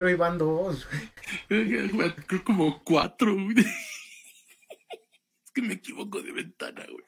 pero 0.00 0.10
iban 0.12 0.38
dos. 0.38 0.88
Creo 1.46 2.42
como 2.42 2.82
cuatro. 2.82 3.36
Es 3.54 5.52
que 5.52 5.60
me 5.60 5.74
equivoco 5.74 6.22
de 6.22 6.32
ventana, 6.32 6.86
güey. 6.90 7.04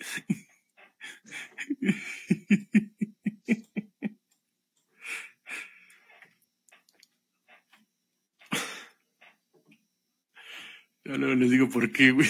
Ya 11.05 11.17
no 11.17 11.35
les 11.35 11.51
digo 11.51 11.71
por 11.71 11.91
qué, 11.93 12.11
güey. 12.11 12.29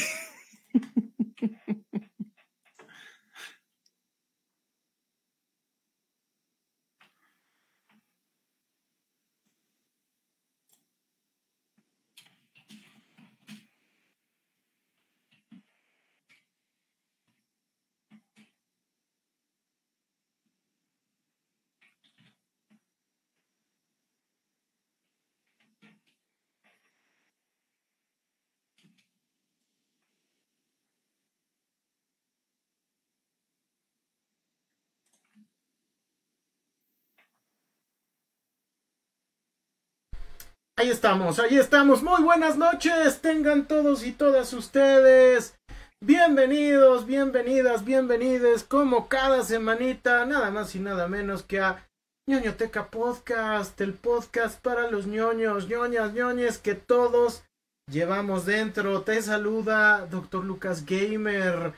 Ahí 40.83 40.91
estamos, 40.91 41.39
ahí 41.39 41.59
estamos. 41.59 42.03
Muy 42.03 42.25
buenas 42.25 42.57
noches. 42.57 43.21
Tengan 43.21 43.69
todos 43.69 44.05
y 44.05 44.11
todas 44.11 44.53
ustedes. 44.53 45.55
Bienvenidos, 46.01 47.07
bienvenidas, 47.07 47.85
bienvenides. 47.85 48.65
Como 48.65 49.07
cada 49.07 49.45
semanita, 49.45 50.27
nada 50.27 50.51
más 50.51 50.75
y 50.75 50.81
nada 50.81 51.07
menos 51.07 51.45
que 51.45 51.61
a 51.61 51.89
ñoñoteca 52.29 52.89
Podcast, 52.91 53.81
el 53.81 53.93
podcast 53.93 54.61
para 54.61 54.91
los 54.91 55.07
ñoños, 55.07 55.69
ñoñas, 55.69 56.15
ñoñes 56.15 56.59
que 56.59 56.75
todos 56.75 57.45
llevamos 57.89 58.45
dentro. 58.45 59.03
Te 59.03 59.23
saluda 59.23 60.09
Doctor 60.11 60.45
Lucas 60.45 60.85
Gamer 60.85 61.75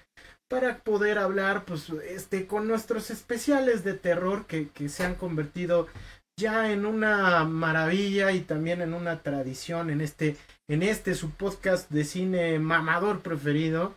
para 0.48 0.78
poder 0.78 1.18
hablar 1.18 1.66
pues 1.66 1.90
este 1.90 2.46
con 2.46 2.66
nuestros 2.66 3.10
especiales 3.10 3.84
de 3.84 3.92
terror 3.92 4.46
que, 4.46 4.70
que 4.70 4.88
se 4.88 5.04
han 5.04 5.14
convertido 5.14 5.88
ya 6.36 6.72
en 6.72 6.86
una 6.86 7.44
maravilla 7.44 8.32
y 8.32 8.40
también 8.40 8.82
en 8.82 8.94
una 8.94 9.22
tradición 9.22 9.90
en 9.90 10.00
este, 10.00 10.36
en 10.68 10.82
este 10.82 11.14
su 11.14 11.30
podcast 11.30 11.90
de 11.90 12.04
cine 12.04 12.58
mamador 12.58 13.20
preferido. 13.20 13.96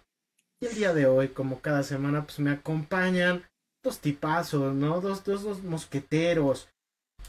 Y 0.60 0.68
el 0.68 0.76
día 0.76 0.94
de 0.94 1.06
hoy, 1.06 1.30
como 1.30 1.62
cada 1.62 1.84
semana, 1.84 2.24
pues 2.24 2.40
me 2.40 2.52
acompañan 2.52 3.44
dos 3.84 4.00
tipazos, 4.00 4.74
¿no? 4.74 5.02
Dos, 5.02 5.24
dos, 5.24 5.44
dos 5.44 5.64
mosqueteros. 5.64 6.70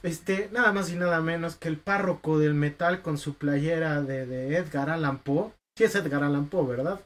Este, 0.02 0.48
nada 0.52 0.72
más 0.72 0.90
y 0.90 0.96
nada 0.96 1.20
menos 1.20 1.56
que 1.56 1.68
el 1.68 1.76
párroco 1.76 2.38
del 2.38 2.54
metal 2.54 3.02
con 3.02 3.18
su 3.18 3.34
playera 3.34 4.02
de, 4.02 4.26
de 4.26 4.56
Edgar 4.56 4.90
Allan 4.90 5.18
Poe. 5.18 5.52
Sí 5.76 5.84
es 5.84 5.94
Edgar 5.94 6.22
Allan 6.22 6.48
Poe, 6.48 6.66
¿verdad? 6.66 7.00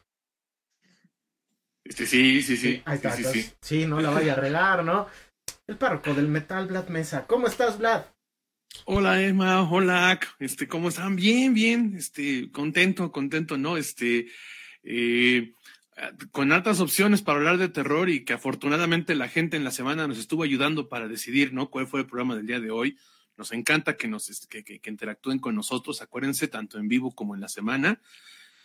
Este, 1.85 2.07
sí, 2.07 2.43
sí, 2.43 2.57
sí. 2.57 2.83
Ahí 2.85 2.97
está, 2.97 3.11
sí, 3.13 3.25
sí, 3.25 3.53
sí, 3.61 3.87
no 3.87 4.01
la 4.01 4.11
vaya 4.11 4.35
a 4.35 4.37
regar, 4.37 4.85
¿no? 4.85 5.09
El 5.67 5.79
párroco 5.79 6.15
del 6.15 6.29
metal, 6.29 6.67
Vlad 6.67 6.89
Mesa. 6.89 7.27
¿Cómo 7.27 7.47
estás, 7.47 7.79
Vlad? 7.79 8.05
Hola, 8.85 9.23
Emma. 9.23 9.63
Hola, 9.71 10.19
este, 10.39 10.67
¿cómo 10.67 10.89
están? 10.89 11.17
Bien, 11.17 11.55
bien, 11.55 11.95
este, 11.97 12.51
contento, 12.51 13.13
contento, 13.13 13.57
¿no? 13.57 13.77
Este, 13.77 14.27
eh, 14.83 15.55
con 16.31 16.53
altas 16.53 16.81
opciones 16.81 17.23
para 17.23 17.39
hablar 17.39 17.59
de 17.59 17.69
terror 17.69 18.11
y 18.11 18.25
que 18.25 18.33
afortunadamente 18.33 19.15
la 19.15 19.29
gente 19.29 19.57
en 19.57 19.65
la 19.65 19.71
semana 19.71 20.09
nos 20.09 20.19
estuvo 20.19 20.43
ayudando 20.43 20.89
para 20.89 21.07
decidir, 21.07 21.53
¿no? 21.53 21.71
¿Cuál 21.71 21.87
fue 21.87 22.01
el 22.01 22.07
programa 22.07 22.35
del 22.35 22.47
día 22.47 22.61
de 22.61 22.71
hoy? 22.71 22.99
Nos 23.37 23.53
encanta 23.53 23.97
que 23.97 24.09
nos, 24.09 24.47
que, 24.49 24.65
que, 24.65 24.81
que 24.81 24.91
interactúen 24.91 25.39
con 25.39 25.55
nosotros, 25.55 26.03
acuérdense, 26.03 26.49
tanto 26.49 26.79
en 26.79 26.89
vivo 26.89 27.15
como 27.15 27.35
en 27.35 27.41
la 27.41 27.49
semana. 27.49 28.01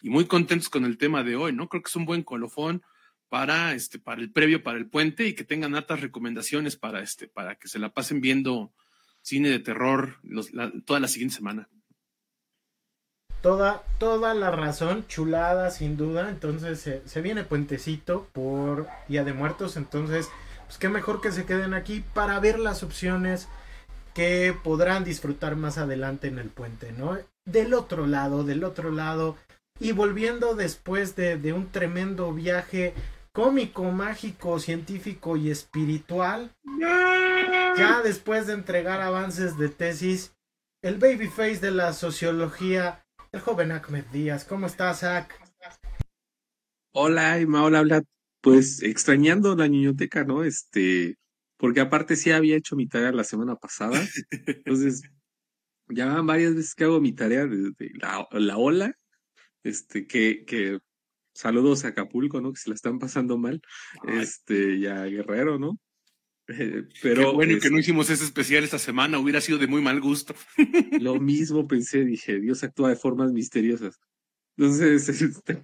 Y 0.02 0.10
muy 0.10 0.26
contentos 0.26 0.70
con 0.70 0.86
el 0.86 0.98
tema 0.98 1.24
de 1.24 1.36
hoy, 1.36 1.54
¿no? 1.54 1.70
Creo 1.70 1.82
que 1.82 1.90
es 1.90 1.96
un 1.96 2.06
buen 2.06 2.24
colofón 2.24 2.84
para 3.30 3.74
este 3.74 4.00
para 4.00 4.22
el 4.22 4.32
previo 4.32 4.64
para 4.64 4.78
el 4.78 4.88
puente 4.88 5.28
y 5.28 5.34
que 5.34 5.44
tengan 5.44 5.76
altas 5.76 6.02
recomendaciones 6.02 6.78
para 6.78 7.02
este 7.02 7.28
para 7.28 7.56
que 7.56 7.68
se 7.68 7.80
la 7.80 7.90
pasen 7.90 8.22
viendo 8.22 8.72
cine 9.22 9.50
de 9.50 9.60
terror 9.60 10.16
toda 10.86 11.00
la 11.00 11.08
siguiente 11.08 11.36
semana. 11.36 11.68
Toda 13.42 13.84
toda 14.00 14.34
la 14.34 14.52
razón 14.52 15.06
chulada 15.08 15.70
sin 15.72 15.98
duda. 15.98 16.30
Entonces 16.30 16.80
se, 16.80 17.08
se 17.08 17.22
viene 17.22 17.44
puentecito 17.44 18.28
por 18.32 18.88
día 19.08 19.24
de 19.24 19.34
muertos. 19.34 19.76
Entonces 19.76 20.30
pues 20.66 20.78
qué 20.78 20.90
mejor 20.90 21.22
que 21.22 21.32
se 21.32 21.46
queden 21.46 21.74
aquí 21.74 22.04
para 22.14 22.40
ver 22.40 22.60
las 22.60 22.84
opciones 22.84 23.48
que 24.14 24.56
podrán 24.64 25.04
disfrutar 25.04 25.56
más 25.56 25.78
adelante 25.78 26.28
en 26.28 26.40
el 26.40 26.50
puente 26.50 26.92
no 26.92 27.18
del 27.46 27.74
otro 27.74 28.08
lado 28.08 28.44
del 28.44 28.64
otro 28.64 28.92
lado. 28.92 29.36
Y 29.80 29.92
volviendo 29.92 30.56
después 30.56 31.16
de, 31.16 31.38
de 31.38 31.54
un 31.54 31.70
tremendo 31.70 32.34
viaje 32.34 32.96
cómico, 33.38 33.84
mágico, 33.92 34.58
científico 34.58 35.38
y 35.38 35.52
espiritual. 35.52 36.52
Ya 37.78 38.02
después 38.04 38.48
de 38.48 38.54
entregar 38.54 39.00
avances 39.00 39.60
de 39.60 39.70
tesis, 39.70 40.36
el 40.82 40.98
babyface 40.98 41.60
de 41.60 41.70
la 41.70 41.94
sociología, 41.94 43.06
el 43.32 43.42
joven 43.42 43.72
Ahmed 43.74 44.06
Díaz. 44.06 44.44
¿Cómo 44.44 44.66
estás, 44.66 45.02
Zach? 45.02 45.32
Hola, 46.96 47.38
Emma, 47.38 47.64
hola, 47.64 47.82
hola. 47.82 48.02
Pues 48.42 48.82
extrañando 48.82 49.56
la 49.56 49.68
niñoteca, 49.68 50.24
¿no? 50.24 50.44
Este, 50.44 51.16
porque 51.58 51.82
aparte 51.82 52.16
sí 52.16 52.32
había 52.32 52.58
hecho 52.58 52.76
mi 52.76 52.88
tarea 52.88 53.12
la 53.12 53.24
semana 53.24 53.56
pasada. 53.56 54.04
Entonces, 54.48 55.04
ya 55.90 56.08
van 56.08 56.26
varias 56.26 56.56
veces 56.56 56.74
que 56.74 56.86
hago 56.86 57.00
mi 57.00 57.14
tarea 57.14 57.46
de, 57.46 57.72
la, 58.02 58.28
la 58.32 58.58
ola, 58.58 58.96
este, 59.62 60.08
que, 60.08 60.44
que 60.44 60.80
Saludos 61.38 61.86
a 61.86 61.90
Acapulco, 61.90 62.42
¿no? 62.42 62.52
Que 62.52 62.60
se 62.60 62.70
la 62.70 62.74
están 62.74 62.98
pasando 62.98 63.38
mal. 63.38 63.62
Ay. 64.02 64.22
Este, 64.22 64.80
ya 64.80 65.06
Guerrero, 65.06 65.60
¿no? 65.60 65.80
Eh, 66.48 66.88
pero 67.04 67.30
Qué 67.30 67.36
bueno 67.36 67.54
es, 67.54 67.62
que 67.62 67.70
no 67.70 67.78
hicimos 67.78 68.10
ese 68.10 68.24
especial 68.24 68.64
esta 68.64 68.80
semana, 68.80 69.20
hubiera 69.20 69.40
sido 69.40 69.60
de 69.60 69.68
muy 69.68 69.84
mal 69.84 70.02
gusto. 70.02 70.34
Lo 71.00 71.14
mismo 71.22 71.68
pensé, 71.68 72.06
dije, 72.06 72.40
Dios 72.40 72.64
actúa 72.64 72.90
de 72.90 72.96
formas 72.96 73.34
misteriosas. 73.34 74.00
Entonces, 74.58 75.08
este, 75.22 75.62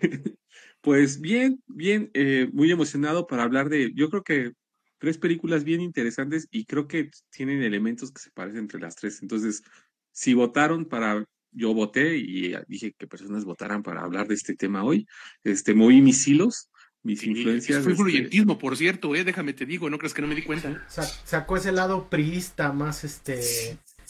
pues 0.80 1.20
bien, 1.20 1.64
bien, 1.66 2.12
eh, 2.14 2.48
muy 2.54 2.70
emocionado 2.70 3.26
para 3.26 3.42
hablar 3.42 3.70
de, 3.70 3.94
yo 3.96 4.12
creo 4.12 4.24
que 4.24 4.52
tres 5.00 5.18
películas 5.18 5.64
bien 5.64 5.82
interesantes 5.82 6.48
y 6.52 6.66
creo 6.66 6.88
que 6.88 7.10
tienen 7.32 7.64
elementos 7.64 8.12
que 8.12 8.22
se 8.22 8.30
parecen 8.30 8.60
entre 8.60 8.80
las 8.80 8.96
tres. 8.96 9.24
Entonces, 9.24 9.64
si 10.12 10.36
votaron 10.36 10.86
para 10.86 11.26
yo 11.54 11.74
voté 11.74 12.18
y 12.18 12.56
dije 12.68 12.94
que 12.98 13.08
personas 13.08 13.46
votaran 13.46 13.84
para 13.84 14.02
hablar 14.02 14.28
de 14.28 14.36
este 14.36 14.56
tema 14.56 14.84
hoy. 14.84 15.08
Este, 15.44 15.74
moví 15.74 16.02
mis 16.02 16.28
hilos, 16.28 16.70
mis 17.04 17.20
sí, 17.20 17.32
influencias. 17.32 17.84
Fue 17.84 17.92
influyentismo, 17.92 18.54
este... 18.54 18.62
por 18.62 18.78
cierto, 18.78 19.16
eh, 19.16 19.24
déjame 19.24 19.54
te 19.54 19.66
digo, 19.66 19.90
no 19.90 19.98
crees 19.98 20.14
que 20.14 20.22
no 20.22 20.28
me 20.28 20.36
di 20.36 20.44
cuenta. 20.44 20.86
Sacó 21.26 21.58
ese 21.58 21.72
lado 21.72 22.10
priista 22.10 22.72
más 22.72 23.04
este 23.04 23.42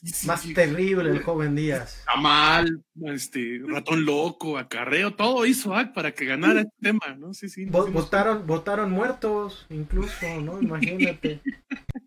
sí, 0.04 0.28
más 0.28 0.44
terrible 0.54 1.10
el 1.10 1.24
joven 1.24 1.56
Díaz. 1.56 2.04
Amal, 2.08 2.84
este, 3.06 3.62
ratón 3.66 4.06
loco, 4.06 4.58
acarreo, 4.58 5.16
todo 5.16 5.46
hizo 5.46 5.74
AC 5.74 5.94
para 5.94 6.14
que 6.14 6.26
ganara 6.26 6.62
este 6.62 6.76
tema, 6.82 7.16
¿no? 7.18 7.34
Sí, 7.34 7.50
sí. 7.50 7.66
No, 7.66 7.88
votaron, 7.88 8.46
votaron 8.46 8.92
muertos, 8.92 9.66
incluso, 9.70 10.42
¿no? 10.42 10.62
Imagínate. 10.62 11.42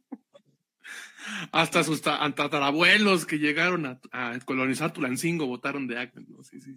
hasta 1.53 1.85
sus 1.85 2.03
tatarabuelos 2.03 3.27
que 3.27 3.39
llegaron 3.39 3.87
a, 3.87 4.01
a, 4.13 4.39
colonizar 4.41 4.93
Tulancingo 4.93 5.47
votaron 5.47 5.87
de 5.87 5.99
ACME, 5.99 6.27
¿no? 6.29 6.43
Sí, 6.43 6.61
sí. 6.61 6.77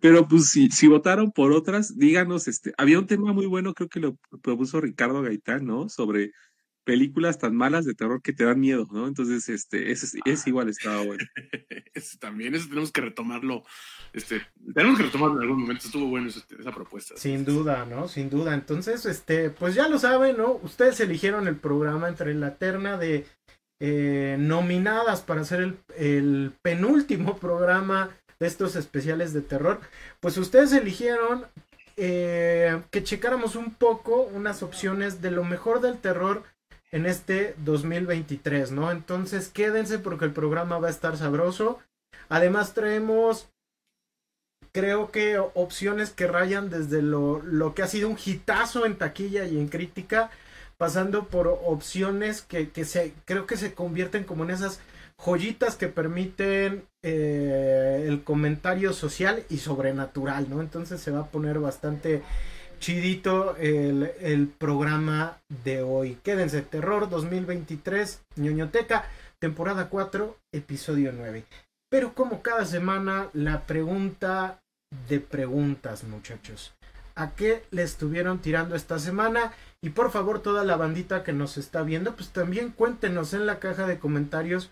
Pero 0.00 0.28
pues 0.28 0.50
si, 0.50 0.68
si, 0.70 0.88
votaron 0.88 1.32
por 1.32 1.52
otras, 1.52 1.98
díganos, 1.98 2.48
este, 2.48 2.72
había 2.76 2.98
un 2.98 3.06
tema 3.06 3.32
muy 3.32 3.46
bueno, 3.46 3.74
creo 3.74 3.88
que 3.88 4.00
lo 4.00 4.16
propuso 4.42 4.80
Ricardo 4.80 5.22
Gaitán, 5.22 5.64
¿no? 5.66 5.88
Sobre 5.88 6.32
películas 6.86 7.38
tan 7.38 7.56
malas 7.56 7.84
de 7.84 7.94
terror 7.94 8.22
que 8.22 8.32
te 8.32 8.44
dan 8.44 8.60
miedo, 8.60 8.86
¿no? 8.92 9.08
Entonces, 9.08 9.48
este, 9.48 9.90
ese, 9.90 10.20
ese 10.24 10.50
igual 10.50 10.68
estaba 10.68 11.02
bueno. 11.02 11.24
ese 11.94 12.16
también, 12.18 12.54
eso 12.54 12.68
tenemos 12.68 12.92
que 12.92 13.00
retomarlo, 13.00 13.64
este, 14.12 14.40
tenemos 14.72 14.96
que 14.96 15.06
retomarlo 15.06 15.36
en 15.36 15.42
algún 15.42 15.62
momento, 15.62 15.84
estuvo 15.84 16.06
bueno 16.06 16.28
esa, 16.28 16.46
esa 16.56 16.72
propuesta. 16.72 17.14
Sin 17.16 17.44
duda, 17.44 17.84
¿no? 17.84 18.06
Sin 18.06 18.30
duda. 18.30 18.54
Entonces, 18.54 19.04
este, 19.04 19.50
pues 19.50 19.74
ya 19.74 19.88
lo 19.88 19.98
saben, 19.98 20.36
¿no? 20.36 20.52
Ustedes 20.62 21.00
eligieron 21.00 21.48
el 21.48 21.56
programa 21.56 22.08
entre 22.08 22.32
la 22.34 22.54
terna 22.54 22.96
de 22.96 23.26
eh, 23.80 24.36
nominadas 24.38 25.22
para 25.22 25.40
hacer 25.40 25.60
el, 25.60 25.78
el 25.98 26.52
penúltimo 26.62 27.36
programa 27.40 28.10
de 28.38 28.46
estos 28.46 28.76
especiales 28.76 29.32
de 29.32 29.42
terror. 29.42 29.80
Pues 30.20 30.38
ustedes 30.38 30.72
eligieron 30.72 31.46
eh, 31.96 32.82
que 32.90 33.02
checáramos 33.02 33.56
un 33.56 33.72
poco 33.72 34.20
unas 34.22 34.62
opciones 34.62 35.22
de 35.22 35.30
lo 35.30 35.44
mejor 35.44 35.80
del 35.80 35.98
terror 35.98 36.44
en 36.96 37.04
este 37.04 37.54
2023, 37.58 38.72
¿no? 38.72 38.90
Entonces 38.90 39.48
quédense 39.48 39.98
porque 39.98 40.24
el 40.24 40.32
programa 40.32 40.78
va 40.78 40.88
a 40.88 40.90
estar 40.90 41.18
sabroso. 41.18 41.78
Además 42.30 42.72
traemos, 42.72 43.48
creo 44.72 45.10
que 45.10 45.38
opciones 45.38 46.08
que 46.08 46.26
rayan 46.26 46.70
desde 46.70 47.02
lo, 47.02 47.42
lo 47.42 47.74
que 47.74 47.82
ha 47.82 47.86
sido 47.86 48.08
un 48.08 48.16
hitazo 48.24 48.86
en 48.86 48.96
taquilla 48.96 49.44
y 49.44 49.58
en 49.58 49.68
crítica, 49.68 50.30
pasando 50.78 51.26
por 51.26 51.48
opciones 51.48 52.40
que, 52.40 52.70
que 52.70 52.86
se, 52.86 53.12
creo 53.26 53.44
que 53.44 53.58
se 53.58 53.74
convierten 53.74 54.24
como 54.24 54.44
en 54.44 54.50
esas 54.50 54.80
joyitas 55.18 55.76
que 55.76 55.88
permiten 55.88 56.86
eh, 57.02 58.06
el 58.08 58.22
comentario 58.22 58.94
social 58.94 59.44
y 59.50 59.58
sobrenatural, 59.58 60.48
¿no? 60.48 60.62
Entonces 60.62 61.02
se 61.02 61.10
va 61.10 61.20
a 61.20 61.26
poner 61.26 61.58
bastante 61.58 62.22
chidito 62.78 63.56
el, 63.56 64.12
el 64.20 64.48
programa 64.48 65.38
de 65.64 65.82
hoy. 65.82 66.18
Quédense, 66.22 66.62
Terror 66.62 67.08
2023, 67.08 68.22
ñoñoteca, 68.36 69.06
temporada 69.38 69.88
4, 69.88 70.36
episodio 70.52 71.12
9. 71.12 71.44
Pero 71.88 72.14
como 72.14 72.42
cada 72.42 72.64
semana, 72.64 73.28
la 73.32 73.66
pregunta 73.66 74.60
de 75.08 75.20
preguntas, 75.20 76.04
muchachos. 76.04 76.74
¿A 77.14 77.30
qué 77.30 77.64
le 77.70 77.82
estuvieron 77.82 78.40
tirando 78.40 78.76
esta 78.76 78.98
semana? 78.98 79.52
Y 79.80 79.90
por 79.90 80.10
favor, 80.10 80.42
toda 80.42 80.64
la 80.64 80.76
bandita 80.76 81.24
que 81.24 81.32
nos 81.32 81.56
está 81.56 81.82
viendo, 81.82 82.14
pues 82.14 82.30
también 82.30 82.70
cuéntenos 82.70 83.32
en 83.32 83.46
la 83.46 83.58
caja 83.58 83.86
de 83.86 83.98
comentarios 83.98 84.70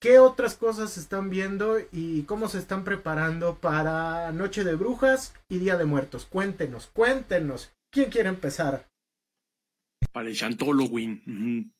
qué 0.00 0.18
otras 0.18 0.56
cosas 0.56 0.96
están 0.98 1.30
viendo 1.30 1.78
y 1.92 2.22
cómo 2.22 2.48
se 2.48 2.58
están 2.58 2.82
preparando 2.84 3.58
para 3.58 4.32
Noche 4.32 4.64
de 4.64 4.74
Brujas 4.74 5.34
y 5.48 5.58
Día 5.58 5.76
de 5.76 5.84
Muertos. 5.84 6.24
Cuéntenos, 6.24 6.86
cuéntenos. 6.88 7.70
¿Quién 7.90 8.10
quiere 8.10 8.30
empezar? 8.30 8.88
Para 10.12 10.28
el 10.28 10.36
Halloween. 10.36 11.72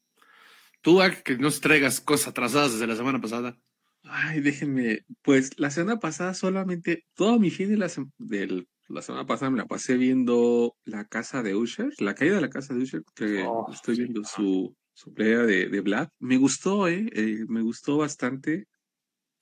Tú, 0.82 1.00
que 1.24 1.36
nos 1.38 1.60
traigas 1.60 2.00
cosas 2.00 2.28
atrasadas 2.28 2.72
desde 2.72 2.86
la 2.86 2.96
semana 2.96 3.20
pasada. 3.20 3.58
Ay, 4.04 4.40
déjenme. 4.40 5.04
Pues 5.22 5.58
la 5.58 5.70
semana 5.70 5.98
pasada 5.98 6.34
solamente, 6.34 7.04
todo 7.14 7.38
mi 7.38 7.50
fin 7.50 7.70
de 7.70 7.76
la, 7.78 7.90
del, 8.18 8.68
la 8.88 9.02
semana 9.02 9.26
pasada 9.26 9.50
me 9.50 9.58
la 9.58 9.66
pasé 9.66 9.96
viendo 9.96 10.76
La 10.84 11.06
Casa 11.06 11.42
de 11.42 11.54
Usher, 11.54 11.92
La 11.98 12.14
Caída 12.14 12.36
de 12.36 12.40
la 12.42 12.50
Casa 12.50 12.74
de 12.74 12.82
Usher, 12.82 13.02
que 13.14 13.44
oh, 13.46 13.66
estoy 13.72 13.96
viendo 13.96 14.24
su, 14.24 14.74
su 15.00 15.14
pelea 15.14 15.40
de, 15.44 15.68
de 15.70 15.80
Vlad. 15.80 16.08
Me 16.18 16.36
gustó, 16.36 16.86
¿eh? 16.86 17.08
eh 17.14 17.44
me 17.48 17.62
gustó 17.62 17.96
bastante. 17.96 18.66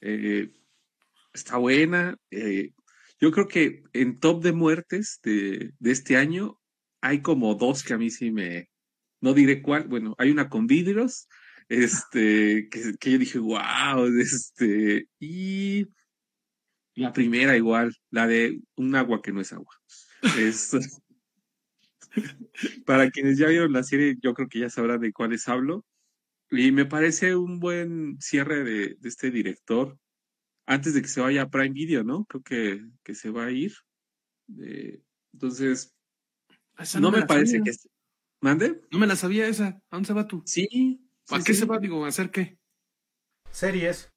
Eh, 0.01 0.53
está 1.35 1.57
buena. 1.57 2.17
Eh, 2.31 2.71
yo 3.21 3.33
creo 3.33 3.49
que 3.49 3.83
en 3.93 4.21
top 4.21 4.45
de 4.45 4.53
muertes 4.53 5.19
de, 5.25 5.73
de, 5.81 5.91
este 5.91 6.17
año 6.17 6.61
hay 7.01 7.23
como 7.23 7.57
dos 7.57 7.83
que 7.83 7.95
a 7.95 7.99
mí 7.99 8.09
sí 8.11 8.31
me... 8.31 8.69
No 9.21 9.35
diré 9.35 9.61
cuál. 9.61 9.89
Bueno, 9.89 10.15
hay 10.19 10.31
una 10.31 10.49
con 10.49 10.69
vidrios, 10.69 11.27
este, 11.69 12.69
que, 12.71 12.95
que 13.01 13.11
yo 13.11 13.19
dije, 13.19 13.39
wow, 13.41 14.07
este, 14.17 15.09
y 15.19 15.87
la 16.95 17.13
primera 17.13 17.57
igual, 17.57 17.97
la 18.11 18.29
de 18.29 18.61
un 18.77 18.95
agua 18.95 19.21
que 19.23 19.33
no 19.33 19.41
es 19.41 19.53
agua. 19.53 19.75
Es, 20.39 20.73
Para 22.87 23.11
quienes 23.11 23.39
ya 23.39 23.49
vieron 23.49 23.73
la 23.73 23.83
serie, 23.83 24.17
yo 24.21 24.35
creo 24.35 24.49
que 24.49 24.61
ya 24.61 24.71
sabrán 24.71 25.01
de 25.01 25.13
cuáles 25.13 25.49
hablo. 25.49 25.85
Y 26.51 26.73
me 26.73 26.87
parece 26.87 27.37
un 27.37 27.61
buen 27.61 28.17
cierre 28.21 28.65
de, 28.65 28.97
este 29.03 29.31
director 29.31 29.99
antes 30.67 30.95
de 30.95 31.03
que 31.03 31.09
se 31.09 31.21
vaya 31.21 31.43
a 31.43 31.51
Prime 31.51 31.71
Video, 31.71 32.05
¿no? 32.05 32.25
Creo 32.25 32.43
que, 32.43 32.85
que 33.03 33.15
se 33.15 33.31
va 33.31 33.47
a 33.47 33.51
ir. 33.51 33.73
Eh, 34.61 35.03
entonces, 35.33 35.95
no, 37.01 37.11
me, 37.11 37.27
parece 37.27 37.63
que... 37.63 37.73
¿Mande? 38.41 38.81
No 38.91 38.99
me 38.99 39.07
la 39.07 39.17
sabía 39.17 39.49
esa. 39.49 39.69
¿A 39.69 39.83
dónde 39.91 40.07
se 40.07 40.13
va 40.13 40.27
tú? 40.27 40.43
Sí. 40.47 41.01
¿A 41.31 41.43
qué 41.43 41.55
se 41.55 41.67
va? 41.67 41.79
Digo, 41.79 42.05
¿a 42.05 42.09
hacer 42.09 42.31
qué? 42.31 42.59
Series. 43.51 44.13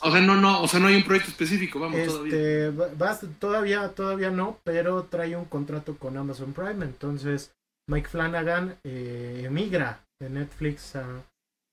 O 0.00 0.10
sea, 0.10 0.20
no, 0.20 0.36
no, 0.36 0.62
o 0.62 0.68
sea, 0.68 0.80
no 0.80 0.88
hay 0.88 0.96
un 0.96 1.04
proyecto 1.04 1.30
específico, 1.30 1.78
vamos, 1.78 1.98
este, 2.00 2.72
todavía. 2.72 3.18
todavía, 3.38 3.88
todavía 3.90 4.30
no, 4.30 4.58
pero 4.64 5.04
trae 5.04 5.36
un 5.36 5.44
contrato 5.44 5.96
con 5.96 6.16
Amazon 6.16 6.52
Prime, 6.52 6.84
entonces 6.84 7.54
Mike 7.88 8.08
Flanagan 8.08 8.76
eh, 8.84 9.42
emigra 9.46 10.04
de 10.20 10.30
Netflix 10.30 10.96
a 10.96 11.24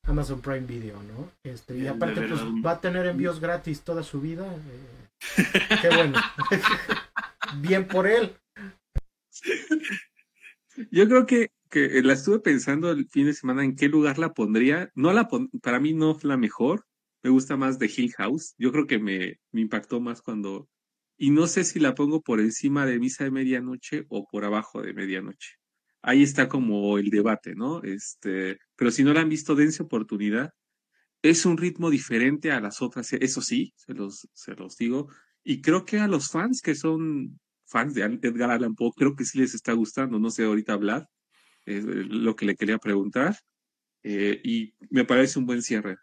Amazon 0.08 0.42
Prime 0.42 0.66
Video, 0.66 1.02
¿no? 1.04 1.32
Este, 1.44 1.78
y 1.78 1.88
aparte, 1.88 2.22
pues 2.28 2.42
va 2.66 2.72
a 2.72 2.82
tener 2.82 3.06
envíos 3.06 3.40
gratis 3.40 3.82
toda 3.82 4.04
su 4.04 4.20
vida. 4.22 4.46
Eh, 4.54 5.44
qué 5.82 5.90
bueno. 5.90 6.20
Bien 7.62 7.88
por 7.88 8.08
él. 8.08 8.36
Yo 10.92 11.08
creo 11.08 11.26
que, 11.26 11.52
que 11.70 12.02
la 12.04 12.14
estuve 12.14 12.40
pensando 12.40 12.90
el 12.92 13.08
fin 13.08 13.26
de 13.26 13.34
semana 13.34 13.64
en 13.64 13.76
qué 13.76 13.88
lugar 13.88 14.18
la 14.18 14.34
pondría. 14.34 14.92
No 14.96 15.14
la 15.14 15.28
para 15.62 15.80
mí 15.80 15.94
no 15.94 16.12
es 16.12 16.24
la 16.24 16.38
mejor, 16.38 16.86
me 17.30 17.34
gusta 17.34 17.58
más 17.58 17.78
de 17.78 17.92
Hill 17.96 18.12
House. 18.18 18.56
Yo 18.58 18.72
creo 18.72 18.88
que 18.88 18.98
me, 18.98 19.40
me 19.52 19.62
impactó 19.62 20.02
más 20.02 20.20
cuando... 20.20 20.68
Y 21.16 21.30
no 21.30 21.46
sé 21.46 21.64
si 21.64 21.80
la 21.80 21.94
pongo 21.94 22.22
por 22.22 22.40
encima 22.40 22.88
de 22.88 22.98
Misa 22.98 23.24
de 23.24 23.30
Medianoche 23.30 24.06
o 24.10 24.26
por 24.28 24.46
abajo 24.46 24.82
de 24.82 24.94
Medianoche. 24.96 25.58
Ahí 26.02 26.24
está 26.24 26.50
como 26.50 26.98
el 26.98 27.12
debate, 27.12 27.54
¿no? 27.54 27.84
Este, 27.84 28.58
pero 28.76 28.90
si 28.90 29.04
no 29.04 29.14
la 29.14 29.22
han 29.22 29.30
visto, 29.30 29.54
dense 29.54 29.84
oportunidad. 29.84 30.54
Es 31.22 31.46
un 31.46 31.58
ritmo 31.58 31.92
diferente 31.92 32.52
a 32.52 32.62
las 32.62 32.82
otras, 32.82 33.14
eso 33.14 33.42
sí, 33.42 33.74
se 33.76 33.94
los, 33.94 34.28
se 34.34 34.56
los 34.56 34.76
digo. 34.78 35.10
Y 35.44 35.62
creo 35.62 35.86
que 35.86 36.00
a 36.00 36.08
los 36.08 36.32
fans 36.32 36.62
que 36.62 36.74
son 36.74 37.40
fans 37.66 37.94
de 37.94 38.02
Edgar 38.04 38.50
Allan 38.50 38.74
Poe, 38.74 38.92
creo 38.96 39.16
que 39.16 39.26
sí 39.26 39.38
les 39.38 39.54
está 39.54 39.74
gustando. 39.74 40.18
No 40.18 40.32
sé 40.32 40.46
ahorita 40.46 40.74
hablar, 40.74 41.08
es 41.66 41.84
lo 41.86 42.36
que 42.36 42.48
le 42.48 42.56
quería 42.56 42.80
preguntar. 42.80 43.36
Eh, 44.02 44.42
y 44.44 44.74
me 44.90 45.06
parece 45.06 45.38
un 45.38 45.46
buen 45.46 45.62
cierre. 45.62 45.98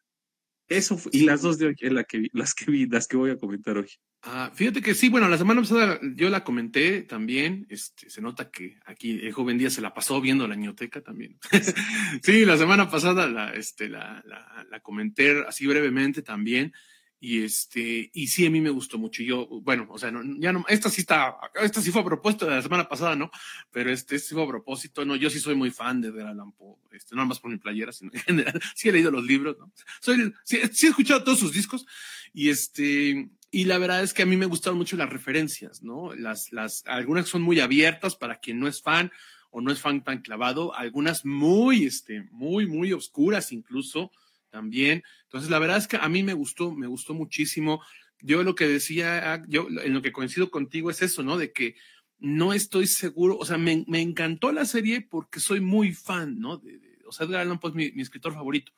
Eso 0.68 1.00
y 1.12 1.24
las 1.24 1.42
dos 1.42 1.58
de 1.58 1.66
hoy, 1.66 1.76
la 1.80 2.04
que 2.04 2.28
las 2.32 2.52
que 2.54 2.70
vi, 2.70 2.86
las 2.86 3.06
que 3.06 3.16
voy 3.16 3.30
a 3.30 3.36
comentar 3.36 3.76
hoy. 3.78 3.88
Ah, 4.22 4.50
fíjate 4.52 4.82
que 4.82 4.94
sí, 4.94 5.08
bueno, 5.08 5.28
la 5.28 5.38
semana 5.38 5.60
pasada 5.60 6.00
yo 6.16 6.28
la 6.28 6.42
comenté 6.42 7.02
también. 7.02 7.66
Este, 7.70 8.10
se 8.10 8.20
nota 8.20 8.50
que 8.50 8.76
aquí 8.84 9.12
el 9.12 9.32
joven 9.32 9.58
día 9.58 9.70
se 9.70 9.80
la 9.80 9.94
pasó 9.94 10.20
viendo 10.20 10.48
la 10.48 10.56
ñoteca 10.56 11.00
también. 11.00 11.38
sí, 12.22 12.44
la 12.44 12.56
semana 12.56 12.90
pasada 12.90 13.28
la, 13.28 13.54
este, 13.54 13.88
la, 13.88 14.22
la, 14.26 14.66
la 14.68 14.80
comenté 14.80 15.44
así 15.46 15.66
brevemente 15.66 16.22
también. 16.22 16.72
Y 17.18 17.42
este, 17.42 18.10
y 18.12 18.26
sí, 18.26 18.44
a 18.46 18.50
mí 18.50 18.60
me 18.60 18.70
gustó 18.70 18.98
mucho. 18.98 19.22
Yo, 19.22 19.46
bueno, 19.62 19.86
o 19.90 19.98
sea, 19.98 20.10
no, 20.10 20.22
ya 20.38 20.52
no, 20.52 20.64
esta 20.68 20.90
sí 20.90 21.00
está, 21.00 21.36
esta 21.62 21.80
sí 21.80 21.90
fue 21.90 22.02
a 22.02 22.04
propósito 22.04 22.44
de 22.44 22.56
la 22.56 22.62
semana 22.62 22.88
pasada, 22.88 23.16
¿no? 23.16 23.30
Pero 23.70 23.90
este, 23.90 24.16
este 24.16 24.34
fue 24.34 24.44
a 24.44 24.48
propósito, 24.48 25.04
no, 25.04 25.16
yo 25.16 25.30
sí 25.30 25.40
soy 25.40 25.54
muy 25.54 25.70
fan 25.70 26.00
de 26.00 26.08
Edgar 26.08 26.28
Allan 26.28 26.52
Poe, 26.52 26.76
este, 26.92 27.16
no 27.16 27.24
más 27.24 27.40
por 27.40 27.50
mi 27.50 27.56
playera, 27.56 27.92
sino 27.92 28.10
en 28.12 28.20
general, 28.20 28.60
sí 28.74 28.88
he 28.88 28.92
leído 28.92 29.10
los 29.10 29.24
libros, 29.24 29.56
¿no? 29.58 29.72
Soy, 30.00 30.34
sí, 30.44 30.60
sí 30.72 30.86
he 30.86 30.90
escuchado 30.90 31.24
todos 31.24 31.38
sus 31.38 31.52
discos, 31.52 31.86
y 32.34 32.50
este, 32.50 33.30
y 33.50 33.64
la 33.64 33.78
verdad 33.78 34.02
es 34.02 34.12
que 34.12 34.22
a 34.22 34.26
mí 34.26 34.36
me 34.36 34.46
gustaron 34.46 34.76
mucho 34.76 34.96
las 34.96 35.08
referencias, 35.08 35.82
¿no? 35.82 36.14
Las, 36.14 36.52
las, 36.52 36.84
algunas 36.86 37.28
son 37.28 37.40
muy 37.40 37.60
abiertas 37.60 38.14
para 38.14 38.40
quien 38.40 38.60
no 38.60 38.68
es 38.68 38.82
fan 38.82 39.10
o 39.50 39.62
no 39.62 39.72
es 39.72 39.80
fan 39.80 40.04
tan 40.04 40.20
clavado, 40.20 40.74
algunas 40.74 41.24
muy, 41.24 41.86
este, 41.86 42.24
muy, 42.30 42.66
muy 42.66 42.92
oscuras 42.92 43.52
incluso, 43.52 44.12
también. 44.56 45.02
Entonces, 45.24 45.50
la 45.50 45.58
verdad 45.58 45.76
es 45.76 45.86
que 45.86 45.98
a 45.98 46.08
mí 46.08 46.22
me 46.22 46.32
gustó, 46.32 46.74
me 46.74 46.86
gustó 46.86 47.12
muchísimo. 47.12 47.82
Yo 48.22 48.42
lo 48.42 48.54
que 48.54 48.66
decía, 48.66 49.42
yo 49.48 49.68
en 49.68 49.92
lo 49.92 50.00
que 50.00 50.12
coincido 50.12 50.50
contigo 50.50 50.90
es 50.90 51.02
eso, 51.02 51.22
¿no? 51.22 51.36
De 51.36 51.52
que 51.52 51.76
no 52.18 52.54
estoy 52.54 52.86
seguro, 52.86 53.36
o 53.36 53.44
sea, 53.44 53.58
me, 53.58 53.84
encantó 54.00 54.52
la 54.52 54.64
serie 54.64 55.02
porque 55.02 55.40
soy 55.40 55.60
muy 55.60 55.92
fan, 55.92 56.40
¿no? 56.40 56.56
De, 56.56 56.80
o 57.06 57.12
sea, 57.12 57.26
Edgar 57.26 57.42
Allan 57.42 57.60
Poe 57.60 57.68
es 57.68 57.76
mi, 57.76 57.92
mi, 57.92 58.00
escritor 58.00 58.32
favorito. 58.32 58.72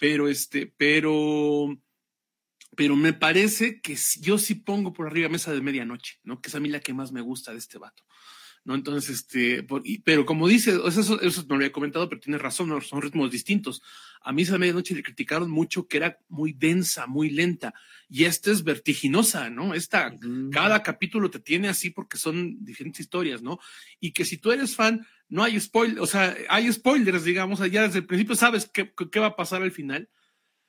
Pero 0.00 0.26
este, 0.26 0.66
pero, 0.76 1.78
pero 2.76 2.96
me 2.96 3.12
parece 3.12 3.80
que 3.80 3.96
yo 4.20 4.36
sí 4.36 4.56
pongo 4.56 4.92
por 4.92 5.06
arriba 5.06 5.28
Mesa 5.28 5.52
de 5.52 5.60
Medianoche, 5.60 6.18
¿no? 6.24 6.40
Que 6.40 6.48
es 6.48 6.54
a 6.56 6.60
mí 6.60 6.68
la 6.68 6.80
que 6.80 6.92
más 6.92 7.12
me 7.12 7.20
gusta 7.20 7.52
de 7.52 7.58
este 7.58 7.78
vato. 7.78 8.02
¿No? 8.64 8.74
Entonces, 8.74 9.10
este, 9.10 9.62
por, 9.62 9.82
y, 9.84 9.98
pero 9.98 10.24
como 10.24 10.48
dice, 10.48 10.78
eso, 10.86 11.20
eso 11.20 11.42
no 11.42 11.48
lo 11.48 11.54
había 11.56 11.72
comentado, 11.72 12.08
pero 12.08 12.20
tiene 12.20 12.38
razón, 12.38 12.68
¿no? 12.68 12.80
son 12.80 13.02
ritmos 13.02 13.30
distintos. 13.30 13.82
A 14.22 14.32
mí 14.32 14.42
esa 14.42 14.58
medianoche 14.58 14.94
le 14.94 15.02
criticaron 15.02 15.50
mucho 15.50 15.86
que 15.86 15.98
era 15.98 16.18
muy 16.28 16.52
densa, 16.52 17.06
muy 17.06 17.30
lenta, 17.30 17.74
y 18.08 18.24
esta 18.24 18.50
es 18.50 18.64
vertiginosa, 18.64 19.50
¿no? 19.50 19.74
Esta, 19.74 20.08
uh 20.08 20.18
-huh. 20.18 20.50
cada 20.50 20.82
capítulo 20.82 21.30
te 21.30 21.40
tiene 21.40 21.68
así 21.68 21.90
porque 21.90 22.16
son 22.16 22.64
diferentes 22.64 23.00
historias, 23.00 23.42
¿no? 23.42 23.58
Y 24.00 24.12
que 24.12 24.24
si 24.24 24.38
tú 24.38 24.50
eres 24.50 24.74
fan, 24.74 25.06
no 25.28 25.42
hay 25.42 25.60
spoilers, 25.60 26.00
o 26.00 26.06
sea, 26.06 26.34
hay 26.48 26.72
spoilers, 26.72 27.24
digamos, 27.24 27.58
ya 27.70 27.82
desde 27.82 27.98
el 27.98 28.06
principio 28.06 28.34
sabes 28.34 28.70
qué, 28.72 28.92
qué 29.10 29.20
va 29.20 29.26
a 29.26 29.36
pasar 29.36 29.62
al 29.62 29.72
final. 29.72 30.08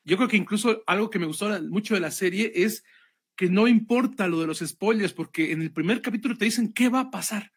Yo 0.03 0.17
creo 0.17 0.29
que 0.29 0.37
incluso 0.37 0.83
algo 0.85 1.09
que 1.09 1.19
me 1.19 1.25
gustó 1.25 1.49
mucho 1.63 1.93
de 1.93 1.99
la 1.99 2.11
serie 2.11 2.51
es 2.55 2.83
que 3.35 3.49
no 3.49 3.67
importa 3.67 4.27
lo 4.27 4.39
de 4.39 4.47
los 4.47 4.59
spoilers, 4.59 5.13
porque 5.13 5.51
en 5.51 5.61
el 5.61 5.71
primer 5.71 6.01
capítulo 6.01 6.37
te 6.37 6.45
dicen 6.45 6.73
qué 6.73 6.89
va 6.89 7.01
a 7.01 7.11
pasar. 7.11 7.51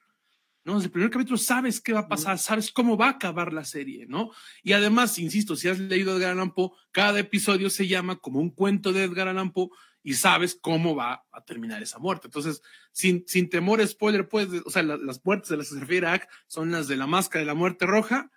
¿No? 0.69 0.75
Desde 0.75 0.89
el 0.89 0.93
primer 0.93 1.11
capítulo 1.11 1.39
sabes 1.39 1.81
qué 1.81 1.95
va 1.95 2.01
a 2.01 2.09
pasar, 2.09 2.39
sabes 2.39 2.71
cómo 2.71 2.99
va 2.99 3.07
a 3.07 3.11
acabar 3.13 3.55
la 3.55 3.65
serie, 3.65 4.05
¿no? 4.07 4.31
Y 4.63 4.75
además, 4.75 5.19
insisto, 5.19 5.57
si 5.57 5.67
has 5.67 5.79
leído 5.79 6.15
Edgar 6.15 6.33
Allan 6.33 6.53
Poe, 6.53 6.73
cada 6.93 7.19
episodio 7.19 7.71
se 7.71 7.89
llama 7.89 8.17
como 8.17 8.39
un 8.39 8.51
cuento 8.51 8.93
de 8.93 9.05
Edgar 9.05 9.29
Allan 9.29 9.51
Poe 9.51 9.71
y 10.03 10.13
sabes 10.13 10.59
cómo 10.61 10.95
va 10.95 11.25
a 11.33 11.43
terminar 11.43 11.83
esa 11.83 11.99
muerte. 11.99 12.27
Entonces, 12.27 12.61
sin, 12.93 13.25
sin 13.27 13.49
temor 13.49 13.81
a 13.81 13.87
spoiler, 13.87 14.29
pues, 14.29 14.49
o 14.67 14.69
sea, 14.69 14.83
la, 14.83 14.99
las 14.99 15.25
muertes 15.25 15.49
de 15.49 15.57
las 15.57 15.69
que 15.69 15.75
se 15.77 15.81
refiere 15.81 16.07
a 16.07 16.29
son 16.47 16.71
las 16.71 16.87
de 16.87 16.97
la 16.97 17.07
máscara 17.07 17.41
de 17.41 17.47
la 17.47 17.55
muerte 17.55 17.87
roja 17.87 18.31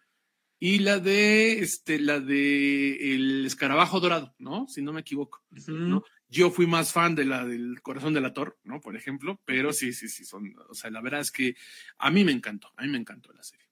y 0.58 0.80
la 0.80 1.00
de 1.00 1.60
este, 1.60 2.00
la 2.00 2.22
de 2.22 3.14
el 3.14 3.46
escarabajo 3.46 4.00
dorado, 4.00 4.34
¿no? 4.38 4.68
Si 4.70 4.82
no 4.82 4.94
me 4.94 5.02
equivoco. 5.02 5.44
¿no? 5.68 6.04
Yo 6.32 6.50
fui 6.50 6.66
más 6.66 6.94
fan 6.94 7.14
de 7.14 7.26
la 7.26 7.46
del 7.46 7.82
corazón 7.82 8.14
del 8.14 8.26
ator, 8.26 8.58
¿no? 8.64 8.80
Por 8.80 8.96
ejemplo, 8.96 9.40
pero 9.46 9.74
sí, 9.74 9.92
sí, 9.92 10.08
sí, 10.08 10.26
son, 10.26 10.56
o 10.70 10.74
sea, 10.74 10.90
la 10.90 11.02
verdad 11.02 11.20
es 11.20 11.32
que 11.32 11.56
a 11.98 12.10
mí 12.10 12.24
me 12.24 12.32
encantó, 12.32 12.72
a 12.78 12.84
mí 12.84 12.88
me 12.88 12.98
encantó 12.98 13.34
la 13.34 13.44
serie. 13.44 13.68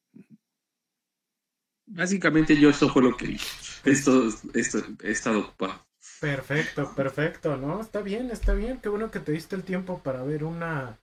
Básicamente 1.88 2.60
yo 2.60 2.70
esto 2.70 2.89
fue 2.89 3.01
lo 3.01 3.18
que 3.18 3.38
esto, 3.86 4.28
esto 4.54 4.84
he 5.01 5.12
estado 5.12 5.39
ocupado. 5.39 5.88
Perfecto, 6.20 6.94
perfecto, 6.94 7.58
¿no? 7.58 7.82
Está 7.82 8.01
bien, 8.01 8.30
está 8.30 8.54
bien. 8.54 8.80
Qué 8.80 8.89
bueno 8.89 9.10
que 9.10 9.22
te 9.22 9.32
diste 9.32 9.56
el 9.56 9.63
tiempo 9.63 10.04
para 10.04 10.22
ver 10.24 10.44
una 10.44 11.00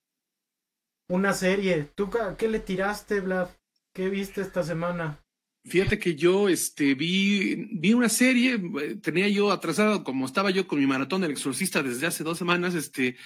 una 1.09 1.33
serie. 1.33 1.85
¿Tú 1.95 2.11
qué 2.37 2.49
le 2.49 2.61
tiraste, 2.61 3.21
Vlad? 3.21 3.49
¿Qué 3.93 4.11
viste 4.11 4.43
esta 4.43 4.63
semana? 4.63 5.26
Fíjate 5.69 5.99
que 5.99 6.15
yo 6.15 6.49
este, 6.49 6.95
vi, 6.95 7.69
vi 7.73 7.93
una 7.93 8.09
serie, 8.09 8.61
tenía 9.03 9.29
yo 9.29 9.51
atrasado, 9.51 10.05
como 10.05 10.25
estaba 10.25 10.51
yo 10.51 10.69
con 10.69 10.79
mi 10.79 10.87
maratón 10.87 11.23
del 11.23 11.33
exorcista 11.33 11.83
desde 11.83 12.07
hace 12.07 12.23
dos 12.23 12.39
semanas, 12.39 12.75
este, 12.75 13.17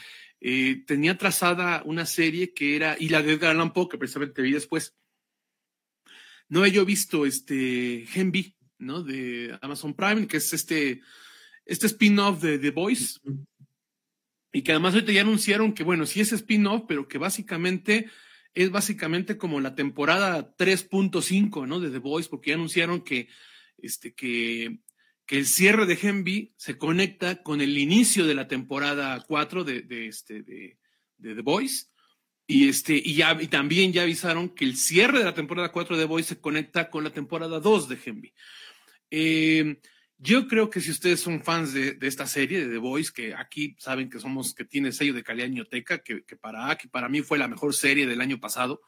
eh, 0.40 0.82
tenía 0.86 1.18
trazada 1.18 1.82
una 1.84 2.06
serie 2.06 2.54
que 2.54 2.76
era, 2.76 2.96
y 2.98 3.10
la 3.10 3.22
de 3.22 3.34
Edgar 3.34 3.50
Allan 3.50 3.74
Poe, 3.74 3.90
que 3.90 3.98
precisamente 3.98 4.40
vi 4.40 4.52
después. 4.52 4.96
No 6.48 6.64
he 6.64 6.72
yo 6.72 6.86
visto 6.86 7.26
este 7.26 8.06
Genvi, 8.08 8.56
¿no? 8.78 9.02
De 9.02 9.58
Amazon 9.60 9.94
Prime, 9.94 10.26
que 10.26 10.38
es 10.38 10.52
este, 10.54 11.02
este 11.66 11.86
spin-off 11.88 12.40
de 12.40 12.58
The 12.58 12.70
Voice. 12.70 13.20
Y 14.52 14.62
que 14.62 14.72
además 14.72 14.94
ahorita 14.94 15.12
ya 15.12 15.20
anunciaron 15.20 15.74
que, 15.74 15.84
bueno, 15.84 16.06
sí 16.06 16.20
es 16.22 16.32
spin-off, 16.32 16.84
pero 16.88 17.06
que 17.06 17.18
básicamente 17.18 18.10
es 18.54 18.70
básicamente 18.70 19.36
como 19.36 19.60
la 19.60 19.74
temporada 19.74 20.56
3.5, 20.56 21.66
¿no? 21.66 21.80
De 21.80 21.90
The 21.90 21.98
Voice, 21.98 22.28
porque 22.28 22.50
ya 22.50 22.56
anunciaron 22.56 23.02
que, 23.02 23.28
este, 23.78 24.14
que, 24.14 24.80
que 25.26 25.38
el 25.38 25.46
cierre 25.46 25.86
de 25.86 25.96
Genvi 25.96 26.54
se 26.56 26.76
conecta 26.76 27.42
con 27.42 27.60
el 27.60 27.78
inicio 27.78 28.26
de 28.26 28.34
la 28.34 28.48
temporada 28.48 29.24
4 29.26 29.64
de, 29.64 30.06
este, 30.06 30.42
de, 30.42 30.76
The 31.18 31.42
Voice. 31.42 31.86
Y, 32.46 32.68
este, 32.68 32.94
y, 32.96 33.14
ya, 33.14 33.38
y 33.40 33.46
también 33.46 33.92
ya 33.92 34.02
avisaron 34.02 34.48
que 34.48 34.64
el 34.64 34.76
cierre 34.76 35.20
de 35.20 35.24
la 35.24 35.34
temporada 35.34 35.70
4 35.70 35.96
de 35.96 36.02
The 36.02 36.08
Voice 36.08 36.28
se 36.30 36.40
conecta 36.40 36.90
con 36.90 37.04
la 37.04 37.10
temporada 37.10 37.60
2 37.60 37.88
de 37.88 37.96
Genvi. 37.96 38.34
Eh, 39.10 39.80
yo 40.22 40.46
creo 40.46 40.68
que 40.68 40.80
si 40.80 40.90
ustedes 40.90 41.20
son 41.20 41.42
fans 41.42 41.72
de, 41.72 41.96
esta 42.02 42.26
serie 42.26 42.60
de 42.60 42.72
The 42.72 42.78
Voice, 42.78 43.10
que 43.12 43.34
aquí 43.34 43.74
saben 43.78 44.10
que 44.10 44.20
somos, 44.20 44.54
que 44.54 44.66
tiene 44.66 44.92
sello 44.92 45.14
de 45.14 45.22
calidad 45.22 45.48
ñoteca, 45.48 46.02
que, 46.02 46.24
que 46.24 46.36
para 46.36 46.76
que 46.76 46.88
para 46.88 47.08
mí 47.08 47.22
fue 47.22 47.38
la 47.38 47.48
mejor 47.48 47.74
serie 47.74 48.06
del 48.06 48.20
año 48.20 48.38
pasado. 48.38 48.82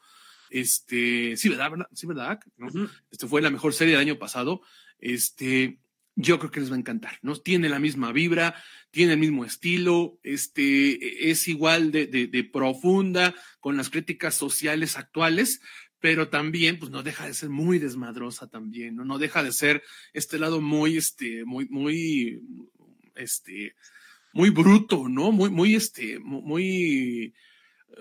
Este, 0.51 1.35
sí, 1.35 1.49
¿verdad? 1.49 1.71
Sí, 1.93 2.05
¿verdad? 2.05 2.39
¿No? 2.57 2.69
Este 3.09 3.27
fue 3.27 3.41
la 3.41 3.49
mejor 3.49 3.73
serie 3.73 3.93
del 3.93 4.01
año 4.01 4.19
pasado. 4.19 4.61
Este, 4.99 5.79
yo 6.15 6.37
creo 6.37 6.51
que 6.51 6.59
les 6.59 6.71
va 6.71 6.75
a 6.75 6.79
encantar, 6.79 7.17
¿no? 7.23 7.35
Tiene 7.37 7.69
la 7.69 7.79
misma 7.79 8.11
vibra, 8.11 8.53
tiene 8.91 9.13
el 9.13 9.19
mismo 9.19 9.45
estilo, 9.45 10.19
este, 10.21 11.31
es 11.31 11.47
igual 11.47 11.91
de, 11.91 12.05
de, 12.05 12.27
de 12.27 12.43
profunda 12.43 13.33
con 13.59 13.75
las 13.75 13.89
críticas 13.89 14.35
sociales 14.35 14.95
actuales, 14.95 15.61
pero 16.03 16.27
también 16.27 16.79
pues 16.79 16.91
no 16.91 17.01
deja 17.01 17.27
de 17.27 17.33
ser 17.33 17.47
muy 17.47 17.79
desmadrosa 17.79 18.47
también, 18.47 18.97
¿no? 18.97 19.05
No 19.05 19.19
deja 19.19 19.41
de 19.41 19.53
ser 19.53 19.81
este 20.11 20.37
lado 20.37 20.59
muy, 20.59 20.97
este, 20.97 21.45
muy, 21.45 21.65
muy, 21.69 22.41
este, 23.15 23.77
muy 24.33 24.49
bruto, 24.49 25.07
¿no? 25.07 25.31
Muy, 25.31 25.49
muy, 25.49 25.75
este, 25.75 26.19
muy, 26.19 27.33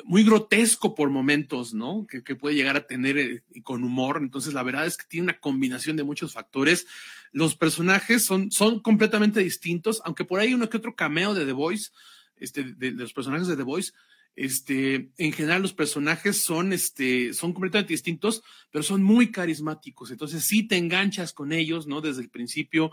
muy 0.02 0.24
grotesco 0.24 0.96
por 0.96 1.10
momentos, 1.10 1.74
¿no? 1.74 2.04
Que, 2.08 2.34
puede 2.34 2.56
llegar 2.56 2.74
a 2.74 2.88
tener 2.88 3.18
eh, 3.18 3.44
con 3.62 3.84
humor. 3.84 4.18
Entonces, 4.20 4.52
la 4.52 4.64
verdad 4.64 4.84
es 4.84 4.96
que 4.96 5.06
tiene 5.08 5.26
una 5.26 5.38
combinación 5.38 5.96
de 5.96 6.02
muchos 6.02 6.32
factores. 6.32 6.88
Los 7.30 7.54
personajes 7.54 8.24
son, 8.24 8.50
son 8.50 8.80
completamente 8.80 9.38
distintos, 9.38 10.02
aunque 10.04 10.24
por 10.24 10.40
ahí 10.40 10.54
uno 10.54 10.68
que 10.68 10.78
otro 10.78 10.96
cameo 10.96 11.34
de 11.34 11.46
The 11.46 11.52
Voice, 11.52 11.92
este, 12.34 12.64
de, 12.64 12.90
de 12.90 12.90
los 12.90 13.12
personajes 13.12 13.46
de 13.46 13.54
The 13.54 13.62
Voice, 13.62 13.92
este, 14.34 15.10
en 15.18 15.32
general 15.32 15.62
los 15.62 15.74
personajes 15.74 16.42
son, 16.42 16.72
este, 16.72 17.34
son 17.34 17.52
completamente 17.52 17.92
distintos, 17.92 18.42
pero 18.70 18.82
son 18.82 19.02
muy 19.02 19.30
carismáticos. 19.30 20.10
Entonces 20.10 20.44
sí 20.44 20.66
te 20.66 20.76
enganchas 20.76 21.32
con 21.32 21.52
ellos, 21.52 21.86
¿no? 21.86 22.00
Desde 22.00 22.22
el 22.22 22.30
principio. 22.30 22.92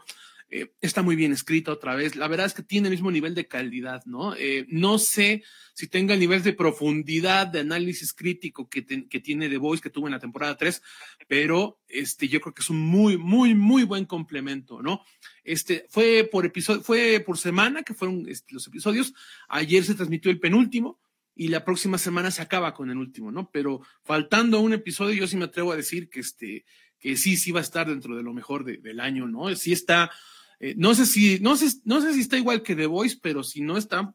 Eh, 0.52 0.74
está 0.82 1.04
muy 1.04 1.16
bien 1.16 1.32
escrita 1.32 1.72
otra 1.72 1.96
vez. 1.96 2.16
La 2.16 2.28
verdad 2.28 2.48
es 2.48 2.56
que 2.56 2.64
tiene 2.64 2.88
el 2.88 2.94
mismo 2.94 3.12
nivel 3.12 3.36
de 3.36 3.48
calidad, 3.48 4.04
¿no? 4.06 4.36
Eh, 4.36 4.66
no 4.68 4.98
sé 4.98 5.44
si 5.76 5.88
tenga 5.88 6.16
el 6.16 6.20
nivel 6.20 6.42
de 6.42 6.54
profundidad 6.54 7.46
de 7.46 7.60
análisis 7.60 8.14
crítico 8.14 8.68
que, 8.68 8.82
tiene 8.82 9.48
The 9.48 9.58
Voice, 9.58 9.84
que 9.84 9.92
tuvo 9.92 10.08
en 10.08 10.14
la 10.14 10.20
temporada 10.20 10.58
3, 10.58 10.82
pero 11.28 11.80
este, 11.88 12.28
yo 12.28 12.42
creo 12.42 12.54
que 12.56 12.64
es 12.64 12.70
un 12.72 12.82
muy, 12.82 13.16
muy, 13.16 13.54
muy 13.54 13.84
buen 13.84 14.06
complemento, 14.06 14.82
¿no? 14.82 15.04
Este, 15.44 15.86
fue 15.90 16.28
por 16.30 16.48
episodio, 16.48 16.82
fue 16.82 17.20
por 17.20 17.38
semana 17.38 17.84
que 17.84 17.94
fueron 17.94 18.28
este, 18.28 18.54
los 18.54 18.66
episodios. 18.66 19.14
Ayer 19.50 19.84
se 19.84 19.94
transmitió 19.94 20.32
el 20.32 20.40
penúltimo 20.40 21.00
y 21.40 21.48
la 21.48 21.64
próxima 21.64 21.98
semana 21.98 22.32
se 22.32 22.42
acaba 22.42 22.74
con 22.74 22.92
el 22.92 22.98
último, 22.98 23.32
¿no? 23.32 23.50
Pero 23.50 23.80
faltando 24.04 24.60
un 24.60 24.74
episodio, 24.74 25.16
yo 25.16 25.26
sí 25.26 25.38
me 25.38 25.46
atrevo 25.46 25.72
a 25.72 25.78
decir 25.78 26.10
que 26.10 26.20
este, 26.20 26.66
que 27.00 27.16
sí, 27.16 27.38
sí 27.38 27.54
va 27.54 27.62
a 27.62 27.64
estar 27.64 27.88
dentro 27.88 28.18
de 28.18 28.24
lo 28.24 28.34
mejor 28.34 28.66
del 28.66 29.00
año, 29.00 29.26
¿no? 29.26 29.56
Sí 29.56 29.72
está, 29.72 30.12
eh, 30.60 30.74
no 30.76 30.94
sé 30.94 31.06
si, 31.06 31.40
no 31.40 31.56
sé, 31.56 31.80
no 31.86 32.02
sé 32.02 32.14
si 32.14 32.20
está 32.20 32.38
igual 32.38 32.62
que 32.62 32.76
The 32.76 32.88
Voice, 32.88 33.20
pero 33.22 33.42
si 33.42 33.62
no 33.62 33.78
está 33.78 34.14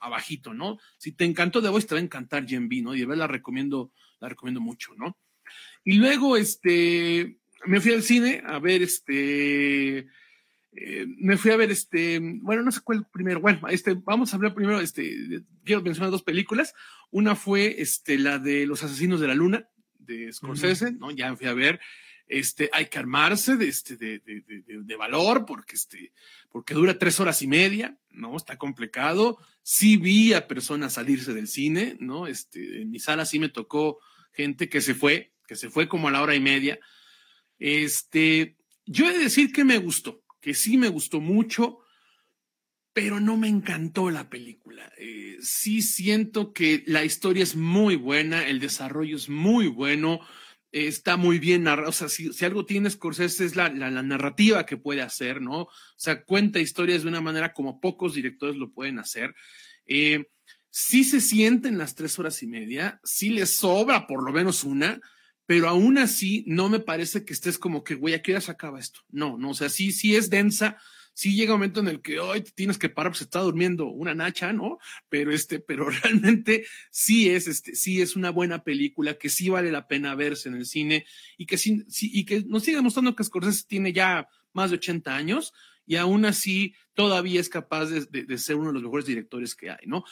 abajito, 0.00 0.52
¿no? 0.52 0.78
Si 0.98 1.12
te 1.12 1.24
encantó 1.24 1.62
The 1.62 1.68
Voice, 1.68 1.86
te 1.86 1.94
va 1.94 2.00
a 2.00 2.04
encantar 2.04 2.48
Gen 2.48 2.68
B, 2.68 2.82
¿no? 2.82 2.96
Y 2.96 3.04
verdad 3.04 3.16
la 3.16 3.26
recomiendo, 3.28 3.92
la 4.18 4.28
recomiendo 4.28 4.60
mucho, 4.60 4.92
¿no? 4.96 5.16
Y 5.84 5.98
luego, 5.98 6.36
este, 6.36 7.38
me 7.64 7.80
fui 7.80 7.92
al 7.92 8.02
cine 8.02 8.42
a 8.44 8.58
ver 8.58 8.82
este, 8.82 10.08
eh, 10.76 11.06
me 11.18 11.36
fui 11.36 11.52
a 11.52 11.56
ver 11.56 11.70
este, 11.70 12.18
bueno, 12.20 12.62
no 12.62 12.72
sé 12.72 12.80
cuál 12.80 13.06
primero, 13.06 13.40
bueno, 13.40 13.60
este, 13.68 13.94
vamos 13.94 14.32
a 14.32 14.36
hablar 14.36 14.54
primero, 14.54 14.80
este, 14.80 15.42
quiero 15.64 15.82
mencionar 15.82 16.10
dos 16.10 16.22
películas. 16.22 16.74
Una 17.10 17.36
fue 17.36 17.80
este, 17.80 18.18
la 18.18 18.38
de 18.38 18.66
Los 18.66 18.82
Asesinos 18.82 19.20
de 19.20 19.28
la 19.28 19.34
Luna, 19.34 19.68
de 19.98 20.32
Scorsese, 20.32 20.92
¿no? 20.92 21.10
Ya 21.10 21.30
me 21.30 21.36
fui 21.36 21.46
a 21.46 21.54
ver. 21.54 21.80
Este, 22.26 22.70
hay 22.72 22.86
que 22.86 22.98
armarse 22.98 23.56
de, 23.56 23.68
este, 23.68 23.96
de, 23.96 24.18
de, 24.20 24.40
de, 24.40 24.64
de, 24.66 24.96
valor 24.96 25.44
porque, 25.44 25.76
este, 25.76 26.12
porque 26.50 26.74
dura 26.74 26.98
tres 26.98 27.20
horas 27.20 27.42
y 27.42 27.46
media, 27.46 27.98
¿no? 28.10 28.36
Está 28.36 28.56
complicado. 28.56 29.38
Sí 29.62 29.98
vi 29.98 30.32
a 30.32 30.48
personas 30.48 30.94
salirse 30.94 31.34
del 31.34 31.48
cine, 31.48 31.96
¿no? 32.00 32.26
Este, 32.26 32.82
en 32.82 32.90
mi 32.90 32.98
sala 32.98 33.26
sí 33.26 33.38
me 33.38 33.50
tocó 33.50 33.98
gente 34.32 34.68
que 34.68 34.80
se 34.80 34.94
fue, 34.94 35.34
que 35.46 35.54
se 35.54 35.68
fue 35.70 35.86
como 35.86 36.08
a 36.08 36.10
la 36.10 36.22
hora 36.22 36.34
y 36.34 36.40
media. 36.40 36.80
Este, 37.58 38.56
yo 38.86 39.08
he 39.08 39.12
de 39.12 39.24
decir 39.24 39.52
que 39.52 39.64
me 39.64 39.78
gustó 39.78 40.23
que 40.44 40.52
sí 40.52 40.76
me 40.76 40.88
gustó 40.88 41.22
mucho, 41.22 41.78
pero 42.92 43.18
no 43.18 43.38
me 43.38 43.48
encantó 43.48 44.10
la 44.10 44.28
película. 44.28 44.92
Eh, 44.98 45.38
sí 45.40 45.80
siento 45.80 46.52
que 46.52 46.84
la 46.86 47.02
historia 47.02 47.42
es 47.42 47.56
muy 47.56 47.96
buena, 47.96 48.46
el 48.46 48.60
desarrollo 48.60 49.16
es 49.16 49.30
muy 49.30 49.68
bueno, 49.68 50.20
eh, 50.70 50.86
está 50.86 51.16
muy 51.16 51.38
bien 51.38 51.62
narrado. 51.62 51.88
O 51.88 51.92
sea, 51.92 52.10
si, 52.10 52.30
algo 52.44 52.66
tiene 52.66 52.90
Scorsese 52.90 53.46
es 53.46 53.56
la, 53.56 53.70
narrativa 53.70 54.66
que 54.66 54.76
puede 54.76 55.00
hacer, 55.00 55.40
¿no? 55.40 55.62
O 55.62 55.70
sea, 55.96 56.24
cuenta 56.24 56.60
historias 56.60 57.04
de 57.04 57.08
una 57.08 57.22
manera 57.22 57.54
como 57.54 57.80
pocos 57.80 58.12
directores 58.12 58.56
lo 58.56 58.70
pueden 58.70 58.98
hacer. 58.98 59.34
Eh, 59.86 60.26
sí 60.68 61.04
se 61.04 61.22
sienten 61.22 61.78
las 61.78 61.94
tres 61.94 62.18
horas 62.18 62.42
y 62.42 62.46
media, 62.46 63.00
sí 63.02 63.30
le 63.30 63.46
sobra 63.46 64.06
por 64.06 64.22
lo 64.22 64.30
menos 64.30 64.62
una, 64.62 65.00
pero 65.46 65.68
aún 65.68 65.98
así 65.98 66.44
no 66.46 66.68
me 66.68 66.80
parece 66.80 67.24
que 67.24 67.32
estés 67.32 67.58
como 67.58 67.84
que, 67.84 67.94
güey, 67.94 68.14
¿a 68.14 68.22
qué 68.22 68.32
hora 68.32 68.40
se 68.40 68.50
acaba 68.50 68.80
esto? 68.80 69.00
No, 69.10 69.36
no, 69.36 69.50
o 69.50 69.54
sea, 69.54 69.68
sí, 69.68 69.92
sí 69.92 70.16
es 70.16 70.30
densa, 70.30 70.78
sí 71.14 71.34
llega 71.34 71.54
un 71.54 71.60
momento 71.60 71.80
en 71.80 71.88
el 71.88 72.02
que 72.02 72.18
hoy 72.18 72.42
tienes 72.42 72.76
que 72.76 72.88
parar, 72.88 73.12
pues 73.12 73.22
está 73.22 73.40
durmiendo 73.40 73.86
una 73.86 74.14
nacha, 74.14 74.52
¿no? 74.52 74.78
Pero 75.08 75.32
este, 75.32 75.60
pero 75.66 75.88
realmente 75.88 76.66
sí 76.90 77.30
es, 77.30 77.46
este, 77.46 77.74
sí 77.74 78.02
es 78.02 78.16
una 78.16 78.30
buena 78.30 78.62
película 78.64 79.14
que 79.14 79.30
sí 79.30 79.48
vale 79.48 79.70
la 79.70 79.86
pena 79.86 80.14
verse 80.14 80.48
en 80.48 80.56
el 80.56 80.66
cine 80.66 81.06
y 81.38 81.46
que 81.46 81.56
sí, 81.56 81.84
sí 81.88 82.10
y 82.12 82.24
que 82.24 82.44
nos 82.44 82.64
sigue 82.64 82.82
mostrando 82.82 83.14
que 83.14 83.24
Scorsese 83.24 83.64
tiene 83.66 83.92
ya 83.92 84.28
más 84.52 84.70
de 84.70 84.76
80 84.76 85.14
años 85.14 85.52
y 85.86 85.96
aún 85.96 86.24
así 86.24 86.74
todavía 86.94 87.40
es 87.40 87.48
capaz 87.48 87.86
de, 87.86 88.24
de 88.24 88.38
ser 88.38 88.56
uno 88.56 88.68
de 88.68 88.74
los 88.74 88.82
mejores 88.82 89.06
directores 89.06 89.54
que 89.54 89.70
hay, 89.70 89.86
¿no? 89.86 90.04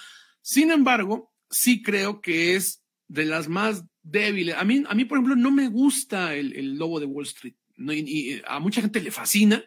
Sin 0.42 0.70
embargo, 0.70 1.32
sí 1.50 1.82
creo 1.82 2.20
que 2.20 2.56
es 2.56 2.82
de 3.08 3.24
las 3.24 3.48
más 3.48 3.84
débiles. 4.02 4.56
A 4.56 4.64
mí, 4.64 4.84
a 4.86 4.94
mí, 4.94 5.04
por 5.04 5.18
ejemplo, 5.18 5.36
no 5.36 5.50
me 5.50 5.68
gusta 5.68 6.34
el, 6.34 6.54
el 6.56 6.76
lobo 6.76 7.00
de 7.00 7.06
Wall 7.06 7.24
Street. 7.24 7.54
¿no? 7.76 7.92
Y, 7.92 8.00
y, 8.00 8.42
a 8.46 8.58
mucha 8.60 8.80
gente 8.80 9.00
le 9.00 9.10
fascina, 9.10 9.64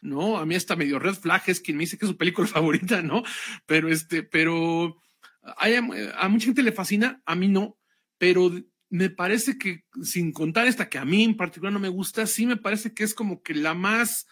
¿no? 0.00 0.38
A 0.38 0.46
mí 0.46 0.54
hasta 0.54 0.76
medio 0.76 0.98
Red 0.98 1.14
Flag 1.14 1.42
es 1.46 1.60
quien 1.60 1.76
me 1.76 1.84
dice 1.84 1.98
que 1.98 2.04
es 2.04 2.10
su 2.10 2.16
película 2.16 2.46
favorita, 2.48 3.02
¿no? 3.02 3.22
Pero 3.66 3.88
este, 3.90 4.22
pero 4.22 4.96
hay, 5.56 5.74
a 5.74 6.28
mucha 6.28 6.46
gente 6.46 6.62
le 6.62 6.72
fascina, 6.72 7.22
a 7.24 7.34
mí 7.34 7.48
no, 7.48 7.78
pero 8.18 8.52
me 8.90 9.08
parece 9.08 9.56
que, 9.56 9.84
sin 10.02 10.32
contar 10.32 10.66
esta 10.66 10.88
que 10.88 10.98
a 10.98 11.04
mí 11.04 11.24
en 11.24 11.36
particular 11.36 11.72
no 11.72 11.78
me 11.78 11.88
gusta, 11.88 12.26
sí 12.26 12.44
me 12.44 12.56
parece 12.56 12.92
que 12.92 13.04
es 13.04 13.14
como 13.14 13.42
que 13.42 13.54
la 13.54 13.74
más 13.74 14.26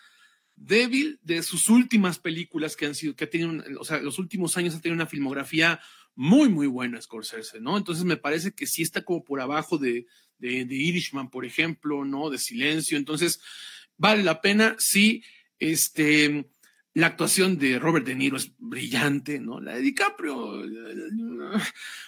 débil 0.57 1.21
de 1.23 1.43
sus 1.43 1.69
últimas 1.69 2.19
películas 2.19 2.77
que 2.77 2.87
han 2.87 2.95
sido, 2.95 3.15
que 3.15 3.25
ha 3.25 3.31
tenido, 3.31 3.63
o 3.79 3.85
sea, 3.85 4.01
los 4.01 4.19
últimos 4.19 4.57
años 4.57 4.75
ha 4.75 4.81
tenido 4.81 4.97
una 4.97 5.07
filmografía 5.07 5.81
muy, 6.19 6.49
muy 6.49 6.67
buena 6.67 7.01
Scorsese, 7.01 7.61
¿no? 7.61 7.79
Entonces 7.79 8.05
me 8.05 8.17
parece 8.17 8.51
que 8.51 8.67
sí 8.67 8.83
está 8.83 9.05
como 9.05 9.23
por 9.23 9.41
abajo 9.41 9.79
de, 9.79 10.05
de, 10.39 10.65
de 10.65 10.75
Irishman, 10.75 11.31
por 11.31 11.45
ejemplo, 11.45 12.05
¿no? 12.05 12.29
De 12.29 12.39
Silencio. 12.39 12.99
Entonces, 12.99 13.41
vale 13.97 14.25
la 14.25 14.41
pena, 14.41 14.75
sí, 14.81 15.23
este, 15.61 16.51
la 16.93 17.07
actuación 17.07 17.57
de 17.57 17.79
Robert 17.79 18.05
De 18.05 18.17
Niro 18.17 18.37
es 18.37 18.53
brillante, 18.59 19.39
¿no? 19.39 19.61
La 19.61 19.77
de 19.77 19.83
DiCaprio, 19.83 20.65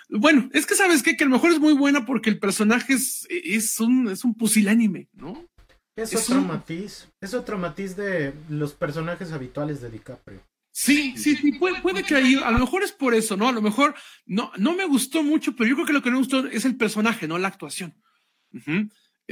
bueno, 0.09 0.51
es 0.55 0.67
que 0.67 0.75
sabes 0.75 1.05
qué? 1.05 1.17
que 1.17 1.23
a 1.23 1.29
lo 1.29 1.35
mejor 1.35 1.53
es 1.53 1.61
muy 1.61 1.75
buena 1.75 2.05
porque 2.05 2.31
el 2.31 2.41
personaje 2.41 2.95
es, 2.95 3.29
es 3.31 3.79
un, 3.79 4.09
es 4.09 4.25
un 4.25 4.35
pusilánime, 4.35 5.09
¿no? 5.13 5.49
Es, 5.95 6.17
otro 6.17 6.41
matiz, 6.41 7.07
es 7.21 7.33
otro 7.33 7.59
matiz 7.59 7.95
de 7.95 8.35
los 8.49 8.73
personajes 8.75 9.31
habituales 9.31 9.81
de 9.81 9.91
DiCaprio. 9.91 10.41
Sí, 10.73 11.15
sí, 11.17 11.37
sí, 11.37 11.53
puede, 11.53 11.81
puede, 11.81 12.05
que 12.05 12.15
ahí, 12.15 12.37
a 12.37 12.51
lo 12.51 12.61
mejor 12.61 12.83
es 12.83 12.93
por 12.93 13.15
eso, 13.15 13.37
¿no? 13.37 13.49
A 13.49 13.53
lo 13.53 13.61
mejor 13.61 13.95
no, 14.25 14.53
no 14.57 14.75
me 14.75 14.85
gustó 14.85 15.23
mucho, 15.23 15.57
pero 15.57 15.69
yo 15.69 15.75
creo 15.75 15.87
que 15.87 15.93
lo 15.93 16.03
que 16.03 16.11
no 16.11 16.17
me 16.17 16.23
gustó 16.23 16.47
es 16.47 16.65
el 16.65 16.77
personaje, 16.77 17.27
no 17.27 17.39
la 17.39 17.49
actuación. 17.49 17.95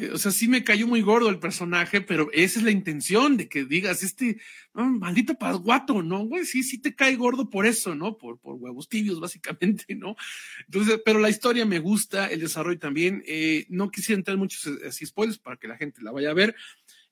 Eh, 0.00 0.10
o 0.12 0.18
sea, 0.18 0.30
sí 0.30 0.46
me 0.46 0.62
cayó 0.62 0.86
muy 0.86 1.00
gordo 1.00 1.28
el 1.28 1.40
personaje, 1.40 2.00
pero 2.00 2.28
esa 2.32 2.60
es 2.60 2.64
la 2.64 2.70
intención 2.70 3.36
de 3.36 3.48
que 3.48 3.64
digas, 3.64 4.04
este, 4.04 4.40
maldito 4.72 5.34
pasguato, 5.34 6.04
¿no? 6.04 6.20
Güey, 6.24 6.44
sí, 6.44 6.62
sí 6.62 6.78
te 6.78 6.94
cae 6.94 7.16
gordo 7.16 7.50
por 7.50 7.66
eso, 7.66 7.96
¿no? 7.96 8.16
Por, 8.16 8.38
por 8.38 8.54
huevos 8.54 8.88
tibios, 8.88 9.18
básicamente, 9.20 9.96
¿no? 9.96 10.14
Entonces, 10.66 11.00
pero 11.04 11.18
la 11.18 11.30
historia 11.30 11.64
me 11.66 11.80
gusta, 11.80 12.26
el 12.26 12.40
desarrollo 12.40 12.78
también. 12.78 13.24
Eh, 13.26 13.66
no 13.70 13.90
quisiera 13.90 14.18
entrar 14.18 14.34
en 14.34 14.40
muchos 14.40 14.66
eh, 14.66 14.86
así 14.88 15.04
spoilers 15.04 15.38
para 15.38 15.56
que 15.56 15.66
la 15.66 15.76
gente 15.76 16.00
la 16.00 16.12
vaya 16.12 16.30
a 16.30 16.34
ver. 16.34 16.54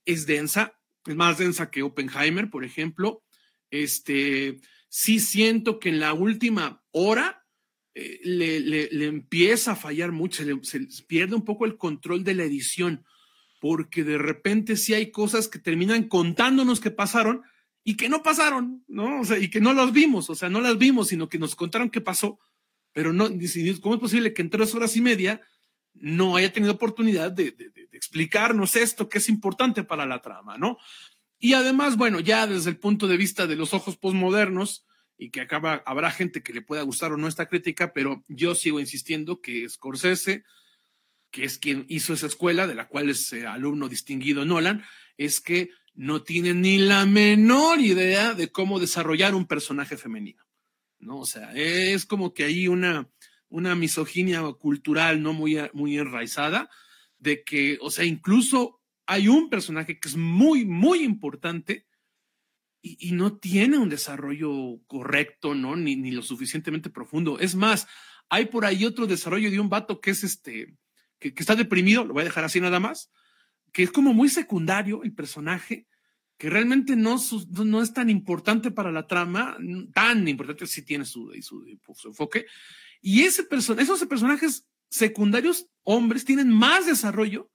Es 0.04 0.26
densa, 0.26 0.78
es 1.06 1.16
más 1.16 1.38
densa 1.38 1.71
que 1.71 1.83
Oppenheimer, 1.83 2.50
por 2.50 2.64
ejemplo. 2.64 3.25
Este, 3.70 4.61
sí 4.88 5.20
siento 5.20 5.78
que 5.78 5.90
en 5.90 6.00
la 6.00 6.14
última 6.14 6.82
hora 6.90 7.44
eh, 7.94 8.20
le, 8.25 8.61
le, 8.61 9.06
empieza 9.06 9.73
a 9.73 9.76
fallar 9.76 10.12
mucho, 10.12 10.42
se, 10.62 10.80
pierde 11.06 11.35
un 11.35 11.44
poco 11.44 11.64
el 11.64 11.76
control 11.76 12.25
de 12.25 12.35
la 12.35 12.44
edición, 12.44 13.04
porque 13.61 14.04
de 14.04 14.18
repente 14.18 14.76
sí 14.76 14.92
hay 14.94 15.11
cosas 15.11 15.49
que 15.49 15.58
terminan 15.58 16.08
contándonos 16.08 16.80
que 16.80 16.90
pasaron 16.90 17.42
y 17.85 17.96
que 17.96 18.08
no 18.08 18.23
pasaron, 18.23 18.85
¿no? 18.87 19.20
O 19.20 19.25
sea, 19.25 19.38
y 19.38 19.49
que 19.49 19.61
no 19.61 19.73
las 19.73 19.92
vimos, 19.92 20.28
o 20.28 20.35
sea, 20.35 20.50
no 20.50 20.61
las 20.61 20.76
vimos, 20.76 21.08
sino 21.08 21.28
que 21.28 21.38
nos 21.38 21.56
contaron 21.56 21.88
qué 21.88 22.00
pasó, 22.00 22.38
pero 22.92 23.12
no, 23.12 23.28
¿cómo 23.80 23.94
es 23.94 24.00
posible 24.00 24.35
que 24.35 24.42
en 24.42 24.50
tres 24.50 24.75
horas 24.75 24.94
y 24.96 25.00
media 25.00 25.40
no 25.94 26.37
haya 26.37 26.52
tenido 26.52 26.73
oportunidad 26.73 27.32
de 27.32 27.54
explicarnos 27.92 28.76
esto 28.76 29.08
que 29.08 29.18
es 29.18 29.28
importante 29.30 29.85
para 29.85 30.04
la 30.04 30.20
trama, 30.20 30.58
¿no? 30.58 30.76
Y 31.46 31.54
además, 31.54 31.96
bueno, 31.96 32.18
ya 32.18 32.48
desde 32.48 32.70
el 32.70 32.76
punto 32.76 33.06
de 33.06 33.16
vista 33.16 33.46
de 33.46 33.54
los 33.54 33.72
ojos 33.72 33.96
posmodernos, 33.96 34.84
y 35.16 35.30
que 35.30 35.40
acaba, 35.40 35.80
habrá 35.86 36.10
gente 36.10 36.42
que 36.42 36.52
le 36.52 36.60
pueda 36.60 36.82
gustar 36.82 37.12
o 37.12 37.16
no 37.16 37.28
esta 37.28 37.46
crítica, 37.46 37.92
pero 37.92 38.24
yo 38.26 38.56
sigo 38.56 38.80
insistiendo 38.80 39.40
que 39.40 39.68
Scorsese, 39.68 40.42
que 41.30 41.44
es 41.44 41.58
quien 41.58 41.84
hizo 41.88 42.14
esa 42.14 42.26
escuela, 42.26 42.66
de 42.66 42.74
la 42.74 42.88
cual 42.88 43.10
es 43.10 43.32
eh, 43.32 43.46
alumno 43.46 43.88
distinguido 43.88 44.44
Nolan, 44.44 44.84
es 45.18 45.40
que 45.40 45.70
no 45.94 46.24
tiene 46.24 46.52
ni 46.52 46.78
la 46.78 47.06
menor 47.06 47.78
idea 47.78 48.34
de 48.34 48.50
cómo 48.50 48.80
desarrollar 48.80 49.36
un 49.36 49.46
personaje 49.46 49.96
femenino. 49.96 50.42
¿no? 50.98 51.20
O 51.20 51.26
sea, 51.26 51.52
es 51.54 52.06
como 52.06 52.34
que 52.34 52.42
hay 52.42 52.66
una, 52.66 53.08
una 53.50 53.76
misoginia 53.76 54.42
cultural 54.58 55.22
no 55.22 55.32
muy, 55.32 55.60
muy 55.74 55.96
enraizada, 55.96 56.68
de 57.20 57.44
que, 57.44 57.78
o 57.80 57.92
sea, 57.92 58.04
incluso 58.04 58.75
hay 59.06 59.28
un 59.28 59.48
personaje 59.48 59.98
que 59.98 60.08
es 60.08 60.16
muy, 60.16 60.64
muy 60.64 61.02
importante 61.02 61.86
y, 62.82 63.12
no 63.12 63.36
tiene 63.36 63.78
un 63.78 63.88
desarrollo 63.88 64.80
correcto, 64.86 65.54
¿no? 65.54 65.75
Ni, 65.75 66.10
lo 66.10 66.22
suficientemente 66.22 66.90
profundo. 66.90 67.38
Es 67.40 67.56
más, 67.56 67.88
hay 68.28 68.46
por 68.46 68.64
ahí 68.64 68.84
otro 68.84 69.06
desarrollo 69.06 69.50
de 69.50 69.58
un 69.58 69.68
vato 69.68 70.00
que 70.00 70.10
es 70.10 70.22
este, 70.22 70.76
que, 71.18 71.32
está 71.36 71.56
deprimido, 71.56 72.04
lo 72.04 72.14
voy 72.14 72.22
a 72.22 72.26
dejar 72.26 72.44
así 72.44 72.60
nada 72.60 72.78
más, 72.78 73.10
que 73.72 73.82
es 73.82 73.90
como 73.90 74.12
muy 74.12 74.28
secundario 74.28 75.02
el 75.02 75.14
personaje, 75.14 75.88
que 76.38 76.50
realmente 76.50 76.94
no, 76.96 77.16
es 77.16 77.92
tan 77.92 78.10
importante 78.10 78.70
para 78.70 78.92
la 78.92 79.06
trama, 79.06 79.56
tan 79.92 80.28
importante, 80.28 80.66
sí 80.66 80.82
tiene 80.82 81.04
su, 81.04 81.32
su, 81.40 81.64
su 81.94 82.08
enfoque. 82.08 82.46
Y 83.00 83.23
ese 83.23 83.42
person 83.42 83.80
esos 83.80 84.04
personajes 84.04 84.69
secundarios, 84.88 85.66
hombres, 85.82 86.25
tienen 86.25 86.50
más 86.50 86.86
desarrollo 86.86 87.50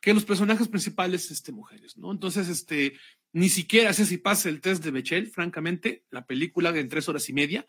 que 0.00 0.14
los 0.14 0.24
personajes 0.24 0.68
principales, 0.68 1.30
este, 1.30 1.52
mujeres, 1.52 1.96
¿no? 1.96 2.12
Entonces, 2.12 2.48
este, 2.48 2.98
ni 3.32 3.48
siquiera 3.48 3.92
sé 3.92 4.06
si 4.06 4.18
pasa 4.18 4.48
el 4.48 4.60
test 4.60 4.84
de 4.84 4.90
Bechel, 4.90 5.28
francamente, 5.28 6.04
la 6.10 6.26
película 6.26 6.70
en 6.70 6.88
tres 6.88 7.08
horas 7.08 7.28
y 7.28 7.32
media, 7.32 7.66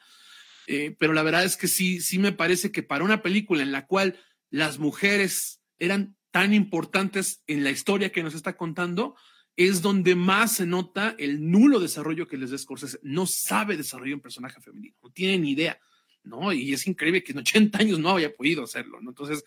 eh, 0.67 0.95
pero 0.99 1.13
la 1.13 1.23
verdad 1.23 1.43
es 1.43 1.57
que 1.57 1.67
sí, 1.67 1.99
sí 2.01 2.19
me 2.19 2.31
parece 2.31 2.71
que 2.71 2.83
para 2.83 3.03
una 3.03 3.21
película 3.21 3.63
en 3.63 3.71
la 3.71 3.87
cual 3.87 4.19
las 4.51 4.77
mujeres 4.77 5.61
eran 5.79 6.15
tan 6.31 6.53
importantes 6.53 7.43
en 7.47 7.63
la 7.63 7.71
historia 7.71 8.11
que 8.11 8.21
nos 8.21 8.35
está 8.35 8.55
contando, 8.55 9.15
es 9.55 9.81
donde 9.81 10.15
más 10.15 10.55
se 10.55 10.65
nota 10.65 11.15
el 11.17 11.49
nulo 11.49 11.79
desarrollo 11.79 12.27
que 12.27 12.37
les 12.37 12.51
da 12.51 12.57
Scorsese. 12.57 12.99
No 13.03 13.25
sabe 13.25 13.75
desarrollar 13.75 14.15
un 14.15 14.21
personaje 14.21 14.61
femenino, 14.61 14.95
no 15.01 15.09
tiene 15.09 15.37
ni 15.39 15.51
idea, 15.51 15.79
¿no? 16.23 16.53
Y 16.53 16.71
es 16.71 16.87
increíble 16.87 17.23
que 17.23 17.31
en 17.31 17.39
80 17.39 17.77
años 17.79 17.99
no 17.99 18.15
haya 18.15 18.33
podido 18.33 18.63
hacerlo, 18.63 19.01
¿no? 19.01 19.09
Entonces, 19.09 19.43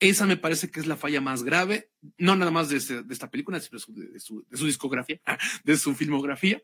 esa 0.00 0.26
me 0.26 0.38
parece 0.38 0.70
que 0.70 0.80
es 0.80 0.86
la 0.86 0.96
falla 0.96 1.20
más 1.20 1.44
grave, 1.44 1.90
no 2.18 2.34
nada 2.34 2.50
más 2.50 2.70
de, 2.70 2.78
este, 2.78 3.04
esta 3.10 3.30
película, 3.30 3.60
sino 3.60 3.78
de 3.86 4.18
su, 4.18 4.44
discografía, 4.50 5.20
de 5.64 5.76
su 5.76 5.94
filmografía. 5.94 6.60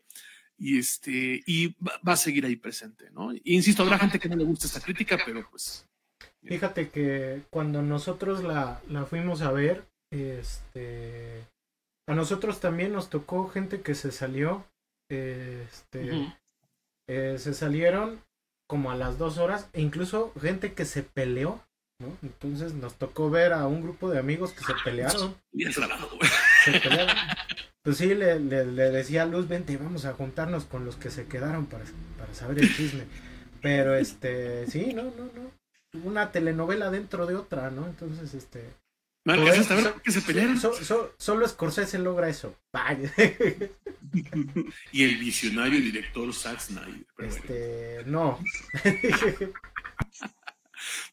Y, 0.59 0.79
este, 0.79 1.43
y 1.45 1.75
va, 1.83 2.13
a 2.13 2.17
seguir 2.17 2.43
ahí 2.45 2.55
presente, 2.55 3.11
¿no? 3.11 3.29
insisto, 3.43 3.83
habrá 3.83 3.99
gente 3.99 4.19
que 4.19 4.27
no 4.27 4.35
le 4.35 4.43
gusta 4.43 4.65
esta 4.65 4.81
crítica, 4.81 5.19
pero 5.23 5.47
pues... 5.51 5.87
Fíjate 6.43 6.89
que 6.89 7.43
cuando 7.51 7.83
nosotros 7.83 8.43
la, 8.43 8.81
la 8.87 9.05
fuimos 9.05 9.41
a 9.41 9.51
ver, 9.51 9.87
este, 10.11 11.45
a 12.07 12.15
nosotros 12.15 12.59
también 12.59 12.93
nos 12.93 13.09
tocó 13.09 13.49
gente 13.49 13.81
que 13.81 13.93
se 13.93 14.11
salió, 14.11 14.65
este, 15.09 16.33
eh, 17.07 17.35
se 17.37 17.53
salieron 17.53 18.19
como 18.67 18.89
a 18.89 18.95
las 18.95 19.17
dos 19.17 19.37
horas, 19.37 19.69
e 19.73 19.81
incluso 19.81 20.33
gente 20.39 20.73
que 20.73 20.85
se 20.85 21.03
peleó 21.03 21.66
¿no? 21.99 22.17
Entonces 22.21 22.73
nos 22.73 22.95
tocó 22.95 23.29
ver 23.29 23.53
a 23.53 23.67
un 23.67 23.81
grupo 23.81 24.09
de 24.09 24.19
amigos 24.19 24.53
que 24.53 24.63
se 24.63 24.73
pelearon. 24.83 25.35
Se 26.63 26.79
pelearon. 26.79 27.15
Pues 27.81 27.97
sí, 27.97 28.13
le, 28.13 28.39
le, 28.39 28.65
decía 28.65 29.23
a 29.23 29.25
Luz, 29.25 29.47
vente, 29.47 29.77
vamos 29.77 30.05
a 30.05 30.13
juntarnos 30.13 30.65
con 30.65 30.83
los 30.83 30.97
que 30.97 31.09
se 31.09 31.25
quedaron 31.25 31.67
para, 31.67 31.85
para 32.17 32.33
saber 32.33 32.59
el 32.59 32.75
chisme. 32.75 33.03
Pero 33.61 33.95
este, 33.95 34.67
sí, 34.67 34.93
no, 34.93 35.03
no, 35.03 35.29
no. 35.33 35.51
Una 36.03 36.31
telenovela 36.31 36.91
dentro 36.91 37.25
de 37.25 37.35
otra, 37.35 37.71
¿no? 37.71 37.87
Entonces, 37.87 38.33
este. 38.33 38.65
Pues, 39.23 39.67
que 40.03 40.11
se 40.11 40.21
pelearon. 40.21 40.57
solo 41.17 41.47
Scorsese 41.47 41.99
logra 41.99 42.29
eso. 42.29 42.55
y 44.91 45.03
el 45.03 45.17
visionario 45.17 45.79
director 45.79 46.33
Zack 46.33 46.59
Snyder. 46.59 47.05
Este, 47.17 48.03
no. 48.05 48.39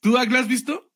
¿Tú, 0.04 0.12
la 0.12 0.20
has 0.38 0.48
visto? 0.48 0.92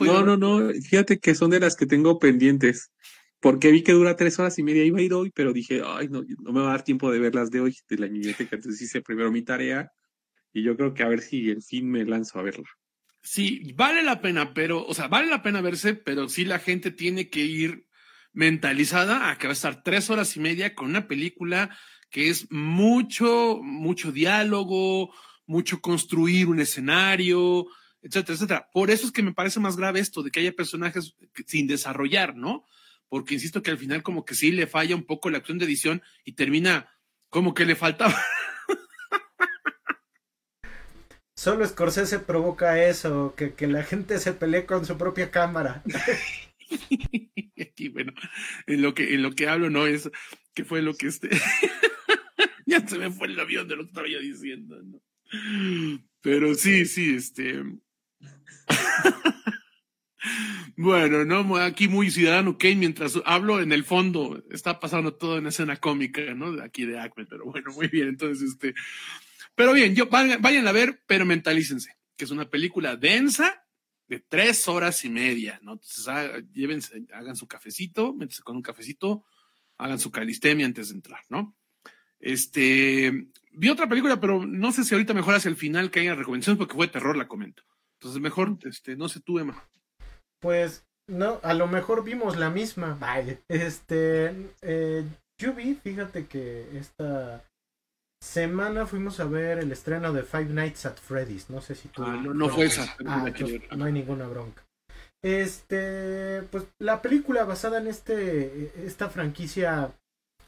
no, 0.00 0.22
no, 0.22 0.36
no. 0.36 0.68
Fíjate 0.74 1.18
que 1.18 1.34
son 1.34 1.48
de 1.48 1.60
las 1.60 1.76
que 1.76 1.86
tengo 1.86 2.18
pendientes. 2.18 2.92
Porque 3.40 3.70
vi 3.70 3.82
que 3.82 3.92
dura 3.92 4.16
tres 4.16 4.38
horas 4.38 4.58
y 4.58 4.62
media. 4.62 4.84
Iba 4.84 4.98
a 4.98 5.02
ir 5.02 5.14
hoy, 5.14 5.30
pero 5.34 5.54
dije, 5.54 5.80
ay, 5.82 6.08
no, 6.10 6.22
no 6.42 6.52
me 6.52 6.60
va 6.60 6.68
a 6.68 6.72
dar 6.72 6.84
tiempo 6.84 7.10
de 7.10 7.20
verlas 7.20 7.50
de 7.50 7.60
hoy, 7.60 7.74
de 7.88 7.96
la 7.96 8.06
biblioteca. 8.06 8.56
Entonces 8.56 8.82
hice 8.82 9.00
primero 9.00 9.32
mi 9.32 9.40
tarea. 9.40 9.90
Y 10.52 10.62
yo 10.62 10.76
creo 10.76 10.92
que 10.92 11.02
a 11.02 11.08
ver 11.08 11.22
si 11.22 11.48
el 11.48 11.62
fin 11.62 11.90
me 11.90 12.04
lanzo 12.04 12.38
a 12.38 12.42
verla. 12.42 12.68
Sí, 13.22 13.72
vale 13.74 14.02
la 14.02 14.20
pena, 14.20 14.52
pero, 14.52 14.84
o 14.84 14.92
sea, 14.92 15.08
vale 15.08 15.28
la 15.28 15.42
pena 15.42 15.62
verse, 15.62 15.94
pero 15.94 16.28
sí 16.28 16.44
la 16.44 16.58
gente 16.58 16.90
tiene 16.90 17.30
que 17.30 17.40
ir 17.40 17.88
mentalizada 18.34 19.30
a 19.30 19.38
que 19.38 19.46
va 19.46 19.52
a 19.52 19.54
estar 19.54 19.82
tres 19.82 20.10
horas 20.10 20.36
y 20.36 20.40
media 20.40 20.74
con 20.74 20.90
una 20.90 21.08
película 21.08 21.74
que 22.10 22.28
es 22.28 22.50
mucho, 22.50 23.58
mucho 23.62 24.12
diálogo, 24.12 25.14
mucho 25.46 25.80
construir 25.80 26.48
un 26.48 26.60
escenario, 26.60 27.68
etcétera, 28.04 28.34
etcétera. 28.34 28.68
Por 28.72 28.90
eso 28.90 29.06
es 29.06 29.12
que 29.12 29.22
me 29.22 29.32
parece 29.32 29.60
más 29.60 29.76
grave 29.76 29.98
esto 29.98 30.22
de 30.22 30.30
que 30.30 30.40
haya 30.40 30.52
personajes 30.52 31.16
sin 31.46 31.66
desarrollar, 31.66 32.36
¿no? 32.36 32.66
Porque 33.08 33.34
insisto 33.34 33.62
que 33.62 33.70
al 33.70 33.78
final 33.78 34.02
como 34.02 34.24
que 34.24 34.34
sí 34.34 34.52
le 34.52 34.66
falla 34.66 34.94
un 34.94 35.04
poco 35.04 35.30
la 35.30 35.38
acción 35.38 35.58
de 35.58 35.64
edición 35.64 36.02
y 36.24 36.32
termina 36.32 36.90
como 37.30 37.54
que 37.54 37.64
le 37.64 37.76
faltaba. 37.76 38.14
Solo 41.34 41.66
Scorsese 41.66 42.20
provoca 42.20 42.84
eso, 42.84 43.34
que, 43.36 43.54
que 43.54 43.66
la 43.66 43.82
gente 43.82 44.18
se 44.18 44.34
pelee 44.34 44.66
con 44.66 44.86
su 44.86 44.96
propia 44.96 45.30
cámara. 45.30 45.82
Aquí, 47.60 47.88
bueno, 47.88 48.12
en 48.66 48.82
lo 48.82 48.94
que, 48.94 49.14
en 49.14 49.22
lo 49.22 49.32
que 49.32 49.48
hablo, 49.48 49.70
no 49.70 49.86
es 49.86 50.10
que 50.54 50.64
fue 50.64 50.82
lo 50.82 50.94
que 50.94 51.08
este. 51.08 51.30
ya 52.66 52.86
se 52.86 52.98
me 52.98 53.10
fue 53.10 53.28
el 53.28 53.40
avión 53.40 53.66
de 53.66 53.76
lo 53.76 53.82
que 53.82 53.88
estaba 53.88 54.08
yo 54.08 54.20
diciendo, 54.20 54.80
¿no? 54.82 55.02
Pero 56.20 56.54
sí, 56.54 56.86
sí, 56.86 57.16
este. 57.16 57.62
Bueno, 60.76 61.24
no, 61.24 61.56
aquí 61.56 61.88
muy 61.88 62.10
ciudadano 62.10 62.58
Kane, 62.58 62.76
mientras 62.76 63.20
hablo 63.24 63.60
en 63.60 63.72
el 63.72 63.84
fondo, 63.84 64.42
está 64.50 64.80
pasando 64.80 65.14
todo 65.14 65.38
en 65.38 65.46
escena 65.46 65.76
cómica, 65.76 66.22
¿no? 66.34 66.62
Aquí 66.62 66.84
de 66.84 66.98
Acme, 66.98 67.26
pero 67.26 67.44
bueno, 67.44 67.72
muy 67.72 67.88
bien, 67.88 68.08
entonces, 68.08 68.50
este. 68.50 68.74
Pero 69.54 69.72
bien, 69.72 69.94
yo, 69.94 70.08
vayan, 70.08 70.66
a 70.66 70.72
ver, 70.72 71.02
pero 71.06 71.24
mentalícense, 71.24 71.96
que 72.16 72.24
es 72.24 72.30
una 72.30 72.48
película 72.48 72.96
densa, 72.96 73.62
de 74.08 74.20
tres 74.20 74.68
horas 74.68 75.04
y 75.04 75.10
media, 75.10 75.60
¿no? 75.62 75.74
Entonces, 75.74 76.44
llévense, 76.52 77.04
hagan 77.12 77.36
su 77.36 77.46
cafecito, 77.46 78.12
métanse 78.12 78.42
con 78.42 78.56
un 78.56 78.62
cafecito, 78.62 79.24
hagan 79.78 79.98
su 79.98 80.10
calistemia 80.10 80.66
antes 80.66 80.88
de 80.88 80.96
entrar, 80.96 81.20
¿no? 81.28 81.56
Este, 82.18 83.28
vi 83.52 83.68
otra 83.68 83.88
película, 83.88 84.20
pero 84.20 84.44
no 84.46 84.72
sé 84.72 84.84
si 84.84 84.94
ahorita 84.94 85.14
mejor 85.14 85.34
hacia 85.34 85.48
el 85.48 85.56
final 85.56 85.90
que 85.90 86.00
haya 86.00 86.14
recomendaciones 86.14 86.58
porque 86.58 86.74
fue 86.74 86.88
terror, 86.88 87.16
la 87.16 87.28
comento. 87.28 87.62
Entonces, 88.04 88.20
mejor, 88.20 88.58
este, 88.64 88.96
no 88.96 89.08
sé 89.08 89.20
tú, 89.20 89.38
Emma. 89.38 89.66
Pues, 90.42 90.84
no, 91.08 91.40
a 91.42 91.54
lo 91.54 91.66
mejor 91.66 92.04
vimos 92.04 92.36
la 92.36 92.50
misma. 92.50 92.98
Vaya. 93.00 93.38
Este, 93.48 94.50
eh, 94.60 95.06
yo 95.40 95.54
vi, 95.54 95.74
fíjate 95.74 96.26
que 96.26 96.68
esta 96.76 97.42
semana 98.22 98.84
fuimos 98.84 99.20
a 99.20 99.24
ver 99.24 99.58
el 99.58 99.72
estreno 99.72 100.12
de 100.12 100.22
Five 100.22 100.50
Nights 100.50 100.84
at 100.84 100.98
Freddy's. 100.98 101.48
No 101.48 101.62
sé 101.62 101.74
si 101.74 101.88
tú. 101.88 102.04
Ah, 102.04 102.14
no, 102.14 102.48
fue 102.50 102.66
esa. 102.66 102.94
Ah, 103.06 103.24
no 103.74 103.86
hay 103.86 103.92
ninguna 103.92 104.28
bronca. 104.28 104.62
Este, 105.22 106.42
pues 106.50 106.66
la 106.78 107.00
película 107.00 107.44
basada 107.44 107.78
en 107.78 107.86
este, 107.86 108.70
esta 108.84 109.08
franquicia 109.08 109.94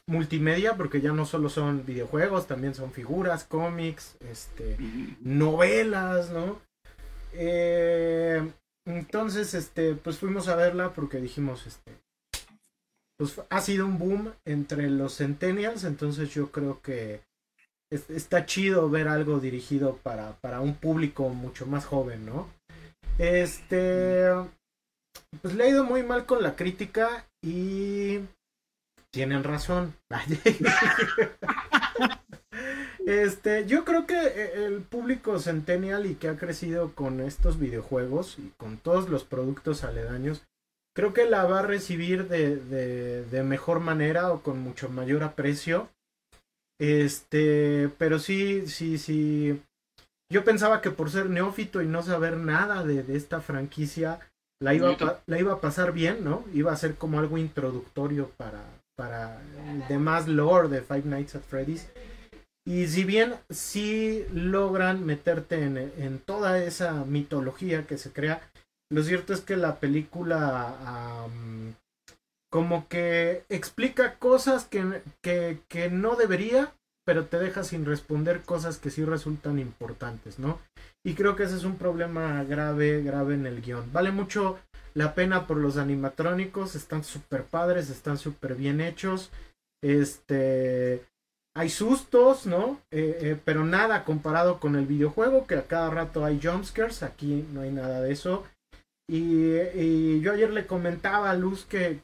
multimedia, 0.05 0.77
porque 0.77 1.01
ya 1.01 1.11
no 1.11 1.25
solo 1.25 1.49
son 1.49 1.87
videojuegos, 1.87 2.45
también 2.45 2.75
son 2.75 2.91
figuras, 2.91 3.45
cómics, 3.45 4.15
este, 4.19 4.77
novelas, 5.21 6.29
¿no? 6.29 6.66
Eh, 7.33 8.51
entonces, 8.85 9.53
este, 9.53 9.95
pues 9.95 10.17
fuimos 10.17 10.47
a 10.47 10.55
verla 10.55 10.93
porque 10.93 11.19
dijimos, 11.19 11.67
este, 11.67 11.99
pues 13.17 13.41
ha 13.49 13.61
sido 13.61 13.85
un 13.85 13.97
boom 13.97 14.33
entre 14.45 14.89
los 14.89 15.17
centennials, 15.17 15.83
entonces 15.83 16.33
yo 16.33 16.51
creo 16.51 16.81
que 16.81 17.21
está 17.89 18.45
chido 18.45 18.89
ver 18.89 19.07
algo 19.07 19.39
dirigido 19.39 19.97
para, 19.97 20.33
para 20.37 20.61
un 20.61 20.75
público 20.75 21.29
mucho 21.29 21.65
más 21.65 21.85
joven, 21.85 22.25
¿no? 22.25 22.49
Este, 23.17 24.29
pues 25.41 25.55
le 25.55 25.63
ha 25.63 25.69
ido 25.69 25.83
muy 25.83 26.03
mal 26.03 26.25
con 26.25 26.43
la 26.43 26.55
crítica 26.55 27.25
y 27.41 28.19
tienen 29.11 29.43
razón. 29.43 29.95
este, 33.07 33.65
yo 33.67 33.85
creo 33.85 34.05
que 34.05 34.19
eh, 34.19 34.65
el 34.65 34.81
público 34.81 35.39
centennial 35.39 36.05
y 36.05 36.15
que 36.15 36.27
ha 36.27 36.35
crecido 36.35 36.93
con 36.93 37.21
estos 37.21 37.57
videojuegos 37.57 38.37
y 38.37 38.51
con 38.57 38.75
todos 38.77 39.07
los 39.07 39.23
productos 39.23 39.85
aledaños, 39.85 40.43
creo 40.93 41.13
que 41.13 41.23
la 41.25 41.45
va 41.45 41.59
a 41.59 41.65
recibir 41.65 42.27
de, 42.27 42.57
de, 42.57 43.23
de 43.23 43.43
mejor 43.43 43.79
manera 43.79 44.33
o 44.33 44.41
con 44.41 44.59
mucho 44.59 44.89
mayor 44.89 45.23
aprecio. 45.23 45.87
Este, 46.79 47.89
pero 47.97 48.19
sí, 48.19 48.67
sí, 48.67 48.97
sí. 48.97 49.61
Yo 50.29 50.43
pensaba 50.43 50.81
que 50.81 50.91
por 50.91 51.09
ser 51.09 51.29
neófito 51.29 51.81
y 51.81 51.85
no 51.85 52.03
saber 52.03 52.35
nada 52.35 52.83
de, 52.83 53.03
de 53.03 53.15
esta 53.15 53.39
franquicia, 53.39 54.19
la 54.59 54.73
iba, 54.73 54.89
a, 54.91 55.21
la 55.27 55.39
iba 55.39 55.53
a 55.53 55.61
pasar 55.61 55.93
bien, 55.93 56.25
¿no? 56.25 56.43
Iba 56.53 56.73
a 56.73 56.77
ser 56.77 56.95
como 56.95 57.19
algo 57.19 57.37
introductorio 57.37 58.31
para, 58.35 58.65
para 58.97 59.39
el 59.69 59.87
demás 59.87 60.27
lore 60.27 60.67
de 60.67 60.81
Five 60.81 61.03
Nights 61.05 61.35
at 61.35 61.43
Freddy's. 61.43 61.87
Y 62.67 62.87
si 62.87 63.05
bien 63.05 63.35
sí 63.49 64.25
logran 64.33 65.05
meterte 65.05 65.63
en, 65.63 65.77
en 65.77 66.19
toda 66.19 66.61
esa 66.61 67.05
mitología 67.05 67.87
que 67.87 67.97
se 67.97 68.11
crea, 68.11 68.41
lo 68.91 69.03
cierto 69.03 69.33
es 69.33 69.39
que 69.39 69.55
la 69.55 69.77
película 69.79 71.25
como 72.51 72.89
que 72.89 73.45
explica 73.47 74.15
cosas 74.15 74.65
que, 74.65 75.01
que, 75.21 75.59
que, 75.69 75.89
no 75.89 76.15
debería, 76.15 76.73
pero 77.05 77.25
te 77.25 77.39
deja 77.39 77.63
sin 77.63 77.85
responder 77.85 78.41
cosas 78.41 78.77
que 78.79 78.89
sí 78.89 79.05
resultan 79.05 79.59
importantes, 79.59 80.37
¿no? 80.37 80.59
Y 81.05 81.13
creo 81.13 81.37
que 81.37 81.43
ese 81.43 81.55
es 81.55 81.63
un 81.63 81.77
problema 81.77 82.43
grave, 82.43 83.01
grave 83.01 83.35
en 83.35 83.45
el 83.45 83.61
guion. 83.61 83.93
Vale 83.93 84.11
mucho 84.11 84.59
la 84.93 85.15
pena 85.15 85.47
por 85.47 85.55
los 85.55 85.77
animatrónicos, 85.77 86.75
están 86.75 87.05
súper 87.05 87.45
padres, 87.45 87.89
están 87.89 88.17
súper 88.17 88.55
bien 88.55 88.81
hechos. 88.81 89.29
Este, 89.81 91.05
hay 91.57 91.69
sustos, 91.69 92.45
¿no? 92.45 92.79
Eh, 92.91 93.17
eh, 93.19 93.41
pero 93.43 93.65
nada 93.65 94.05
comparado 94.05 94.59
con 94.59 94.75
el 94.75 94.85
videojuego, 94.85 95.47
que 95.47 95.55
a 95.55 95.65
cada 95.65 95.89
rato 95.89 96.23
hay 96.23 96.39
jumpscares, 96.39 97.01
aquí 97.01 97.47
no 97.51 97.61
hay 97.61 97.71
nada 97.71 97.99
de 98.01 98.11
eso. 98.11 98.45
Y, 99.09 100.19
yo 100.19 100.33
ayer 100.33 100.51
le 100.51 100.67
comentaba 100.67 101.31
a 101.31 101.33
Luz 101.33 101.65
que, 101.65 101.99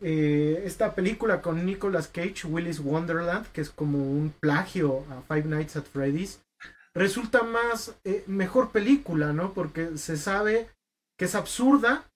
eh, 0.00 0.62
esta 0.64 0.94
película 0.96 1.40
con 1.40 1.64
Nicolas 1.64 2.08
Cage, 2.08 2.48
Willis 2.48 2.80
Wonderland, 2.80 3.46
que 3.52 3.60
es 3.60 3.70
como 3.70 3.98
un 3.98 4.34
plagio 4.40 5.04
a 5.10 5.22
Five 5.22 5.44
Nights 5.44 5.76
at 5.76 5.84
Freddy's, 5.84 6.40
resulta 6.94 7.44
más 7.44 7.94
mejor 8.26 8.72
película, 8.72 9.32
¿no? 9.32 9.52
Porque 9.52 9.98
se 9.98 10.16
sabe 10.16 10.68
que 11.16 11.26
es 11.26 11.36
absurda 11.36 12.10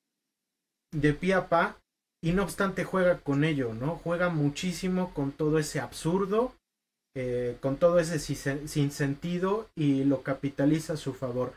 de 0.91 1.12
pie 1.12 1.35
a 1.35 1.49
pa 1.49 1.77
y 2.22 2.33
no 2.33 2.42
obstante 2.42 2.85
juega 2.85 3.18
con 3.18 3.44
ello, 3.44 3.74
¿no? 3.74 3.96
Juega 3.96 4.28
muchísimo 4.28 5.14
con 5.14 5.33
todo 5.33 5.59
ese 5.59 5.81
absurdo, 5.81 6.54
eh, 7.14 7.57
con 7.61 7.76
todo 7.76 7.98
ese 7.98 8.18
sinsentido 8.18 9.68
y 9.74 10.04
lo 10.04 10.22
capitaliza 10.22 10.94
a 10.94 10.98
su 10.98 11.14
favor. 11.14 11.54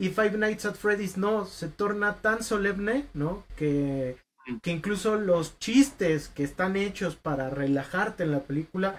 Y 0.00 0.10
Five 0.10 0.38
Nights 0.38 0.64
at 0.64 0.74
Freddy's 0.74 1.16
no, 1.16 1.44
se 1.44 1.68
torna 1.68 2.16
tan 2.16 2.42
solemne, 2.42 3.06
¿no? 3.14 3.44
Que, 3.56 4.16
que 4.62 4.70
incluso 4.70 5.16
los 5.16 5.58
chistes 5.58 6.28
que 6.28 6.44
están 6.44 6.76
hechos 6.76 7.16
para 7.16 7.50
relajarte 7.50 8.22
en 8.22 8.32
la 8.32 8.40
película 8.44 8.96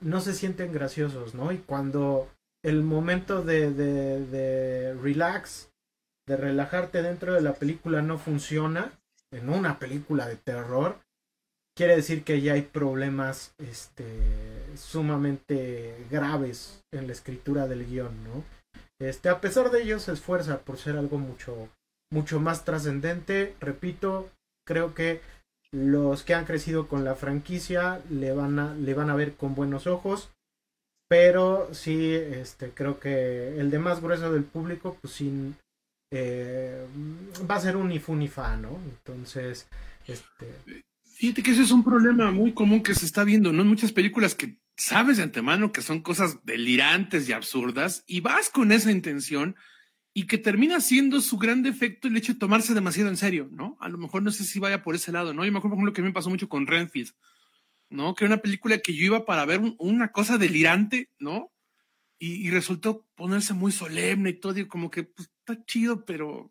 no 0.00 0.20
se 0.20 0.34
sienten 0.34 0.72
graciosos, 0.72 1.34
¿no? 1.34 1.52
Y 1.52 1.58
cuando 1.58 2.28
el 2.62 2.82
momento 2.82 3.42
de, 3.42 3.70
de, 3.72 4.26
de 4.26 4.94
relax, 4.94 5.70
de 6.26 6.36
relajarte 6.36 7.02
dentro 7.02 7.32
de 7.32 7.40
la 7.40 7.54
película 7.54 8.02
no 8.02 8.18
funciona, 8.18 8.92
en 9.36 9.48
una 9.48 9.78
película 9.78 10.26
de 10.26 10.36
terror, 10.36 10.98
quiere 11.76 11.96
decir 11.96 12.24
que 12.24 12.40
ya 12.40 12.54
hay 12.54 12.62
problemas 12.62 13.54
este, 13.58 14.06
sumamente 14.76 16.06
graves 16.10 16.82
en 16.92 17.06
la 17.06 17.12
escritura 17.12 17.66
del 17.66 17.86
guion, 17.86 18.24
¿no? 18.24 18.44
Este, 18.98 19.28
a 19.28 19.40
pesar 19.40 19.70
de 19.70 19.82
ello, 19.82 19.98
se 19.98 20.12
esfuerza 20.12 20.60
por 20.60 20.78
ser 20.78 20.96
algo 20.96 21.18
mucho, 21.18 21.68
mucho 22.10 22.40
más 22.40 22.64
trascendente. 22.64 23.54
Repito, 23.60 24.30
creo 24.66 24.94
que 24.94 25.20
los 25.70 26.22
que 26.22 26.34
han 26.34 26.46
crecido 26.46 26.88
con 26.88 27.04
la 27.04 27.14
franquicia 27.14 28.00
le 28.08 28.32
van 28.32 28.58
a, 28.58 28.74
le 28.74 28.94
van 28.94 29.10
a 29.10 29.16
ver 29.16 29.34
con 29.34 29.54
buenos 29.54 29.86
ojos. 29.86 30.30
Pero 31.08 31.68
sí, 31.72 32.14
este, 32.14 32.70
creo 32.70 32.98
que 32.98 33.60
el 33.60 33.70
de 33.70 33.78
más 33.78 34.00
grueso 34.00 34.32
del 34.32 34.44
público, 34.44 34.96
pues 35.00 35.14
sin 35.14 35.56
eh, 36.10 36.86
va 37.48 37.56
a 37.56 37.60
ser 37.60 37.76
un 37.76 37.92
ifunifa, 37.92 38.56
¿no? 38.56 38.78
Entonces, 38.84 39.68
este. 40.06 40.82
Fíjate 41.02 41.42
que 41.42 41.52
ese 41.52 41.62
es 41.62 41.70
un 41.70 41.82
problema 41.82 42.30
muy 42.30 42.52
común 42.52 42.82
que 42.82 42.94
se 42.94 43.06
está 43.06 43.24
viendo, 43.24 43.52
¿no? 43.52 43.62
En 43.62 43.68
muchas 43.68 43.92
películas 43.92 44.34
que 44.34 44.58
sabes 44.76 45.16
de 45.16 45.22
antemano 45.22 45.72
que 45.72 45.80
son 45.80 46.02
cosas 46.02 46.44
delirantes 46.44 47.28
y 47.28 47.32
absurdas 47.32 48.04
y 48.06 48.20
vas 48.20 48.50
con 48.50 48.72
esa 48.72 48.90
intención 48.92 49.56
y 50.12 50.26
que 50.26 50.38
termina 50.38 50.80
siendo 50.80 51.20
su 51.20 51.38
gran 51.38 51.62
defecto 51.62 52.08
el 52.08 52.16
hecho 52.16 52.34
de 52.34 52.38
tomarse 52.38 52.74
demasiado 52.74 53.08
en 53.10 53.16
serio, 53.16 53.48
¿no? 53.52 53.76
A 53.80 53.88
lo 53.88 53.98
mejor 53.98 54.22
no 54.22 54.30
sé 54.30 54.44
si 54.44 54.58
vaya 54.58 54.82
por 54.82 54.94
ese 54.94 55.12
lado, 55.12 55.34
¿no? 55.34 55.44
Yo 55.44 55.52
me 55.52 55.58
acuerdo, 55.58 55.76
por 55.76 55.82
ejemplo, 55.82 55.92
que 55.92 56.02
me 56.02 56.12
pasó 56.12 56.30
mucho 56.30 56.48
con 56.48 56.66
Renfield, 56.66 57.12
¿no? 57.90 58.14
Que 58.14 58.24
era 58.24 58.34
una 58.34 58.42
película 58.42 58.78
que 58.78 58.94
yo 58.94 59.06
iba 59.06 59.26
para 59.26 59.44
ver 59.44 59.60
una 59.78 60.12
cosa 60.12 60.38
delirante, 60.38 61.10
¿no? 61.18 61.52
Y, 62.18 62.50
resultó 62.50 63.06
ponerse 63.14 63.52
muy 63.52 63.72
solemne 63.72 64.30
y 64.30 64.40
todo, 64.40 64.58
y 64.58 64.66
como 64.66 64.90
que, 64.90 65.04
pues, 65.04 65.30
está 65.40 65.62
chido, 65.66 66.04
pero, 66.04 66.50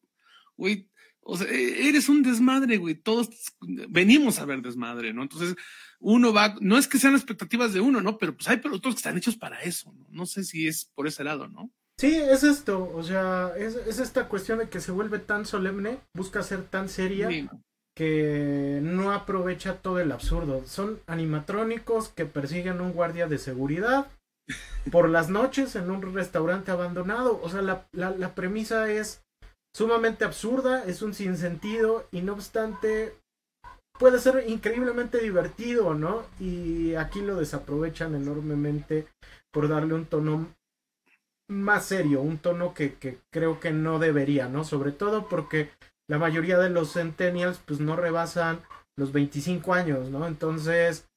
güey, 0.56 0.90
o 1.22 1.38
sea, 1.38 1.48
e, 1.48 1.90
eres 1.90 2.08
un 2.08 2.22
desmadre, 2.22 2.78
güey. 2.78 2.96
Todos 2.96 3.30
venimos 3.90 4.40
a 4.40 4.46
ver 4.46 4.62
desmadre, 4.62 5.12
¿no? 5.12 5.24
Entonces, 5.24 5.56
uno 6.00 6.32
va, 6.32 6.56
no 6.62 6.78
es 6.78 6.88
que 6.88 7.00
sean 7.00 7.16
expectativas 7.16 7.74
de 7.74 7.82
uno, 7.82 8.00
¿no? 8.00 8.20
Pero 8.20 8.36
pues 8.36 8.48
hay 8.48 8.58
productos 8.58 8.94
que 8.94 9.00
están 9.00 9.18
hechos 9.18 9.36
para 9.36 9.62
eso, 9.62 9.92
¿no? 9.94 10.06
No 10.12 10.26
sé 10.28 10.44
si 10.44 10.68
es 10.68 10.86
por 10.94 11.08
ese 11.08 11.24
lado, 11.24 11.48
¿no? 11.48 11.72
Sí, 11.98 12.14
es 12.14 12.44
esto, 12.44 12.92
o 12.94 13.04
sea, 13.04 13.54
es, 13.58 13.76
es 13.76 14.00
esta 14.00 14.28
cuestión 14.28 14.60
de 14.60 14.70
que 14.70 14.82
se 14.82 14.92
vuelve 14.92 15.18
tan 15.18 15.46
solemne, 15.46 15.98
busca 16.14 16.44
ser 16.44 16.64
tan 16.64 16.90
seria, 16.90 17.30
que 17.96 18.80
no 18.84 19.14
aprovecha 19.14 19.78
todo 19.78 20.00
el 20.00 20.12
absurdo. 20.12 20.66
Son 20.68 21.00
animatrónicos 21.08 22.10
que 22.10 22.26
persiguen 22.26 22.80
a 22.80 22.84
un 22.84 22.92
guardia 22.92 23.28
de 23.28 23.38
seguridad 23.38 24.08
por 24.92 25.10
las 25.10 25.30
noches 25.30 25.76
en 25.76 25.90
un 25.90 26.14
restaurante 26.14 26.72
abandonado. 26.72 27.40
O 27.42 27.50
sea, 27.50 27.62
la, 27.62 27.88
la, 27.92 28.36
premisa 28.36 28.90
es 28.92 29.24
sumamente 29.74 30.26
absurda, 30.26 30.84
es 30.86 31.02
un 31.02 31.14
sinsentido 31.14 32.08
y 32.12 32.22
no 32.22 32.34
obstante 32.34 33.16
puede 33.98 34.20
ser 34.20 34.46
increíblemente 34.48 35.20
divertido, 35.20 35.94
¿no? 35.94 36.24
Y 36.40 36.96
aquí 36.96 37.22
lo 37.22 37.36
desaprovechan 37.36 38.16
enormemente 38.16 39.08
por 39.52 39.68
darle 39.68 39.94
un 39.94 40.06
tono 40.06 40.48
más 41.48 41.86
serio, 41.86 42.22
un 42.22 42.38
tono 42.38 42.74
que, 42.74 42.96
que 42.96 43.20
creo 43.32 43.60
que 43.60 43.72
no 43.72 44.00
debería, 44.00 44.50
¿no? 44.50 44.64
Sobre 44.64 44.92
todo 44.92 45.28
porque 45.28 45.72
la 46.08 46.18
mayoría 46.18 46.58
de 46.58 46.70
los 46.70 46.94
centennials 46.94 47.60
pues 47.66 47.80
no 47.80 47.96
rebasan 47.96 48.62
los 48.98 49.12
25 49.12 49.74
años, 49.74 50.10
¿no? 50.10 50.28
Entonces 50.28 51.08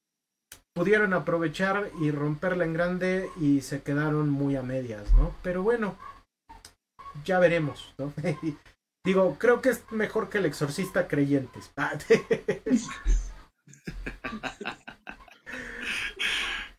pudieron 0.73 1.13
aprovechar 1.13 1.89
y 2.01 2.11
romperla 2.11 2.65
en 2.65 2.73
grande 2.73 3.29
y 3.39 3.61
se 3.61 3.81
quedaron 3.81 4.29
muy 4.29 4.55
a 4.55 4.63
medias, 4.63 5.11
¿no? 5.13 5.35
Pero 5.43 5.63
bueno, 5.63 5.97
ya 7.25 7.39
veremos, 7.39 7.93
¿no? 7.97 8.13
Digo, 9.05 9.37
creo 9.39 9.61
que 9.61 9.69
es 9.69 9.83
mejor 9.91 10.29
que 10.29 10.39
el 10.39 10.45
exorcista 10.45 11.07
creyentes. 11.07 11.71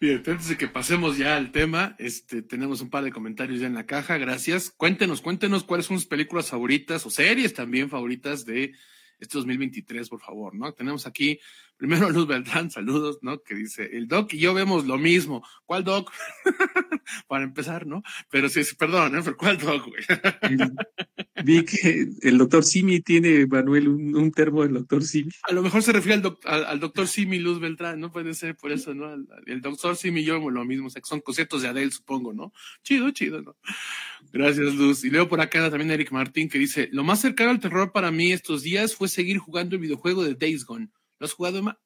Bien, 0.00 0.22
antes 0.26 0.48
de 0.48 0.56
que 0.56 0.68
pasemos 0.68 1.18
ya 1.18 1.36
al 1.36 1.52
tema, 1.52 1.94
este, 1.98 2.40
tenemos 2.40 2.80
un 2.80 2.88
par 2.88 3.04
de 3.04 3.12
comentarios 3.12 3.60
ya 3.60 3.66
en 3.66 3.74
la 3.74 3.84
caja, 3.84 4.16
gracias. 4.16 4.70
Cuéntenos, 4.70 5.20
cuéntenos 5.20 5.64
cuáles 5.64 5.84
son 5.86 5.98
sus 5.98 6.06
películas 6.06 6.48
favoritas 6.48 7.04
o 7.04 7.10
series 7.10 7.52
también 7.52 7.90
favoritas 7.90 8.46
de 8.46 8.72
este 9.20 9.38
2023, 9.38 10.08
por 10.08 10.20
favor, 10.20 10.54
¿no? 10.54 10.72
Tenemos 10.72 11.06
aquí 11.06 11.38
primero 11.76 12.06
a 12.06 12.10
Luz 12.10 12.26
Beltrán, 12.26 12.70
saludos, 12.70 13.18
¿no? 13.22 13.42
Que 13.42 13.54
dice, 13.54 13.88
el 13.92 14.06
Doc 14.06 14.34
y 14.34 14.38
yo 14.38 14.52
vemos 14.52 14.86
lo 14.86 14.98
mismo. 14.98 15.42
¿Cuál 15.64 15.84
Doc? 15.84 16.12
Para 17.28 17.44
empezar, 17.44 17.86
¿no? 17.86 18.02
Pero 18.30 18.48
sí, 18.48 18.60
perdón, 18.78 19.16
¿eh? 19.16 19.22
¿cuál 19.36 19.58
Doc, 19.58 19.86
güey? 19.86 20.04
Vi 21.44 21.64
que 21.64 22.06
el 22.20 22.38
doctor 22.38 22.64
Simi 22.64 23.00
tiene, 23.00 23.46
Manuel, 23.46 23.88
un, 23.88 24.30
termo 24.30 24.62
del 24.62 24.74
doctor 24.74 25.02
Simi. 25.02 25.30
A 25.44 25.52
lo 25.52 25.62
mejor 25.62 25.82
se 25.82 25.92
refiere 25.92 26.22
al, 26.44 26.80
doctor 26.80 27.08
Simi 27.08 27.38
Luz 27.38 27.60
Beltrán, 27.60 27.98
¿no? 27.98 28.12
Puede 28.12 28.34
ser 28.34 28.56
por 28.56 28.72
eso, 28.72 28.94
¿no? 28.94 29.14
El, 29.46 29.60
doctor 29.62 29.96
Simi 29.96 30.20
y 30.20 30.24
yo 30.24 30.38
lo 30.50 30.64
mismo, 30.64 30.88
o 30.88 30.90
sea, 30.90 31.00
que 31.00 31.08
son 31.08 31.20
cositos 31.20 31.62
de 31.62 31.68
Adele, 31.68 31.90
supongo, 31.90 32.34
¿no? 32.34 32.52
Chido, 32.82 33.10
chido, 33.10 33.40
¿no? 33.40 33.56
Gracias, 34.32 34.74
Luz. 34.74 35.04
Y 35.04 35.10
leo 35.10 35.28
por 35.28 35.40
acá 35.40 35.68
también 35.70 35.90
a 35.90 35.94
Eric 35.94 36.12
Martín 36.12 36.48
que 36.48 36.58
dice, 36.58 36.88
lo 36.92 37.04
más 37.04 37.20
cercano 37.20 37.50
al 37.50 37.60
terror 37.60 37.92
para 37.92 38.10
mí 38.10 38.32
estos 38.32 38.62
días 38.62 38.94
fue 38.94 39.08
seguir 39.08 39.38
jugando 39.38 39.76
el 39.76 39.82
videojuego 39.82 40.22
de 40.22 40.34
Days 40.34 40.64
Gone. 40.64 40.90
¿Lo 41.18 41.26
has 41.26 41.32
jugado, 41.32 41.58
Emma? 41.58 41.78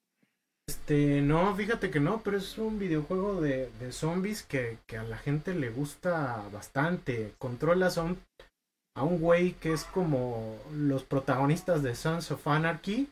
Este, 0.67 1.21
no, 1.21 1.55
fíjate 1.55 1.91
que 1.91 2.01
no, 2.01 2.23
pero 2.23 2.39
es 2.39 2.57
un 2.57 2.79
videojuego 2.79 3.41
de, 3.41 3.71
de 3.81 3.93
zombies 3.93 4.43
que, 4.43 4.79
que, 4.87 4.97
a 4.97 5.03
la 5.03 5.19
gente 5.19 5.55
le 5.55 5.71
gusta 5.71 6.49
bastante. 6.53 7.35
Controlas 7.39 7.99
a 7.99 8.03
un 8.03 8.19
a 8.97 9.03
un 9.03 9.19
güey 9.19 9.53
que 9.55 9.73
es 9.73 9.85
como 9.85 10.57
los 10.73 11.03
protagonistas 11.03 11.83
de 11.83 11.95
Sons 11.95 12.31
of 12.31 12.47
Anarchy. 12.47 13.09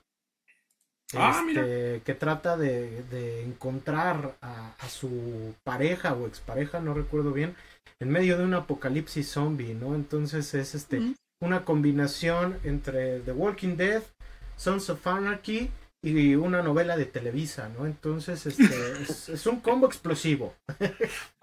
Ah, 1.15 1.45
este, 1.47 2.01
que 2.07 2.15
trata 2.15 2.57
de, 2.57 3.43
encontrar 3.43 4.35
a, 4.41 4.75
su 4.89 5.55
pareja 5.63 6.15
o 6.15 6.27
expareja, 6.27 6.81
no 6.81 6.95
recuerdo 6.95 7.33
bien, 7.33 7.55
en 8.01 8.11
medio 8.11 8.39
de 8.39 8.45
un 8.45 8.55
apocalipsis 8.55 9.29
zombie, 9.29 9.75
¿no? 9.75 9.95
Entonces 9.95 10.55
es 10.55 10.75
este 10.75 11.15
una 11.41 11.65
combinación 11.65 12.59
entre 12.65 13.21
The 13.21 13.33
Walking 13.33 13.77
Dead, 13.77 14.03
Sons 14.57 14.89
of 14.91 15.07
Anarchy 15.07 15.71
y 16.05 16.35
una 16.35 16.63
novela 16.63 16.97
de 16.97 17.07
Televisa, 17.07 17.69
¿no? 17.69 17.87
Entonces, 17.87 18.45
este, 18.47 18.65
es, 19.33 19.47
un 19.47 19.61
combo 19.61 19.87
explosivo. 19.87 20.57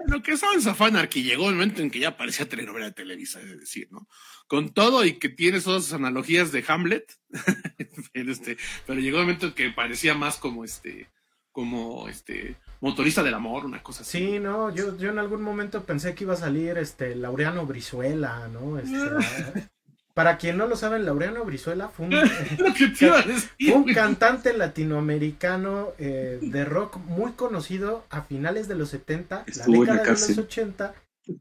Lo 0.06 0.22
que 0.22 0.36
sabes 0.36 0.68
a 0.68 1.10
que 1.10 1.24
llegó 1.24 1.50
el 1.50 1.56
momento 1.56 1.82
en 1.82 1.90
que 1.90 2.00
ya 2.00 2.18
parecía 2.18 2.48
telenovela 2.48 2.88
de 2.88 2.92
Televisa, 2.92 3.40
es 3.40 3.60
decir, 3.60 3.88
¿no? 3.92 4.08
Con 4.48 4.74
todo 4.74 5.06
y 5.06 5.14
que 5.14 5.30
tiene 5.30 5.62
todas 5.62 5.84
esas 5.84 6.00
analogías 6.00 6.52
de 6.52 6.66
Hamlet, 6.68 7.18
pero, 8.14 8.32
este, 8.32 8.58
pero 8.86 9.00
llegó 9.00 9.20
el 9.20 9.24
momento 9.24 9.48
en 9.48 9.54
que 9.54 9.70
parecía 9.70 10.14
más 10.14 10.36
como 10.36 10.66
este, 10.66 11.10
como 11.52 12.08
este, 12.08 12.58
motorista 12.82 13.24
del 13.24 13.34
amor, 13.34 13.66
una 13.66 13.82
cosa 13.84 14.04
así. 14.04 14.18
Sí, 14.18 14.40
no, 14.40 14.74
yo, 14.74 14.98
yo 14.98 15.10
en 15.10 15.20
algún 15.20 15.42
momento 15.42 15.84
pensé 15.84 16.16
que 16.16 16.24
iba 16.24 16.34
a 16.34 16.38
salir 16.38 16.78
este 16.78 17.16
Laureano 17.16 17.66
Brizuela, 17.66 18.48
¿no? 18.48 18.78
Este, 18.80 18.98
Para 20.20 20.38
quien 20.38 20.58
no 20.58 20.68
lo 20.68 20.76
sabe, 20.76 21.00
Laureano 21.00 21.46
Brizuela 21.46 21.88
fue 21.96 22.08
un, 22.08 23.94
cantante 23.94 24.54
latinoamericano 24.54 25.94
eh, 25.98 26.40
de 26.42 26.66
rock 26.66 26.98
muy 26.98 27.32
conocido 27.34 28.04
a 28.10 28.24
finales 28.24 28.68
de 28.68 28.76
los 28.76 28.90
70, 28.90 29.46
la 29.56 29.66
década 29.66 30.04
de 30.04 30.12
los 30.12 30.38
80 30.38 30.94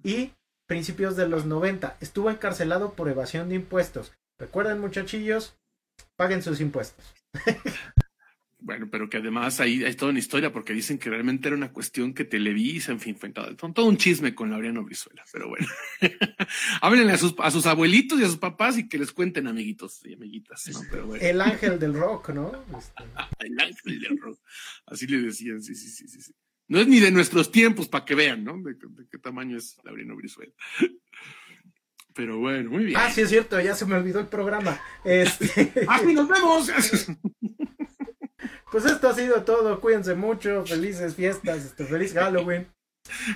y 0.04 0.30
principios 0.68 1.16
de 1.16 1.28
los 1.28 1.44
90. 1.44 1.96
Estuvo 2.00 2.30
encarcelado 2.30 2.92
por 2.92 3.08
evasión 3.08 3.48
de 3.48 3.56
impuestos. 3.56 4.12
Recuerden, 4.38 4.80
muchachillos, 4.80 5.56
paguen 6.14 6.42
sus 6.42 6.60
impuestos. 6.60 7.04
Bueno, 8.60 8.88
pero 8.90 9.08
que 9.08 9.18
además 9.18 9.60
ahí 9.60 9.84
hay 9.84 9.94
toda 9.94 10.10
una 10.10 10.18
historia 10.18 10.52
porque 10.52 10.72
dicen 10.72 10.98
que 10.98 11.10
realmente 11.10 11.46
era 11.46 11.56
una 11.56 11.72
cuestión 11.72 12.12
que 12.12 12.24
Televisa, 12.24 12.90
en 12.90 12.98
fin, 12.98 13.16
fue 13.16 13.30
todo, 13.30 13.54
todo 13.54 13.86
un 13.86 13.96
chisme 13.96 14.34
con 14.34 14.50
Laureano 14.50 14.82
Brizuela, 14.82 15.24
pero 15.32 15.48
bueno. 15.48 15.66
Háblenle 16.82 17.12
a 17.12 17.18
sus, 17.18 17.34
a 17.38 17.52
sus 17.52 17.66
abuelitos 17.66 18.18
y 18.18 18.24
a 18.24 18.26
sus 18.26 18.38
papás 18.38 18.76
y 18.76 18.88
que 18.88 18.98
les 18.98 19.12
cuenten, 19.12 19.46
amiguitos 19.46 20.04
y 20.04 20.14
amiguitas. 20.14 20.68
El 21.20 21.40
ángel 21.40 21.78
del 21.78 21.94
rock, 21.94 22.30
¿no? 22.30 22.52
Este. 22.76 23.04
El 23.46 23.60
ángel 23.60 24.00
del 24.00 24.18
rock. 24.18 24.40
Así 24.86 25.06
le 25.06 25.18
decían, 25.18 25.62
sí, 25.62 25.76
sí, 25.76 25.88
sí, 25.88 26.20
sí. 26.20 26.34
No 26.66 26.80
es 26.80 26.88
ni 26.88 26.98
de 26.98 27.12
nuestros 27.12 27.52
tiempos 27.52 27.88
para 27.88 28.04
que 28.04 28.16
vean, 28.16 28.42
¿no? 28.42 28.60
De, 28.60 28.76
qué 29.10 29.18
tamaño 29.18 29.56
es 29.56 29.78
Laureano 29.84 30.16
Brizuela. 30.16 30.52
Pero 32.14 32.38
bueno, 32.40 32.70
muy 32.70 32.86
bien. 32.86 32.98
Ah, 32.98 33.10
sí, 33.12 33.20
es 33.20 33.28
cierto, 33.28 33.60
ya 33.60 33.76
se 33.76 33.86
me 33.86 33.94
olvidó 33.94 34.18
el 34.18 34.26
programa. 34.26 34.80
Este... 35.04 35.72
¡Así 35.86 36.12
nos 36.12 36.28
vemos! 36.28 36.68
Pues 38.70 38.84
esto 38.84 39.08
ha 39.08 39.14
sido 39.14 39.42
todo. 39.42 39.80
Cuídense 39.80 40.14
mucho. 40.14 40.64
Felices 40.66 41.14
fiestas. 41.14 41.64
Este, 41.64 41.84
feliz 41.84 42.12
Halloween. 42.14 42.68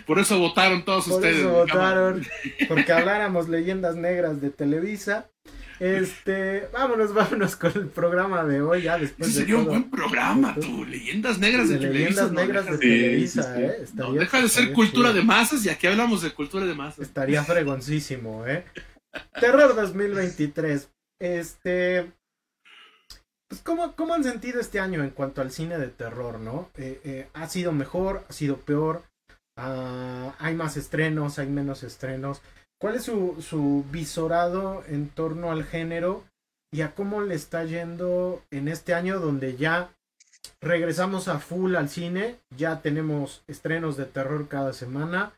Por 0.06 0.18
eso 0.18 0.38
votaron 0.38 0.84
todos 0.84 1.06
ustedes. 1.06 1.42
Por 1.42 1.46
eso 1.46 1.52
votaron. 1.52 2.26
Porque 2.68 2.92
habláramos 2.92 3.48
leyendas 3.48 3.96
negras 3.96 4.40
de 4.40 4.50
Televisa. 4.50 5.30
Este, 5.80 6.68
vámonos, 6.72 7.12
vámonos 7.12 7.56
con 7.56 7.72
el 7.74 7.88
programa 7.88 8.44
de 8.44 8.62
hoy. 8.62 8.82
Ya 8.82 8.98
después 8.98 9.34
sería 9.34 9.56
un 9.56 9.64
buen 9.64 9.90
programa, 9.90 10.54
tú. 10.54 10.84
Leyendas 10.84 11.38
negras 11.38 11.68
de, 11.68 11.78
Televisa. 11.78 11.98
Leyendas 11.98 12.32
negras 12.32 12.66
de 12.66 12.78
Televisa, 12.78 13.60
¿eh? 13.60 13.84
deja 14.12 14.40
de 14.40 14.48
ser 14.48 14.72
cultura 14.72 15.12
de 15.12 15.22
masas 15.22 15.64
y 15.64 15.70
aquí 15.70 15.88
hablamos 15.88 16.22
de 16.22 16.30
cultura 16.30 16.66
de 16.66 16.74
masas. 16.74 17.00
Estaría 17.00 17.42
fregoncísimo, 17.42 18.46
¿eh? 18.46 18.64
Terror 19.40 19.74
2023. 19.74 20.88
Este, 21.18 22.12
pues, 23.52 23.92
¿cómo, 23.96 24.14
han 24.14 24.24
sentido 24.24 24.60
este 24.60 24.80
año 24.80 25.02
en 25.02 25.10
cuanto 25.10 25.42
al 25.42 25.50
cine 25.50 25.76
de 25.76 25.88
terror, 25.88 26.40
no? 26.40 26.70
Eh, 26.76 27.00
eh, 27.04 27.28
¿Ha 27.34 27.48
sido 27.50 27.72
mejor? 27.72 28.24
¿Ha 28.26 28.32
sido 28.32 28.56
peor? 28.56 29.02
Ah, 29.58 30.34
¿Hay 30.38 30.54
más 30.54 30.78
estrenos? 30.78 31.38
¿Hay 31.38 31.48
menos 31.48 31.82
estrenos? 31.82 32.40
¿Cuál 32.80 32.94
es 32.94 33.02
su, 33.02 33.84
visorado 33.90 34.82
en 34.88 35.10
torno 35.10 35.52
al 35.52 35.64
género 35.64 36.24
y 36.72 36.80
a 36.80 36.94
cómo 36.94 37.20
le 37.20 37.34
está 37.34 37.64
yendo 37.64 38.42
en 38.50 38.68
este 38.68 38.94
año 38.94 39.20
donde 39.20 39.56
ya 39.56 39.90
regresamos 40.62 41.28
a 41.28 41.38
full 41.38 41.76
al 41.76 41.90
cine, 41.90 42.36
ya 42.56 42.80
tenemos 42.80 43.44
estrenos 43.48 43.98
de 43.98 44.06
terror 44.06 44.48
cada 44.48 44.72
semana 44.72 45.34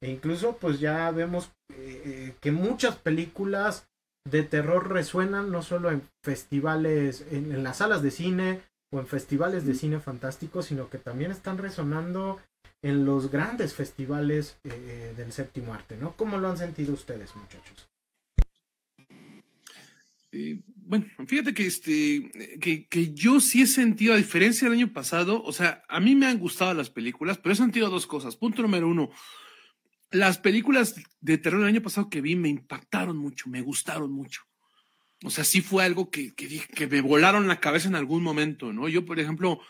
e 0.00 0.10
incluso 0.10 0.56
pues 0.56 0.80
ya 0.80 1.10
vemos 1.10 1.50
eh, 1.74 2.34
que 2.40 2.50
muchas 2.50 2.96
películas 2.96 3.87
de 4.30 4.42
terror 4.42 4.88
resuenan 4.88 5.50
no 5.50 5.62
solo 5.62 5.90
en 5.90 6.02
festivales, 6.22 7.24
en, 7.30 7.62
las 7.62 7.78
salas 7.78 8.02
de 8.02 8.10
cine 8.10 8.60
o 8.90 9.00
en 9.00 9.06
festivales 9.06 9.66
de 9.66 9.74
cine 9.74 10.00
fantástico, 10.00 10.62
sino 10.62 10.88
que 10.88 10.98
también 10.98 11.30
están 11.30 11.58
resonando 11.58 12.40
en 12.82 13.04
los 13.04 13.30
grandes 13.30 13.74
festivales 13.74 14.58
eh, 14.64 14.70
eh, 14.70 15.14
del 15.16 15.32
séptimo 15.32 15.74
arte, 15.74 15.96
¿no? 15.96 16.16
¿Cómo 16.16 16.38
lo 16.38 16.48
han 16.48 16.58
sentido 16.58 16.94
ustedes, 16.94 17.34
muchachos? 17.34 17.88
Eh, 20.30 20.60
bueno, 20.76 21.06
fíjate 21.26 21.54
que 21.54 21.66
este 21.66 22.30
que, 22.60 22.86
que, 22.86 23.14
yo 23.14 23.40
sí 23.40 23.62
he 23.62 23.66
sentido, 23.66 24.14
a 24.14 24.18
diferencia 24.18 24.68
del 24.68 24.78
año 24.78 24.92
pasado, 24.92 25.42
o 25.42 25.52
sea, 25.52 25.82
a 25.88 26.00
mí 26.00 26.14
me 26.14 26.26
han 26.26 26.38
gustado 26.38 26.74
las 26.74 26.90
películas, 26.90 27.38
pero 27.38 27.52
he 27.52 27.56
sentido 27.56 27.90
dos 27.90 28.06
cosas. 28.06 28.36
Punto 28.36 28.62
número 28.62 28.88
uno, 28.88 29.10
las 30.10 30.38
películas 30.38 30.94
de 31.20 31.38
terror 31.38 31.60
del 31.60 31.68
año 31.68 31.82
pasado 31.82 32.08
que 32.08 32.20
vi 32.20 32.36
me 32.36 32.48
impactaron 32.48 33.16
mucho, 33.16 33.48
me 33.48 33.60
gustaron 33.60 34.12
mucho. 34.12 34.42
O 35.24 35.30
sea, 35.30 35.44
sí 35.44 35.60
fue 35.60 35.84
algo 35.84 36.10
que, 36.10 36.34
que, 36.34 36.86
me 36.86 37.00
volaron 37.00 37.48
la 37.48 37.60
cabeza 37.60 37.88
en 37.88 37.96
algún 37.96 38.22
momento, 38.22 38.72
¿no? 38.72 38.88
Yo, 38.88 39.04
por 39.04 39.18
ejemplo, 39.18 39.60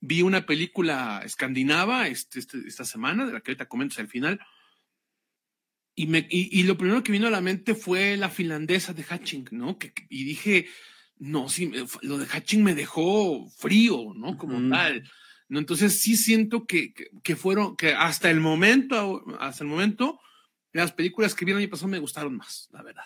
vi 0.00 0.22
una 0.22 0.44
película 0.44 1.22
escandinava 1.24 2.08
este, 2.08 2.38
este, 2.38 2.58
esta 2.66 2.84
semana, 2.84 3.24
de 3.26 3.32
la 3.32 3.40
que 3.40 3.50
ahorita 3.50 3.68
comento 3.68 4.00
al 4.00 4.08
final, 4.08 4.40
y, 5.94 6.06
me, 6.06 6.26
y, 6.30 6.62
lo 6.62 6.78
primero 6.78 7.02
que 7.02 7.12
vino 7.12 7.26
a 7.26 7.30
la 7.30 7.40
mente 7.40 7.74
fue 7.74 8.16
la 8.16 8.30
finlandesa 8.30 8.94
de 8.94 9.02
Hatching, 9.02 9.48
¿no? 9.50 9.78
Que, 9.78 9.92
y 10.08 10.24
dije, 10.24 10.68
no, 11.18 11.48
sí, 11.48 11.70
lo 12.02 12.16
de 12.16 12.26
Hatching 12.26 12.62
me 12.62 12.74
dejó 12.74 13.50
frío, 13.50 14.12
¿no? 14.14 14.38
Como 14.38 14.66
tal. 14.70 15.10
¿No? 15.50 15.58
Entonces 15.58 16.00
sí 16.00 16.16
siento 16.16 16.64
que, 16.64 16.94
que, 17.22 17.36
fueron, 17.36 17.76
que 17.76 17.92
hasta 17.92 18.30
el 18.30 18.40
momento, 18.40 19.24
hasta 19.40 19.64
el 19.64 19.68
momento, 19.68 20.20
las 20.72 20.92
películas 20.92 21.34
que 21.34 21.44
vi 21.44 21.50
el 21.50 21.58
año 21.58 21.68
pasado 21.68 21.88
me 21.88 21.98
gustaron 21.98 22.36
más, 22.36 22.68
la 22.72 22.82
verdad. 22.82 23.04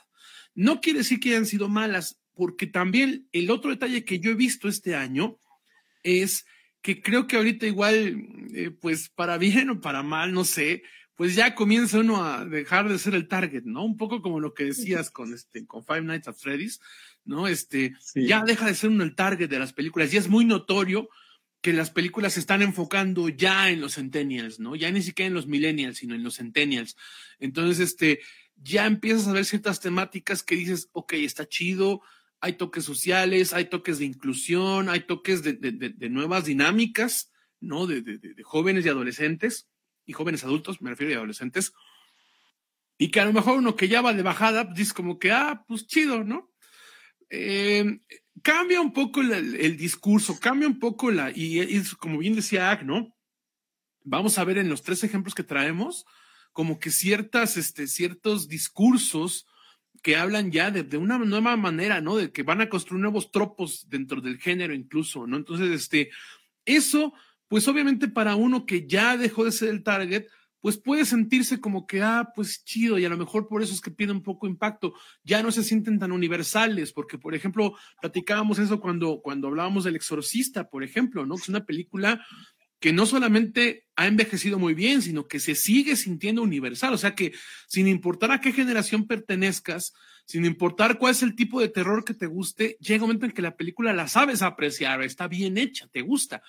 No 0.54 0.83
quiere 0.83 0.98
decir 0.98 1.18
que 1.18 1.30
hayan 1.30 1.46
sido 1.46 1.70
malas, 1.70 2.20
porque 2.35 2.66
también 2.66 3.26
el 3.33 3.50
otro 3.50 3.70
detalle 3.70 4.04
que 4.04 4.20
yo 4.20 4.30
he 4.30 4.35
visto 4.35 4.68
este 4.68 4.94
año 4.94 5.38
es 6.02 6.44
que 6.83 7.00
creo 7.00 7.26
que 7.26 7.37
ahorita 7.37 7.66
igual, 7.66 8.26
eh, 8.52 8.70
pues 8.70 9.09
para 9.09 9.38
bien 9.38 9.70
o 9.70 9.80
para 9.80 10.02
mal, 10.02 10.35
no 10.35 10.44
sé, 10.44 10.83
pues 11.16 11.35
ya 11.35 11.54
comienza 11.54 12.00
uno 12.00 12.22
a 12.22 12.44
dejar 12.44 12.90
de 12.90 12.98
ser 12.98 13.14
el 13.14 13.26
target, 13.26 13.62
¿no? 13.64 13.85
Un 13.85 13.96
poco 13.96 14.20
como 14.20 14.38
lo 14.38 14.52
que 14.52 14.64
decías 14.64 15.11
con 15.11 15.33
este, 15.33 15.64
con 15.66 15.83
Five 15.83 16.02
Nights 16.02 16.28
at 16.28 16.37
Freddy's, 16.37 16.78
¿no? 17.24 17.48
Este, 17.48 17.94
ya 18.14 18.44
deja 18.44 18.66
de 18.66 18.74
ser 18.74 18.90
uno 18.90 19.02
el 19.02 19.14
target 19.14 19.48
de 19.48 19.59
las 19.59 19.72
películas, 19.72 20.12
y 20.12 20.18
es 20.18 20.28
muy 20.28 20.44
notorio 20.44 21.09
que 21.64 21.72
las 21.72 21.90
películas 21.90 22.35
se 22.35 22.40
están 22.40 22.61
enfocando 22.61 23.31
ya 23.31 23.70
en 23.70 23.81
los 23.81 23.94
centennials, 23.94 24.61
¿no? 24.61 24.77
Ya 24.77 24.90
ni 24.90 25.00
siquiera 25.00 25.29
en 25.29 25.33
los 25.33 25.46
millennials, 25.46 25.96
sino 25.96 26.14
en 26.14 26.22
los 26.22 26.37
centennials. 26.37 26.94
Entonces, 27.38 27.81
este, 27.81 28.20
ya 28.57 28.85
empiezas 28.85 29.29
a 29.29 29.33
ver 29.33 29.46
ciertas 29.46 29.81
temáticas 29.81 30.42
que 30.42 30.57
dices, 30.57 30.90
ok, 30.92 31.14
está 31.14 31.48
chido, 31.48 32.03
hay 32.38 32.59
toques 32.59 32.85
sociales, 32.85 33.55
hay 33.55 33.64
toques 33.70 33.98
de 33.98 34.05
inclusión, 34.05 34.90
hay 34.90 35.07
toques 35.07 35.42
de, 35.42 36.11
nuevas 36.11 36.44
dinámicas, 36.44 37.33
¿no? 37.61 37.87
De, 37.87 38.20
jóvenes 38.42 38.85
y 38.85 38.90
adolescentes, 38.90 39.66
y 40.05 40.12
jóvenes 40.12 40.44
adultos, 40.44 40.83
me 40.83 40.90
refiero 40.90 41.14
a 41.14 41.16
adolescentes, 41.16 41.72
y 42.98 43.11
que 43.11 43.20
a 43.20 43.24
lo 43.24 43.33
mejor 43.33 43.57
uno 43.57 43.74
que 43.74 43.88
ya 43.88 44.03
va 44.03 44.12
de 44.12 44.22
bajada, 44.22 44.66
pues 44.66 44.77
dice 44.77 44.92
como 44.92 45.18
que, 45.18 45.33
ah, 45.33 45.64
pues 45.66 45.87
chido, 45.87 46.24
¿no? 46.24 46.53
Eh, 47.31 48.00
cambia 48.42 48.81
un 48.81 48.92
poco 48.92 49.20
el, 49.20 49.77
discurso, 49.77 50.38
cambia 50.40 50.68
un 50.68 50.79
poco 50.79 51.11
la, 51.11 51.31
y, 51.31 51.61
y 51.61 51.83
como 51.99 52.18
bien 52.18 52.35
decía 52.35 52.70
Ag, 52.70 52.85
¿no? 52.85 53.16
Vamos 54.03 54.38
a 54.38 54.44
ver 54.44 54.59
en 54.59 54.68
los 54.68 54.83
tres 54.83 55.03
ejemplos 55.05 55.35
que 55.35 55.44
traemos, 55.44 56.05
como 56.53 56.79
que 56.79 56.90
ciertas, 56.90 57.57
este, 57.57 57.87
ciertos 57.87 58.49
discursos 58.49 59.47
que 60.03 60.16
hablan 60.16 60.53
ya 60.53 60.70
de, 60.70 60.99
una 60.99 61.18
nueva 61.18 61.57
manera, 61.57 62.03
¿no? 62.03 62.16
De 62.16 62.31
que 62.31 62.42
van 62.42 62.61
a 62.61 62.68
construir 62.68 63.01
nuevos 63.01 63.31
tropos 63.31 63.88
dentro 63.88 64.20
del 64.20 64.38
género 64.38 64.75
incluso, 64.75 65.27
¿no? 65.27 65.38
Entonces, 65.38 65.70
este, 65.70 66.11
eso, 66.66 67.14
pues 67.49 67.66
obviamente 67.68 68.09
para 68.09 68.37
uno 68.37 68.66
que 68.66 68.87
ya 68.87 69.16
dejó 69.16 69.44
de 69.44 69.53
ser 69.53 69.70
el 69.70 69.83
target, 69.83 70.27
pues 70.64 70.79
puede 70.79 71.05
sentirse 71.05 71.61
como 71.61 71.87
que, 71.87 72.00
ah, 72.00 72.33
pues 72.35 72.64
chido, 72.64 72.98
y 72.98 73.05
a 73.05 73.11
lo 73.11 73.18
mejor 73.18 73.48
por 73.48 73.62
eso 73.62 73.74
es 73.74 73.83
que 73.83 73.90
pide 73.90 74.12
un 74.12 74.22
poco 74.22 74.46
impacto, 74.46 74.94
ya 75.22 75.42
no 75.42 75.53
se 75.53 75.62
sienten 75.62 75.98
tan 75.98 76.11
universales, 76.11 76.90
porque, 76.90 77.18
por 77.18 77.35
ejemplo, 77.35 77.74
platicábamos 78.00 78.59
eso 78.59 78.81
cuando, 78.81 79.20
cuando 79.22 79.48
hablábamos 79.48 79.85
del 79.85 79.96
exorcista, 79.96 80.70
por 80.70 80.83
ejemplo, 80.83 81.27
¿no? 81.27 81.35
Que 81.35 81.42
es 81.42 81.48
una 81.50 81.66
película 81.66 82.24
que 82.81 82.94
no 82.94 83.05
solamente 83.05 83.85
ha 83.94 84.07
envejecido 84.07 84.59
muy 84.59 84.72
bien, 84.72 85.03
sino 85.03 85.29
que 85.29 85.38
se 85.38 85.55
sigue 85.55 85.96
sintiendo 85.96 86.40
universal. 86.40 86.94
O 86.94 86.98
sea 86.98 87.14
que 87.14 87.35
sin 87.66 87.87
importar 87.87 88.33
a 88.33 88.40
qué 88.40 88.50
generación 88.50 89.07
pertenezcas, 89.07 89.92
sin 90.24 90.46
importar 90.46 90.96
cuál 90.96 91.12
es 91.12 91.22
el 91.22 91.37
tipo 91.37 91.61
de 91.61 91.68
terror 91.68 92.07
que 92.07 92.14
te 92.14 92.24
guste, 92.24 92.79
llega 92.81 93.05
un 93.05 93.09
momento 93.09 93.27
en 93.27 93.33
que 93.33 93.42
la 93.42 93.59
película 93.59 93.92
la 93.92 94.09
sabes 94.09 94.40
apreciar, 94.40 95.03
está 95.03 95.29
bien 95.29 95.59
hecha, 95.59 95.88
te 95.88 96.00
gusta. 96.00 96.42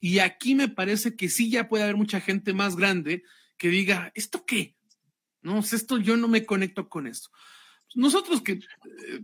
Y 0.00 0.18
aquí 0.18 0.54
me 0.54 0.68
parece 0.68 1.16
que 1.16 1.30
sí 1.30 1.48
ya 1.48 1.66
puede 1.66 1.84
haber 1.84 1.96
mucha 1.96 2.20
gente 2.20 2.52
más 2.52 2.76
grande 2.76 3.22
que 3.56 3.68
diga, 3.68 4.12
¿esto 4.14 4.44
qué? 4.46 4.76
No, 5.42 5.60
esto 5.60 5.98
yo 5.98 6.16
no 6.16 6.28
me 6.28 6.46
conecto 6.46 6.88
con 6.88 7.06
esto 7.06 7.30
nosotros 7.94 8.42
que 8.42 8.52
eh, 8.52 8.60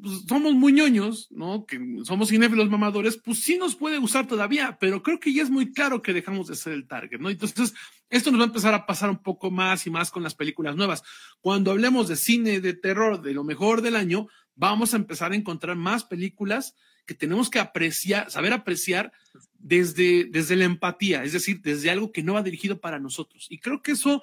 pues, 0.00 0.22
somos 0.28 0.54
muy 0.54 0.72
ñoños, 0.72 1.28
¿no? 1.30 1.66
Que 1.66 1.78
somos 2.04 2.28
cinéfilos 2.28 2.70
mamadores, 2.70 3.16
pues 3.16 3.42
sí 3.42 3.56
nos 3.56 3.76
puede 3.76 3.98
gustar 3.98 4.26
todavía, 4.26 4.78
pero 4.80 5.02
creo 5.02 5.20
que 5.20 5.33
ya 5.33 5.42
es 5.42 5.50
muy 5.50 5.72
claro 5.72 6.02
que 6.02 6.12
dejamos 6.12 6.48
de 6.48 6.56
ser 6.56 6.72
el 6.72 6.87
target, 6.87 7.20
¿no? 7.20 7.30
Entonces, 7.30 7.74
esto 8.09 8.30
nos 8.30 8.40
va 8.40 8.44
a 8.44 8.48
empezar 8.48 8.74
a 8.74 8.87
pasar 8.87 9.11
un 9.11 9.22
poco 9.22 9.50
más 9.50 9.87
y 9.87 9.90
más 9.90 10.11
con 10.11 10.22
las 10.22 10.35
películas 10.35 10.76
nuevas. 10.76 11.02
Cuando 11.40 11.70
hablemos 11.70 12.09
de 12.09 12.16
cine 12.16 12.61
de 12.61 12.74
terror, 12.74 13.22
de 13.22 13.35
lo 13.35 13.44
mejor 13.44 13.83
del 13.83 13.96
año, 13.96 14.28
vamos 14.54 14.92
a 14.92 14.96
empezar 14.96 15.33
a 15.33 15.37
encontrar 15.37 15.76
más 15.76 16.04
películas 16.04 16.74
que 17.06 17.14
tenemos 17.14 17.50
que 17.50 17.59
apreciar, 17.59 18.30
saber 18.30 18.52
apreciar 18.52 19.12
desde, 19.59 20.24
desde 20.24 20.56
la 20.56 20.64
empatía, 20.64 21.24
es 21.24 21.33
decir, 21.33 21.61
desde 21.61 21.90
algo 21.90 22.12
que 22.12 22.22
no 22.22 22.35
va 22.35 22.42
dirigido 22.42 22.80
para 22.80 22.98
nosotros. 22.98 23.46
Y 23.50 23.59
creo 23.59 23.83
que 23.83 23.92
eso, 23.92 24.22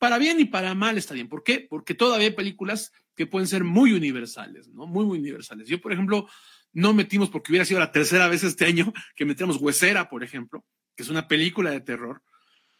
para 0.00 0.16
bien 0.16 0.40
y 0.40 0.46
para 0.46 0.74
mal, 0.74 0.96
está 0.96 1.12
bien. 1.12 1.28
¿Por 1.28 1.44
qué? 1.44 1.66
Porque 1.68 1.94
todavía 1.94 2.28
hay 2.28 2.32
películas 2.32 2.90
que 3.14 3.26
pueden 3.26 3.46
ser 3.46 3.64
muy 3.64 3.92
universales, 3.92 4.66
¿no? 4.68 4.86
Muy, 4.86 5.04
muy 5.04 5.18
universales. 5.18 5.68
Yo, 5.68 5.78
por 5.78 5.92
ejemplo, 5.92 6.26
no 6.72 6.94
metimos, 6.94 7.28
porque 7.28 7.52
hubiera 7.52 7.66
sido 7.66 7.80
la 7.80 7.92
tercera 7.92 8.26
vez 8.26 8.42
este 8.42 8.64
año 8.64 8.94
que 9.14 9.26
metíamos 9.26 9.58
Huesera, 9.58 10.08
por 10.08 10.24
ejemplo, 10.24 10.64
que 10.96 11.02
es 11.02 11.10
una 11.10 11.28
película 11.28 11.70
de 11.70 11.82
terror. 11.82 12.22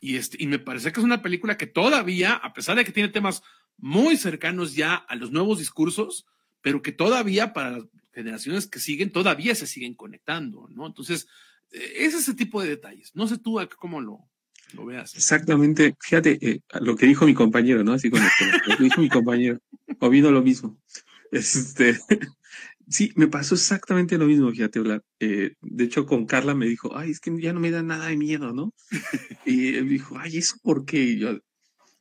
Y, 0.01 0.17
este, 0.17 0.39
y 0.43 0.47
me 0.47 0.59
parece 0.59 0.93
que 0.93 1.01
es 1.01 1.05
una 1.05 1.21
película 1.21 1.59
que 1.59 1.67
todavía, 1.67 2.33
a 2.33 2.55
pesar 2.55 2.79
de 2.79 2.87
que 2.87 2.93
tiene 2.93 3.11
temas 3.11 3.43
muy 3.77 4.17
cercanos 4.17 4.75
ya 4.75 4.95
a 4.95 5.15
los 5.15 5.31
nuevos 5.31 5.59
discursos, 5.59 6.27
pero 6.63 6.81
que 6.81 6.93
todavía 6.93 7.53
para 7.53 7.73
las 7.73 7.85
generaciones 8.15 8.67
que 8.67 8.79
siguen, 8.79 9.13
todavía 9.13 9.55
se 9.55 9.67
siguen 9.67 9.95
conectando, 9.95 10.69
¿no? 10.71 10.87
Entonces, 10.87 11.29
eh, 11.71 11.97
es 11.97 12.15
ese 12.15 12.33
tipo 12.33 12.63
de 12.63 12.71
detalles. 12.71 13.15
No 13.15 13.29
sé 13.29 13.37
tú 13.37 13.61
cómo 13.77 14.01
lo, 14.01 14.27
lo 14.75 14.87
veas. 14.87 15.15
Exactamente. 15.15 15.95
Fíjate, 16.01 16.39
eh, 16.41 16.61
lo 16.81 16.97
que 16.97 17.07
dijo 17.07 17.27
mi 17.27 17.35
compañero, 17.35 17.85
¿no? 17.85 17.93
Así 17.93 18.11
con 18.11 18.21
lo 18.21 18.77
que 18.77 18.83
dijo 18.85 19.01
mi 19.01 19.09
compañero 19.09 19.61
vino 20.09 20.31
lo 20.31 20.43
mismo. 20.43 20.79
Este, 21.31 21.99
sí, 22.89 23.13
me 23.17 23.27
pasó 23.27 23.55
exactamente 23.55 24.17
lo 24.17 24.27
mismo, 24.27 24.51
fíjate, 24.51 24.81
eh, 25.21 25.55
de 25.61 25.85
hecho, 25.85 26.07
con 26.07 26.27
Carla 26.27 26.55
me 26.55 26.67
dijo, 26.67 26.97
ay, 26.97 27.11
es 27.11 27.21
que 27.21 27.39
ya 27.41 27.53
no 27.53 27.61
me 27.61 27.71
da 27.71 27.83
nada 27.83 28.07
de 28.07 28.17
miedo, 28.17 28.53
¿no? 28.53 28.73
y 29.45 29.75
él 29.75 29.89
dijo, 29.89 30.17
ay, 30.19 30.39
¿eso 30.39 30.57
por 30.63 30.85
qué? 30.85 31.03
Y 31.03 31.19
yo 31.19 31.39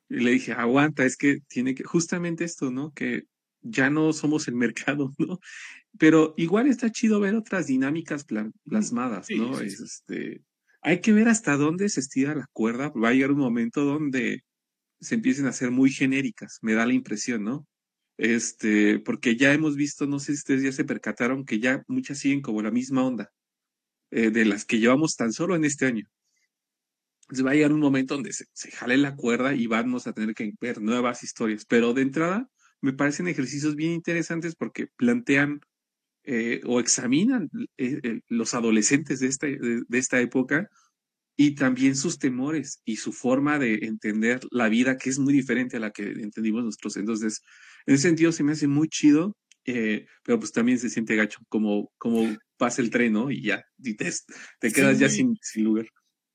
le 0.08 0.32
dije, 0.32 0.54
aguanta, 0.54 1.06
es 1.06 1.18
que 1.18 1.42
tiene 1.48 1.76
que, 1.76 1.84
justamente 1.84 2.46
esto, 2.46 2.72
¿no? 2.72 2.94
Que 2.94 3.26
ya 3.62 3.90
no 3.90 4.14
somos 4.14 4.48
el 4.48 4.56
mercado, 4.56 5.14
¿no? 5.18 5.40
Pero 5.98 6.34
igual 6.38 6.68
está 6.68 6.92
chido 6.92 7.20
ver 7.20 7.36
otras 7.36 7.68
dinámicas 7.68 8.26
plasmadas, 8.64 9.28
¿no? 9.36 9.60
Este, 9.60 10.42
hay 10.82 11.02
que 11.02 11.14
ver 11.14 11.28
hasta 11.30 11.58
dónde 11.58 11.90
se 11.90 12.00
estira 12.00 12.36
la 12.36 12.48
cuerda. 12.54 12.90
Va 12.92 13.10
a 13.10 13.14
llegar 13.14 13.32
un 13.32 13.40
momento 13.40 13.84
donde 13.86 14.44
se 15.00 15.16
empiecen 15.16 15.48
a 15.48 15.54
ser 15.54 15.72
muy 15.72 15.92
genéricas, 15.92 16.60
me 16.62 16.74
da 16.74 16.86
la 16.86 16.94
impresión, 16.94 17.44
¿no? 17.44 17.68
Este, 18.18 19.00
porque 19.00 19.38
ya 19.38 19.54
hemos 19.54 19.76
visto, 19.76 20.08
no 20.08 20.20
sé 20.20 20.34
si 20.34 20.40
ustedes 20.40 20.64
ya 20.64 20.72
se 20.74 20.86
percataron 20.86 21.46
que 21.46 21.60
ya 21.60 21.84
muchas 21.88 22.20
siguen 22.20 22.42
como 22.42 22.62
la 22.62 22.72
misma 22.72 23.06
onda 23.06 23.32
eh, 24.12 24.32
de 24.32 24.46
las 24.46 24.66
que 24.66 24.80
llevamos 24.80 25.16
tan 25.16 25.34
solo 25.34 25.56
en 25.56 25.66
este 25.66 25.86
año. 25.86 26.06
Entonces 27.24 27.46
va 27.46 27.52
a 27.52 27.54
llegar 27.54 27.74
un 27.74 27.80
momento 27.80 28.16
donde 28.16 28.34
se, 28.34 28.72
jale 28.72 28.98
la 28.98 29.16
cuerda 29.16 29.54
y 29.54 29.68
vamos 29.68 30.08
a 30.08 30.14
tener 30.14 30.34
que 30.34 30.52
ver 30.60 30.82
nuevas 30.82 31.24
historias. 31.24 31.64
Pero 31.66 31.94
de 31.94 32.02
entrada, 32.02 32.50
me 32.82 32.92
parecen 32.94 33.28
ejercicios 33.28 33.76
bien 33.76 33.92
interesantes 33.92 34.56
porque 34.56 34.88
plantean 34.98 35.62
eh, 36.32 36.62
o 36.64 36.80
examinan 36.80 37.50
eh, 37.78 38.22
los 38.28 38.54
adolescentes 38.54 39.20
de 39.20 39.26
esta, 39.26 39.48
de 39.48 39.98
esta 39.98 40.22
época 40.22 40.70
y 41.36 41.56
también 41.56 41.96
sus 41.96 42.20
temores 42.20 42.84
y 42.86 42.98
su 42.98 43.14
forma 43.14 43.58
de 43.58 43.86
entender 43.86 44.40
la 44.52 44.70
vida, 44.70 44.96
que 44.96 45.10
es 45.10 45.18
muy 45.18 45.34
diferente 45.34 45.78
a 45.78 45.80
la 45.80 45.90
que 45.90 46.04
entendimos 46.04 46.64
nosotros. 46.64 46.98
Entonces, 46.98 47.42
en 47.88 47.96
ese 47.96 48.10
sentido 48.10 48.32
se 48.32 48.44
me 48.44 48.52
hace 48.52 48.68
muy 48.68 48.90
chido, 48.90 49.36
eh, 49.66 50.06
pero 50.24 50.38
pues 50.38 50.52
también 50.52 50.78
se 50.78 50.92
siente 50.92 51.16
gacho, 51.16 51.40
como, 51.50 51.92
como 51.98 52.38
pasa 52.58 52.84
el 52.84 52.92
tren, 52.92 53.14
¿no? 53.14 53.32
Y 53.32 53.42
ya, 53.42 53.66
y 53.80 53.96
te, 53.96 54.12
quedas 54.72 55.00
ya 55.00 55.10
sin, 55.10 55.36
sin 55.42 55.64
lugar. 55.64 55.88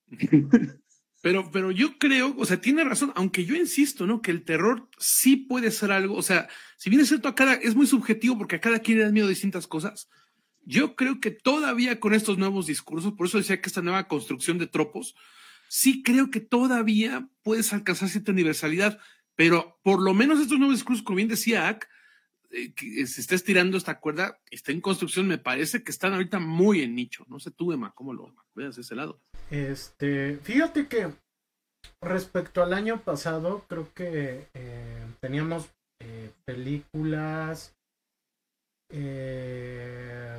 Pero, 1.25 1.51
pero 1.51 1.71
yo 1.71 1.97
creo, 1.97 2.35
o 2.37 2.45
sea, 2.45 2.61
tiene 2.61 2.85
razón, 2.85 3.11
aunque 3.17 3.47
yo 3.47 3.57
insisto, 3.57 4.07
¿no? 4.07 4.21
Que 4.21 4.31
el 4.31 4.45
terror 4.45 4.91
sí 4.99 5.37
puede 5.37 5.71
ser 5.71 5.91
algo, 5.91 6.17
o 6.17 6.23
sea, 6.23 6.51
si 6.77 6.91
bien 6.91 7.01
es 7.01 7.09
cierto, 7.09 7.29
a 7.29 7.35
cada, 7.35 7.55
es 7.55 7.75
muy 7.75 7.87
subjetivo 7.87 8.37
porque 8.37 8.57
a 8.57 8.61
cada 8.61 8.81
quien 8.81 8.99
le 8.99 9.05
da 9.05 9.11
miedo 9.11 9.27
a 9.27 9.31
distintas 9.31 9.67
cosas, 9.67 10.11
yo 10.67 10.97
creo 10.97 11.21
que 11.21 11.31
todavía 11.31 11.99
con 11.99 12.13
estos 12.13 12.37
nuevos 12.37 12.67
discursos, 12.67 13.15
por 13.15 13.27
eso 13.27 13.39
decía 13.39 13.59
que 13.63 13.71
esta 13.71 13.81
nueva 13.81 14.07
construcción 14.07 14.59
de 14.59 14.67
tropos, 14.67 15.15
sí 15.71 16.03
creo 16.03 16.31
que 16.31 16.41
todavía 16.41 17.27
puedes 17.43 17.73
alcanzar 17.73 18.11
cierta 18.11 18.33
universalidad, 18.33 18.99
pero 19.35 19.81
por 19.83 20.03
lo 20.03 20.13
menos 20.13 20.41
estos 20.41 20.59
nuevos 20.59 20.77
discursos, 20.77 21.03
como 21.03 21.17
bien 21.17 21.29
decía 21.29 21.69
Ak, 21.69 21.89
que 22.75 23.07
se 23.07 23.21
está 23.21 23.35
estirando 23.35 23.77
esta 23.77 24.01
cuerda, 24.01 24.39
está 24.51 24.73
en 24.73 24.81
construcción, 24.81 25.27
me 25.27 25.39
parece 25.39 25.83
que 25.83 25.91
están 25.91 26.13
ahorita 26.13 26.39
muy 26.39 26.83
en 26.83 26.95
nicho. 26.95 27.25
No 27.29 27.39
sé 27.41 27.51
tú, 27.51 27.73
Emma, 27.73 27.93
cómo 27.95 28.13
lo 28.13 28.35
veas 28.55 28.77
de 28.77 28.83
ese 28.83 28.95
lado. 28.95 29.21
Este, 29.51 30.39
fíjate 30.43 30.87
que 30.87 31.13
respecto 32.01 32.63
al 32.63 32.73
año 32.73 33.03
pasado, 33.03 33.65
creo 33.69 33.93
que 33.95 34.47
eh, 34.55 35.07
teníamos 35.21 35.71
eh, 36.01 36.31
películas 36.45 37.75
eh, 38.91 40.39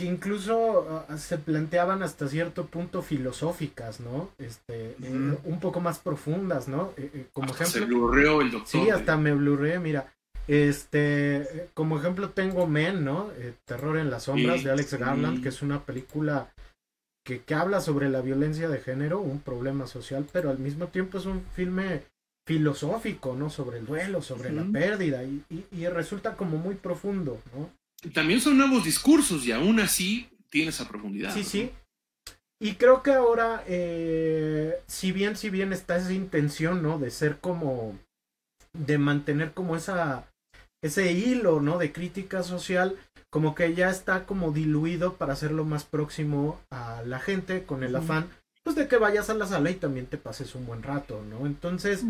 que 0.00 0.06
incluso 0.06 1.04
ah, 1.08 1.18
se 1.18 1.36
planteaban 1.36 2.02
hasta 2.02 2.26
cierto 2.26 2.64
punto 2.66 3.02
filosóficas, 3.02 4.00
¿no? 4.00 4.30
Este, 4.38 4.96
eh, 5.02 5.38
un 5.44 5.60
poco 5.60 5.80
más 5.80 5.98
profundas, 5.98 6.68
¿no? 6.68 6.94
Eh, 6.96 7.26
como 7.34 7.52
ejemplo. 7.52 7.66
Se 7.66 7.84
blurreó 7.84 8.40
el 8.40 8.50
doctor. 8.50 8.82
Sí, 8.82 8.88
hasta 8.88 9.18
me 9.18 9.34
blurreé, 9.34 9.78
mira. 9.78 10.10
Este, 10.50 11.68
como 11.74 11.96
ejemplo 12.00 12.30
tengo 12.30 12.66
Men, 12.66 13.04
¿no? 13.04 13.30
Terror 13.66 13.98
en 13.98 14.10
las 14.10 14.24
sombras 14.24 14.64
de 14.64 14.72
Alex 14.72 14.94
Garland, 14.94 15.44
que 15.44 15.50
es 15.50 15.62
una 15.62 15.84
película 15.84 16.52
que, 17.24 17.42
que, 17.42 17.54
habla 17.54 17.80
sobre 17.80 18.08
la 18.08 18.20
violencia 18.20 18.68
de 18.68 18.80
género, 18.80 19.20
un 19.20 19.38
problema 19.38 19.86
social, 19.86 20.26
pero 20.32 20.50
al 20.50 20.58
mismo 20.58 20.88
tiempo 20.88 21.18
es 21.18 21.26
un 21.26 21.44
filme 21.54 22.02
filosófico, 22.44 23.36
¿no? 23.36 23.48
Sobre 23.48 23.78
el 23.78 23.86
duelo, 23.86 24.22
sobre 24.22 24.50
la 24.50 24.64
pérdida, 24.64 25.22
y, 25.22 25.44
y, 25.70 25.86
resulta 25.86 26.36
como 26.36 26.58
muy 26.58 26.74
profundo, 26.74 27.40
¿no? 27.54 27.70
También 28.12 28.40
son 28.40 28.58
nuevos 28.58 28.82
discursos 28.82 29.46
y 29.46 29.52
aún 29.52 29.78
así 29.78 30.28
tiene 30.48 30.70
esa 30.70 30.88
profundidad. 30.88 31.32
Sí, 31.32 31.44
sí. 31.44 31.70
Y 32.58 32.74
creo 32.74 33.04
que 33.04 33.12
ahora, 33.12 33.62
eh, 33.68 34.80
si 34.88 35.12
bien, 35.12 35.36
si 35.36 35.48
bien 35.48 35.72
está 35.72 35.96
esa 35.96 36.12
intención, 36.12 36.82
¿no? 36.82 36.98
De 36.98 37.12
ser 37.12 37.38
como, 37.38 37.96
de 38.72 38.98
mantener 38.98 39.52
como 39.52 39.76
esa, 39.76 40.29
ese 40.82 41.12
hilo, 41.12 41.60
¿no? 41.60 41.78
De 41.78 41.92
crítica 41.92 42.42
social, 42.42 42.96
como 43.30 43.54
que 43.54 43.74
ya 43.74 43.90
está 43.90 44.26
como 44.26 44.52
diluido 44.52 45.14
para 45.14 45.34
hacerlo 45.34 45.64
más 45.64 45.84
próximo 45.84 46.60
a 46.70 47.02
la 47.04 47.20
gente 47.20 47.64
con 47.64 47.82
el 47.82 47.96
afán 47.96 48.28
pues 48.62 48.76
de 48.76 48.88
que 48.88 48.98
vayas 48.98 49.30
a 49.30 49.34
la 49.34 49.46
sala 49.46 49.70
y 49.70 49.74
también 49.74 50.06
te 50.06 50.18
pases 50.18 50.54
un 50.54 50.66
buen 50.66 50.82
rato, 50.82 51.24
¿no? 51.28 51.46
Entonces, 51.46 52.04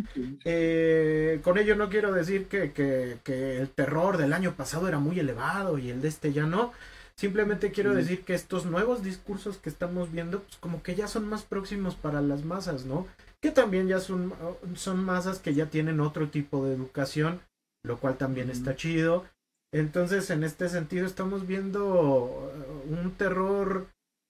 eh, 0.44 1.40
con 1.44 1.58
ello 1.58 1.76
no 1.76 1.88
quiero 1.88 2.12
decir 2.12 2.46
que, 2.46 2.72
que, 2.72 3.18
que, 3.22 3.60
el 3.60 3.68
terror 3.68 4.16
del 4.16 4.32
año 4.32 4.54
pasado 4.56 4.88
era 4.88 4.98
muy 4.98 5.18
elevado 5.20 5.78
y 5.78 5.90
el 5.90 6.02
de 6.02 6.08
este 6.08 6.32
ya 6.32 6.46
no. 6.46 6.72
Simplemente 7.14 7.70
quiero 7.70 7.94
decir 7.94 8.22
que 8.24 8.34
estos 8.34 8.66
nuevos 8.66 9.02
discursos 9.02 9.58
que 9.58 9.68
estamos 9.68 10.10
viendo, 10.10 10.40
pues 10.40 10.56
como 10.56 10.82
que 10.82 10.94
ya 10.94 11.06
son 11.06 11.28
más 11.28 11.42
próximos 11.42 11.94
para 11.94 12.20
las 12.20 12.44
masas, 12.44 12.84
¿no? 12.84 13.06
Que 13.40 13.50
también 13.50 13.88
ya 13.88 14.00
son, 14.00 14.32
son 14.74 15.04
masas 15.04 15.38
que 15.38 15.54
ya 15.54 15.66
tienen 15.66 16.00
otro 16.00 16.28
tipo 16.28 16.64
de 16.66 16.74
educación, 16.74 17.40
lo 17.84 17.98
cual 17.98 18.16
también 18.16 18.50
está 18.50 18.76
chido. 18.76 19.24
Entonces, 19.72 20.30
en 20.30 20.42
este 20.42 20.68
sentido, 20.68 21.06
estamos 21.06 21.46
viendo 21.46 22.52
un 22.88 23.12
terror 23.12 23.86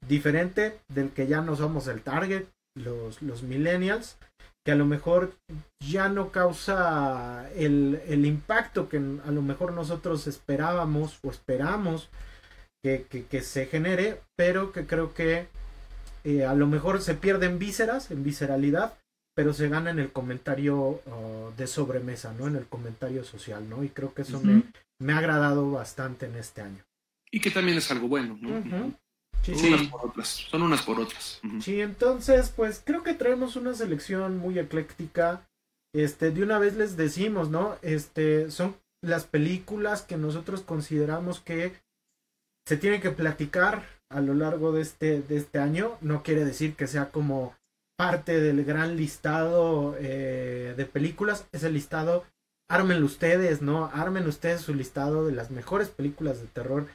diferente 0.06 0.78
del 0.88 1.10
que 1.10 1.26
ya 1.26 1.40
no 1.40 1.56
somos 1.56 1.86
el 1.88 2.02
target, 2.02 2.44
los, 2.76 3.22
los 3.22 3.42
millennials, 3.42 4.16
que 4.64 4.72
a 4.72 4.76
lo 4.76 4.84
mejor 4.84 5.32
ya 5.80 6.08
no 6.08 6.30
causa 6.30 7.50
el, 7.54 8.00
el 8.06 8.26
impacto 8.26 8.88
que 8.88 8.98
a 8.98 9.30
lo 9.30 9.42
mejor 9.42 9.72
nosotros 9.72 10.26
esperábamos 10.26 11.18
o 11.22 11.30
esperamos 11.30 12.10
que, 12.82 13.06
que, 13.28 13.42
se 13.42 13.66
genere, 13.66 14.20
pero 14.36 14.72
que 14.72 14.86
creo 14.86 15.14
que 15.14 15.48
eh, 16.24 16.44
a 16.44 16.54
lo 16.54 16.66
mejor 16.66 17.00
se 17.02 17.14
pierden 17.14 17.58
vísceras, 17.58 18.10
en 18.10 18.22
visceralidad, 18.22 18.94
pero 19.40 19.54
se 19.54 19.70
gana 19.70 19.88
en 19.88 19.98
el 19.98 20.12
comentario 20.12 20.76
uh, 20.76 21.50
de 21.56 21.66
sobremesa, 21.66 22.34
¿no? 22.34 22.46
En 22.46 22.56
el 22.56 22.66
comentario 22.66 23.24
social, 23.24 23.66
¿no? 23.70 23.82
Y 23.82 23.88
creo 23.88 24.12
que 24.12 24.20
eso 24.20 24.38
me, 24.38 24.64
me, 24.98 25.14
ha 25.14 25.16
agradado 25.16 25.70
bastante 25.70 26.26
en 26.26 26.36
este 26.36 26.60
año. 26.60 26.84
Y 27.30 27.40
que 27.40 27.50
también 27.50 27.78
es 27.78 27.90
algo 27.90 28.06
bueno, 28.06 28.36
¿no? 28.38 28.92
Sí, 29.40 29.54
son 29.54 29.72
unas 29.72 29.86
por 29.88 30.04
otras. 30.04 30.28
Son 30.28 30.62
unas 30.62 30.82
por 30.82 31.00
otras. 31.00 31.40
Sí, 31.62 31.80
entonces, 31.80 32.52
pues 32.54 32.82
creo 32.84 33.02
que 33.02 33.14
traemos 33.14 33.56
una 33.56 33.72
selección 33.72 34.36
muy 34.36 34.58
ecléctica. 34.58 35.48
Este, 35.94 36.32
de 36.32 36.42
una 36.42 36.58
vez 36.58 36.76
les 36.76 36.98
decimos, 36.98 37.48
¿no? 37.48 37.76
Este, 37.80 38.50
son 38.50 38.76
las 39.02 39.24
películas 39.24 40.02
que 40.02 40.18
nosotros 40.18 40.60
consideramos 40.60 41.40
que 41.40 41.72
se 42.68 42.76
tienen 42.76 43.00
que 43.00 43.10
platicar 43.10 43.88
a 44.10 44.20
lo 44.20 44.34
largo 44.34 44.72
de 44.72 44.82
este, 44.82 45.22
de 45.22 45.38
este 45.38 45.60
año. 45.60 45.96
No 46.02 46.22
quiere 46.22 46.44
decir 46.44 46.74
que 46.74 46.86
sea 46.86 47.10
como 47.10 47.54
parte 48.00 48.40
del 48.40 48.64
gran 48.64 48.96
listado 48.96 49.94
eh, 49.98 50.72
de 50.74 50.86
películas. 50.86 51.44
Ese 51.52 51.68
listado, 51.68 52.24
ármenlo 52.66 53.04
ustedes, 53.04 53.60
¿no? 53.60 53.90
Armen 53.92 54.26
ustedes 54.26 54.62
su 54.62 54.74
listado 54.74 55.26
de 55.26 55.32
las 55.32 55.50
mejores 55.50 55.90
películas 55.90 56.40
de 56.40 56.46
terror 56.46 56.86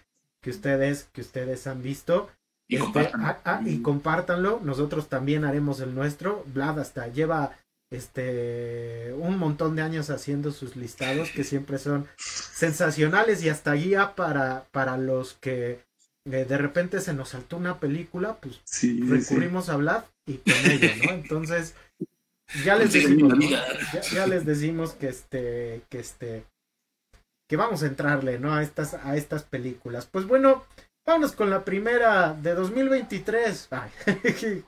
que 0.41 0.49
ustedes, 0.49 1.07
que 1.13 1.21
ustedes 1.21 1.67
han 1.67 1.83
visto. 1.83 2.31
Y, 2.67 2.77
este, 2.77 3.11
ah, 3.13 3.39
ah, 3.45 3.61
y 3.63 3.83
compártanlo. 3.83 4.59
Nosotros 4.63 5.07
también 5.07 5.45
haremos 5.45 5.79
el 5.79 5.93
nuestro. 5.93 6.43
Vlad 6.47 6.79
hasta 6.79 7.07
lleva 7.07 7.55
este 7.91 9.13
un 9.15 9.37
montón 9.37 9.75
de 9.75 9.83
años 9.83 10.09
haciendo 10.09 10.51
sus 10.51 10.75
listados 10.75 11.29
que 11.29 11.43
siempre 11.43 11.77
son 11.77 12.07
sensacionales 12.17 13.43
y 13.43 13.49
hasta 13.49 13.73
guía 13.73 14.15
para, 14.15 14.65
para 14.71 14.97
los 14.97 15.35
que 15.35 15.83
eh, 16.25 16.45
de 16.49 16.57
repente 16.57 16.99
se 16.99 17.13
nos 17.13 17.29
saltó 17.29 17.57
una 17.57 17.79
película, 17.79 18.37
pues 18.41 18.59
recurrimos 19.07 19.69
a 19.69 19.75
Vlad 19.75 20.03
y 20.25 20.37
con 20.37 20.53
ello, 20.71 20.89
¿no? 21.03 21.11
Entonces, 21.11 21.75
ya 22.63 22.75
les 22.75 22.93
decimos, 22.93 23.33
ya, 24.11 24.27
les 24.27 24.45
decimos 24.45 24.93
que 24.93 25.09
este, 25.09 25.81
que 25.89 25.99
este, 25.99 26.45
que 27.47 27.57
vamos 27.57 27.83
a 27.83 27.87
entrarle, 27.87 28.39
¿no? 28.39 28.53
A 28.53 28.63
estas, 28.63 28.93
a 28.93 29.15
estas 29.15 29.43
películas. 29.43 30.07
Pues 30.07 30.25
bueno, 30.25 30.65
vámonos 31.05 31.33
con 31.33 31.49
la 31.49 31.65
primera 31.65 32.33
de 32.33 32.53
2023. 32.53 33.69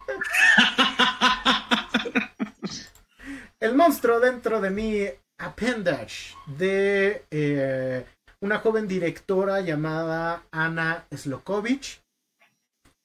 El 3.60 3.74
monstruo 3.76 4.20
dentro 4.20 4.62
de 4.62 4.70
mí, 4.70 5.04
Appendage, 5.40 6.36
de 6.46 7.26
eh, 7.32 8.06
una 8.42 8.60
joven 8.60 8.88
directora 8.88 9.62
llamada 9.62 10.44
Ana 10.52 11.08
Slokovich. 11.12 12.04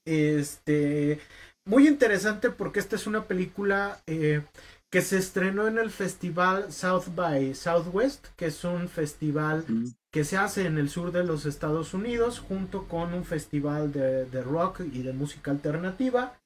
Este, 0.05 1.21
muy 1.65 1.87
interesante 1.87 2.51
porque 2.51 2.81
esta 2.81 2.97
es 2.97 3.07
una 3.07 3.25
película 3.25 4.01
eh, 4.07 4.43
que 4.91 5.01
se 5.01 5.17
estrenó 5.17 5.69
en 5.69 5.79
el 5.79 5.91
festival 5.91 6.73
South 6.73 7.15
by 7.15 7.55
Southwest, 7.55 8.27
que 8.37 8.47
es 8.47 8.63
un 8.65 8.89
festival 8.89 9.65
que 10.13 10.25
se 10.25 10.37
hace 10.37 10.67
en 10.67 10.77
el 10.77 10.91
sur 10.91 11.13
de 11.13 11.25
los 11.25 11.47
Estados 11.47 11.95
Unidos, 11.95 12.41
junto 12.41 12.87
con 12.89 13.15
un 13.15 13.25
festival 13.25 13.91
de, 13.93 14.43
rock 14.43 14.81
y 14.81 15.03
de 15.03 15.15
música 15.15 15.51
alternativa, 15.51 16.39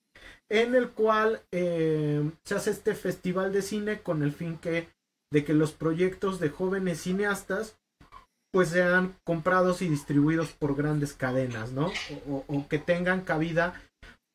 en 0.48 0.76
el 0.76 0.90
cual 0.90 1.42
eh, 1.50 2.30
se 2.44 2.54
hace 2.54 2.70
este 2.70 2.94
festival 2.94 3.52
de 3.52 3.62
cine 3.62 4.00
con 4.00 4.22
el 4.22 4.32
fin 4.32 4.58
que, 4.58 4.88
de 5.32 5.44
que 5.44 5.52
los 5.52 5.72
proyectos 5.72 6.38
de 6.38 6.50
jóvenes 6.50 7.00
cineastas 7.00 7.78
pues 8.52 8.68
sean 8.68 9.16
comprados 9.24 9.82
y 9.82 9.88
distribuidos 9.88 10.52
por 10.52 10.76
grandes 10.76 11.12
cadenas, 11.14 11.72
¿no? 11.72 11.90
o 12.26 12.68
que 12.68 12.78
tengan 12.78 13.22
cabida 13.22 13.74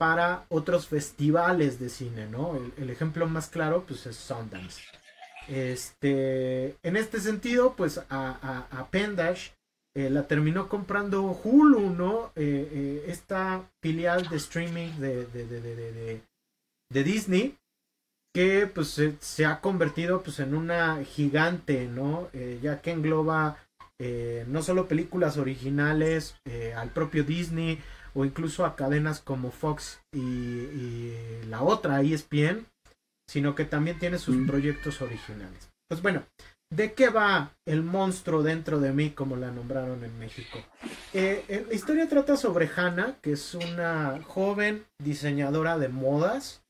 para 0.01 0.45
otros 0.49 0.87
festivales 0.87 1.79
de 1.79 1.87
cine, 1.87 2.25
¿no? 2.25 2.59
El, 2.75 2.89
ejemplo 2.89 3.27
más 3.27 3.49
claro, 3.49 3.83
pues 3.87 4.07
es 4.07 4.15
Sundance. 4.15 4.81
Este, 5.47 6.75
en 6.81 6.97
este 6.97 7.19
sentido, 7.19 7.75
pues 7.75 8.01
a, 8.09 8.65
a, 8.71 8.87
Pendash 8.89 9.49
eh, 9.95 10.09
la 10.09 10.27
terminó 10.27 10.69
comprando 10.69 11.21
Hulu, 11.43 11.91
¿no? 11.91 12.31
Eh, 12.35 12.67
eh, 12.71 13.05
esta 13.09 13.69
filial 13.79 14.27
de 14.27 14.37
streaming 14.37 14.89
de, 14.93 15.27
de, 15.27 15.45
de, 15.45 16.21
de 16.89 17.03
Disney, 17.03 17.59
que 18.33 18.65
pues 18.65 18.99
se, 19.19 19.45
ha 19.45 19.61
convertido 19.61 20.23
pues 20.23 20.39
en 20.39 20.55
una 20.55 21.03
gigante, 21.03 21.85
¿no? 21.85 22.27
ya 22.63 22.81
que 22.81 22.89
engloba 22.89 23.57
no 24.47 24.63
solo 24.63 24.87
películas 24.87 25.37
originales, 25.37 26.37
al 26.75 26.89
propio 26.89 27.23
Disney, 27.23 27.77
o 28.13 28.25
incluso 28.25 28.65
a 28.65 28.75
cadenas 28.75 29.21
como 29.21 29.51
Fox 29.51 30.01
y, 30.11 31.13
la 31.47 31.63
otra 31.63 32.01
ESPN, 32.01 32.65
sino 33.27 33.55
que 33.55 33.65
también 33.65 33.99
tiene 33.99 34.17
sus 34.17 34.35
mm. 34.35 34.47
proyectos 34.47 35.01
originales. 35.01 35.69
Pues 35.89 36.01
bueno, 36.01 36.23
¿de 36.69 36.93
qué 36.93 37.09
va 37.09 37.53
el 37.65 37.83
monstruo 37.83 38.43
dentro 38.43 38.79
de 38.79 38.93
mí, 38.93 39.11
como 39.11 39.35
la 39.35 39.51
nombraron 39.51 40.03
en 40.03 40.17
México? 40.17 40.59
Eh, 41.13 41.43
eh, 41.49 41.65
la 41.67 41.73
historia 41.73 42.07
trata 42.07 42.37
sobre 42.37 42.69
Hannah, 42.73 43.17
que 43.21 43.33
es 43.33 43.53
una 43.53 44.21
joven 44.25 44.85
diseñadora 44.97 45.77
de 45.77 45.89
modas. 45.89 46.63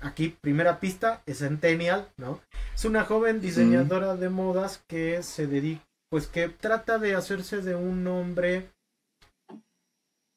Aquí, 0.00 0.36
primera 0.40 0.78
pista, 0.78 1.22
es 1.26 1.38
Centennial, 1.38 2.08
¿no? 2.16 2.40
Es 2.74 2.84
una 2.84 3.04
joven 3.04 3.40
diseñadora 3.40 4.14
de 4.14 4.28
modas 4.28 4.84
que 4.86 5.24
se 5.24 5.48
dedica, 5.48 5.84
pues 6.08 6.28
que 6.28 6.48
trata 6.48 6.98
de 6.98 7.16
hacerse 7.16 7.62
de 7.62 7.74
un 7.74 8.06
hombre 8.06 8.70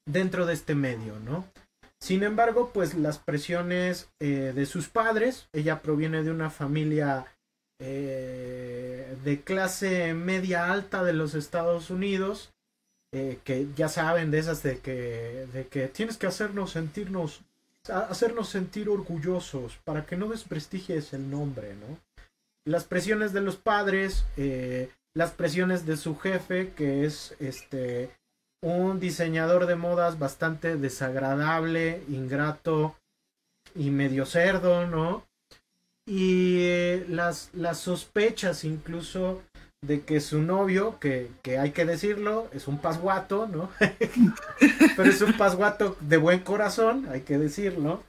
dentro 0.06 0.46
de 0.46 0.54
este 0.54 0.76
medio, 0.76 1.20
¿no? 1.20 1.46
Sin 2.00 2.24
embargo, 2.24 2.72
pues 2.74 2.94
las 2.94 3.18
presiones 3.18 4.10
eh, 4.20 4.52
de 4.54 4.66
sus 4.66 4.90
padres, 4.90 5.48
ella 5.54 5.82
proviene 5.82 6.24
de 6.24 6.32
una 6.32 6.50
familia 6.50 7.26
eh, 7.80 9.18
de 9.24 9.42
clase 9.42 10.14
media 10.14 10.72
alta 10.72 11.04
de 11.04 11.14
los 11.14 11.34
Estados 11.34 11.90
Unidos, 11.90 12.54
eh, 13.12 13.40
que 13.44 13.68
ya 13.76 13.90
saben 13.90 14.30
de 14.30 14.40
esas 14.40 14.62
de 14.62 14.80
que, 14.80 15.48
de 15.52 15.68
que 15.68 15.88
tienes 15.88 16.18
que 16.18 16.28
hacernos 16.28 16.72
sentirnos, 16.72 17.42
hacernos 17.88 18.50
sentir 18.50 18.90
orgullosos 18.90 19.78
para 19.84 20.06
que 20.06 20.18
no 20.18 20.28
desprestigies 20.28 21.14
el 21.14 21.32
nombre, 21.32 21.76
¿no? 21.76 21.98
Las 22.66 22.84
presiones 22.84 23.32
de 23.32 23.42
los 23.42 23.58
padres, 23.58 24.26
las 25.14 25.32
presiones 25.32 25.86
de 25.86 25.98
su 25.98 26.18
jefe, 26.18 26.74
que 26.76 27.06
es 27.06 27.36
este 27.40 28.10
un 28.62 29.00
diseñador 29.00 29.66
de 29.68 29.76
modas 29.76 30.20
bastante 30.20 30.78
desagradable, 30.78 32.02
ingrato 32.10 32.96
y 33.76 33.90
medio 33.90 34.26
cerdo, 34.26 34.88
¿no? 34.88 35.24
Y 36.06 36.60
eh, 36.60 37.06
las, 37.10 37.50
las 37.54 37.80
sospechas 37.80 38.64
incluso 38.64 39.42
de 39.82 40.02
que 40.02 40.20
su 40.20 40.42
novio, 40.42 40.98
que, 41.00 41.30
que, 41.42 41.58
hay 41.58 41.72
que 41.72 41.86
decirlo, 41.86 42.48
es 42.54 42.68
un 42.68 42.80
pasguato, 42.80 43.48
¿no? 43.48 43.70
Pero 44.96 45.10
es 45.10 45.22
un 45.22 45.34
pasguato 45.34 45.96
de 46.02 46.18
buen 46.18 46.40
corazón, 46.40 47.08
hay 47.12 47.22
que 47.22 47.38
decirlo. 47.38 48.04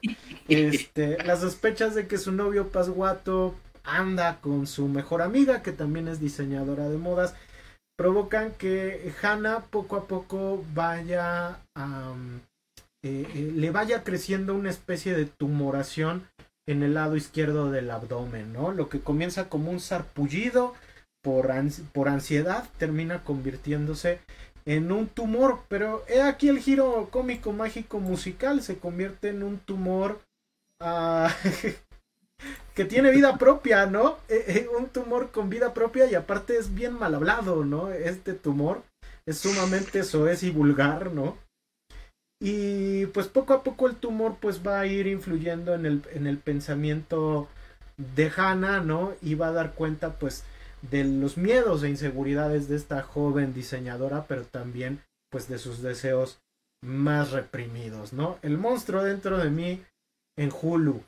Este, 0.47 1.23
las 1.23 1.41
sospechas 1.41 1.95
de 1.95 2.07
que 2.07 2.17
su 2.17 2.31
novio 2.31 2.69
pasguato 2.69 3.55
anda 3.83 4.39
con 4.41 4.67
su 4.67 4.87
mejor 4.87 5.21
amiga, 5.21 5.61
que 5.61 5.71
también 5.71 6.07
es 6.07 6.19
diseñadora 6.19 6.89
de 6.89 6.97
modas, 6.97 7.35
provocan 7.97 8.51
que 8.51 9.11
Hannah 9.21 9.65
poco 9.71 9.95
a 9.97 10.07
poco 10.07 10.63
vaya 10.73 11.59
a, 11.75 12.13
eh, 13.03 13.27
eh, 13.33 13.51
le 13.55 13.71
vaya 13.71 14.03
creciendo 14.03 14.53
una 14.53 14.69
especie 14.69 15.15
de 15.15 15.25
tumoración 15.25 16.27
en 16.67 16.83
el 16.83 16.93
lado 16.93 17.15
izquierdo 17.15 17.71
del 17.71 17.89
abdomen, 17.89 18.53
¿no? 18.53 18.71
Lo 18.71 18.89
que 18.89 18.99
comienza 18.99 19.49
como 19.49 19.71
un 19.71 19.79
sarpullido 19.79 20.75
por, 21.23 21.49
por 21.93 22.09
ansiedad 22.09 22.67
termina 22.77 23.23
convirtiéndose 23.23 24.19
en 24.65 24.91
un 24.91 25.07
tumor, 25.07 25.61
pero 25.69 26.03
he 26.07 26.21
aquí 26.21 26.49
el 26.49 26.59
giro 26.59 27.07
cómico 27.09 27.53
mágico 27.53 27.99
musical 27.99 28.61
se 28.61 28.77
convierte 28.77 29.29
en 29.29 29.41
un 29.41 29.59
tumor 29.59 30.21
ah, 30.81 31.33
que 32.73 32.85
tiene 32.85 33.11
vida 33.11 33.37
propia, 33.37 33.87
¿no? 33.87 34.17
Eh, 34.29 34.43
eh, 34.47 34.67
un 34.77 34.89
tumor 34.89 35.31
con 35.31 35.49
vida 35.49 35.73
propia 35.73 36.09
y 36.09 36.15
aparte 36.15 36.57
es 36.57 36.75
bien 36.75 36.93
mal 36.93 37.15
hablado, 37.15 37.65
¿no? 37.65 37.91
Este 37.91 38.33
tumor 38.33 38.83
es 39.25 39.39
sumamente 39.39 40.03
soez 40.03 40.43
y 40.43 40.51
vulgar, 40.51 41.11
¿no? 41.11 41.37
Y 42.39 43.07
pues 43.07 43.27
poco 43.27 43.53
a 43.53 43.63
poco 43.63 43.87
el 43.87 43.95
tumor 43.95 44.37
pues 44.39 44.65
va 44.65 44.79
a 44.79 44.85
ir 44.85 45.07
influyendo 45.07 45.73
en 45.73 45.87
el, 45.87 46.03
en 46.13 46.27
el 46.27 46.37
pensamiento 46.37 47.47
de 47.97 48.31
Hannah, 48.35 48.81
¿no? 48.81 49.15
Y 49.23 49.33
va 49.33 49.47
a 49.47 49.53
dar 49.53 49.73
cuenta 49.73 50.13
pues 50.13 50.43
de 50.83 51.03
los 51.03 51.37
miedos 51.37 51.81
e 51.81 51.89
inseguridades 51.89 52.69
de 52.69 52.75
esta 52.75 53.01
joven 53.01 53.53
diseñadora, 53.53 54.25
pero 54.27 54.43
también 54.43 55.01
pues 55.31 55.49
de 55.49 55.57
sus 55.57 55.81
deseos 55.81 56.39
más 56.83 57.31
reprimidos, 57.31 58.13
¿no? 58.13 58.37
El 58.43 58.57
monstruo 58.57 59.03
dentro 59.03 59.39
de 59.39 59.49
mí 59.49 59.83
en 60.37 60.51
Hulu. 60.51 61.03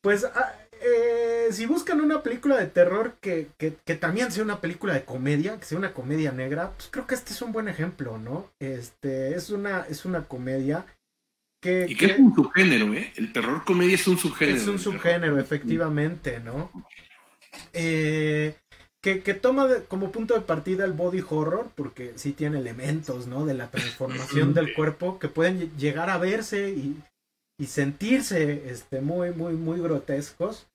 Pues 0.00 0.24
ah, 0.24 0.54
eh, 0.80 1.48
si 1.50 1.66
buscan 1.66 2.00
una 2.00 2.22
película 2.22 2.56
de 2.56 2.66
terror 2.66 3.16
que, 3.20 3.48
que, 3.58 3.74
que, 3.84 3.94
también 3.96 4.30
sea 4.30 4.44
una 4.44 4.60
película 4.60 4.94
de 4.94 5.04
comedia, 5.04 5.58
que 5.58 5.64
sea 5.64 5.78
una 5.78 5.92
comedia 5.92 6.30
negra, 6.30 6.72
pues 6.76 6.88
creo 6.90 7.06
que 7.06 7.14
este 7.14 7.32
es 7.32 7.42
un 7.42 7.52
buen 7.52 7.68
ejemplo, 7.68 8.18
¿no? 8.18 8.50
Este 8.60 9.34
es 9.34 9.50
una, 9.50 9.86
es 9.88 10.04
una 10.04 10.24
comedia 10.24 10.86
que... 11.60 11.86
Y 11.88 11.96
que, 11.96 12.06
es 12.06 12.18
un 12.18 12.34
subgénero, 12.34 12.94
¿eh? 12.94 13.12
El 13.16 13.32
terror 13.32 13.64
comedia 13.64 13.96
es 13.96 14.06
un 14.06 14.18
subgénero. 14.18 14.56
Es 14.56 14.68
un 14.68 14.78
subgénero, 14.78 15.40
efectivamente, 15.40 16.38
¿no? 16.40 16.70
Eh, 17.72 18.54
que, 19.02 19.22
que, 19.22 19.34
toma 19.34 19.68
como 19.88 20.12
punto 20.12 20.34
de 20.34 20.42
partida 20.42 20.84
el 20.84 20.92
body 20.92 21.24
horror, 21.28 21.70
porque 21.74 22.12
sí 22.14 22.32
tiene 22.32 22.58
elementos, 22.58 23.26
¿no? 23.26 23.46
De 23.46 23.54
la 23.54 23.70
transformación 23.70 24.54
del 24.54 24.74
cuerpo 24.74 25.18
que 25.18 25.28
pueden 25.28 25.76
llegar 25.76 26.08
a 26.10 26.18
verse 26.18 26.70
y, 26.70 26.96
y 27.58 27.66
sentirse 27.66 28.70
este, 28.70 29.00
muy, 29.00 29.32
muy, 29.32 29.54
muy 29.54 29.80
grotescos. 29.80 30.68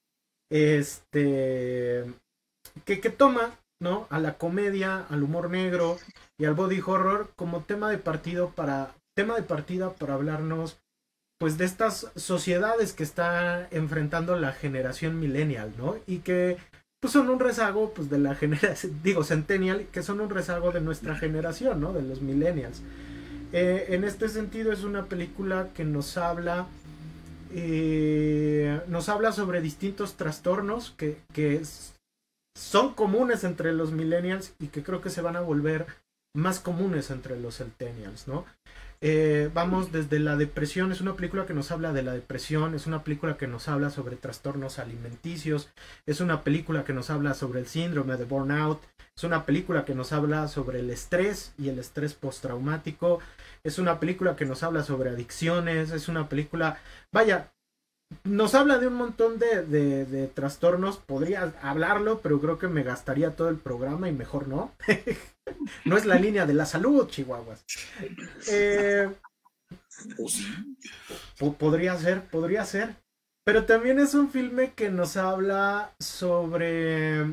Este. 0.52 2.06
Que, 2.86 3.00
que 3.00 3.10
toma, 3.10 3.60
¿no? 3.80 4.08
A 4.10 4.20
la 4.20 4.38
comedia, 4.38 5.06
al 5.10 5.24
humor 5.24 5.50
negro 5.50 5.98
y 6.38 6.46
al 6.46 6.54
body 6.54 6.82
horror 6.86 7.32
como 7.36 7.62
tema 7.62 7.90
de 7.90 7.98
partido 7.98 8.50
para. 8.50 8.94
tema 9.16 9.36
de 9.36 9.44
partida 9.44 9.94
para 9.94 10.16
hablarnos 10.16 10.78
pues 11.40 11.58
de 11.58 11.66
estas 11.66 12.10
sociedades 12.16 12.94
que 12.94 13.04
está 13.04 13.68
enfrentando 13.72 14.38
la 14.38 14.54
generación 14.54 15.20
millennial, 15.20 15.74
¿no? 15.78 15.98
Y 16.08 16.20
que 16.20 16.58
pues 17.02 17.12
son 17.12 17.30
un 17.30 17.42
rezago 17.42 17.94
pues 17.94 18.10
de 18.10 18.18
la 18.18 18.34
generación, 18.34 18.98
digo 19.04 19.26
centennial, 19.26 19.88
que 19.92 20.04
son 20.04 20.22
un 20.22 20.30
rezago 20.30 20.72
de 20.72 20.80
nuestra 20.80 21.18
generación, 21.18 21.82
¿no? 21.82 21.92
De 21.92 22.02
los 22.02 22.22
millennials. 22.22 22.82
Eh, 23.54 23.94
en 23.94 24.04
este 24.04 24.30
sentido 24.30 24.72
es 24.72 24.84
una 24.84 25.06
película 25.06 25.70
que 25.76 25.86
nos 25.86 26.18
habla, 26.18 26.66
eh, 27.54 28.82
nos 28.88 29.10
habla 29.10 29.32
sobre 29.32 29.62
distintos 29.62 30.16
trastornos 30.16 30.96
que, 30.98 31.62
son 32.56 32.94
comunes 32.94 33.44
entre 33.44 33.74
los 33.74 33.92
millennials 33.92 34.54
y 34.60 34.68
que 34.68 34.84
creo 34.84 35.02
que 35.02 35.10
se 35.10 35.22
van 35.22 35.36
a 35.36 35.42
volver 35.42 35.86
más 36.36 36.60
comunes 36.60 37.12
entre 37.12 37.40
los 37.40 37.58
centennials, 37.58 38.28
¿no? 38.28 38.46
Eh, 39.02 39.50
vamos 39.54 39.92
desde 39.92 40.20
la 40.20 40.36
depresión, 40.38 40.92
es 40.92 41.02
una 41.02 41.16
película 41.16 41.46
que 41.46 41.54
nos 41.54 41.72
habla 41.72 41.94
de 41.94 42.04
la 42.04 42.14
depresión, 42.14 42.74
es 42.74 42.88
una 42.88 43.04
película 43.04 43.38
que 43.38 43.48
nos 43.48 43.68
habla 43.68 43.90
sobre 43.90 44.16
trastornos 44.16 44.80
alimenticios, 44.80 45.70
es 46.06 46.22
una 46.22 46.44
película 46.44 46.86
que 46.86 46.94
nos 46.94 47.10
habla 47.10 47.34
sobre 47.34 47.60
el 47.60 47.68
síndrome 47.68 48.18
de 48.18 48.24
burnout, 48.24 48.82
es 49.16 49.24
una 49.24 49.46
película 49.46 49.86
que 49.86 49.94
nos 49.94 50.12
habla 50.12 50.48
sobre 50.48 50.80
el 50.80 50.90
estrés 50.90 51.54
y 51.58 51.70
el 51.70 51.80
estrés 51.80 52.14
postraumático, 52.14 53.20
es 53.64 53.80
una 53.80 54.00
película 54.00 54.36
que 54.36 54.46
nos 54.46 54.64
habla 54.64 54.84
sobre 54.84 55.10
adicciones, 55.10 55.92
es 55.92 56.08
una 56.08 56.28
película, 56.28 56.80
vaya, 57.12 57.54
nos 58.24 58.54
habla 58.56 58.78
de 58.78 58.88
un 58.88 58.96
montón 58.96 59.40
de, 59.40 59.64
de, 59.66 60.06
de, 60.06 60.28
trastornos. 60.28 60.98
Podría 60.98 61.54
hablarlo, 61.62 62.20
pero 62.22 62.40
creo 62.40 62.60
que 62.60 62.68
me 62.68 62.84
gastaría 62.84 63.36
todo 63.36 63.50
el 63.50 63.58
programa 63.58 64.08
y 64.08 64.12
mejor 64.12 64.48
no. 64.48 64.72
no 65.86 65.98
es 65.98 66.06
la 66.06 66.16
línea 66.16 66.46
de 66.46 66.54
la 66.54 66.66
salud, 66.66 67.08
Chihuahuas. 67.08 67.66
Eh, 68.50 69.10
podría 71.58 71.98
ser, 71.98 72.22
podría 72.28 72.66
ser. 72.66 72.96
Pero 73.46 73.66
también 73.66 74.00
es 74.00 74.14
un 74.14 74.30
filme 74.30 74.74
que 74.74 74.90
nos 74.90 75.18
habla 75.18 75.92
sobre 76.00 77.26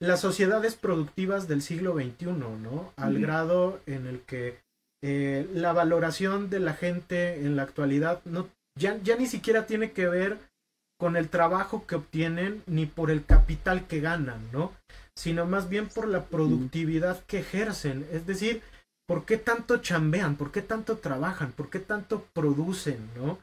las 0.00 0.20
sociedades 0.20 0.76
productivas 0.76 1.46
del 1.46 1.62
siglo 1.62 1.94
XXI, 1.94 2.26
¿no? 2.26 2.92
Al 2.96 3.18
grado 3.18 3.80
en 3.86 4.06
el 4.06 4.20
que 4.20 4.63
eh, 5.06 5.46
la 5.52 5.74
valoración 5.74 6.48
de 6.48 6.60
la 6.60 6.72
gente 6.72 7.44
en 7.44 7.56
la 7.56 7.62
actualidad 7.64 8.22
no 8.24 8.48
ya, 8.74 8.98
ya 9.02 9.16
ni 9.16 9.26
siquiera 9.26 9.66
tiene 9.66 9.92
que 9.92 10.08
ver 10.08 10.38
con 10.98 11.16
el 11.16 11.28
trabajo 11.28 11.86
que 11.86 11.96
obtienen 11.96 12.62
ni 12.66 12.86
por 12.86 13.10
el 13.10 13.26
capital 13.26 13.86
que 13.86 14.00
ganan, 14.00 14.40
¿no? 14.50 14.72
Sino 15.14 15.44
más 15.44 15.68
bien 15.68 15.88
por 15.88 16.08
la 16.08 16.24
productividad 16.24 17.22
que 17.26 17.40
ejercen. 17.40 18.06
Es 18.12 18.26
decir, 18.26 18.62
¿por 19.06 19.26
qué 19.26 19.36
tanto 19.36 19.76
chambean? 19.76 20.36
¿Por 20.36 20.50
qué 20.50 20.62
tanto 20.62 20.96
trabajan? 20.96 21.52
¿Por 21.52 21.68
qué 21.68 21.80
tanto 21.80 22.26
producen, 22.32 23.10
¿no? 23.14 23.38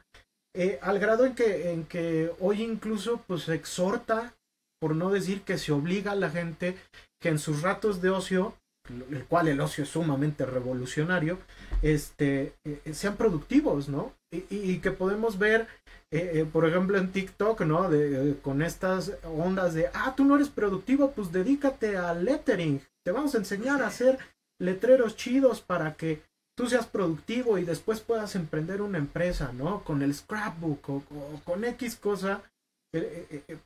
Eh, 0.56 0.80
al 0.82 0.98
grado 0.98 1.24
en 1.24 1.36
que, 1.36 1.70
en 1.70 1.84
que 1.84 2.32
hoy 2.40 2.62
incluso 2.62 3.22
pues 3.28 3.48
exhorta, 3.48 4.34
por 4.80 4.96
no 4.96 5.10
decir 5.10 5.42
que 5.42 5.58
se 5.58 5.70
obliga 5.70 6.10
a 6.10 6.16
la 6.16 6.28
gente 6.28 6.76
que 7.20 7.28
en 7.28 7.38
sus 7.38 7.62
ratos 7.62 8.02
de 8.02 8.10
ocio 8.10 8.54
el 8.88 9.24
cual 9.24 9.48
el 9.48 9.60
ocio 9.60 9.84
es 9.84 9.90
sumamente 9.90 10.44
revolucionario, 10.44 11.38
este, 11.82 12.54
eh, 12.64 12.80
sean 12.92 13.16
productivos, 13.16 13.88
¿no? 13.88 14.12
Y, 14.30 14.78
que 14.78 14.90
podemos 14.90 15.38
ver, 15.38 15.66
eh, 16.10 16.32
eh, 16.34 16.46
por 16.50 16.66
ejemplo, 16.66 16.96
en 16.96 17.12
TikTok, 17.12 17.60
¿no? 17.62 17.90
Con 18.40 18.62
estas 18.62 19.12
ondas 19.24 19.74
de, 19.74 19.88
ah, 19.92 20.14
tú 20.16 20.24
no 20.24 20.36
eres 20.36 20.48
productivo, 20.48 21.12
pues 21.12 21.32
dedícate 21.32 21.96
al 21.98 22.24
lettering, 22.24 22.80
te 23.04 23.12
vamos 23.12 23.34
a 23.34 23.38
enseñar 23.38 23.82
a 23.82 23.88
hacer 23.88 24.18
letreros 24.58 25.16
chidos 25.16 25.60
para 25.60 25.94
que 25.94 26.22
tú 26.56 26.66
seas 26.66 26.86
productivo 26.86 27.58
y 27.58 27.64
después 27.64 28.00
puedas 28.00 28.34
emprender 28.36 28.80
una 28.80 28.98
empresa, 28.98 29.52
¿no? 29.52 29.84
Con 29.84 30.02
el 30.02 30.14
scrapbook 30.14 30.88
o 30.88 31.02
con 31.44 31.64
X 31.64 31.96
cosa 31.96 32.40
eh, 32.40 32.40
eh, 32.40 32.40
eh, 32.40 32.51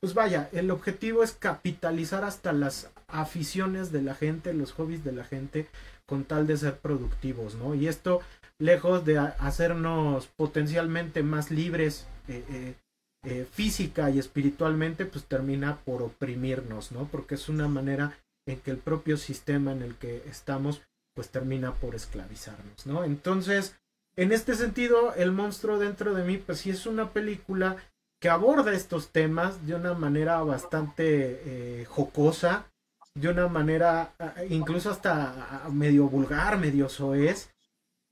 pues 0.01 0.15
vaya, 0.15 0.49
el 0.53 0.71
objetivo 0.71 1.23
es 1.23 1.33
capitalizar 1.33 2.25
hasta 2.25 2.53
las 2.53 2.91
aficiones 3.09 3.91
de 3.93 4.03
la 4.03 4.15
gente, 4.15 4.55
los 4.55 4.73
hobbies 4.73 5.03
de 5.05 5.13
la 5.13 5.25
gente, 5.25 5.67
con 6.07 6.25
tal 6.25 6.47
de 6.47 6.57
ser 6.57 6.79
productivos, 6.79 7.57
¿no? 7.57 7.75
Y 7.75 7.89
esto, 7.89 8.21
lejos 8.59 9.05
de 9.05 9.19
hacernos 9.19 10.29
potencialmente 10.37 11.23
más 11.23 11.51
libres 11.51 12.07
física 13.51 14.11
y 14.11 14.21
espiritualmente, 14.21 15.05
pues 15.05 15.25
termina 15.25 15.79
por 15.85 16.03
oprimirnos, 16.03 16.93
¿no? 16.93 17.09
Porque 17.09 17.35
es 17.35 17.49
una 17.49 17.67
manera 17.67 18.17
en 18.47 18.61
que 18.61 18.71
el 18.71 18.79
propio 18.79 19.17
sistema 19.17 19.73
en 19.73 19.83
el 19.83 19.97
que 19.97 20.23
estamos, 20.31 20.83
pues 21.17 21.31
termina 21.31 21.75
por 21.75 21.97
esclavizarnos, 21.97 22.87
¿no? 22.87 23.03
Entonces, 23.03 23.75
en 24.17 24.31
este 24.31 24.55
sentido, 24.55 25.13
El 25.15 25.33
monstruo 25.33 25.79
dentro 25.79 26.15
de 26.15 26.23
mí, 26.23 26.37
pues 26.39 26.61
sí 26.61 26.71
es 26.71 26.87
una 26.87 27.11
película 27.11 27.77
que 28.21 28.29
aborda 28.29 28.73
estos 28.73 29.11
temas 29.11 29.67
de 29.67 29.75
una 29.75 29.95
manera 29.95 30.43
bastante 30.43 31.41
eh, 31.45 31.85
jocosa, 31.87 32.67
de 33.15 33.29
una 33.29 33.49
manera 33.49 34.13
incluso 34.51 34.91
hasta 34.91 35.63
medio 35.71 36.09
vulgar, 36.09 36.59
medio 36.59 36.89
soez. 36.89 37.51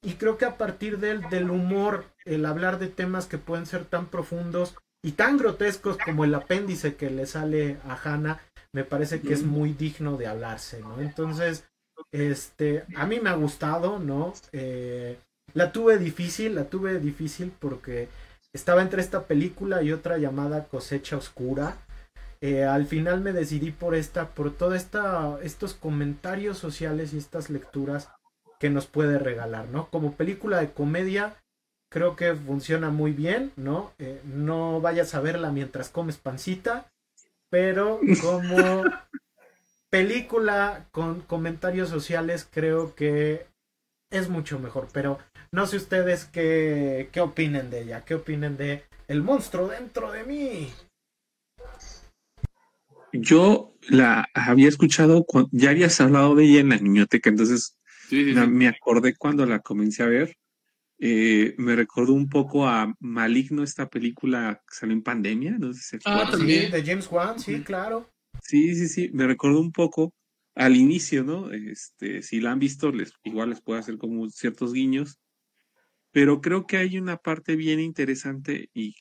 Y 0.03 0.15
creo 0.15 0.37
que 0.37 0.45
a 0.45 0.59
partir 0.59 0.99
del, 0.99 1.29
del 1.31 1.51
humor, 1.51 2.05
el 2.25 2.45
hablar 2.45 2.79
de 2.79 2.89
temas 2.89 3.27
que 3.27 3.39
pueden 3.39 3.67
ser 3.67 3.85
tan 3.85 4.07
profundos 4.07 4.77
y 5.03 5.13
tan 5.13 5.39
grotescos 5.39 5.97
como 5.99 6.25
el 6.25 6.35
apéndice 6.35 6.97
que 6.97 7.11
le 7.11 7.27
sale 7.27 7.79
a 7.87 7.95
Hannah, 7.95 8.41
me 8.73 8.85
parece 8.85 9.21
que 9.21 9.33
es 9.33 9.45
muy 9.45 9.73
digno 9.73 10.17
de 10.17 10.27
hablarse, 10.27 10.81
¿no? 10.81 11.01
Entonces, 11.01 11.65
este, 12.11 12.85
a 12.97 13.07
mí 13.07 13.21
me 13.21 13.31
ha 13.31 13.35
gustado, 13.35 13.99
¿no? 13.99 14.35
Eh, 14.53 15.19
la 15.53 15.73
tuve 15.73 15.99
difícil, 15.99 16.55
la 16.55 16.65
tuve 16.65 16.99
difícil 16.99 17.53
porque 17.59 18.09
estaba 18.55 18.83
entre 18.83 19.03
esta 19.03 19.25
película 19.25 19.83
y 19.83 19.93
otra 19.93 20.17
llamada 20.17 20.65
Cosecha 20.65 21.17
Oscura. 21.17 21.77
Eh, 22.41 22.65
al 22.65 22.87
final 22.87 23.21
me 23.21 23.33
decidí 23.33 23.73
por 23.73 23.95
esta, 23.95 24.29
por 24.29 24.53
todos 24.53 24.87
estos 25.43 25.75
comentarios 25.75 26.57
sociales 26.57 27.13
y 27.13 27.19
estas 27.19 27.51
lecturas 27.51 28.11
que 28.61 28.71
nos 28.71 28.87
puede 28.87 29.19
regalar, 29.19 29.67
¿no? 29.69 29.91
Como 29.91 30.13
película 30.13 30.61
de 30.61 30.71
comedia, 30.71 31.35
creo 31.91 32.17
que 32.17 32.35
funciona 32.35 32.91
muy 32.91 33.13
bien, 33.13 33.53
¿no? 33.57 33.93
Eh, 33.99 34.21
no 34.25 34.81
vayas 34.81 35.15
a 35.15 35.21
verla 35.21 35.51
mientras 35.51 35.89
comes 35.89 36.17
pancita, 36.17 36.93
pero 37.51 37.99
como 38.23 38.85
película 39.91 40.87
con 40.93 41.23
comentarios 41.23 41.89
sociales 41.89 42.47
creo 42.49 42.95
que 42.95 43.47
es 44.11 44.29
mucho 44.29 44.61
mejor, 44.61 44.89
pero 44.93 45.19
no 45.55 45.69
sé 45.69 45.77
ustedes 45.77 46.25
qué, 46.25 47.09
qué 47.13 47.21
opinen 47.21 47.71
de 47.71 47.83
ella, 47.83 48.05
qué 48.05 48.17
opinen 48.17 48.57
de 48.57 48.83
El 49.07 49.23
monstruo 49.23 49.69
dentro 49.69 50.11
de 50.11 50.25
mí. 50.25 50.69
Yo 53.13 53.77
la 53.89 54.29
había 54.35 54.69
escuchado, 54.69 55.25
ya 55.53 55.71
habías 55.71 56.01
hablado 56.01 56.35
de 56.35 56.45
ella 56.45 56.61
en 56.61 56.71
la 56.71 56.79
niñoteca, 56.79 57.31
entonces 57.31 57.79
me 58.11 58.67
acordé 58.67 59.15
cuando 59.15 59.47
la 59.47 59.61
comencé 59.61 60.03
a 60.03 60.07
ver. 60.07 60.37
Eh, 60.99 61.55
me 61.57 61.77
recordó 61.77 62.15
un 62.15 62.29
poco 62.29 62.67
a 62.67 62.93
Maligno, 62.99 63.63
esta 63.63 63.89
película 63.89 64.61
que 64.69 64.75
salió 64.75 64.95
en 64.95 65.03
pandemia, 65.03 65.53
no 65.59 65.73
sé 65.73 65.81
si 65.81 65.89
se 65.89 65.99
ah, 66.05 66.29
también. 66.31 66.73
de 66.73 66.83
James 66.85 67.09
Wan, 67.11 67.39
sí, 67.39 67.63
claro. 67.63 68.11
Sí, 68.43 68.75
sí, 68.75 68.89
sí, 68.89 69.11
me 69.13 69.27
recordó 69.27 69.61
un 69.61 69.71
poco 69.71 70.13
al 70.57 70.75
inicio, 70.75 71.23
¿no? 71.23 71.53
Este, 71.53 72.23
si 72.23 72.41
la 72.41 72.51
han 72.51 72.59
visto, 72.59 72.91
les, 72.91 73.13
igual 73.23 73.51
les 73.51 73.61
puede 73.61 73.81
hacer 73.81 73.99
como 73.99 74.29
ciertos 74.31 74.73
guiños, 74.73 75.21
pero 76.15 76.41
creo 76.41 76.65
que 76.65 76.77
hay 76.77 76.97
una 76.97 77.17
parte 77.17 77.57
bien 77.57 77.81
interesante 77.81 78.71
y 78.73 78.95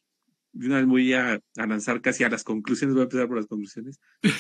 una 0.52 0.78
vez 0.78 0.88
voy 0.88 1.14
a, 1.14 1.40
lanzar 1.54 2.02
casi 2.02 2.24
a 2.24 2.30
las 2.30 2.44
conclusiones, 2.44 2.96
voy 2.96 3.02
a 3.02 3.04
empezar 3.04 3.28
por 3.28 3.38
las 3.38 3.46
conclusiones. 3.46 4.00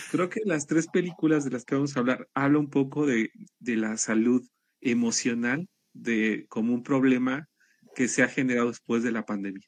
Creo 0.09 0.27
que 0.27 0.41
las 0.43 0.65
tres 0.65 0.87
películas 0.87 1.45
de 1.45 1.51
las 1.51 1.65
que 1.65 1.75
vamos 1.75 1.95
a 1.95 1.99
hablar 1.99 2.27
habla 2.33 2.57
un 2.57 2.71
poco 2.71 3.05
de, 3.05 3.29
de 3.59 3.75
la 3.75 3.95
salud 3.97 4.43
emocional 4.81 5.67
de 5.93 6.47
como 6.49 6.73
un 6.73 6.81
problema 6.81 7.47
que 7.95 8.07
se 8.07 8.23
ha 8.23 8.27
generado 8.27 8.69
después 8.69 9.03
de 9.03 9.11
la 9.11 9.23
pandemia. 9.23 9.67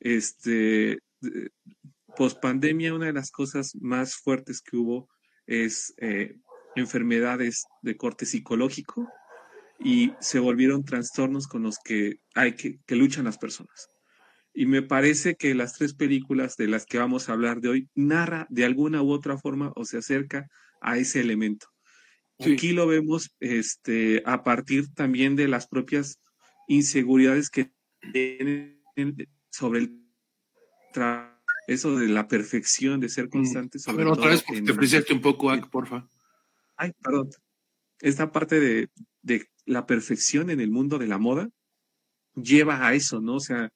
Este, 0.00 1.00
post 2.16 2.40
pandemia, 2.40 2.94
una 2.94 3.06
de 3.06 3.12
las 3.12 3.30
cosas 3.30 3.74
más 3.76 4.16
fuertes 4.16 4.62
que 4.62 4.78
hubo 4.78 5.10
es 5.46 5.92
eh, 5.98 6.38
enfermedades 6.76 7.64
de 7.82 7.98
corte 7.98 8.24
psicológico 8.24 9.06
y 9.84 10.12
se 10.20 10.38
volvieron 10.38 10.84
trastornos 10.84 11.46
con 11.46 11.62
los 11.62 11.78
que 11.78 12.20
hay 12.34 12.54
que, 12.54 12.78
que 12.86 12.96
luchan 12.96 13.24
las 13.24 13.38
personas. 13.38 13.88
Y 14.54 14.66
me 14.66 14.82
parece 14.82 15.34
que 15.34 15.54
las 15.54 15.74
tres 15.74 15.94
películas 15.94 16.56
de 16.56 16.68
las 16.68 16.84
que 16.84 16.98
vamos 16.98 17.28
a 17.28 17.32
hablar 17.32 17.60
de 17.60 17.68
hoy 17.68 17.88
narra 17.94 18.46
de 18.50 18.64
alguna 18.64 19.02
u 19.02 19.10
otra 19.10 19.38
forma 19.38 19.72
o 19.76 19.84
se 19.84 19.98
acerca 19.98 20.48
a 20.80 20.98
ese 20.98 21.20
elemento. 21.20 21.68
Aquí 22.38 22.72
lo 22.72 22.86
vemos 22.86 23.34
este, 23.40 24.22
a 24.26 24.42
partir 24.42 24.92
también 24.94 25.36
de 25.36 25.48
las 25.48 25.68
propias 25.68 26.18
inseguridades 26.66 27.50
que 27.50 27.72
tienen 28.12 28.82
sobre 29.50 29.80
el 29.80 30.02
eso 31.66 31.96
de 31.96 32.08
la 32.08 32.28
perfección, 32.28 33.00
de 33.00 33.08
ser 33.08 33.26
mm. 33.26 33.30
constante. 33.30 33.78
Sobre 33.78 34.04
otra 34.04 34.30
vez, 34.30 34.44
te 34.44 35.12
un 35.12 35.20
poco, 35.20 35.50
porfa. 35.70 36.08
Ay, 36.76 36.92
perdón. 37.02 37.30
Esta 38.00 38.32
parte 38.32 38.58
de, 38.58 38.90
de, 39.22 39.48
la 39.66 39.86
perfección 39.86 40.50
en 40.50 40.60
el 40.60 40.70
mundo 40.70 40.98
de 40.98 41.06
la 41.06 41.18
moda 41.18 41.48
lleva 42.34 42.86
a 42.86 42.94
eso, 42.94 43.20
¿no? 43.20 43.36
O 43.36 43.40
sea, 43.40 43.70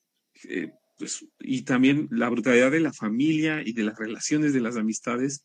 eh, 0.45 0.73
pues, 0.99 1.27
y 1.39 1.63
también 1.63 2.09
la 2.11 2.29
brutalidad 2.29 2.71
de 2.71 2.81
la 2.81 2.93
familia 2.93 3.63
y 3.65 3.73
de 3.73 3.85
las 3.85 3.99
relaciones 3.99 4.53
de 4.53 4.61
las 4.61 4.77
amistades 4.77 5.45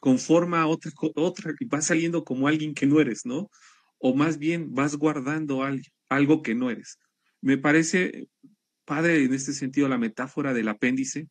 conforma 0.00 0.66
otra, 0.66 0.92
otra 1.14 1.52
y 1.58 1.64
vas 1.66 1.86
saliendo 1.86 2.24
como 2.24 2.48
alguien 2.48 2.74
que 2.74 2.86
no 2.86 3.00
eres, 3.00 3.24
¿no? 3.24 3.50
O 3.98 4.14
más 4.14 4.38
bien 4.38 4.74
vas 4.74 4.96
guardando 4.96 5.64
algo, 6.08 6.42
que 6.42 6.54
no 6.54 6.70
eres. 6.70 6.98
Me 7.40 7.58
parece 7.58 8.28
padre 8.84 9.24
en 9.24 9.34
este 9.34 9.52
sentido 9.52 9.88
la 9.88 9.98
metáfora 9.98 10.52
del 10.52 10.68
apéndice, 10.68 11.28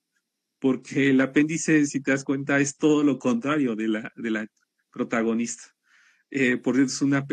porque 0.60 1.12
el 1.12 1.22
apéndice, 1.22 1.86
si 1.86 2.02
te 2.02 2.12
das 2.12 2.24
cuenta, 2.24 2.60
es 2.60 2.76
todo 2.76 3.04
lo 3.04 3.20
contrario 3.20 3.76
de 3.76 3.88
la, 3.88 4.12
de 4.16 4.32
la 4.32 4.48
protagonista. 4.92 5.64
Eh, 6.32 6.58
por 6.58 6.80
es 6.80 7.02
una, 7.02 7.26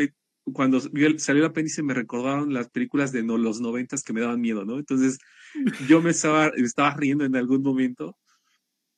cuando 0.51 0.79
salió 0.79 1.43
el 1.43 1.45
apéndice 1.45 1.83
me 1.83 1.93
recordaron 1.93 2.53
las 2.53 2.69
películas 2.69 3.11
de 3.11 3.23
los 3.23 3.61
noventas 3.61 4.03
que 4.03 4.13
me 4.13 4.21
daban 4.21 4.41
miedo, 4.41 4.65
¿no? 4.65 4.77
Entonces 4.77 5.19
yo 5.89 6.01
me 6.01 6.11
estaba, 6.11 6.47
estaba 6.55 6.93
riendo 6.95 7.23
en 7.23 7.35
algún 7.35 7.61
momento 7.61 8.17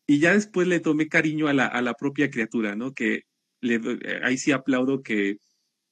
y 0.08 0.20
ya 0.20 0.34
después 0.34 0.68
le 0.68 0.80
tomé 0.80 1.08
cariño 1.08 1.48
a 1.48 1.54
la, 1.54 1.68
a 1.68 1.82
la 1.82 1.94
propia 1.94 2.30
criatura, 2.30 2.76
¿no? 2.76 2.94
Que 2.94 3.24
le, 3.62 3.80
ahí 4.24 4.38
sí 4.38 4.52
aplaudo 4.52 5.02
que 5.02 5.38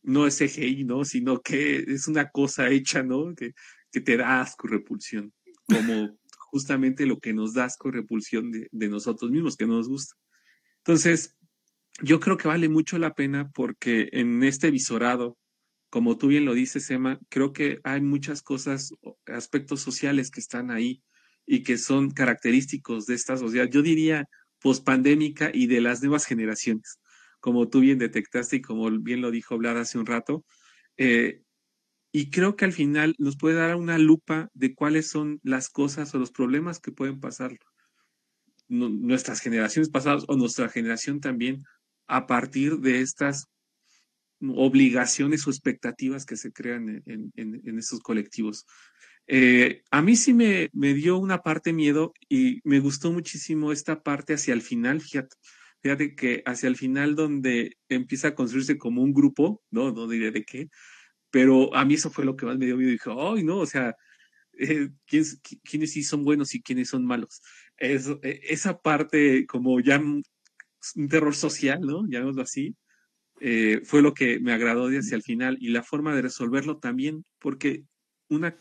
no 0.01 0.27
es 0.27 0.37
CGI, 0.37 0.83
¿no? 0.83 1.05
Sino 1.05 1.41
que 1.41 1.77
es 1.77 2.07
una 2.07 2.29
cosa 2.29 2.69
hecha, 2.69 3.03
¿no? 3.03 3.33
Que, 3.35 3.53
que 3.91 4.01
te 4.01 4.17
da 4.17 4.41
asco, 4.41 4.67
repulsión, 4.67 5.33
como 5.65 6.17
justamente 6.37 7.05
lo 7.05 7.19
que 7.19 7.33
nos 7.33 7.53
da 7.53 7.65
asco, 7.65 7.91
repulsión 7.91 8.51
de, 8.51 8.67
de 8.71 8.89
nosotros 8.89 9.31
mismos, 9.31 9.55
que 9.55 9.65
no 9.65 9.75
nos 9.75 9.87
gusta. 9.87 10.15
Entonces, 10.79 11.35
yo 12.01 12.19
creo 12.19 12.37
que 12.37 12.47
vale 12.47 12.69
mucho 12.69 12.97
la 12.97 13.13
pena 13.13 13.49
porque 13.51 14.09
en 14.11 14.43
este 14.43 14.71
visorado, 14.71 15.37
como 15.93 16.17
tú 16.17 16.29
bien 16.29 16.45
lo 16.45 16.55
dices, 16.55 16.89
Emma, 16.89 17.19
creo 17.29 17.53
que 17.53 17.79
hay 17.83 18.01
muchas 18.01 18.41
cosas, 18.41 18.95
aspectos 19.27 19.81
sociales 19.81 20.31
que 20.31 20.39
están 20.39 20.71
ahí 20.71 21.03
y 21.45 21.61
que 21.61 21.77
son 21.77 22.09
característicos 22.09 23.05
de 23.05 23.13
esta 23.13 23.37
sociedad, 23.37 23.69
yo 23.69 23.83
diría 23.83 24.27
pospandémica 24.59 25.51
y 25.53 25.67
de 25.67 25.81
las 25.81 26.01
nuevas 26.01 26.25
generaciones, 26.25 26.99
como 27.39 27.69
tú 27.69 27.81
bien 27.81 27.99
detectaste 27.99 28.55
y 28.55 28.61
como 28.63 28.89
bien 28.89 29.21
lo 29.21 29.29
dijo 29.29 29.55
Vlad 29.59 29.77
hace 29.77 29.99
un 29.99 30.07
rato. 30.07 30.43
Eh, 30.97 31.43
y 32.11 32.31
creo 32.31 32.55
que 32.55 32.65
al 32.65 32.73
final 32.73 33.13
nos 33.19 33.37
puede 33.37 33.57
dar 33.57 33.75
una 33.75 33.99
lupa 33.99 34.49
de 34.55 34.73
cuáles 34.73 35.11
son 35.11 35.41
las 35.43 35.69
cosas 35.69 36.15
o 36.15 36.17
los 36.17 36.31
problemas 36.31 36.79
que 36.79 36.91
pueden 36.91 37.19
pasar 37.19 37.55
nuestras 38.67 39.41
generaciones 39.41 39.89
pasadas 39.89 40.25
o 40.27 40.37
nuestra 40.37 40.69
generación 40.69 41.19
también 41.19 41.63
a 42.07 42.25
partir 42.25 42.79
de 42.79 43.01
estas 43.01 43.47
obligaciones 44.51 45.47
o 45.47 45.49
expectativas 45.49 46.25
que 46.25 46.37
se 46.37 46.51
crean 46.51 47.03
en, 47.05 47.31
en, 47.35 47.79
estos 47.79 47.99
colectivos. 48.01 48.65
Eh, 49.27 49.83
a 49.91 50.01
mí 50.01 50.15
sí 50.15 50.33
me, 50.33 50.69
dio 50.73 51.17
una 51.17 51.41
parte 51.41 51.71
miedo 51.71 52.13
y 52.27 52.59
me 52.63 52.79
gustó 52.79 53.11
muchísimo 53.11 53.71
esta 53.71 54.03
parte 54.03 54.33
hacia 54.33 54.53
el 54.53 54.61
final, 54.61 55.01
fíjate, 55.01 56.15
que 56.15 56.43
hacia 56.45 56.67
el 56.67 56.75
final 56.75 57.15
donde 57.15 57.77
empieza 57.89 58.29
a 58.29 58.35
construirse 58.35 58.77
como 58.77 59.01
un 59.01 59.13
grupo, 59.13 59.63
no, 59.71 59.91
no 59.91 60.07
diré 60.07 60.31
de 60.31 60.43
qué, 60.43 60.69
pero 61.31 61.73
a 61.75 61.85
mí 61.85 61.95
eso 61.95 62.09
fue 62.11 62.25
lo 62.25 62.35
que 62.35 62.45
más 62.45 62.57
me 62.57 62.65
dio 62.65 62.77
miedo. 62.77 62.91
Dije, 62.91 63.09
ay, 63.17 63.43
no, 63.43 63.59
o 63.59 63.65
sea, 63.65 63.95
eh, 64.59 64.89
¿quiénes, 65.05 65.39
¿quiénes, 65.63 65.91
sí 65.91 66.03
son 66.03 66.23
buenos 66.23 66.53
y 66.53 66.61
quiénes 66.61 66.89
son 66.89 67.05
malos? 67.05 67.41
E, 67.77 67.99
esa 68.49 68.79
parte 68.81 69.45
como 69.47 69.79
ya 69.79 69.99
un 69.99 70.23
terror 71.09 71.35
social, 71.35 71.81
¿no? 71.81 72.05
Llamémoslo 72.07 72.43
así, 72.43 72.75
eh, 73.39 73.81
fue 73.83 74.01
lo 74.01 74.13
que 74.13 74.39
me 74.39 74.53
agradó 74.53 74.89
de 74.89 74.99
hacia 74.99 75.15
el 75.15 75.23
final 75.23 75.57
y 75.59 75.69
la 75.69 75.83
forma 75.83 76.15
de 76.15 76.21
resolverlo 76.21 76.77
también, 76.77 77.25
porque 77.39 77.83
una 78.29 78.57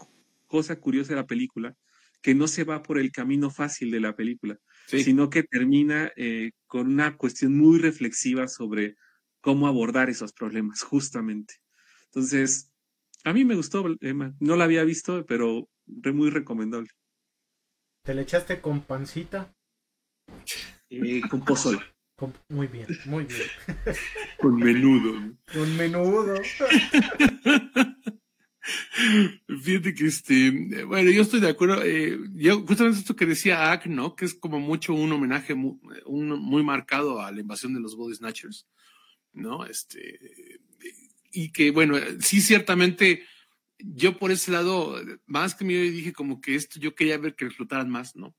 cosa 0.46 0.78
curiosa 0.80 1.10
de 1.10 1.20
la 1.20 1.26
película, 1.26 1.74
que 2.20 2.34
no 2.34 2.46
se 2.46 2.64
va 2.64 2.82
por 2.82 2.98
el 2.98 3.10
camino 3.10 3.50
fácil 3.50 3.90
de 3.90 4.00
la 4.00 4.14
película, 4.14 4.58
sino 4.86 5.28
que 5.30 5.42
termina 5.42 6.12
eh, 6.16 6.52
con 6.66 6.86
una 6.86 7.16
cuestión 7.16 7.56
muy 7.56 7.78
reflexiva 7.78 8.46
sobre 8.48 8.96
cómo 9.40 9.66
abordar 9.66 10.08
esos 10.08 10.32
problemas, 10.32 10.82
justamente. 10.82 11.54
Entonces, 12.04 12.70
a 13.24 13.32
mí 13.32 13.44
me 13.44 13.56
gustó, 13.56 13.84
Emma. 14.00 14.34
No 14.40 14.56
la 14.56 14.64
había 14.64 14.84
visto, 14.84 15.24
pero 15.26 15.68
muy 15.86 16.30
recomendable. 16.30 16.90
¿Te 18.02 18.14
le 18.14 18.22
echaste 18.22 18.60
con 18.60 18.82
pancita? 18.82 19.54
Eh, 20.90 21.22
con 21.28 21.44
pozole. 21.44 21.80
Muy 22.48 22.66
bien, 22.66 22.86
muy 23.06 23.24
bien. 23.24 23.42
Con 24.38 24.56
menudo. 24.56 25.34
Con 25.52 25.76
menudo. 25.76 26.34
Fíjate 29.62 29.94
que 29.94 30.06
este, 30.06 30.84
bueno, 30.84 31.10
yo 31.10 31.22
estoy 31.22 31.40
de 31.40 31.48
acuerdo. 31.48 31.82
Eh, 31.82 32.18
yo 32.34 32.64
justamente 32.64 33.00
esto 33.00 33.16
que 33.16 33.26
decía 33.26 33.72
Ack, 33.72 33.86
¿no? 33.86 34.14
Que 34.14 34.24
es 34.24 34.34
como 34.34 34.60
mucho 34.60 34.94
un 34.94 35.10
homenaje 35.10 35.54
muy, 35.54 35.78
muy 36.06 36.62
marcado 36.62 37.20
a 37.20 37.32
la 37.32 37.40
invasión 37.40 37.74
de 37.74 37.80
los 37.80 37.96
Body 37.96 38.14
Snatchers, 38.14 38.68
¿no? 39.32 39.64
Este, 39.66 40.60
y 41.32 41.50
que 41.50 41.70
bueno, 41.70 41.96
sí, 42.20 42.40
ciertamente, 42.40 43.24
yo 43.78 44.18
por 44.18 44.30
ese 44.30 44.52
lado, 44.52 45.00
más 45.26 45.54
que 45.54 45.64
me 45.64 45.74
dije 45.74 46.12
como 46.12 46.40
que 46.40 46.54
esto, 46.54 46.78
yo 46.78 46.94
quería 46.94 47.18
ver 47.18 47.34
que 47.34 47.46
explotaran 47.46 47.90
más, 47.90 48.14
¿no? 48.14 48.34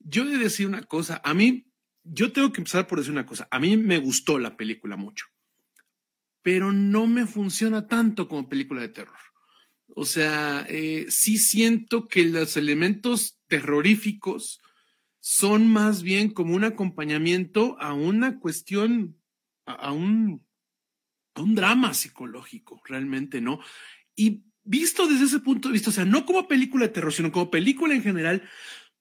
Yo 0.00 0.24
he 0.24 0.26
de 0.26 0.38
decir 0.38 0.66
una 0.66 0.82
cosa, 0.82 1.20
a 1.24 1.34
mí 1.34 1.66
yo 2.04 2.32
tengo 2.32 2.52
que 2.52 2.60
empezar 2.60 2.86
por 2.86 2.98
decir 2.98 3.12
una 3.12 3.26
cosa. 3.26 3.48
A 3.50 3.58
mí 3.58 3.76
me 3.76 3.98
gustó 3.98 4.38
la 4.38 4.56
película 4.56 4.96
mucho, 4.96 5.26
pero 6.42 6.72
no 6.72 7.06
me 7.06 7.26
funciona 7.26 7.86
tanto 7.86 8.28
como 8.28 8.48
película 8.48 8.82
de 8.82 8.88
terror. 8.88 9.18
O 9.88 10.04
sea, 10.04 10.66
eh, 10.68 11.06
sí 11.08 11.38
siento 11.38 12.06
que 12.06 12.24
los 12.24 12.56
elementos 12.56 13.40
terroríficos 13.48 14.60
son 15.20 15.68
más 15.68 16.02
bien 16.02 16.30
como 16.30 16.54
un 16.54 16.64
acompañamiento 16.64 17.76
a 17.80 17.94
una 17.94 18.40
cuestión, 18.40 19.16
a, 19.64 19.92
un, 19.92 20.46
a 21.34 21.42
un 21.42 21.54
drama 21.54 21.94
psicológico, 21.94 22.82
realmente, 22.84 23.40
¿no? 23.40 23.60
Y 24.14 24.44
visto 24.64 25.06
desde 25.06 25.24
ese 25.24 25.40
punto 25.40 25.68
de 25.68 25.74
vista, 25.74 25.90
o 25.90 25.92
sea, 25.92 26.04
no 26.04 26.26
como 26.26 26.48
película 26.48 26.86
de 26.86 26.92
terror, 26.92 27.12
sino 27.12 27.32
como 27.32 27.50
película 27.50 27.94
en 27.94 28.02
general, 28.02 28.42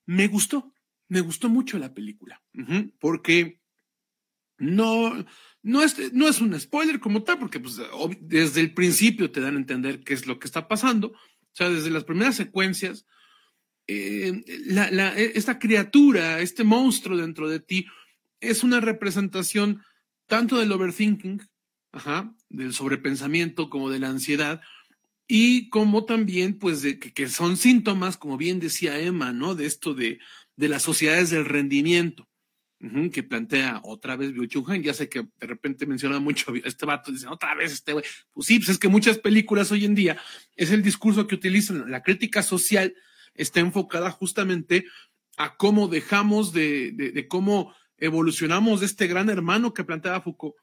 me 0.06 0.28
gustó 0.28 0.73
me 1.10 1.22
gustó 1.22 1.50
mucho 1.50 1.78
la 1.78 1.94
película, 1.94 2.42
porque 3.00 3.62
no, 4.58 5.26
no, 5.62 5.84
es, 5.84 6.14
no 6.14 6.28
es 6.28 6.42
un 6.42 6.60
spoiler 6.60 7.00
como 7.00 7.24
tal, 7.24 7.40
porque 7.40 7.60
pues, 7.60 7.80
desde 8.22 8.62
el 8.62 8.74
principio 8.74 9.32
te 9.32 9.42
dan 9.42 9.56
a 9.56 9.60
entender 9.60 10.04
qué 10.04 10.14
es 10.14 10.26
lo 10.26 10.40
que 10.40 10.48
está 10.48 10.68
pasando. 10.68 11.10
O 11.10 11.56
sea, 11.56 11.70
desde 11.70 11.90
las 11.90 12.04
primeras 12.04 12.36
secuencias, 12.36 13.06
eh, 13.88 14.44
e, 14.48 15.32
esta 15.36 15.60
criatura, 15.60 16.40
este 16.40 16.64
monstruo 16.64 17.18
dentro 17.18 17.50
de 17.50 17.60
ti, 17.60 17.86
es 18.40 18.64
una 18.64 18.80
representación 18.80 19.84
tanto 20.28 20.58
del 20.58 20.72
overthinking, 20.72 21.42
ajá, 21.92 22.34
del 22.50 22.74
sobrepensamiento, 22.74 23.70
como 23.70 23.90
de 23.90 24.00
la 24.00 24.10
ansiedad, 24.10 24.62
y 25.28 25.70
como 25.70 26.06
también, 26.06 26.58
pues, 26.58 26.82
de, 26.82 27.00
que, 27.00 27.28
son 27.28 27.58
síntomas, 27.58 28.18
como 28.18 28.38
bien 28.38 28.60
decía 28.60 29.00
Emma, 29.00 29.32
¿no? 29.32 29.56
De 29.56 29.66
esto 29.66 29.94
de, 29.94 30.20
de 30.56 30.70
las 30.70 30.84
sociedades 30.84 31.30
del 31.30 31.46
rendimiento, 31.46 32.28
que 33.14 33.24
plantea 33.24 33.80
otra 33.86 34.18
vez 34.18 34.34
Bill 34.34 34.50
Ya 34.84 34.94
sé 34.94 35.08
que 35.08 35.22
de 35.40 35.48
repente 35.48 35.86
menciona 35.86 36.20
mucho 36.20 36.54
este 36.66 36.86
vato, 36.86 37.14
dice 37.14 37.28
otra 37.28 37.56
vez 37.56 37.72
este 37.72 37.94
güey. 37.94 38.04
Pues 38.34 38.48
sí, 38.48 38.60
pues 38.60 38.70
es 38.70 38.78
que 38.78 38.90
muchas 38.90 39.20
películas 39.20 39.72
hoy 39.72 39.86
en 39.86 39.96
día 39.96 40.18
es 40.58 40.72
el 40.72 40.84
discurso 40.84 41.26
que 41.26 41.36
utilizan. 41.36 41.90
La 41.90 42.04
crítica 42.04 42.44
social 42.44 42.94
está 43.36 43.62
enfocada 43.62 44.12
justamente 44.12 44.86
a 45.38 45.56
cómo 45.56 45.88
dejamos 45.88 46.52
de, 46.52 46.92
de, 46.92 47.28
cómo 47.28 47.74
evolucionamos 47.98 48.82
de 48.82 48.88
este 48.88 49.08
gran 49.08 49.30
hermano 49.30 49.74
que 49.74 49.86
planteaba 49.86 50.22
Foucault, 50.22 50.56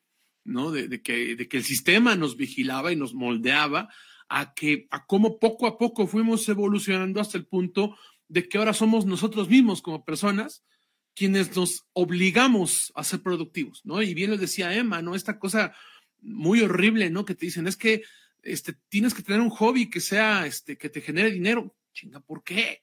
¿no? 0.45 0.71
De, 0.71 1.01
que, 1.01 1.37
de 1.37 1.49
que 1.49 1.57
el 1.57 1.65
sistema 1.65 2.17
nos 2.17 2.37
vigilaba 2.37 2.93
y 2.93 2.97
nos 2.97 3.15
moldeaba 3.15 3.89
a 4.29 4.53
que 4.55 4.87
a 4.91 5.07
cómo 5.07 5.39
poco 5.39 5.67
a 5.67 5.77
poco 5.79 6.07
fuimos 6.07 6.49
evolucionando 6.49 7.21
hasta 7.21 7.39
el 7.39 7.47
punto 7.47 7.97
de 8.31 8.49
que 8.49 8.59
ahora 8.59 8.73
somos 8.73 9.07
nosotros 9.07 9.49
mismos 9.49 9.83
como 9.83 10.05
personas 10.05 10.63
quienes 11.17 11.55
nos 11.57 11.85
obligamos 11.93 12.93
a 12.95 13.03
ser 13.03 13.21
productivos, 13.23 13.81
¿no? 13.85 14.01
Y 14.01 14.15
bien 14.15 14.31
lo 14.31 14.39
decía 14.39 14.73
Emma, 14.73 15.03
¿no? 15.03 15.17
Esta 15.17 15.41
cosa 15.41 15.75
muy 16.21 16.63
horrible, 16.63 17.11
¿no? 17.11 17.25
Que 17.25 17.35
te 17.35 17.47
dicen, 17.47 17.67
es 17.67 17.77
que 17.77 18.05
este, 18.43 18.75
tienes 18.89 19.15
que 19.15 19.25
tener 19.25 19.41
un 19.41 19.51
hobby 19.51 19.91
que 19.91 20.01
sea, 20.01 20.47
este, 20.47 20.79
que 20.79 20.89
te 20.89 21.01
genere 21.01 21.33
dinero. 21.33 21.75
Chinga, 21.93 22.21
¿por 22.21 22.45
qué? 22.45 22.83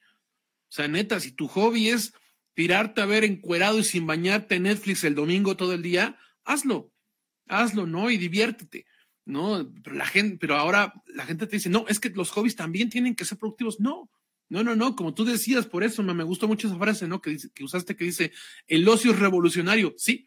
O 0.63 0.71
sea, 0.71 0.89
neta, 0.89 1.21
si 1.21 1.31
tu 1.31 1.47
hobby 1.47 1.87
es 1.87 2.13
tirarte 2.53 3.01
a 3.01 3.05
ver 3.05 3.23
encuerado 3.23 3.79
y 3.79 3.85
sin 3.85 4.05
bañarte 4.05 4.59
Netflix 4.59 5.05
el 5.05 5.15
domingo 5.15 5.55
todo 5.55 5.73
el 5.73 5.81
día, 5.81 6.19
hazlo, 6.43 6.91
hazlo, 7.47 7.87
¿no? 7.87 8.11
Y 8.11 8.17
diviértete. 8.17 8.85
¿no? 9.23 9.71
Pero 9.83 9.95
la 9.95 10.05
gente, 10.05 10.37
pero 10.39 10.55
ahora 10.55 10.93
la 11.07 11.25
gente 11.25 11.47
te 11.47 11.55
dice, 11.55 11.69
no, 11.69 11.85
es 11.87 11.99
que 11.99 12.09
los 12.09 12.31
hobbies 12.31 12.55
también 12.55 12.89
tienen 12.89 13.15
que 13.15 13.25
ser 13.25 13.37
productivos. 13.37 13.79
No, 13.79 14.09
no, 14.49 14.63
no, 14.63 14.75
no, 14.75 14.95
como 14.95 15.13
tú 15.13 15.25
decías, 15.25 15.65
por 15.65 15.83
eso 15.83 16.03
me, 16.03 16.23
gustó 16.23 16.47
mucho 16.47 16.67
esa 16.67 16.77
frase, 16.77 17.07
¿no? 17.07 17.21
Que, 17.21 17.31
dice, 17.31 17.49
que 17.53 17.63
usaste 17.63 17.95
que 17.95 18.05
dice, 18.05 18.31
el 18.67 18.87
ocio 18.87 19.11
es 19.11 19.19
revolucionario. 19.19 19.93
Sí. 19.97 20.25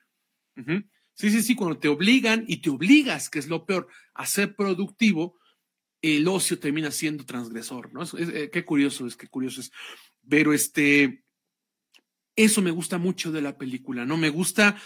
Sí, 1.15 1.31
sí, 1.31 1.43
sí, 1.43 1.55
cuando 1.55 1.79
te 1.79 1.89
obligan 1.89 2.45
y 2.47 2.59
te 2.59 2.71
obligas, 2.71 3.31
que 3.31 3.39
es 3.39 3.49
lo 3.49 3.65
peor, 3.65 3.89
a 4.15 4.27
ser 4.27 4.55
productivo, 4.57 5.39
el 6.03 6.27
ocio 6.29 6.59
termina 6.59 6.91
siendo 6.91 7.25
transgresor, 7.25 7.93
¿no? 7.93 8.03
Eh, 8.19 8.51
qué 8.53 8.65
curioso 8.65 9.07
es, 9.07 9.17
qué 9.17 9.27
curioso 9.27 9.61
es. 9.61 9.71
Pero 10.29 10.53
este, 10.53 11.25
eso 12.37 12.63
me 12.63 12.71
gusta 12.71 12.99
mucho 12.99 13.33
de 13.33 13.43
la 13.43 13.59
película, 13.59 14.05
¿no? 14.05 14.17
Me 14.17 14.31
gusta 14.31 14.77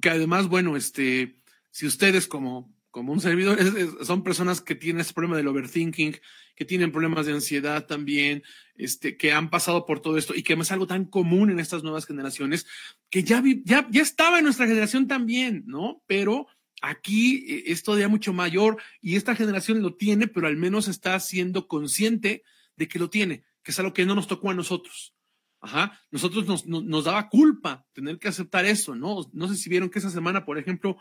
que 0.00 0.10
además, 0.10 0.48
bueno, 0.48 0.76
este, 0.76 1.40
si 1.70 1.86
ustedes 1.86 2.26
como 2.26 2.74
como 2.94 3.12
un 3.12 3.20
servidor, 3.20 3.58
son 4.04 4.22
personas 4.22 4.60
que 4.60 4.76
tienen 4.76 5.00
ese 5.00 5.12
problema 5.12 5.36
del 5.36 5.48
overthinking, 5.48 6.16
que 6.54 6.64
tienen 6.64 6.92
problemas 6.92 7.26
de 7.26 7.32
ansiedad 7.32 7.86
también, 7.86 8.44
este, 8.76 9.16
que 9.16 9.32
han 9.32 9.50
pasado 9.50 9.84
por 9.84 9.98
todo 9.98 10.16
esto 10.16 10.32
y 10.32 10.44
que 10.44 10.52
es 10.52 10.70
algo 10.70 10.86
tan 10.86 11.06
común 11.06 11.50
en 11.50 11.58
estas 11.58 11.82
nuevas 11.82 12.06
generaciones, 12.06 12.68
que 13.10 13.24
ya, 13.24 13.42
ya, 13.64 13.88
ya 13.90 14.00
estaba 14.00 14.38
en 14.38 14.44
nuestra 14.44 14.68
generación 14.68 15.08
también, 15.08 15.64
¿no? 15.66 16.04
Pero 16.06 16.46
aquí 16.82 17.44
eh, 17.48 17.64
es 17.66 17.82
todavía 17.82 18.06
mucho 18.06 18.32
mayor 18.32 18.80
y 19.00 19.16
esta 19.16 19.34
generación 19.34 19.82
lo 19.82 19.96
tiene, 19.96 20.28
pero 20.28 20.46
al 20.46 20.56
menos 20.56 20.86
está 20.86 21.18
siendo 21.18 21.66
consciente 21.66 22.44
de 22.76 22.86
que 22.86 23.00
lo 23.00 23.10
tiene, 23.10 23.42
que 23.64 23.72
es 23.72 23.78
algo 23.80 23.92
que 23.92 24.06
no 24.06 24.14
nos 24.14 24.28
tocó 24.28 24.50
a 24.50 24.54
nosotros. 24.54 25.16
Ajá, 25.60 26.00
nosotros 26.12 26.46
nos, 26.46 26.64
nos, 26.64 26.84
nos 26.84 27.04
daba 27.06 27.28
culpa 27.28 27.84
tener 27.92 28.20
que 28.20 28.28
aceptar 28.28 28.64
eso, 28.66 28.94
¿no? 28.94 29.28
No 29.32 29.48
sé 29.48 29.56
si 29.56 29.68
vieron 29.68 29.90
que 29.90 29.98
esa 29.98 30.10
semana, 30.10 30.44
por 30.44 30.58
ejemplo, 30.58 30.96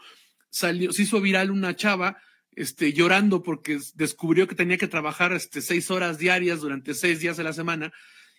salió, 0.53 0.93
se 0.93 1.03
hizo 1.03 1.19
viral 1.19 1.51
una 1.51 1.75
chava 1.75 2.17
este, 2.51 2.93
llorando 2.93 3.41
porque 3.41 3.79
descubrió 3.95 4.47
que 4.47 4.55
tenía 4.55 4.77
que 4.77 4.87
trabajar 4.87 5.33
este, 5.33 5.61
seis 5.61 5.89
horas 5.89 6.19
diarias 6.19 6.61
durante 6.61 6.93
seis 6.93 7.19
días 7.19 7.35
de 7.35 7.43
la 7.43 7.53
semana 7.53 7.91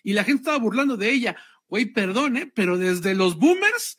y 0.03 0.13
la 0.13 0.23
gente 0.23 0.41
estaba 0.41 0.57
burlando 0.57 0.97
de 0.97 1.11
ella. 1.11 1.35
Güey, 1.67 1.85
perdone, 1.87 2.47
pero 2.47 2.77
desde 2.77 3.15
los 3.15 3.37
boomers 3.37 3.97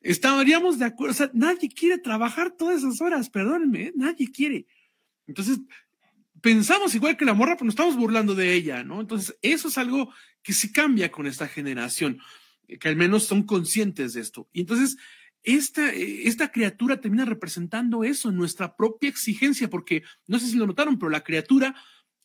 estaríamos 0.00 0.78
de 0.78 0.86
acuerdo. 0.86 1.12
O 1.12 1.16
sea, 1.16 1.30
nadie 1.34 1.68
quiere 1.68 1.98
trabajar 1.98 2.50
todas 2.56 2.78
esas 2.78 3.00
horas, 3.00 3.30
perdónenme, 3.30 3.82
¿eh? 3.82 3.92
nadie 3.94 4.30
quiere. 4.32 4.66
Entonces, 5.26 5.60
pensamos 6.40 6.94
igual 6.94 7.16
que 7.16 7.24
la 7.24 7.34
morra, 7.34 7.54
pero 7.54 7.66
nos 7.66 7.74
estamos 7.74 7.96
burlando 7.96 8.34
de 8.34 8.54
ella, 8.54 8.82
¿no? 8.82 9.00
Entonces, 9.00 9.36
eso 9.42 9.68
es 9.68 9.78
algo 9.78 10.12
que 10.42 10.52
sí 10.52 10.72
cambia 10.72 11.12
con 11.12 11.26
esta 11.26 11.46
generación, 11.46 12.18
que 12.80 12.88
al 12.88 12.96
menos 12.96 13.24
son 13.24 13.44
conscientes 13.44 14.14
de 14.14 14.22
esto. 14.22 14.48
Y 14.52 14.60
entonces, 14.60 14.96
esta, 15.42 15.90
esta 15.92 16.52
criatura 16.52 17.00
termina 17.00 17.24
representando 17.24 18.04
eso, 18.04 18.30
nuestra 18.30 18.76
propia 18.76 19.08
exigencia, 19.08 19.68
porque 19.68 20.02
no 20.26 20.38
sé 20.38 20.46
si 20.46 20.56
lo 20.56 20.66
notaron, 20.66 20.98
pero 20.98 21.10
la 21.10 21.24
criatura, 21.24 21.74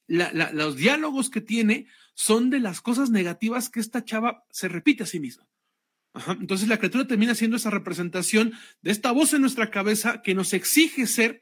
los 0.07 0.75
diálogos 0.75 1.29
que 1.29 1.41
tiene 1.41 1.87
son 2.13 2.49
de 2.49 2.59
las 2.59 2.81
cosas 2.81 3.09
negativas 3.09 3.69
que 3.69 3.79
esta 3.79 4.05
chava 4.05 4.45
se 4.51 4.67
repite 4.67 5.03
a 5.03 5.07
sí 5.07 5.19
misma. 5.19 5.47
Entonces 6.39 6.67
la 6.67 6.77
criatura 6.77 7.07
termina 7.07 7.35
siendo 7.35 7.57
esa 7.57 7.69
representación 7.69 8.53
de 8.81 8.91
esta 8.91 9.11
voz 9.11 9.33
en 9.33 9.41
nuestra 9.41 9.69
cabeza 9.69 10.21
que 10.21 10.35
nos 10.35 10.53
exige 10.53 11.07
ser 11.07 11.41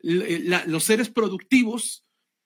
los 0.00 0.84
seres 0.84 1.08
productivos 1.08 2.04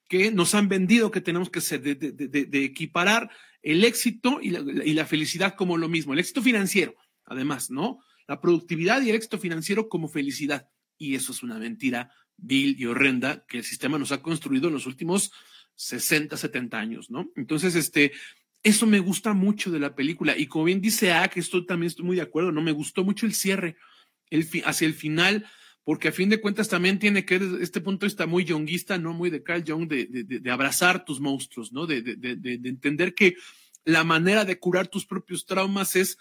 que 0.09 0.31
nos 0.31 0.55
han 0.55 0.69
vendido 0.69 1.11
que 1.11 1.21
tenemos 1.21 1.51
que 1.51 1.61
ser, 1.61 1.83
de, 1.83 2.65
equiparar 2.65 3.31
el 3.63 3.85
éxito 3.85 4.41
y 4.43 4.49
y 4.49 4.95
la 4.95 5.07
felicidad 5.07 5.55
como 5.55 5.77
lo 5.77 5.89
mismo, 5.89 6.13
el 6.13 6.19
éxito 6.19 6.43
financiero, 6.43 6.95
además, 7.25 7.71
¿no? 7.71 8.01
La 8.27 8.41
productividad 8.41 9.03
y 9.03 9.11
el 9.11 9.17
éxito 9.17 9.39
financiero 9.39 9.89
como 9.89 10.09
felicidad. 10.09 10.69
Y 10.99 11.15
eso 11.15 11.33
es 11.33 11.43
una 11.43 11.59
mentira 11.59 12.11
vil 12.37 12.77
y 12.79 12.87
horrenda 12.87 13.45
que 13.47 13.59
el 13.59 13.65
sistema 13.65 13.99
nos 13.99 14.13
ha 14.13 14.23
construido 14.23 14.69
en 14.69 14.75
los 14.75 14.87
últimos 14.87 15.33
60, 15.77 16.37
70 16.37 16.79
años, 16.79 17.11
¿no? 17.11 17.31
Entonces, 17.37 17.75
este, 17.75 18.13
eso 18.63 18.87
me 18.87 19.01
gusta 19.01 19.33
mucho 19.33 19.71
de 19.71 19.81
la 19.81 19.95
película. 19.95 20.37
Y 20.37 20.47
como 20.47 20.65
bien 20.65 20.81
dice 20.81 21.13
A, 21.13 21.29
que 21.29 21.41
esto 21.41 21.65
también 21.65 21.89
estoy 21.89 22.05
muy 22.05 22.17
de 22.17 22.23
acuerdo, 22.23 22.53
¿no? 22.53 22.63
Me 22.63 22.73
gustó 22.73 23.05
mucho 23.05 23.27
el 23.27 23.35
cierre, 23.35 23.77
el 24.31 24.49
hacia 24.65 24.87
el 24.87 24.95
final, 24.95 25.47
porque 25.85 26.09
a 26.09 26.13
fin 26.13 26.29
de 26.29 26.41
cuentas 26.41 26.69
también 26.69 26.99
tiene 26.99 27.25
que, 27.25 27.41
este 27.61 27.81
punto 27.81 28.07
está 28.07 28.27
muy 28.27 28.45
younguista, 28.45 28.99
¿no? 28.99 29.13
Muy 29.13 29.31
de 29.31 29.43
Carl 29.43 29.65
Jung, 29.67 29.89
de, 29.89 30.07
de, 30.07 30.25
de 30.25 30.51
abrazar 30.51 31.05
tus 31.05 31.21
monstruos, 31.21 31.73
¿no? 31.73 31.87
De, 31.87 32.03
de 32.03 32.69
entender 32.69 33.15
que 33.15 33.37
la 33.85 34.05
manera 34.05 34.45
de 34.45 34.59
curar 34.59 34.87
tus 34.87 35.07
propios 35.07 35.45
traumas 35.45 35.97
es 35.97 36.19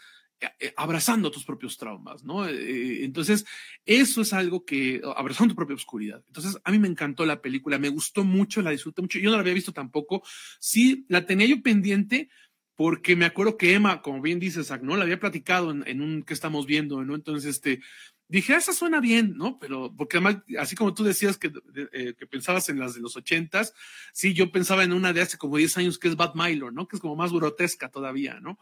abrazando 0.76 1.32
tus 1.32 1.46
propios 1.46 1.78
traumas, 1.78 2.24
¿no? 2.24 2.48
Eh, 2.48 3.04
entonces, 3.04 3.46
eso 3.86 4.22
es 4.22 4.34
algo 4.34 4.66
que, 4.66 5.02
abrazando 5.16 5.54
tu 5.54 5.56
propia 5.56 5.76
oscuridad. 5.76 6.24
Entonces, 6.28 6.58
a 6.64 6.72
mí 6.72 6.80
me 6.80 6.88
encantó 6.88 7.26
la 7.26 7.42
película, 7.42 7.78
me 7.78 7.90
gustó 7.90 8.24
mucho, 8.24 8.62
la 8.62 8.72
disfruté 8.72 9.02
mucho. 9.02 9.20
Yo 9.20 9.30
no 9.30 9.38
la 9.38 9.42
había 9.42 9.54
visto 9.54 9.74
tampoco. 9.74 10.24
Sí, 10.60 11.06
la 11.10 11.26
tenía 11.26 11.48
yo 11.48 11.62
pendiente 11.62 12.30
porque 12.76 13.16
me 13.16 13.26
acuerdo 13.26 13.58
que 13.58 13.76
Emma, 13.76 14.02
como 14.02 14.22
bien 14.22 14.40
dices, 14.40 14.72
¿no? 14.82 14.98
La 14.98 15.04
había 15.04 15.20
platicado 15.20 15.72
en, 15.72 16.02
un 16.02 16.24
que 16.24 16.34
estamos 16.34 16.66
viendo, 16.66 17.04
¿no? 17.04 17.14
Entonces, 17.14 17.58
este, 17.58 17.82
dije, 18.28 18.54
ah, 18.54 18.58
esa 18.58 18.74
suena 18.74 19.00
bien, 19.00 19.36
¿no? 19.38 19.60
Pero, 19.60 19.94
porque 19.96 20.18
además, 20.18 20.38
así 20.58 20.76
como 20.76 20.94
tú 20.94 21.04
decías 21.04 21.38
que, 21.38 21.52
eh, 21.94 22.16
que 22.18 22.26
pensabas 22.26 22.70
en 22.70 22.80
las 22.80 22.96
de 22.96 23.02
los 23.02 23.16
ochentas, 23.16 23.76
sí, 24.14 24.34
yo 24.34 24.52
pensaba 24.52 24.84
en 24.84 24.94
una 24.94 25.14
de 25.14 25.22
hace 25.22 25.38
como 25.38 25.58
10 25.58 25.78
años 25.78 26.00
que 26.00 26.08
es 26.08 26.16
Bad 26.16 26.34
Milo, 26.34 26.72
¿no? 26.72 26.88
Que 26.88 26.96
es 26.96 27.02
como 27.02 27.16
más 27.16 27.32
grotesca 27.32 27.90
todavía, 27.90 28.40
¿no? 28.40 28.58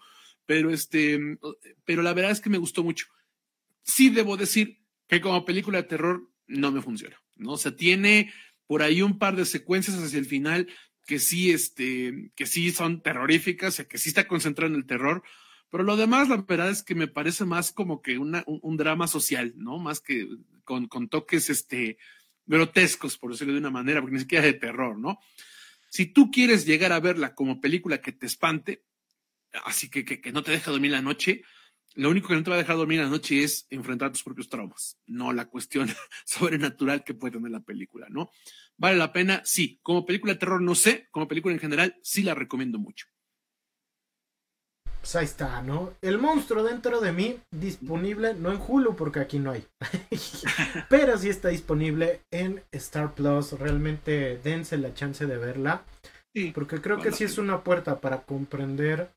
Pero 0.49 0.71
este, 0.71 1.19
pero 1.85 2.01
la 2.01 2.11
verdad 2.11 2.31
es 2.31 2.41
que 2.41 2.49
me 2.49 2.57
gustó 2.57 2.83
mucho. 2.83 3.05
Sí 3.83 4.09
debo 4.09 4.35
decir 4.35 4.79
que 5.07 5.21
como 5.21 5.45
película 5.45 5.77
de 5.77 5.87
terror 5.87 6.27
no 6.47 6.71
me 6.71 6.81
funciona, 6.81 7.21
¿no? 7.35 7.51
O 7.51 7.57
sea, 7.59 7.75
tiene 7.75 8.33
por 8.65 8.81
ahí 8.81 9.03
un 9.03 9.19
par 9.19 9.35
de 9.35 9.45
secuencias 9.45 9.95
hacia 9.97 10.17
el 10.17 10.25
final 10.25 10.67
que 11.05 11.19
sí, 11.19 11.51
este, 11.51 12.31
que 12.35 12.47
sí 12.47 12.71
son 12.71 13.03
terroríficas, 13.03 13.85
que 13.87 13.99
sí 13.99 14.09
está 14.09 14.27
concentrado 14.27 14.73
en 14.73 14.79
el 14.79 14.87
terror, 14.87 15.21
pero 15.69 15.83
lo 15.83 15.97
demás, 15.97 16.29
la 16.29 16.37
verdad 16.37 16.71
es 16.71 16.81
que 16.81 16.95
me 16.95 17.07
parece 17.07 17.45
más 17.45 17.71
como 17.71 18.01
que 18.01 18.17
una, 18.17 18.43
un, 18.47 18.75
drama 18.75 19.07
social, 19.07 19.53
¿no? 19.55 19.77
Más 19.77 20.01
que 20.01 20.27
con, 20.63 20.87
con, 20.87 21.09
toques, 21.09 21.51
este, 21.51 21.99
grotescos, 22.47 23.19
por 23.19 23.33
decirlo 23.33 23.53
de 23.53 23.59
una 23.59 23.69
manera, 23.69 24.01
porque 24.01 24.15
ni 24.15 24.21
siquiera 24.21 24.45
de 24.45 24.53
terror, 24.53 24.97
¿no? 24.97 25.19
Si 25.91 26.07
tú 26.07 26.31
quieres 26.31 26.65
llegar 26.65 26.91
a 26.91 26.99
verla 26.99 27.35
como 27.35 27.61
película 27.61 28.01
que 28.01 28.13
te 28.13 28.25
espante, 28.25 28.88
así 29.65 29.89
que, 29.89 30.05
que, 30.05 30.31
no 30.31 30.43
te 30.43 30.51
deja 30.51 30.71
dormir 30.71 30.91
la 30.91 31.01
noche, 31.01 31.43
lo 31.95 32.09
único 32.09 32.27
que 32.27 32.35
no 32.35 32.43
te 32.43 32.49
va 32.49 32.55
a 32.55 32.59
dejar 32.59 32.77
dormir 32.77 32.99
la 32.99 33.09
noche 33.09 33.43
es 33.43 33.67
enfrentar 33.69 34.11
tus 34.11 34.23
propios 34.23 34.49
traumas, 34.49 34.99
no 35.07 35.33
la 35.33 35.45
cuestión 35.45 35.87
sobrenatural 36.25 37.03
que 37.03 37.13
puede 37.13 37.33
tener 37.33 37.51
la 37.51 37.61
película, 37.61 38.07
¿no? 38.09 38.29
¿Vale 38.79 38.97
la 38.97 39.11
pena? 39.11 39.41
Sí. 39.43 39.77
Como 39.83 40.05
película 40.05 40.33
de 40.33 40.39
terror, 40.39 40.61
no 40.61 40.73
sé. 40.73 41.09
Como 41.11 41.27
película 41.27 41.53
en 41.53 41.59
general, 41.59 41.97
sí 42.01 42.23
la 42.23 42.33
recomiendo 42.33 42.79
mucho. 42.79 43.07
Pues 45.01 45.15
ahí 45.17 45.25
está, 45.25 45.61
¿no? 45.61 45.93
El 46.01 46.17
monstruo 46.17 46.63
dentro 46.63 47.01
de 47.01 47.11
mí, 47.11 47.39
disponible, 47.51 48.33
no 48.35 48.51
en 48.51 48.59
Hulu, 48.65 48.95
porque 48.95 49.19
aquí 49.19 49.37
no 49.37 49.51
hay. 49.51 49.65
Pero 50.89 51.17
sí 51.17 51.29
está 51.29 51.49
disponible 51.49 52.21
en 52.31 52.63
Star 52.71 53.13
Plus. 53.15 53.51
Realmente 53.53 54.37
dense 54.37 54.77
la 54.77 54.93
chance 54.93 55.25
de 55.25 55.37
verla. 55.37 55.83
porque 56.53 56.79
creo 56.79 56.99
que 56.99 57.11
sí 57.11 57.25
es 57.25 57.37
una 57.37 57.63
puerta 57.65 57.99
para 57.99 58.21
comprender 58.21 59.11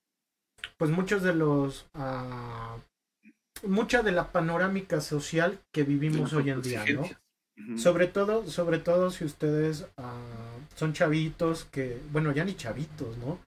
pues 0.83 0.91
muchos 0.91 1.23
de 1.23 1.33
los 1.33 1.87
uh, 1.95 3.69
mucha 3.69 4.03
de 4.03 4.11
la 4.11 4.33
panorámica 4.33 5.01
social 5.01 5.61
que 5.71 5.85
vivimos 5.85 6.33
hoy 6.33 6.51
en 6.51 6.61
día, 6.61 6.85
¿no? 6.93 7.79
Sobre 7.79 8.09
todo, 8.09 8.49
sobre 8.49 8.81
todo 8.81 9.13
si 9.13 9.25
ustedes 9.25 9.83
uh, 9.83 10.75
son 10.75 10.93
chavitos 10.93 11.67
que, 11.67 12.01
bueno, 12.11 12.33
ya 12.33 12.45
ni 12.45 12.57
chavitos, 12.57 13.17
¿no? 13.19 13.39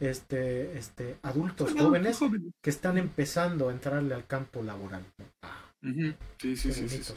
Este, 0.00 0.76
este, 0.76 1.16
adultos 1.22 1.72
jóvenes, 1.72 2.18
que 2.62 2.68
están 2.68 2.98
empezando 2.98 3.70
a 3.70 3.72
entrarle 3.72 4.14
al 4.14 4.26
campo 4.26 4.62
laboral. 4.62 5.02
Sí, 6.36 6.58
sí, 6.58 6.74
sí, 6.74 6.90
sí, 6.90 7.14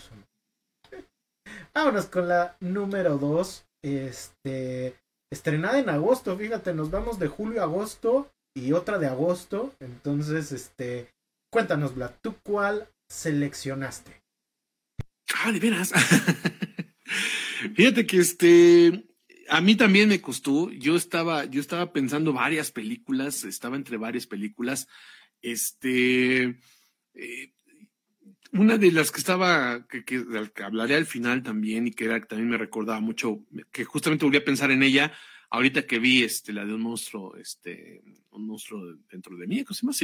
Vámonos 1.73 2.05
con 2.05 2.29
la 2.29 2.55
número 2.61 3.17
dos. 3.17 3.65
Este, 3.83 4.95
estrenada 5.29 5.79
en 5.79 5.89
agosto, 5.89 6.37
fíjate, 6.37 6.73
nos 6.73 6.91
vamos 6.91 7.19
de 7.19 7.27
julio 7.27 7.59
a 7.59 7.65
agosto 7.65 8.31
y 8.55 8.71
otra 8.71 8.97
de 8.97 9.07
agosto. 9.07 9.75
Entonces, 9.79 10.51
este, 10.51 11.09
cuéntanos, 11.51 11.93
Vlad, 11.93 12.13
¿tú 12.21 12.35
cuál 12.41 12.89
seleccionaste? 13.07 14.23
Ah, 15.43 15.51
de 15.51 15.59
veras. 15.59 15.91
Fíjate 17.75 18.07
que 18.07 18.17
este, 18.17 19.05
a 19.49 19.61
mí 19.61 19.75
también 19.75 20.09
me 20.09 20.21
costó. 20.21 20.71
Yo 20.71 20.95
estaba, 20.95 21.45
yo 21.45 21.61
estaba 21.61 21.91
pensando 21.91 22.33
varias 22.33 22.71
películas, 22.71 23.43
estaba 23.43 23.75
entre 23.75 23.97
varias 23.97 24.25
películas. 24.25 24.87
Este, 25.41 26.55
eh, 27.13 27.53
una 28.53 28.77
de 28.77 28.91
las 28.91 29.11
que 29.11 29.19
estaba, 29.19 29.85
que, 29.87 30.05
que, 30.05 30.23
hablaré 30.63 30.95
al 30.95 31.05
final 31.05 31.43
también 31.43 31.87
y 31.87 31.91
que 31.91 32.05
era 32.05 32.19
que 32.21 32.27
también 32.27 32.49
me 32.49 32.57
recordaba 32.57 33.01
mucho, 33.01 33.43
que 33.71 33.83
justamente 33.83 34.25
volví 34.25 34.37
a 34.37 34.45
pensar 34.45 34.71
en 34.71 34.81
ella 34.81 35.11
ahorita 35.55 35.85
que 35.85 35.99
vi 35.99 36.23
este, 36.23 36.53
la 36.53 36.65
de 36.65 36.73
un 36.73 36.81
monstruo, 36.81 37.35
este, 37.37 38.01
un 38.31 38.45
monstruo 38.45 38.95
dentro 39.09 39.37
de 39.37 39.47
mí, 39.47 39.63
cosa 39.63 39.85
más 39.85 39.99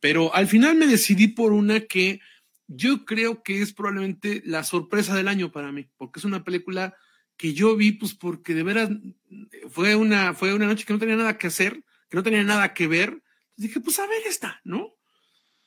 Pero 0.00 0.34
al 0.34 0.46
final 0.46 0.76
me 0.76 0.86
decidí 0.86 1.28
por 1.28 1.52
una 1.52 1.80
que 1.80 2.20
yo 2.66 3.04
creo 3.04 3.42
que 3.42 3.60
es 3.60 3.72
probablemente 3.72 4.42
la 4.44 4.64
sorpresa 4.64 5.14
del 5.14 5.28
año 5.28 5.52
para 5.52 5.70
mí, 5.70 5.86
porque 5.96 6.18
es 6.18 6.24
una 6.24 6.44
película 6.44 6.94
que 7.36 7.52
yo 7.52 7.76
vi, 7.76 7.92
pues 7.92 8.14
porque 8.14 8.54
de 8.54 8.62
veras 8.62 8.90
fue 9.70 9.96
una, 9.96 10.34
fue 10.34 10.54
una 10.54 10.66
noche 10.66 10.84
que 10.84 10.92
no 10.92 10.98
tenía 10.98 11.16
nada 11.16 11.36
que 11.36 11.48
hacer, 11.48 11.84
que 12.08 12.16
no 12.16 12.22
tenía 12.22 12.42
nada 12.42 12.72
que 12.72 12.86
ver. 12.86 13.22
Dije, 13.56 13.80
pues 13.80 13.98
a 13.98 14.06
ver 14.06 14.22
esta, 14.26 14.60
¿no? 14.64 14.94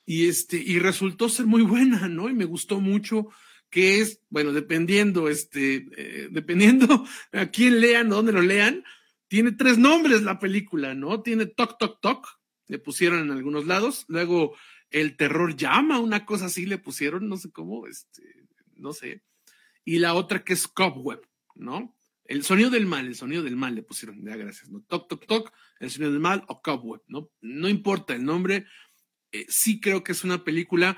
Y 0.05 0.27
este, 0.27 0.57
y 0.57 0.79
resultó 0.79 1.29
ser 1.29 1.45
muy 1.45 1.61
buena, 1.63 2.07
¿no? 2.07 2.29
Y 2.29 2.33
me 2.33 2.45
gustó 2.45 2.79
mucho 2.79 3.27
que 3.69 3.99
es, 4.01 4.21
bueno, 4.29 4.53
dependiendo, 4.53 5.29
este, 5.29 5.87
eh, 5.97 6.27
dependiendo 6.31 7.05
a 7.31 7.47
quién 7.47 7.81
lean, 7.81 8.09
dónde 8.09 8.31
lo 8.31 8.41
lean, 8.41 8.83
tiene 9.27 9.51
tres 9.51 9.77
nombres 9.77 10.21
la 10.21 10.39
película, 10.39 10.93
¿no? 10.93 11.21
Tiene 11.21 11.45
Toc 11.45 11.77
Toc 11.77 11.99
Toc, 12.01 12.27
le 12.67 12.79
pusieron 12.79 13.19
en 13.19 13.31
algunos 13.31 13.65
lados, 13.65 14.05
luego 14.07 14.55
El 14.89 15.17
Terror 15.17 15.55
Llama, 15.55 15.99
una 15.99 16.25
cosa 16.25 16.45
así 16.45 16.65
le 16.65 16.77
pusieron, 16.77 17.27
no 17.27 17.37
sé 17.37 17.51
cómo, 17.51 17.87
este, 17.87 18.23
no 18.75 18.93
sé, 18.93 19.23
y 19.83 19.99
la 19.99 20.13
otra 20.13 20.43
que 20.43 20.53
es 20.53 20.67
Cobweb, 20.67 21.21
¿no? 21.55 21.95
El 22.23 22.43
sonido 22.43 22.69
del 22.69 22.85
mal, 22.85 23.07
el 23.07 23.15
sonido 23.15 23.41
del 23.43 23.55
mal 23.55 23.75
le 23.75 23.83
pusieron, 23.83 24.23
ya 24.23 24.35
gracias, 24.35 24.69
¿no? 24.69 24.81
Toc 24.81 25.07
Toc 25.09 25.25
Toc, 25.25 25.53
el 25.79 25.89
sonido 25.89 26.11
del 26.11 26.21
mal 26.21 26.43
o 26.47 26.61
Cobweb, 26.61 27.01
¿no? 27.07 27.29
No 27.41 27.67
importa 27.69 28.15
el 28.15 28.23
nombre, 28.23 28.65
eh, 29.31 29.45
sí 29.49 29.79
creo 29.79 30.03
que 30.03 30.13
es 30.13 30.23
una 30.23 30.43
película 30.43 30.97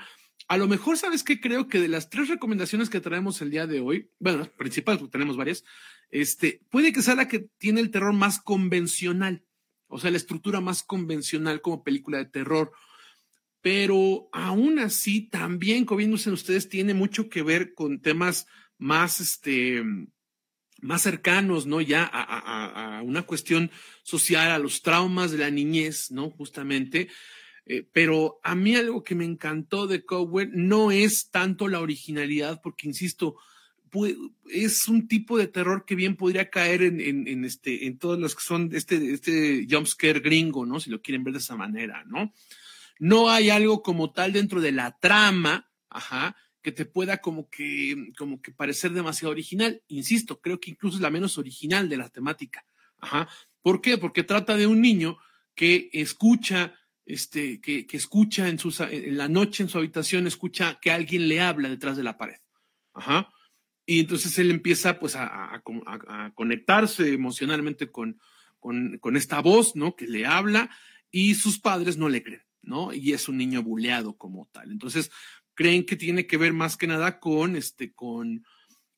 a 0.50 0.56
lo 0.56 0.66
mejor, 0.66 0.98
¿sabes 0.98 1.22
qué? 1.22 1.40
Creo 1.40 1.68
que 1.68 1.80
de 1.80 1.86
las 1.86 2.10
tres 2.10 2.28
recomendaciones 2.28 2.90
que 2.90 3.00
traemos 3.00 3.40
el 3.40 3.52
día 3.52 3.68
de 3.68 3.78
hoy, 3.78 4.10
bueno, 4.18 4.50
principales, 4.56 5.00
tenemos 5.08 5.36
varias, 5.36 5.62
este, 6.10 6.60
puede 6.70 6.92
que 6.92 7.02
sea 7.02 7.14
la 7.14 7.28
que 7.28 7.46
tiene 7.58 7.80
el 7.80 7.92
terror 7.92 8.12
más 8.12 8.40
convencional, 8.40 9.44
o 9.86 10.00
sea, 10.00 10.10
la 10.10 10.16
estructura 10.16 10.60
más 10.60 10.82
convencional 10.82 11.60
como 11.60 11.84
película 11.84 12.18
de 12.18 12.24
terror. 12.24 12.72
Pero 13.60 14.28
aún 14.32 14.80
así, 14.80 15.28
también, 15.28 15.84
como 15.84 15.98
bien 15.98 16.12
ustedes, 16.12 16.68
tiene 16.68 16.94
mucho 16.94 17.28
que 17.28 17.44
ver 17.44 17.72
con 17.72 18.00
temas 18.00 18.48
más, 18.76 19.20
este, 19.20 19.84
más 20.80 21.02
cercanos, 21.02 21.66
¿no? 21.66 21.80
Ya 21.80 22.10
a, 22.12 22.98
a 22.98 23.02
una 23.02 23.22
cuestión 23.22 23.70
social, 24.02 24.50
a 24.50 24.58
los 24.58 24.82
traumas 24.82 25.30
de 25.30 25.38
la 25.38 25.50
niñez, 25.52 26.10
¿no? 26.10 26.28
Justamente. 26.28 27.08
Eh, 27.66 27.86
pero 27.92 28.40
a 28.42 28.54
mí 28.54 28.74
algo 28.74 29.04
que 29.04 29.14
me 29.14 29.24
encantó 29.24 29.86
de 29.86 30.04
Cowell 30.04 30.50
no 30.52 30.90
es 30.90 31.30
tanto 31.30 31.68
la 31.68 31.80
originalidad, 31.80 32.60
porque 32.62 32.88
insisto, 32.88 33.36
es 34.50 34.88
un 34.88 35.08
tipo 35.08 35.36
de 35.36 35.48
terror 35.48 35.84
que 35.84 35.94
bien 35.94 36.16
podría 36.16 36.48
caer 36.48 36.82
en, 36.82 37.00
en, 37.00 37.44
este, 37.44 37.86
en 37.86 37.98
todos 37.98 38.18
los 38.18 38.34
que 38.34 38.42
son 38.42 38.70
este, 38.72 39.12
este 39.12 39.66
jumpscare 39.68 40.20
gringo, 40.20 40.64
¿no? 40.64 40.80
Si 40.80 40.90
lo 40.90 41.02
quieren 41.02 41.24
ver 41.24 41.34
de 41.34 41.40
esa 41.40 41.56
manera, 41.56 42.04
¿no? 42.06 42.32
No 42.98 43.30
hay 43.30 43.50
algo 43.50 43.82
como 43.82 44.12
tal 44.12 44.32
dentro 44.32 44.60
de 44.60 44.72
la 44.72 44.98
trama, 44.98 45.70
ajá, 45.88 46.36
que 46.62 46.72
te 46.72 46.84
pueda 46.84 47.18
como 47.18 47.48
que, 47.48 48.12
como 48.16 48.40
que 48.42 48.52
parecer 48.52 48.92
demasiado 48.92 49.32
original. 49.32 49.82
Insisto, 49.88 50.40
creo 50.40 50.60
que 50.60 50.70
incluso 50.70 50.96
es 50.96 51.02
la 51.02 51.10
menos 51.10 51.38
original 51.38 51.88
de 51.88 51.96
la 51.96 52.10
temática, 52.10 52.64
ajá. 52.98 53.28
¿Por 53.62 53.80
qué? 53.80 53.98
Porque 53.98 54.22
trata 54.22 54.56
de 54.56 54.66
un 54.66 54.80
niño 54.80 55.18
que 55.54 55.90
escucha 55.92 56.74
este, 57.12 57.60
que, 57.60 57.86
que 57.86 57.96
escucha 57.96 58.48
en, 58.48 58.58
sus, 58.58 58.80
en 58.80 59.16
la 59.16 59.28
noche 59.28 59.62
en 59.62 59.68
su 59.68 59.78
habitación, 59.78 60.26
escucha 60.26 60.78
que 60.80 60.90
alguien 60.90 61.28
le 61.28 61.40
habla 61.40 61.68
detrás 61.68 61.96
de 61.96 62.02
la 62.02 62.16
pared. 62.16 62.38
Ajá. 62.94 63.32
Y 63.86 64.00
entonces 64.00 64.38
él 64.38 64.50
empieza 64.50 64.98
pues 64.98 65.16
a, 65.16 65.26
a, 65.26 65.62
a 66.08 66.30
conectarse 66.34 67.12
emocionalmente 67.12 67.90
con, 67.90 68.20
con, 68.60 68.98
con, 68.98 69.16
esta 69.16 69.40
voz, 69.40 69.74
¿no? 69.74 69.96
Que 69.96 70.06
le 70.06 70.26
habla 70.26 70.70
y 71.10 71.34
sus 71.34 71.58
padres 71.58 71.96
no 71.96 72.08
le 72.08 72.22
creen, 72.22 72.44
¿no? 72.62 72.92
Y 72.92 73.12
es 73.12 73.28
un 73.28 73.36
niño 73.36 73.62
buleado 73.62 74.16
como 74.16 74.48
tal. 74.52 74.70
Entonces 74.70 75.10
creen 75.54 75.84
que 75.84 75.96
tiene 75.96 76.26
que 76.26 76.36
ver 76.36 76.52
más 76.52 76.76
que 76.76 76.86
nada 76.86 77.18
con, 77.18 77.56
este, 77.56 77.92
con, 77.92 78.46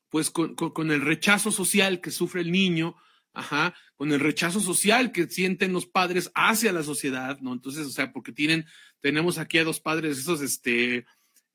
pues 0.09 0.29
con, 0.29 0.53
con, 0.55 0.71
con 0.71 0.91
el 0.91 1.01
rechazo 1.01 1.51
social 1.51 1.99
que 1.99 2.11
sufre 2.11 2.41
el 2.41 2.51
niño, 2.51 2.95
ajá, 3.33 3.73
con 3.95 4.11
el 4.11 4.19
rechazo 4.19 4.59
social 4.59 5.11
que 5.11 5.27
sienten 5.27 5.73
los 5.73 5.85
padres 5.85 6.31
hacia 6.35 6.71
la 6.71 6.83
sociedad, 6.83 7.39
¿no? 7.41 7.53
Entonces, 7.53 7.87
o 7.87 7.89
sea, 7.89 8.11
porque 8.11 8.31
tienen, 8.31 8.65
tenemos 9.01 9.37
aquí 9.37 9.57
a 9.57 9.63
dos 9.63 9.79
padres, 9.79 10.19
esos, 10.19 10.41
este, 10.41 11.05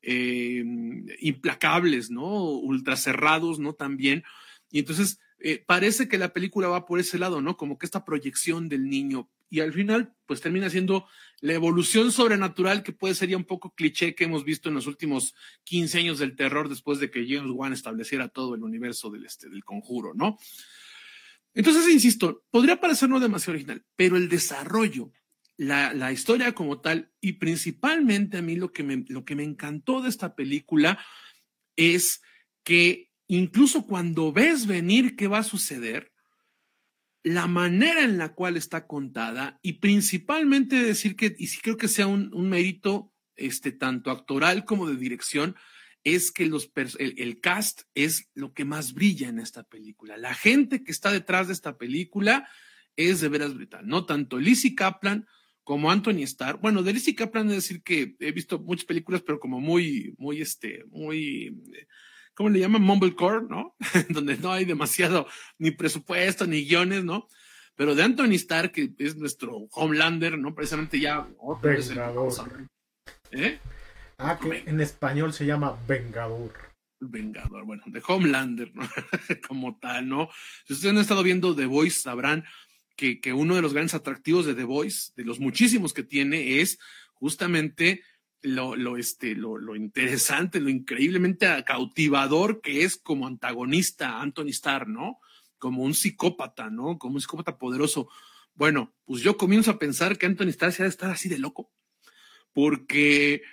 eh, 0.01 0.63
implacables, 1.19 2.09
¿no? 2.09 2.43
Ultra 2.43 2.95
cerrados, 2.95 3.59
¿no? 3.59 3.73
También. 3.73 4.23
Y 4.71 4.79
entonces, 4.79 5.19
eh, 5.39 5.63
parece 5.65 6.07
que 6.07 6.17
la 6.17 6.33
película 6.33 6.67
va 6.67 6.85
por 6.85 6.99
ese 6.99 7.17
lado, 7.17 7.41
¿no? 7.41 7.57
Como 7.57 7.77
que 7.77 7.85
esta 7.85 8.05
proyección 8.05 8.69
del 8.69 8.89
niño. 8.89 9.29
Y 9.49 9.61
al 9.61 9.73
final, 9.73 10.13
pues 10.25 10.41
termina 10.41 10.69
siendo 10.69 11.07
la 11.41 11.53
evolución 11.53 12.11
sobrenatural 12.11 12.83
que 12.83 12.91
puede 12.91 13.15
ser 13.15 13.29
ya 13.29 13.37
un 13.37 13.45
poco 13.45 13.73
cliché 13.73 14.13
que 14.13 14.25
hemos 14.25 14.43
visto 14.43 14.69
en 14.69 14.75
los 14.75 14.85
últimos 14.85 15.33
15 15.63 15.99
años 15.99 16.19
del 16.19 16.35
terror 16.35 16.69
después 16.69 16.99
de 16.99 17.09
que 17.09 17.25
James 17.27 17.51
Wan 17.51 17.73
estableciera 17.73 18.27
todo 18.27 18.53
el 18.53 18.63
universo 18.63 19.09
del, 19.09 19.25
este, 19.25 19.49
del 19.49 19.63
conjuro, 19.63 20.13
¿no? 20.13 20.37
Entonces, 21.59 21.89
insisto, 21.89 22.45
podría 22.51 22.79
parecer 22.79 23.09
no 23.09 23.19
demasiado 23.19 23.55
original, 23.55 23.83
pero 23.97 24.15
el 24.15 24.29
desarrollo, 24.29 25.11
la, 25.57 26.09
historia 26.13 26.53
como 26.53 26.79
tal, 26.79 27.11
y 27.19 27.33
principalmente 27.33 28.37
a 28.37 28.41
mí 28.41 28.55
lo 28.55 28.71
que, 28.71 28.81
me, 28.81 29.03
lo 29.09 29.25
que 29.25 29.35
me 29.35 29.43
encantó 29.43 30.01
de 30.01 30.07
esta 30.07 30.35
película 30.35 31.03
es 31.75 32.21
que 32.63 33.11
incluso 33.27 33.85
cuando 33.85 34.31
ves 34.31 34.67
venir 34.67 35.17
qué 35.17 35.27
va 35.27 35.39
a 35.39 35.43
suceder, 35.43 36.13
la 37.23 37.45
manera 37.47 38.05
en 38.05 38.17
la 38.17 38.29
cual 38.29 38.55
está 38.55 38.87
contada, 38.87 39.59
y 39.61 39.73
principalmente 39.73 40.81
decir 40.81 41.17
que, 41.17 41.35
y 41.37 41.47
sí 41.47 41.59
creo 41.61 41.75
que 41.75 41.89
sea 41.89 42.07
un, 42.07 42.33
un 42.33 42.47
mérito 42.47 43.13
este, 43.35 43.73
tanto 43.73 44.11
actoral 44.11 44.63
como 44.63 44.87
de 44.87 44.95
dirección, 44.95 45.57
es 46.03 46.31
que 46.31 46.45
los, 46.45 46.71
el, 46.97 47.15
el, 47.17 47.41
cast 47.41 47.81
es 47.93 48.29
lo 48.33 48.53
que 48.53 48.65
más 48.65 48.93
brilla 48.93 49.27
en 49.27 49.39
esta 49.39 49.63
película. 49.63 50.17
La 50.17 50.33
gente 50.33 50.83
que 50.83 50.91
está 50.91 51.11
detrás 51.11 51.47
de 51.47 51.53
esta 51.53 51.77
película 51.77 52.49
es 52.95 53.21
de 53.21 53.29
veras 53.29 53.53
brutal, 53.53 53.87
¿no? 53.87 54.05
Tanto 54.05 54.37
Lizzie 54.37 54.75
Kaplan 54.75 55.27
como 55.63 55.91
Anthony 55.91 56.23
Starr. 56.23 56.59
Bueno, 56.59 56.83
de 56.83 56.93
Lizzie 56.93 57.15
Kaplan 57.15 57.49
es 57.49 57.55
decir 57.55 57.83
que 57.83 58.15
he 58.19 58.31
visto 58.31 58.59
muchas 58.59 58.85
películas, 58.85 59.21
pero 59.21 59.39
como 59.39 59.59
muy, 59.59 60.15
muy, 60.17 60.41
este, 60.41 60.83
muy, 60.89 61.61
¿cómo 62.33 62.49
le 62.49 62.59
llaman? 62.59 62.81
Mumblecore, 62.81 63.45
¿no? 63.47 63.75
Donde 64.09 64.37
no 64.37 64.51
hay 64.51 64.65
demasiado 64.65 65.27
ni 65.57 65.71
presupuesto 65.71 66.47
ni 66.47 66.65
guiones, 66.65 67.03
¿no? 67.03 67.27
Pero 67.75 67.95
de 67.95 68.03
Anthony 68.03 68.33
Starr, 68.33 68.71
que 68.71 68.93
es 68.97 69.15
nuestro 69.15 69.67
Homelander, 69.71 70.37
¿no? 70.37 70.53
Precisamente 70.53 70.99
ya 70.99 71.27
otra 71.37 71.71
vez. 71.71 71.91
¿Eh? 73.31 73.59
Ah, 74.21 74.37
que 74.37 74.63
en 74.65 74.81
español 74.81 75.31
se 75.31 75.45
llama 75.45 75.79
Vengador. 75.87 76.51
Vengador, 76.99 77.63
bueno, 77.63 77.83
de 77.85 78.03
Homelander, 78.05 78.75
¿no? 78.75 78.83
como 79.47 79.79
tal, 79.79 80.09
¿no? 80.09 80.29
Si 80.67 80.73
ustedes 80.73 80.93
han 80.93 80.99
estado 80.99 81.23
viendo 81.23 81.55
The 81.55 81.65
Voice, 81.65 82.01
sabrán 82.01 82.43
que, 82.97 83.21
que, 83.21 83.31
uno 83.31 83.55
de 83.55 83.61
los 83.61 83.73
grandes 83.73 83.93
atractivos 83.93 84.45
de 84.45 84.55
The 84.55 84.65
Voice, 84.65 85.13
de 85.15 85.23
los 85.23 85.39
muchísimos 85.39 85.93
que 85.93 86.03
tiene, 86.03 86.59
es 86.59 86.79
justamente 87.13 88.03
lo, 88.41 88.75
lo, 88.75 88.97
este, 88.97 89.35
lo, 89.35 89.57
lo 89.57 89.77
interesante, 89.77 90.59
lo 90.59 90.69
increíblemente 90.69 91.47
cautivador 91.63 92.59
que 92.59 92.83
es 92.83 92.97
como 92.97 93.25
antagonista 93.25 94.19
Anthony 94.19 94.49
Starr, 94.49 94.89
¿no? 94.89 95.19
Como 95.57 95.83
un 95.83 95.93
psicópata, 95.93 96.69
¿no? 96.69 96.97
Como 96.97 97.15
un 97.15 97.21
psicópata 97.21 97.57
poderoso. 97.57 98.09
Bueno, 98.53 98.93
pues 99.05 99.21
yo 99.21 99.37
comienzo 99.37 99.71
a 99.71 99.79
pensar 99.79 100.17
que 100.17 100.25
Anthony 100.25 100.49
Starr 100.49 100.73
se 100.73 100.83
ha 100.83 100.85
de 100.85 100.89
estar 100.89 101.09
así 101.09 101.29
de 101.29 101.39
loco, 101.39 101.71
porque 102.51 103.43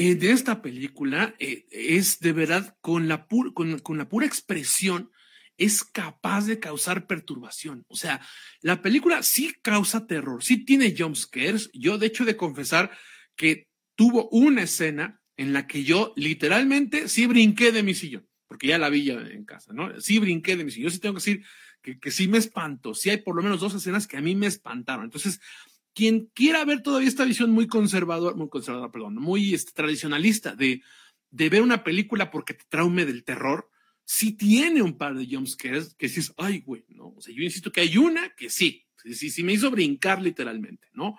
eh, 0.00 0.14
de 0.14 0.30
esta 0.30 0.62
película 0.62 1.34
eh, 1.40 1.66
es 1.72 2.20
de 2.20 2.32
verdad 2.32 2.76
con 2.80 3.08
la, 3.08 3.26
con, 3.26 3.80
con 3.80 3.98
la 3.98 4.08
pura 4.08 4.26
expresión 4.26 5.10
es 5.56 5.82
capaz 5.82 6.46
de 6.46 6.60
causar 6.60 7.08
perturbación. 7.08 7.84
O 7.88 7.96
sea, 7.96 8.20
la 8.60 8.80
película 8.80 9.24
sí 9.24 9.52
causa 9.60 10.06
terror, 10.06 10.44
sí 10.44 10.64
tiene 10.64 10.94
jumpscares. 10.96 11.68
Yo, 11.72 11.98
de 11.98 12.06
hecho, 12.06 12.24
de 12.24 12.36
confesar 12.36 12.92
que 13.34 13.66
tuvo 13.96 14.28
una 14.28 14.62
escena 14.62 15.20
en 15.36 15.52
la 15.52 15.66
que 15.66 15.82
yo 15.82 16.12
literalmente 16.14 17.08
sí 17.08 17.26
brinqué 17.26 17.72
de 17.72 17.82
mi 17.82 17.94
sillón, 17.94 18.28
porque 18.46 18.68
ya 18.68 18.78
la 18.78 18.90
vi 18.90 19.02
ya 19.02 19.14
en 19.14 19.44
casa, 19.44 19.72
¿no? 19.72 20.00
Sí 20.00 20.20
brinqué 20.20 20.56
de 20.56 20.64
mi 20.64 20.70
sillón. 20.70 20.90
Yo 20.90 20.94
sí 20.94 21.00
tengo 21.00 21.14
que 21.16 21.24
decir 21.24 21.44
que, 21.82 21.98
que 21.98 22.12
sí 22.12 22.28
me 22.28 22.38
espanto. 22.38 22.94
Sí 22.94 23.10
hay 23.10 23.16
por 23.16 23.34
lo 23.34 23.42
menos 23.42 23.58
dos 23.58 23.74
escenas 23.74 24.06
que 24.06 24.16
a 24.16 24.20
mí 24.20 24.36
me 24.36 24.46
espantaron. 24.46 25.06
Entonces, 25.06 25.40
quien 25.98 26.30
quiera 26.32 26.64
ver 26.64 26.80
todavía 26.80 27.08
esta 27.08 27.24
visión 27.24 27.50
muy 27.50 27.66
conservadora, 27.66 28.36
muy 28.36 28.48
conservadora, 28.48 28.92
perdón, 28.92 29.16
muy 29.16 29.52
este, 29.52 29.72
tradicionalista 29.72 30.54
de, 30.54 30.80
de 31.32 31.48
ver 31.48 31.60
una 31.60 31.82
película 31.82 32.30
porque 32.30 32.54
te 32.54 32.62
traume 32.68 33.04
del 33.04 33.24
terror, 33.24 33.68
sí 34.04 34.30
tiene 34.30 34.80
un 34.80 34.96
par 34.96 35.16
de 35.16 35.26
jumpscares 35.26 35.96
que 35.96 36.06
dices, 36.06 36.32
ay, 36.36 36.60
güey, 36.60 36.84
¿no? 36.90 37.14
O 37.16 37.20
sea, 37.20 37.34
yo 37.34 37.42
insisto 37.42 37.72
que 37.72 37.80
hay 37.80 37.98
una 37.98 38.32
que 38.36 38.48
sí, 38.48 38.86
sí, 39.12 39.28
sí 39.28 39.42
me 39.42 39.54
hizo 39.54 39.72
brincar 39.72 40.22
literalmente, 40.22 40.86
¿no? 40.92 41.18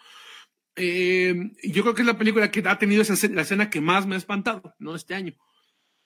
Eh, 0.78 1.36
yo 1.62 1.82
creo 1.82 1.94
que 1.94 2.04
es 2.04 2.08
la 2.08 2.18
película 2.18 2.50
que 2.50 2.64
ha 2.66 2.80
tenido 2.80 3.02
esa, 3.02 3.28
la 3.28 3.42
escena 3.42 3.70
que 3.70 3.82
más 3.82 4.08
me 4.08 4.16
ha 4.16 4.18
espantado, 4.18 4.76
¿no? 4.80 4.96
Este 4.96 5.14
año. 5.14 5.36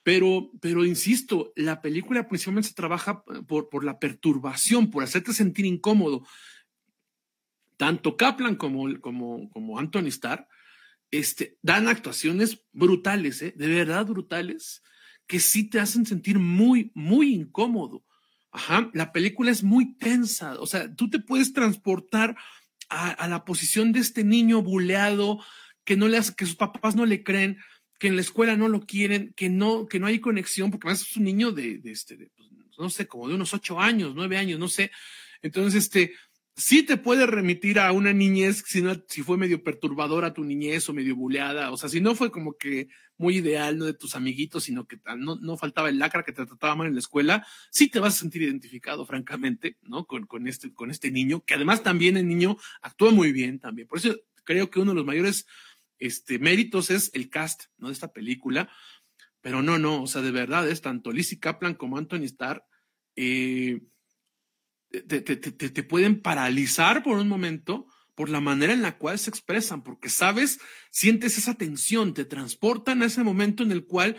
Pero, 0.02 0.50
pero 0.60 0.84
insisto, 0.84 1.54
la 1.56 1.80
película 1.80 2.28
principalmente 2.28 2.70
se 2.70 2.74
trabaja 2.74 3.24
por, 3.24 3.70
por 3.70 3.84
la 3.84 4.00
perturbación, 4.00 4.90
por 4.90 5.04
hacerte 5.04 5.32
sentir 5.32 5.66
incómodo 5.68 6.26
tanto 7.84 8.16
Kaplan 8.16 8.56
como, 8.56 8.98
como, 9.02 9.78
Anthony 9.78 10.08
Starr, 10.08 10.48
este, 11.12 11.58
dan 11.62 11.90
actuaciones 11.90 12.64
brutales, 12.72 13.42
¿eh? 13.42 13.54
de 13.58 13.68
verdad 13.68 14.06
brutales, 14.06 14.82
que 15.28 15.42
sí 15.42 15.70
te 15.70 15.82
hacen 15.82 16.06
sentir 16.06 16.40
muy, 16.40 16.94
muy 16.96 17.36
incómodo. 17.36 18.06
Ajá, 18.54 18.90
la 18.94 19.12
película 19.12 19.52
es 19.52 19.64
muy 19.64 19.98
tensa, 19.98 20.58
o 20.62 20.66
sea, 20.66 20.96
tú 20.96 21.10
te 21.10 21.20
puedes 21.20 21.52
transportar 21.52 22.38
a, 22.88 23.28
la 23.28 23.44
posición 23.44 23.92
de 23.92 24.00
este 24.00 24.24
niño 24.24 24.62
buleado, 24.62 25.44
que 25.84 25.98
no 25.98 26.08
le 26.08 26.20
hace, 26.20 26.36
que 26.36 26.46
sus 26.46 26.56
papás 26.56 26.96
no 26.96 27.06
le 27.06 27.22
creen, 27.22 27.58
que 28.00 28.08
en 28.08 28.16
la 28.16 28.22
escuela 28.22 28.56
no 28.56 28.70
lo 28.70 28.86
quieren, 28.86 29.34
que 29.36 29.50
no, 29.50 29.88
que 29.88 30.00
no 30.00 30.08
hay 30.08 30.20
conexión, 30.20 30.72
porque 30.72 30.88
además 30.88 31.02
es 31.02 31.18
un 31.18 31.26
niño 31.26 31.52
de, 31.52 31.82
este, 31.84 32.16
pues, 32.16 32.50
no 32.80 32.90
sé, 32.90 33.08
como 33.08 33.28
de 33.28 33.36
unos 33.36 33.54
ocho 33.54 33.78
años, 33.78 34.14
nueve 34.16 34.38
años, 34.38 34.58
no 34.58 34.70
sé. 34.70 34.90
Entonces, 35.42 35.84
este, 35.84 36.14
sí 36.56 36.84
te 36.84 36.98
puede 36.98 37.26
remitir 37.26 37.80
a 37.80 37.92
una 37.92 38.14
niñez, 38.14 38.64
si, 38.66 39.24
fue 39.24 39.38
medio 39.38 39.64
perturbadora 39.64 40.34
tu 40.34 40.44
niñez 40.44 40.88
o 40.88 40.94
medio 40.94 41.16
buleada, 41.16 41.72
o 41.72 41.78
sea, 41.78 41.90
si 41.90 42.00
no 42.00 42.16
fue 42.16 42.32
como 42.32 42.58
que 42.58 42.90
muy 43.18 43.38
ideal, 43.38 43.78
no 43.78 43.86
de 43.86 43.94
tus 43.94 44.16
amiguitos, 44.16 44.66
sino 44.66 44.88
que 44.88 45.00
no, 45.18 45.58
faltaba 45.58 45.90
el 45.90 46.00
lacra 46.00 46.24
que 46.24 46.32
te 46.32 46.46
trataba 46.46 46.76
mal 46.76 46.88
en 46.88 46.94
la 46.94 47.00
escuela, 47.00 47.46
sí 47.72 47.90
te 47.90 48.00
vas 48.00 48.16
a 48.16 48.20
sentir 48.20 48.42
identificado, 48.42 49.06
francamente, 49.06 49.78
¿no? 49.82 50.06
Con, 50.06 50.48
este, 50.48 50.72
este 50.90 51.12
niño, 51.12 51.44
que 51.46 51.56
además 51.56 51.84
también 51.84 52.18
el 52.18 52.28
niño 52.28 52.58
actúa 52.82 53.12
muy 53.12 53.32
bien 53.32 53.60
también. 53.60 53.88
Por 53.88 54.00
eso 54.00 54.16
creo 54.44 54.70
que 54.70 54.80
uno 54.80 54.92
de 54.92 54.96
los 54.96 55.06
mayores 55.06 55.46
este, 56.00 56.40
méritos 56.40 56.90
es 56.90 57.12
el 57.14 57.30
cast, 57.30 57.66
¿no? 57.78 57.88
De 57.88 57.94
esta 57.94 58.12
película. 58.12 58.70
Pero 59.42 59.62
no, 59.62 59.78
no, 59.78 60.04
o 60.04 60.08
sea, 60.08 60.22
de 60.22 60.32
verdad 60.32 60.70
es 60.70 60.82
tanto 60.82 61.12
Lizzie 61.12 61.40
Kaplan 61.40 61.76
como 61.76 61.98
Anthony 61.98 62.24
Starr, 62.24 62.66
eh, 63.16 63.82
te, 65.02 65.22
te, 65.22 65.36
te, 65.36 65.70
te, 65.70 65.84
pueden 65.84 66.22
paralizar 66.22 67.02
por 67.02 67.18
un 67.18 67.28
momento 67.28 67.88
por 68.14 68.30
la 68.30 68.40
manera 68.40 68.74
en 68.74 68.84
la 68.84 68.98
cual 69.00 69.18
se 69.18 69.32
expresan, 69.32 69.82
porque 69.82 70.08
sabes, 70.08 70.60
sientes 70.92 71.38
esa 71.40 71.56
tensión, 71.56 72.14
te 72.14 72.26
transportan 72.26 73.02
a 73.02 73.08
ese 73.08 73.24
momento 73.24 73.64
en 73.64 73.72
el 73.72 73.86
cual 73.86 74.18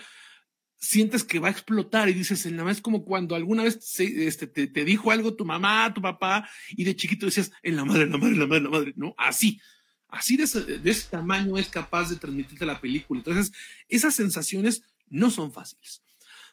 sientes 0.77 1.22
que 1.22 1.39
va 1.39 1.49
a 1.49 1.53
explotar 1.53 2.09
y 2.09 2.12
dices, 2.12 2.45
nada 2.47 2.64
más 2.64 2.79
es 2.79 2.83
como 2.83 3.05
cuando 3.05 3.37
alguna 3.37 3.62
vez 3.62 3.79
este, 4.01 4.49
te, 4.49 4.85
dijo 4.85 5.12
algo 5.12 5.37
tu 5.37 5.45
mamá, 5.45 5.95
tu 5.95 6.03
papá, 6.03 6.49
y 6.70 6.83
de 6.83 6.97
chiquito 6.97 7.27
decías, 7.27 7.53
en 7.62 7.77
la 7.77 7.85
madre, 7.85 8.03
en 8.03 8.11
la 8.11 8.18
madre, 8.18 8.33
en 8.33 8.41
la 8.41 8.47
madre, 8.47 8.59
en 8.59 8.64
la 8.64 8.70
madre, 8.70 8.93
¿no? 8.97 9.14
Así, 9.16 9.61
así 10.09 10.37
de 10.37 10.43
ese, 10.43 10.61
de 10.62 10.91
ese 10.91 11.09
tamaño 11.09 11.57
es 11.57 11.68
capaz 11.68 12.11
de 12.11 12.16
transmitirte 12.16 12.66
la 12.66 12.81
película. 12.81 13.20
Entonces, 13.20 13.53
esas 13.89 14.16
sensaciones 14.16 14.83
no 15.07 15.31
son 15.31 15.53
fáciles 15.53 16.03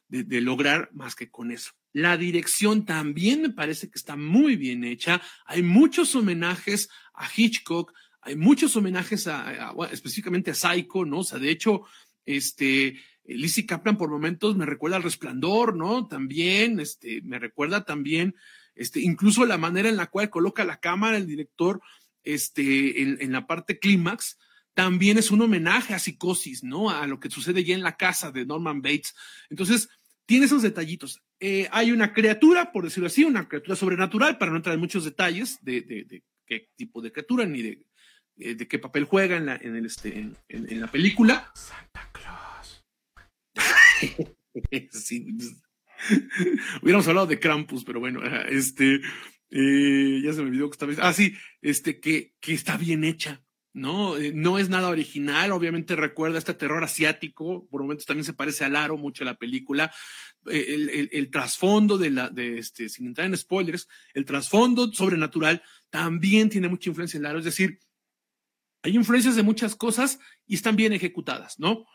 de 0.08 0.42
lograr 0.42 0.90
más 0.94 1.16
que 1.16 1.32
con 1.32 1.52
eso. 1.52 1.72
La 1.94 2.18
dirección 2.18 2.86
también 2.86 3.42
me 3.42 3.50
parece 3.50 3.90
que 3.90 3.98
está 3.98 4.16
muy 4.16 4.56
bien 4.56 4.84
hecha. 4.84 5.22
Hay 5.46 5.62
muchos 5.62 6.16
homenajes 6.16 6.90
a 7.14 7.30
Hitchcock, 7.36 7.94
hay 8.22 8.36
muchos 8.36 8.76
homenajes 8.76 9.28
a, 9.28 9.74
específicamente 9.92 10.52
a 10.52 10.56
Psycho, 10.56 11.06
¿no? 11.06 11.20
O 11.20 11.24
sea, 11.24 11.40
de 11.40 11.50
hecho, 11.50 11.82
este, 12.26 13.00
Lizzie 13.26 13.66
Kaplan 13.66 13.98
por 13.98 14.10
momentos 14.10 14.56
me 14.56 14.66
recuerda 14.66 14.98
al 14.98 15.04
resplandor, 15.04 15.76
¿no? 15.76 16.08
También, 16.08 16.80
este, 16.80 17.22
me 17.24 17.40
recuerda 17.40 17.84
también, 17.84 18.36
este, 18.76 19.02
incluso 19.02 19.46
la 19.46 19.58
manera 19.58 19.90
en 19.90 19.98
la 19.98 20.08
cual 20.08 20.30
coloca 20.30 20.64
la 20.64 20.80
cámara 20.80 21.18
el 21.18 21.28
director, 21.28 21.82
este, 22.24 23.02
en, 23.02 23.18
en 23.20 23.32
la 23.32 23.48
parte 23.48 23.80
clímax, 23.80 24.38
también 24.74 25.18
es 25.18 25.32
un 25.32 25.42
homenaje 25.42 25.94
a 25.94 26.00
psicosis, 26.00 26.64
¿no? 26.64 26.90
A 26.90 27.06
lo 27.08 27.20
que 27.20 27.30
sucede 27.30 27.64
ya 27.64 27.76
en 27.76 27.84
la 27.84 27.98
casa 27.98 28.32
de 28.32 28.46
Norman 28.46 28.82
Bates. 28.82 29.16
Entonces, 29.50 29.90
tiene 30.26 30.46
esos 30.46 30.62
detallitos. 30.62 31.22
Eh, 31.44 31.68
hay 31.72 31.92
una 31.92 32.14
criatura, 32.14 32.72
por 32.72 32.84
decirlo 32.84 33.08
así, 33.08 33.24
una 33.24 33.48
criatura 33.48 33.76
sobrenatural, 33.76 34.38
para 34.38 34.52
no 34.52 34.58
entrar 34.58 34.76
en 34.76 34.80
muchos 34.80 35.04
detalles 35.04 35.58
de, 35.64 35.82
de, 35.82 36.04
de 36.04 36.24
qué 36.46 36.70
tipo 36.76 37.02
de 37.02 37.12
criatura 37.12 37.46
ni 37.48 37.64
de, 37.64 37.86
eh, 38.38 38.54
de, 38.54 38.68
qué 38.68 38.78
papel 38.78 39.06
juega 39.06 39.38
en 39.38 39.48
la, 39.48 39.56
en 39.56 39.76
el, 39.76 39.88
este, 39.88 40.20
en, 40.20 40.38
en, 40.50 40.72
en 40.72 40.80
la 40.80 40.92
película. 40.92 41.52
Santa 41.56 42.12
Claus. 42.14 42.86
sí. 44.92 45.26
Hubiéramos 46.84 47.08
hablado 47.08 47.26
de 47.26 47.40
Krampus, 47.40 47.84
pero 47.86 48.00
bueno, 48.00 48.22
este, 48.48 49.02
eh, 49.50 50.22
ya 50.24 50.34
se 50.34 50.44
me 50.44 50.50
olvidó 50.50 50.70
que 50.70 50.76
estaba. 50.76 50.94
Ah, 51.00 51.14
sí, 51.14 51.34
este, 51.64 52.00
que, 52.00 52.36
que 52.40 52.54
está 52.54 52.78
bien 52.78 53.04
hecha. 53.04 53.44
¿No? 53.74 54.18
Eh, 54.18 54.32
no 54.34 54.58
es 54.58 54.70
nada 54.70 54.90
original, 54.90 55.52
obviamente 55.52 55.96
recuerda 55.96 56.38
este 56.38 56.54
terror 56.54 56.84
asiático, 56.84 57.68
por 57.70 57.82
momentos 57.82 58.06
también 58.06 58.26
se 58.26 58.34
parece 58.34 58.66
al 58.66 58.76
aro 58.76 58.98
mucho 58.98 59.24
la 59.24 59.36
película, 59.36 59.92
eh, 60.50 61.08
el, 61.12 61.30
trasfondo 61.30 61.98
de 61.98 62.10
la, 62.10 62.30
de 62.30 62.58
este, 62.58 62.90
sin 62.90 63.08
entrar 63.08 63.28
en 63.28 63.38
spoilers, 63.38 63.88
el 64.14 64.26
trasfondo 64.26 64.92
sobrenatural 64.92 65.62
también 65.90 66.50
tiene 66.50 66.68
mucha 66.68 66.90
influencia 66.90 67.18
en 67.18 67.26
el 67.26 67.30
aro, 67.30 67.40
es 67.40 67.46
decir, 67.46 67.80
hay 68.84 68.96
influencias 68.96 69.36
de 69.36 69.44
muchas 69.44 69.76
cosas 69.76 70.20
y 70.46 70.56
están 70.56 70.76
bien 70.76 70.92
ejecutadas, 70.92 71.60
¿no? 71.60 71.86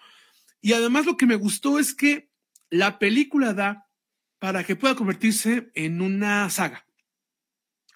Y 0.60 0.72
además 0.72 1.04
lo 1.04 1.16
que 1.16 1.26
me 1.26 1.34
gustó 1.34 1.78
es 1.78 1.94
que 1.94 2.30
la 2.70 2.98
película 2.98 3.52
da 3.54 3.88
para 4.38 4.64
que 4.64 4.76
pueda 4.76 4.94
convertirse 4.94 5.70
en 5.74 6.00
una 6.00 6.48
saga. 6.50 6.85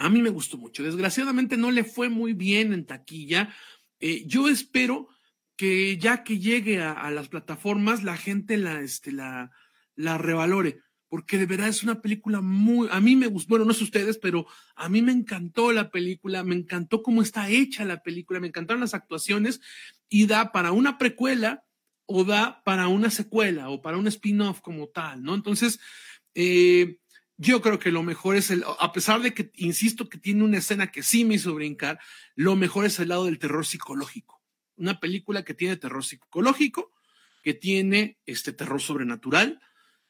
A 0.00 0.08
mí 0.08 0.22
me 0.22 0.30
gustó 0.30 0.56
mucho. 0.56 0.82
Desgraciadamente 0.82 1.58
no 1.58 1.70
le 1.70 1.84
fue 1.84 2.08
muy 2.08 2.32
bien 2.32 2.72
en 2.72 2.86
taquilla. 2.86 3.54
Eh, 4.00 4.24
yo 4.26 4.48
espero 4.48 5.08
que 5.56 5.98
ya 5.98 6.24
que 6.24 6.38
llegue 6.38 6.80
a, 6.80 7.10
las 7.10 7.28
plataformas, 7.28 8.02
la 8.02 8.16
gente 8.16 8.56
la, 8.56 8.80
este, 8.80 9.12
la, 9.12 9.50
la 9.94 10.16
revalore, 10.16 10.80
porque 11.06 11.36
de 11.36 11.44
verdad 11.44 11.68
es 11.68 11.82
una 11.82 12.00
película 12.00 12.40
muy, 12.40 12.88
a 12.90 12.98
mí 12.98 13.14
me 13.14 13.26
gustó, 13.26 13.50
bueno, 13.50 13.66
no 13.66 13.74
sé 13.74 13.84
ustedes, 13.84 14.16
pero 14.16 14.46
a 14.74 14.88
mí 14.88 15.02
me 15.02 15.12
encantó 15.12 15.70
la 15.70 15.90
película, 15.90 16.44
me 16.44 16.54
encantó 16.54 17.02
cómo 17.02 17.20
está 17.20 17.50
hecha 17.50 17.84
la 17.84 18.02
película, 18.02 18.40
me 18.40 18.46
encantaron 18.46 18.80
las 18.80 18.94
actuaciones 18.94 19.60
y 20.08 20.26
da 20.26 20.50
para 20.50 20.72
una 20.72 20.96
precuela 20.96 21.62
o 22.06 22.24
da 22.24 22.62
para 22.64 22.88
una 22.88 23.10
secuela 23.10 23.68
o 23.68 23.82
para 23.82 23.98
un 23.98 24.06
spin-off 24.06 24.62
como 24.62 24.88
tal, 24.88 25.22
¿no? 25.22 25.34
Entonces, 25.34 25.78
eh, 26.34 26.99
yo 27.40 27.62
creo 27.62 27.78
que 27.78 27.90
lo 27.90 28.02
mejor 28.02 28.36
es 28.36 28.50
el, 28.50 28.62
a 28.78 28.92
pesar 28.92 29.22
de 29.22 29.32
que, 29.32 29.50
insisto, 29.56 30.10
que 30.10 30.18
tiene 30.18 30.44
una 30.44 30.58
escena 30.58 30.92
que 30.92 31.02
sí 31.02 31.24
me 31.24 31.36
hizo 31.36 31.54
brincar, 31.54 31.98
lo 32.34 32.54
mejor 32.54 32.84
es 32.84 32.98
el 33.00 33.08
lado 33.08 33.24
del 33.24 33.38
terror 33.38 33.64
psicológico. 33.64 34.42
Una 34.76 35.00
película 35.00 35.42
que 35.42 35.54
tiene 35.54 35.78
terror 35.78 36.04
psicológico, 36.04 36.92
que 37.42 37.54
tiene 37.54 38.18
este 38.26 38.52
terror 38.52 38.82
sobrenatural, 38.82 39.58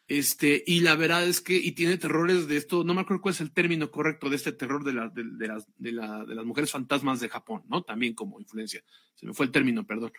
este, 0.09 0.65
y 0.67 0.81
la 0.81 0.97
verdad 0.97 1.23
es 1.23 1.41
que, 1.41 1.55
y 1.55 1.71
tiene 1.71 1.99
terrores 1.99 2.49
de 2.49 2.57
esto, 2.57 2.83
no 2.83 2.95
me 2.95 3.03
acuerdo 3.03 3.23
cuál 3.23 3.35
es 3.35 3.41
el 3.41 3.53
término 3.53 3.93
correcto 3.93 4.29
de 4.29 4.35
este 4.35 4.51
terror 4.51 4.83
de, 4.83 4.93
la, 4.93 5.09
de, 5.09 5.47
las, 5.47 5.69
de, 5.77 5.93
la, 5.93 6.25
de 6.25 6.35
las 6.35 6.45
mujeres 6.45 6.73
fantasmas 6.73 7.21
de 7.21 7.29
Japón, 7.29 7.63
¿no? 7.69 7.85
También 7.85 8.15
como 8.15 8.41
influencia. 8.41 8.83
Se 9.15 9.25
me 9.25 9.35
fue 9.35 9.47
el 9.47 9.53
término, 9.53 9.87
perdón. 9.87 10.13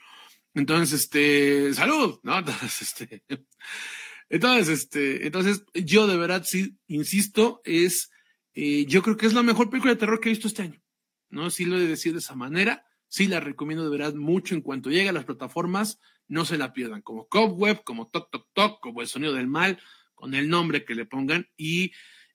Entonces, 0.53 1.01
este, 1.01 1.73
salud, 1.73 2.21
¿no? 2.23 2.35
Este, 2.63 3.21
entonces, 4.31 4.69
este, 4.69 5.27
entonces, 5.27 5.65
yo 5.73 6.07
de 6.07 6.15
verdad 6.15 6.43
sí, 6.45 6.77
insisto, 6.87 7.61
es, 7.65 8.09
eh, 8.53 8.85
yo 8.85 9.03
creo 9.03 9.17
que 9.17 9.25
es 9.25 9.33
la 9.33 9.43
mejor 9.43 9.69
película 9.69 9.93
de 9.93 9.99
terror 9.99 10.21
que 10.21 10.29
he 10.29 10.31
visto 10.31 10.47
este 10.47 10.61
año, 10.61 10.81
¿no? 11.29 11.49
Sí 11.49 11.65
lo 11.65 11.75
he 11.75 11.81
de 11.81 11.87
decir 11.87 12.13
de 12.13 12.19
esa 12.19 12.33
manera, 12.33 12.85
sí 13.09 13.27
la 13.27 13.41
recomiendo 13.41 13.83
de 13.83 13.89
verdad 13.89 14.13
mucho 14.13 14.55
en 14.55 14.61
cuanto 14.61 14.89
llegue 14.89 15.09
a 15.09 15.13
las 15.13 15.25
plataformas, 15.25 15.99
no 16.29 16.45
se 16.45 16.57
la 16.57 16.71
pierdan, 16.71 17.01
como 17.01 17.27
Cobweb, 17.27 17.83
como 17.83 18.07
Toc 18.07 18.31
Toc 18.31 18.47
Toc, 18.53 18.79
como 18.79 19.01
El 19.01 19.09
Sonido 19.09 19.33
del 19.33 19.47
Mal, 19.47 19.81
con 20.15 20.33
el 20.33 20.47
nombre 20.47 20.85
que 20.85 20.95
le 20.95 21.05
pongan, 21.05 21.49
y 21.57 21.91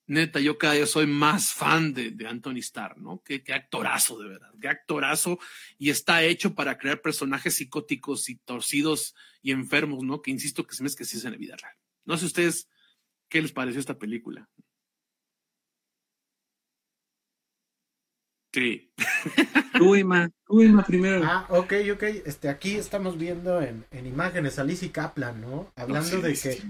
neta, 0.07 0.39
yo 0.39 0.59
cada 0.59 0.75
día 0.75 0.85
soy 0.85 1.07
más 1.07 1.55
fan 1.55 1.95
de, 1.95 2.11
de 2.11 2.27
Anthony 2.27 2.59
Starr, 2.59 2.99
¿no? 2.99 3.23
Qué, 3.25 3.43
qué, 3.43 3.55
actorazo, 3.55 4.19
de 4.19 4.29
verdad, 4.29 4.53
qué 4.61 4.69
actorazo, 4.69 5.39
y 5.79 5.89
está 5.89 6.23
hecho 6.25 6.55
para 6.55 6.77
crear 6.77 7.01
personajes 7.01 7.55
psicóticos 7.55 8.29
y 8.29 8.37
torcidos 8.37 9.15
y 9.41 9.53
enfermos, 9.53 10.05
¿no? 10.05 10.21
Que 10.21 10.31
insisto 10.31 10.67
que 10.67 10.75
se 10.75 10.83
me 10.83 10.91
es 10.91 10.95
que 10.95 11.07
sí 11.07 11.17
es 11.17 11.25
en 11.25 11.33
la 11.33 11.39
vida 11.39 11.57
real. 11.57 11.75
No 12.07 12.17
sé 12.17 12.27
ustedes 12.27 12.69
qué 13.29 13.43
les 13.43 13.53
pareció 13.53 13.81
esta 13.81 13.99
película. 13.99 14.49
Sí. 18.55 18.91
Tú, 19.77 19.95
Ima, 19.95 20.31
tú, 20.47 20.63
Ima, 20.63 20.83
primero. 20.83 21.23
Ah, 21.23 21.47
ok, 21.51 21.75
ok. 21.93 22.03
Este, 22.25 22.49
aquí 22.49 22.77
estamos 22.77 23.19
viendo 23.19 23.61
en, 23.61 23.85
en 23.91 24.07
imágenes 24.07 24.59
a 24.59 24.65
Lizzie 24.65 24.91
Kaplan, 24.91 25.43
¿no? 25.43 25.71
Hablando 25.77 26.23
de 26.23 26.33
que 26.33 26.51
eh, 26.53 26.63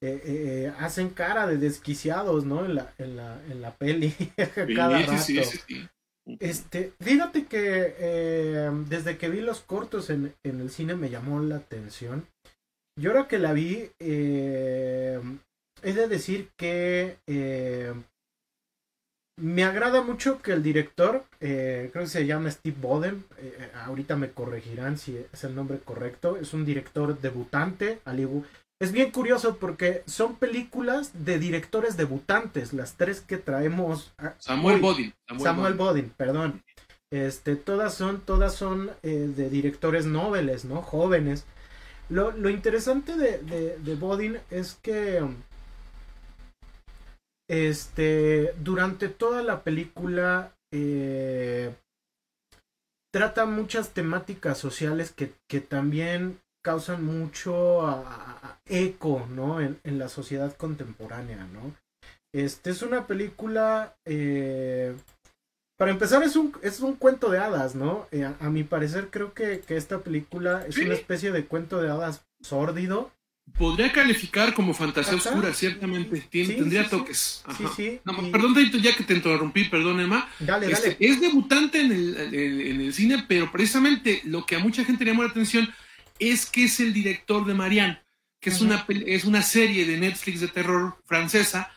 eh, 0.00 0.20
eh, 0.24 0.72
hacen 0.78 1.10
cara 1.10 1.48
de 1.48 1.56
desquiciados, 1.56 2.44
¿no? 2.44 2.64
En 2.64 2.76
la, 2.76 2.94
en 2.98 3.16
la, 3.16 3.42
en 3.46 3.60
la 3.60 3.74
peli. 3.76 4.14
cada 4.76 5.00
rato. 5.00 5.18
Sí, 5.18 5.42
sí, 5.42 5.88
este, 6.38 6.92
fíjate 7.00 7.46
que 7.46 8.70
desde 8.88 9.18
que 9.18 9.28
vi 9.28 9.40
los 9.40 9.60
cortos 9.60 10.08
en, 10.10 10.36
en 10.44 10.60
el 10.60 10.70
cine 10.70 10.94
me 10.94 11.10
llamó 11.10 11.40
la 11.40 11.56
atención 11.56 12.28
yo 12.98 13.10
ahora 13.10 13.28
que 13.28 13.38
la 13.38 13.52
vi, 13.52 13.90
eh, 14.00 15.20
he 15.82 15.92
de 15.92 16.08
decir 16.08 16.50
que 16.56 17.16
eh, 17.26 17.92
me 19.40 19.64
agrada 19.64 20.02
mucho 20.02 20.42
que 20.42 20.52
el 20.52 20.62
director, 20.62 21.24
eh, 21.40 21.88
creo 21.92 22.04
que 22.04 22.10
se 22.10 22.26
llama 22.26 22.50
Steve 22.50 22.76
Boden, 22.80 23.24
eh, 23.38 23.70
ahorita 23.86 24.16
me 24.16 24.30
corregirán 24.30 24.98
si 24.98 25.16
es 25.32 25.44
el 25.44 25.54
nombre 25.54 25.78
correcto, 25.78 26.36
es 26.36 26.52
un 26.52 26.64
director 26.64 27.18
debutante, 27.18 28.00
al 28.04 28.20
es 28.80 28.90
bien 28.90 29.12
curioso 29.12 29.58
porque 29.58 30.02
son 30.06 30.34
películas 30.36 31.24
de 31.24 31.38
directores 31.38 31.96
debutantes, 31.96 32.72
las 32.72 32.94
tres 32.94 33.20
que 33.20 33.38
traemos. 33.38 34.12
a- 34.18 34.34
Samuel. 34.38 34.80
Bodin. 34.80 35.14
Samuel 35.38 35.74
Bodin, 35.74 36.10
perdón. 36.16 36.62
Este, 37.12 37.54
todas 37.56 37.94
son, 37.94 38.20
todas 38.22 38.54
son 38.54 38.90
eh, 39.02 39.30
de 39.36 39.48
directores 39.50 40.04
nobles, 40.04 40.64
¿no? 40.64 40.82
Jóvenes. 40.82 41.44
Lo, 42.12 42.30
lo 42.32 42.50
interesante 42.50 43.16
de, 43.16 43.38
de, 43.38 43.78
de 43.78 43.94
Bodin 43.94 44.38
es 44.50 44.74
que 44.82 45.26
este, 47.48 48.52
durante 48.60 49.08
toda 49.08 49.42
la 49.42 49.62
película 49.62 50.54
eh, 50.74 51.74
trata 53.10 53.46
muchas 53.46 53.94
temáticas 53.94 54.58
sociales 54.58 55.10
que, 55.10 55.32
que 55.48 55.60
también 55.60 56.38
causan 56.62 57.02
mucho 57.02 58.04
eco, 58.66 59.26
¿no? 59.30 59.62
En, 59.62 59.80
en 59.82 59.98
la 59.98 60.10
sociedad 60.10 60.54
contemporánea, 60.54 61.46
¿no? 61.46 61.74
Este 62.34 62.70
es 62.70 62.82
una 62.82 63.06
película 63.06 63.96
eh, 64.06 64.94
para 65.82 65.90
empezar, 65.92 66.22
es 66.22 66.36
un, 66.36 66.52
es 66.62 66.78
un 66.78 66.94
cuento 66.94 67.28
de 67.28 67.38
hadas, 67.38 67.74
¿no? 67.74 68.06
Eh, 68.12 68.22
a, 68.22 68.36
a 68.38 68.50
mi 68.50 68.62
parecer, 68.62 69.08
creo 69.10 69.34
que, 69.34 69.62
que 69.66 69.76
esta 69.76 69.98
película 69.98 70.64
es 70.68 70.76
Sí. 70.76 70.82
una 70.82 70.94
especie 70.94 71.32
de 71.32 71.44
cuento 71.46 71.82
de 71.82 71.90
hadas 71.90 72.24
sórdido. 72.40 73.10
Podría 73.58 73.90
calificar 73.92 74.54
como 74.54 74.72
fantasía 74.74 75.16
oscura, 75.16 75.52
ciertamente. 75.52 76.28
Sí, 76.30 76.46
tendría 76.54 76.84
sí, 76.84 76.90
toques. 76.90 77.42
Sí, 77.56 77.64
Ajá. 77.64 77.72
sí. 77.76 78.00
No, 78.04 78.12
y- 78.28 78.30
Perdón, 78.30 78.54
ya 78.80 78.94
que 78.94 79.02
te 79.02 79.14
interrumpí, 79.14 79.64
perdón, 79.64 79.98
Emma. 79.98 80.28
Dale, 80.38 80.70
Este, 80.70 80.90
dale. 80.90 80.96
es 81.00 81.20
debutante 81.20 81.80
en 81.80 81.90
el, 81.90 82.16
en- 82.32 82.60
en 82.60 82.80
el 82.80 82.94
cine, 82.94 83.24
pero 83.26 83.50
precisamente 83.50 84.20
lo 84.24 84.46
que 84.46 84.54
a 84.54 84.60
mucha 84.60 84.84
gente 84.84 85.04
le 85.04 85.10
llamó 85.10 85.24
la 85.24 85.30
atención 85.30 85.68
es 86.20 86.46
que 86.46 86.64
es 86.64 86.78
el 86.78 86.92
director 86.92 87.44
de 87.44 87.54
Marianne, 87.54 88.00
que 88.40 88.50
es, 88.50 88.60
una, 88.60 88.86
es 88.88 89.24
una 89.24 89.42
serie 89.42 89.84
de 89.86 89.96
Netflix 89.98 90.40
de 90.40 90.46
terror 90.48 90.96
francesa. 91.06 91.72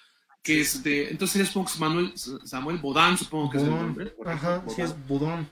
Que 0.45 0.61
este, 0.61 1.09
entonces 1.09 1.41
es 1.41 1.47
supongo 1.47 1.65
que 1.67 1.73
es 1.73 1.79
Manuel, 1.79 2.13
Samuel 2.45 2.77
Baudin, 2.77 3.17
supongo 3.17 3.49
que 3.49 3.57
es 3.57 3.63
el 3.63 3.69
nombre. 3.71 4.13
Ajá, 4.25 4.63
sí 4.73 4.81
es 4.81 4.95
budón. 5.07 5.49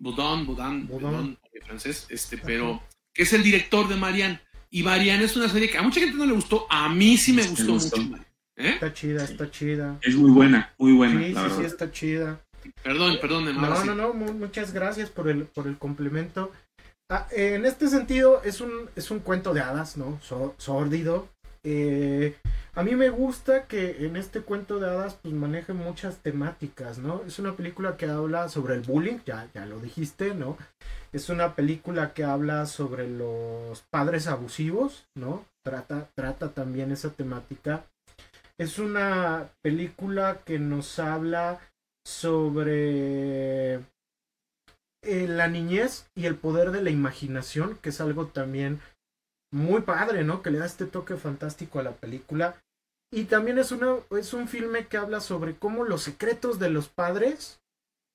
Baudin, 0.00 0.46
Baudin, 0.46 0.88
Baudin. 0.88 1.00
Baudin, 1.12 1.38
en 1.52 1.62
francés, 1.62 2.06
este, 2.10 2.36
Ajá. 2.36 2.44
pero 2.46 2.82
que 3.14 3.22
es 3.22 3.32
el 3.32 3.42
director 3.44 3.86
de 3.88 3.94
Marianne. 3.96 4.40
Y 4.68 4.82
Marianne 4.82 5.24
es 5.24 5.36
una 5.36 5.48
serie 5.48 5.70
que 5.70 5.78
a 5.78 5.82
mucha 5.82 6.00
gente 6.00 6.16
no 6.16 6.26
le 6.26 6.32
gustó, 6.32 6.66
a 6.68 6.88
mí 6.88 7.16
sí 7.16 7.32
me 7.32 7.42
Me 7.42 7.48
gustó, 7.50 7.72
gustó. 7.74 7.96
mucho. 7.98 8.22
¿Eh? 8.56 8.70
Está 8.70 8.92
chida, 8.92 9.24
está 9.24 9.50
chida. 9.50 9.98
Es 10.02 10.14
muy 10.16 10.30
buena, 10.32 10.74
muy 10.76 10.92
buena, 10.92 11.20
Sí, 11.24 11.32
la 11.32 11.40
sí, 11.40 11.46
verdad. 11.46 11.58
sí, 11.60 11.64
está 11.64 11.90
chida. 11.92 12.40
Perdón, 12.82 13.18
perdón, 13.20 13.44
No, 13.54 13.76
sí. 13.76 13.86
no, 13.86 13.94
no, 13.94 14.12
mu- 14.12 14.32
muchas 14.32 14.72
gracias 14.72 15.08
por 15.08 15.28
el, 15.28 15.44
por 15.44 15.66
el 15.68 15.78
complemento. 15.78 16.50
Ah, 17.08 17.28
eh, 17.30 17.54
en 17.54 17.64
este 17.64 17.88
sentido, 17.88 18.42
es 18.42 18.60
un, 18.60 18.90
es 18.96 19.10
un 19.10 19.20
cuento 19.20 19.54
de 19.54 19.60
hadas, 19.60 19.96
¿no? 19.96 20.18
So- 20.22 20.54
sórdido. 20.58 21.28
Eh, 21.64 22.36
a 22.74 22.82
mí 22.82 22.96
me 22.96 23.10
gusta 23.10 23.66
que 23.66 24.04
en 24.06 24.16
este 24.16 24.40
cuento 24.40 24.80
de 24.80 24.88
hadas 24.88 25.18
pues 25.22 25.34
maneje 25.34 25.72
muchas 25.72 26.18
temáticas, 26.18 26.98
¿no? 26.98 27.22
Es 27.26 27.38
una 27.38 27.54
película 27.54 27.96
que 27.96 28.06
habla 28.06 28.48
sobre 28.48 28.74
el 28.74 28.80
bullying, 28.80 29.18
ya, 29.24 29.48
ya 29.54 29.66
lo 29.66 29.78
dijiste, 29.78 30.34
¿no? 30.34 30.56
Es 31.12 31.28
una 31.28 31.54
película 31.54 32.14
que 32.14 32.24
habla 32.24 32.66
sobre 32.66 33.08
los 33.08 33.82
padres 33.90 34.26
abusivos, 34.26 35.06
¿no? 35.14 35.44
Trata, 35.62 36.08
trata 36.14 36.50
también 36.50 36.90
esa 36.90 37.10
temática. 37.10 37.84
Es 38.58 38.78
una 38.78 39.50
película 39.62 40.38
que 40.44 40.58
nos 40.58 40.98
habla 40.98 41.60
sobre 42.04 43.74
eh, 45.02 45.26
la 45.28 45.48
niñez 45.48 46.10
y 46.14 46.26
el 46.26 46.36
poder 46.36 46.70
de 46.70 46.82
la 46.82 46.90
imaginación, 46.90 47.76
que 47.82 47.90
es 47.90 48.00
algo 48.00 48.26
también 48.26 48.80
muy 49.52 49.82
padre, 49.82 50.24
¿no? 50.24 50.42
Que 50.42 50.50
le 50.50 50.58
da 50.58 50.66
este 50.66 50.86
toque 50.86 51.16
fantástico 51.16 51.78
a 51.78 51.82
la 51.82 51.92
película. 51.92 52.56
Y 53.12 53.24
también 53.24 53.58
es, 53.58 53.70
una, 53.70 53.96
es 54.18 54.32
un 54.32 54.48
filme 54.48 54.86
que 54.86 54.96
habla 54.96 55.20
sobre 55.20 55.54
cómo 55.54 55.84
los 55.84 56.02
secretos 56.02 56.58
de 56.58 56.70
los 56.70 56.88
padres 56.88 57.60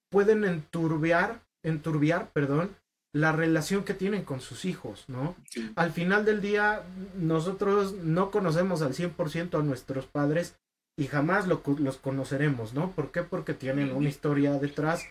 pueden 0.09 0.43
enturbiar, 0.43 1.41
enturbiar, 1.63 2.31
perdón, 2.31 2.75
la 3.13 3.31
relación 3.31 3.83
que 3.83 3.93
tienen 3.93 4.23
con 4.23 4.41
sus 4.41 4.65
hijos, 4.65 5.05
¿no? 5.07 5.35
Sí. 5.49 5.71
Al 5.75 5.91
final 5.91 6.25
del 6.25 6.41
día, 6.41 6.83
nosotros 7.15 7.93
no 7.93 8.31
conocemos 8.31 8.81
al 8.81 8.93
100% 8.93 9.59
a 9.59 9.63
nuestros 9.63 10.07
padres 10.07 10.57
y 10.97 11.05
jamás 11.07 11.47
lo 11.47 11.61
los 11.77 11.97
conoceremos, 11.97 12.73
¿no? 12.73 12.91
¿Por 12.91 13.11
qué? 13.11 13.21
Porque 13.21 13.53
tienen 13.53 13.91
una 13.91 14.09
historia 14.09 14.53
detrás 14.53 15.05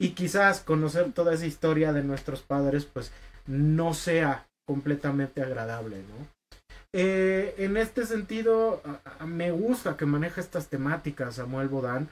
y 0.00 0.10
quizás 0.10 0.60
conocer 0.60 1.12
toda 1.12 1.34
esa 1.34 1.46
historia 1.46 1.92
de 1.92 2.04
nuestros 2.04 2.42
padres, 2.42 2.84
pues 2.84 3.12
no 3.46 3.94
sea 3.94 4.48
completamente 4.66 5.42
agradable, 5.42 5.98
¿no? 5.98 6.26
Eh, 6.94 7.54
en 7.58 7.76
este 7.76 8.04
sentido, 8.06 8.82
a- 8.84 9.22
a- 9.22 9.26
me 9.26 9.50
gusta 9.50 9.96
que 9.96 10.04
maneja 10.06 10.40
estas 10.40 10.68
temáticas 10.68 11.36
Samuel 11.36 11.68
Bodán. 11.68 12.08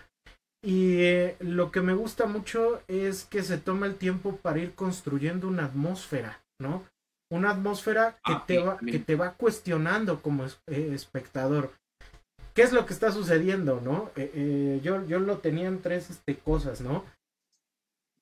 Y 0.63 1.01
eh, 1.03 1.37
lo 1.41 1.71
que 1.71 1.81
me 1.81 1.95
gusta 1.95 2.27
mucho 2.27 2.83
es 2.87 3.25
que 3.25 3.43
se 3.43 3.57
toma 3.59 3.87
el 3.87 3.97
tiempo 3.97 4.37
para 4.37 4.59
ir 4.59 4.75
construyendo 4.75 5.49
una 5.49 5.65
atmósfera, 5.67 6.41
¿no? 6.61 6.85
Una 7.33 7.51
atmósfera 7.51 8.19
que, 8.25 8.33
Ah, 8.33 8.45
te, 8.47 8.59
va, 8.59 8.79
que 8.79 8.99
te 8.99 9.17
va 9.17 9.33
cuestionando 9.35 10.21
como 10.21 10.45
es- 10.45 10.61
eh, 10.67 10.91
espectador. 10.95 11.73
¿Qué 12.55 12.63
es 12.63 12.73
lo 12.73 12.85
que 12.85 12.93
está 12.93 13.11
sucediendo, 13.13 13.81
no? 13.81 14.11
Yo, 14.83 15.07
yo 15.07 15.19
lo 15.21 15.39
tenía 15.39 15.69
en 15.69 15.81
tres 15.81 16.11
este, 16.11 16.37
cosas, 16.37 16.81
¿no? 16.81 17.05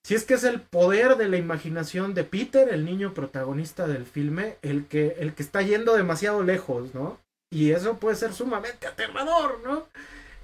Si 0.09 0.15
es 0.15 0.25
que 0.25 0.33
es 0.33 0.45
el 0.45 0.63
poder 0.63 1.19
de 1.19 1.29
la 1.29 1.37
imaginación 1.37 2.15
de 2.15 2.25
Peter, 2.25 2.71
el 2.71 2.87
niño 2.87 3.13
protagonista 3.13 3.87
del 3.87 4.07
filme, 4.07 4.57
el 4.63 4.87
que, 4.87 5.17
el 5.19 5.35
que 5.35 5.43
está 5.43 5.61
yendo 5.61 5.95
demasiado 5.95 6.43
lejos, 6.43 6.95
¿no? 6.95 7.21
Y 7.51 7.73
eso 7.73 7.99
puede 7.99 8.17
ser 8.17 8.33
sumamente 8.33 8.87
aterrador, 8.87 9.61
¿no? 9.63 9.87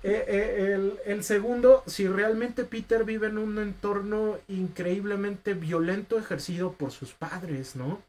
Eh, 0.02 0.22
eh, 0.28 0.72
el, 0.74 1.00
el 1.06 1.24
segundo, 1.24 1.82
si 1.86 2.06
realmente 2.06 2.64
Peter 2.64 3.04
vive 3.04 3.28
en 3.28 3.38
un 3.38 3.58
entorno 3.58 4.36
increíblemente 4.48 5.54
violento 5.54 6.18
ejercido 6.18 6.72
por 6.72 6.90
sus 6.90 7.14
padres, 7.14 7.74
¿no? 7.74 8.02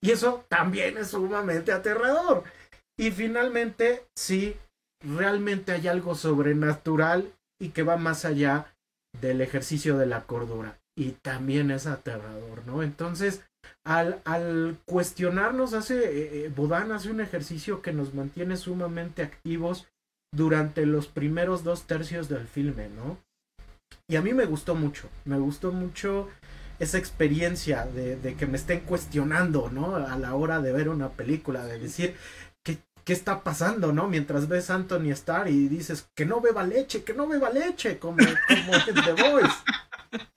Y 0.00 0.12
eso 0.12 0.46
también 0.48 0.96
es 0.96 1.08
sumamente 1.08 1.72
aterrador. 1.72 2.44
Y 2.96 3.10
finalmente, 3.10 4.06
si 4.16 4.56
realmente 5.04 5.72
hay 5.72 5.86
algo 5.86 6.14
sobrenatural 6.14 7.30
y 7.60 7.68
que 7.72 7.82
va 7.82 7.98
más 7.98 8.24
allá 8.24 8.71
del 9.20 9.40
ejercicio 9.40 9.98
de 9.98 10.06
la 10.06 10.22
cordura. 10.22 10.78
Y 10.96 11.12
también 11.22 11.70
es 11.70 11.86
aterrador, 11.86 12.66
¿no? 12.66 12.82
Entonces, 12.82 13.42
al, 13.84 14.20
al 14.24 14.76
cuestionarnos, 14.84 15.72
hace, 15.74 15.96
eh, 16.04 16.44
eh, 16.44 16.52
Bodan 16.54 16.92
hace 16.92 17.10
un 17.10 17.20
ejercicio 17.20 17.82
que 17.82 17.92
nos 17.92 18.14
mantiene 18.14 18.56
sumamente 18.56 19.22
activos 19.22 19.86
durante 20.34 20.86
los 20.86 21.08
primeros 21.08 21.64
dos 21.64 21.86
tercios 21.86 22.28
del 22.28 22.46
filme, 22.46 22.88
¿no? 22.88 23.18
Y 24.08 24.16
a 24.16 24.22
mí 24.22 24.32
me 24.32 24.46
gustó 24.46 24.74
mucho, 24.74 25.08
me 25.24 25.38
gustó 25.38 25.72
mucho 25.72 26.28
esa 26.78 26.98
experiencia 26.98 27.86
de, 27.86 28.16
de 28.16 28.34
que 28.34 28.46
me 28.46 28.56
estén 28.56 28.80
cuestionando, 28.80 29.70
¿no? 29.70 29.96
A 29.96 30.18
la 30.18 30.34
hora 30.34 30.60
de 30.60 30.72
ver 30.72 30.88
una 30.88 31.10
película, 31.10 31.64
de 31.64 31.78
decir, 31.78 32.16
¿qué, 33.04 33.12
está 33.12 33.42
pasando, 33.42 33.92
no? 33.92 34.08
Mientras 34.08 34.48
ves 34.48 34.70
a 34.70 34.74
Anthony 34.76 35.10
Starr 35.12 35.48
y 35.48 35.68
dices, 35.68 36.08
que 36.14 36.24
no 36.26 36.40
beba 36.40 36.62
leche, 36.64 37.04
que 37.04 37.14
no 37.14 37.26
beba 37.26 37.50
leche, 37.50 37.98
como, 37.98 38.16
como 38.18 38.74
en 38.74 38.94
The 39.16 39.22
Voice. 39.30 39.56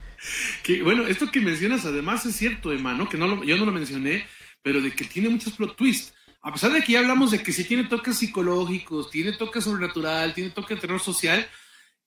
Que, 0.64 0.82
bueno, 0.82 1.06
esto 1.06 1.30
que 1.30 1.40
mencionas 1.40 1.84
además 1.84 2.26
es 2.26 2.34
cierto, 2.34 2.72
Emma, 2.72 2.94
¿no? 2.94 3.08
Que 3.08 3.16
no 3.16 3.28
lo- 3.28 3.44
yo 3.44 3.56
no 3.56 3.64
lo 3.66 3.70
mencioné, 3.70 4.26
pero 4.62 4.80
de 4.80 4.90
que 4.92 5.04
tiene 5.04 5.28
muchos 5.28 5.52
plot 5.52 5.76
twists. 5.76 6.14
A 6.42 6.52
pesar 6.52 6.72
de 6.72 6.82
que 6.82 6.92
ya 6.94 6.98
hablamos 7.00 7.30
de 7.30 7.42
que 7.42 7.52
sí 7.52 7.62
tiene 7.64 7.84
toques 7.84 8.18
psicológicos, 8.18 9.10
tiene 9.10 9.32
toque 9.34 9.60
sobrenatural, 9.60 10.34
tiene 10.34 10.50
toque 10.50 10.74
de 10.74 10.80
terror 10.80 11.00
social, 11.00 11.46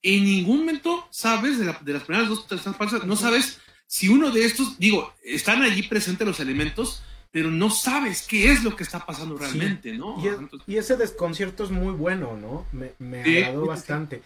en 0.02 0.24
ningún 0.24 0.58
momento 0.60 1.08
sabes, 1.10 1.58
de, 1.58 1.64
la- 1.66 1.78
de 1.80 1.92
las 1.94 2.02
primeras 2.02 2.28
dos 2.28 2.46
terceras 2.46 2.76
partes, 2.76 3.04
no 3.04 3.16
sabes 3.16 3.58
si 3.86 4.08
uno 4.08 4.30
de 4.30 4.44
estos, 4.44 4.78
digo, 4.78 5.14
están 5.24 5.62
allí 5.62 5.84
presentes 5.84 6.26
los 6.26 6.40
elementos, 6.40 7.02
pero 7.32 7.50
no 7.50 7.70
sabes 7.70 8.26
qué 8.28 8.50
es 8.50 8.64
lo 8.64 8.74
que 8.76 8.82
está 8.82 9.04
pasando 9.06 9.36
Sí. 9.38 9.44
realmente, 9.44 9.92
¿no? 9.96 10.22
Y, 10.22 10.28
es- 10.28 10.38
Entonces, 10.38 10.68
y 10.68 10.76
ese 10.78 10.96
desconcierto 10.96 11.64
es 11.64 11.70
muy 11.70 11.92
bueno, 11.94 12.36
¿no? 12.36 12.66
Me, 12.72 12.92
me 12.98 13.22
Sí, 13.24 13.38
agradó 13.38 13.66
bastante. 13.66 14.22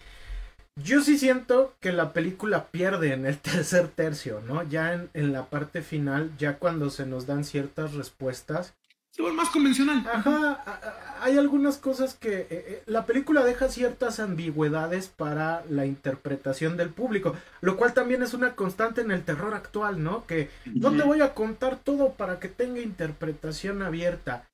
Yo 0.77 1.03
sí 1.03 1.19
siento 1.19 1.75
que 1.81 1.93
la 1.93 2.13
película 2.13 2.67
pierde 2.67 3.13
en 3.13 3.27
el 3.27 3.39
tercer 3.41 3.89
tercio, 3.89 4.41
¿no? 4.47 4.63
Ya 4.65 4.95
en, 4.95 5.11
en 5.15 5.33
la 5.33 5.47
parte 5.47 5.83
final, 5.83 6.33
ya 6.39 6.59
cuando 6.59 6.91
se 6.91 7.07
nos 7.07 7.27
dan 7.27 7.45
ciertas 7.45 7.95
respuestas, 7.95 8.75
se 9.15 9.23
vuelve 9.23 9.37
más 9.37 9.51
convencional. 9.51 10.05
Ajá, 10.13 11.21
hay 11.21 11.39
algunas 11.39 11.79
cosas 11.79 12.15
que 12.15 12.41
eh, 12.41 12.49
eh, 12.51 12.83
la 12.87 13.07
película 13.07 13.45
deja 13.45 13.69
ciertas 13.69 14.19
ambigüedades 14.19 15.07
para 15.07 15.65
la 15.69 15.87
interpretación 15.87 16.77
del 16.77 16.91
público, 16.91 17.37
lo 17.61 17.77
cual 17.77 17.95
también 17.95 18.25
es 18.25 18.35
una 18.35 18.57
constante 18.57 19.03
en 19.03 19.13
el 19.13 19.23
terror 19.23 19.55
actual, 19.55 20.03
¿no? 20.03 20.27
Que 20.27 20.51
no 20.65 20.97
te 20.97 21.05
voy 21.05 21.21
a 21.21 21.33
contar 21.33 21.79
todo 21.79 22.15
para 22.15 22.41
que 22.41 22.49
tenga 22.49 22.81
interpretación 22.81 23.83
abierta. 23.83 24.49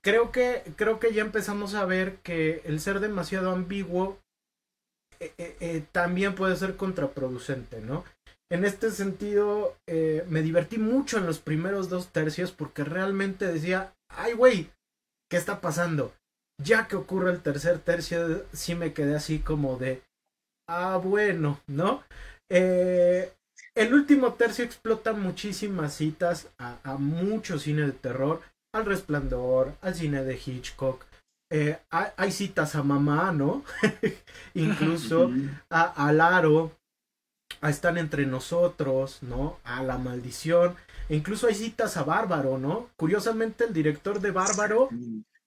Creo 0.00 0.32
que 0.32 0.64
creo 0.74 0.98
que 0.98 1.14
ya 1.14 1.22
empezamos 1.22 1.74
a 1.74 1.84
ver 1.84 2.16
que 2.16 2.62
el 2.64 2.80
ser 2.80 2.98
demasiado 2.98 3.52
ambiguo 3.52 4.18
eh, 5.20 5.84
también 5.92 6.34
puede 6.34 6.56
ser 6.56 6.76
contraproducente, 6.76 7.80
¿no? 7.80 8.02
En 8.52 8.66
este 8.66 8.90
sentido 8.90 9.78
eh, 9.86 10.26
me 10.28 10.42
divertí 10.42 10.76
mucho 10.76 11.16
en 11.16 11.24
los 11.24 11.38
primeros 11.38 11.88
dos 11.88 12.08
tercios 12.08 12.52
porque 12.52 12.84
realmente 12.84 13.46
decía, 13.46 13.94
ay 14.10 14.34
güey, 14.34 14.70
¿qué 15.30 15.38
está 15.38 15.62
pasando? 15.62 16.12
Ya 16.62 16.86
que 16.86 16.96
ocurre 16.96 17.32
el 17.32 17.40
tercer 17.40 17.78
tercio, 17.78 18.44
sí 18.52 18.74
me 18.74 18.92
quedé 18.92 19.16
así 19.16 19.38
como 19.38 19.78
de, 19.78 20.02
ah 20.68 20.98
bueno, 21.02 21.60
¿no? 21.66 22.04
Eh, 22.50 23.32
el 23.74 23.94
último 23.94 24.34
tercio 24.34 24.66
explota 24.66 25.14
muchísimas 25.14 25.94
citas 25.94 26.50
a, 26.58 26.76
a, 26.84 26.98
mucho 26.98 27.58
cine 27.58 27.86
de 27.86 27.92
terror, 27.92 28.42
al 28.74 28.84
resplandor, 28.84 29.72
al 29.80 29.94
cine 29.94 30.24
de 30.24 30.34
Hitchcock. 30.34 31.06
Eh, 31.50 31.78
hay, 31.88 32.08
hay, 32.18 32.30
citas 32.30 32.74
a 32.74 32.82
mamá, 32.82 33.32
¿no? 33.32 33.64
Incluso 34.54 35.30
a, 35.70 36.06
a 36.06 36.12
Laro, 36.12 36.72
a 37.60 37.70
Están 37.70 37.98
entre 37.98 38.26
nosotros, 38.26 39.18
¿no? 39.22 39.58
A 39.64 39.82
La 39.82 39.98
Maldición. 39.98 40.76
E 41.08 41.16
incluso 41.16 41.46
hay 41.46 41.54
citas 41.54 41.96
a 41.96 42.04
Bárbaro, 42.04 42.58
¿no? 42.58 42.88
Curiosamente, 42.96 43.64
el 43.64 43.72
director 43.72 44.20
de 44.20 44.30
Bárbaro, 44.30 44.88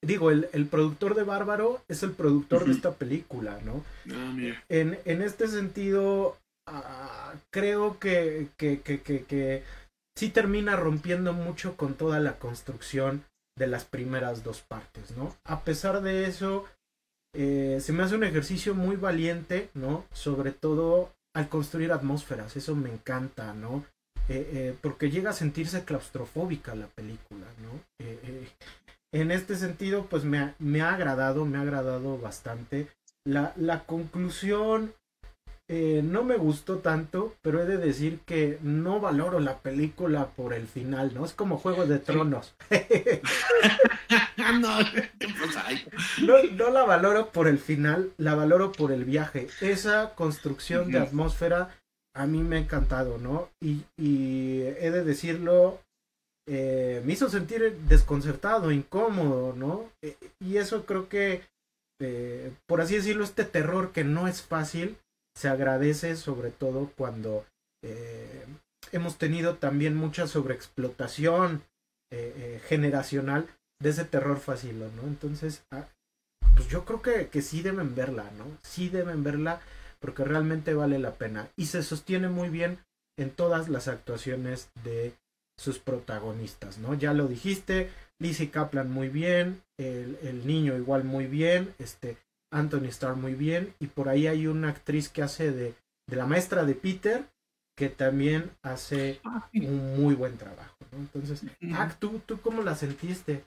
digo, 0.01 0.31
el, 0.31 0.49
el 0.53 0.67
productor 0.67 1.15
de 1.15 1.23
Bárbaro 1.23 1.81
es 1.87 2.03
el 2.03 2.11
productor 2.11 2.65
de 2.65 2.71
esta 2.71 2.93
película, 2.93 3.59
¿no? 3.63 3.83
Ah, 4.13 4.35
en, 4.69 4.99
en, 5.05 5.21
este 5.21 5.47
sentido, 5.47 6.37
uh, 6.69 7.37
creo 7.49 7.99
que, 7.99 8.49
que, 8.57 8.81
que, 8.81 9.01
que, 9.01 9.23
que 9.23 9.63
sí 10.15 10.29
termina 10.29 10.75
rompiendo 10.75 11.33
mucho 11.33 11.75
con 11.75 11.95
toda 11.95 12.19
la 12.19 12.37
construcción 12.37 13.23
de 13.57 13.67
las 13.67 13.85
primeras 13.85 14.43
dos 14.43 14.61
partes, 14.61 15.15
¿no? 15.17 15.35
A 15.45 15.61
pesar 15.61 16.01
de 16.01 16.25
eso, 16.25 16.65
eh, 17.33 17.79
se 17.81 17.93
me 17.93 18.03
hace 18.03 18.15
un 18.15 18.23
ejercicio 18.23 18.75
muy 18.75 18.95
valiente, 18.95 19.69
¿no? 19.73 20.05
Sobre 20.13 20.51
todo 20.51 21.14
al 21.35 21.49
construir 21.49 21.91
atmósferas, 21.91 22.55
eso 22.55 22.75
me 22.75 22.89
encanta, 22.89 23.53
¿no? 23.53 23.83
Eh, 24.29 24.49
eh, 24.53 24.75
porque 24.81 25.11
llega 25.11 25.29
a 25.29 25.33
sentirse 25.33 25.83
claustrofóbica 25.83 26.73
la 26.73 26.87
película, 26.87 27.45
¿no? 27.61 27.79
Eh, 27.99 28.47
en 29.13 29.31
este 29.31 29.55
sentido, 29.55 30.07
pues 30.09 30.23
me 30.23 30.39
ha, 30.39 30.55
me 30.59 30.81
ha, 30.81 30.93
agradado, 30.93 31.45
me 31.45 31.57
ha 31.57 31.61
agradado 31.61 32.17
bastante. 32.17 32.87
La, 33.25 33.53
la 33.57 33.83
conclusión 33.83 34.93
no 35.67 36.23
me 36.23 36.37
gustó 36.37 36.77
tanto, 36.77 37.33
pero 37.41 37.61
he 37.61 37.65
de 37.65 37.77
decir 37.77 38.19
que 38.19 38.59
no 38.61 38.99
valoro 38.99 39.39
la 39.39 39.57
película 39.57 40.27
por 40.27 40.53
el 40.53 40.67
final, 40.67 41.15
¿no? 41.15 41.25
Es 41.25 41.33
como 41.33 41.57
Juego 41.57 41.87
de 41.87 41.97
Tronos. 41.97 42.53
no, 44.53 44.79
no, 46.21 46.43
no, 46.51 46.69
la 46.69 46.83
valoro 46.83 47.31
por 47.31 47.47
el 47.47 47.59
final, 47.59 48.11
la 48.17 48.35
valoro 48.35 48.71
por 48.71 48.91
el 48.91 49.05
viaje. 49.05 49.47
Esa 49.61 50.15
construcción 50.15 50.91
de 50.91 50.99
atmósfera 50.99 51.77
a 52.15 52.25
mí 52.25 52.41
me 52.41 52.55
ha 52.57 52.59
encantado, 52.59 53.17
¿no? 53.17 53.49
Y, 53.61 53.83
y 53.97 54.61
he 54.61 54.91
de 54.91 55.03
decirlo, 55.03 55.81
eh, 56.47 57.01
me 57.03 57.13
hizo 57.13 57.29
sentir 57.29 57.75
desconcertado, 57.87 58.71
incómodo, 58.71 59.53
¿no? 59.53 59.89
Eh, 60.03 60.15
y 60.39 60.57
eso 60.57 60.85
creo 60.85 61.09
que, 61.09 61.41
eh, 61.99 62.53
por 62.67 62.81
así 62.81 62.95
decirlo, 62.95 63.23
este 63.23 63.45
terror 63.45 63.91
que 63.91 64.03
no 64.03 64.27
es 64.27 64.43
fácil, 64.43 64.97
se 65.35 65.49
agradece 65.49 66.15
sobre 66.15 66.51
todo 66.51 66.91
cuando 66.95 67.45
hemos 68.91 69.19
tenido 69.19 69.57
también 69.57 69.95
mucha 69.95 70.25
sobreexplotación 70.25 71.61
generacional 72.67 73.47
de 73.79 73.89
ese 73.89 74.05
terror 74.05 74.39
fácil, 74.39 74.79
¿no? 74.79 75.03
Entonces, 75.03 75.63
ah, 75.71 75.87
pues 76.55 76.67
yo 76.69 76.85
creo 76.85 77.01
que, 77.01 77.27
que 77.27 77.41
sí 77.41 77.61
deben 77.61 77.95
verla, 77.95 78.29
¿no? 78.37 78.45
Sí 78.63 78.89
deben 78.89 79.23
verla 79.23 79.61
porque 79.99 80.23
realmente 80.23 80.73
vale 80.73 80.99
la 80.99 81.13
pena 81.13 81.49
y 81.55 81.65
se 81.65 81.83
sostiene 81.83 82.29
muy 82.29 82.49
bien 82.49 82.79
en 83.17 83.31
todas 83.31 83.69
las 83.69 83.87
actuaciones 83.87 84.69
de 84.83 85.13
sus 85.57 85.79
protagonistas, 85.79 86.77
¿no? 86.77 86.93
Ya 86.93 87.13
lo 87.13 87.27
dijiste, 87.27 87.89
Lizzie 88.19 88.49
Kaplan 88.49 88.91
muy 88.91 89.09
bien, 89.09 89.61
el, 89.77 90.17
el, 90.21 90.45
niño 90.45 90.75
igual 90.75 91.03
muy 91.03 91.27
bien, 91.27 91.73
este 91.79 92.17
Anthony 92.51 92.87
Starr 92.89 93.15
muy 93.15 93.35
bien, 93.35 93.73
y 93.79 93.87
por 93.87 94.09
ahí 94.09 94.27
hay 94.27 94.47
una 94.47 94.69
actriz 94.69 95.09
que 95.09 95.23
hace 95.23 95.51
de, 95.51 95.73
de 96.07 96.15
la 96.15 96.25
maestra 96.25 96.65
de 96.65 96.75
Peter, 96.75 97.25
que 97.77 97.89
también 97.89 98.51
hace 98.63 99.21
un 99.53 100.01
muy 100.01 100.13
buen 100.13 100.37
trabajo, 100.37 100.77
¿no? 100.91 100.99
Entonces, 100.99 101.41
ah, 101.73 101.93
¿tú, 101.99 102.21
¿tú 102.25 102.39
cómo 102.41 102.61
la 102.61 102.75
sentiste? 102.75 103.43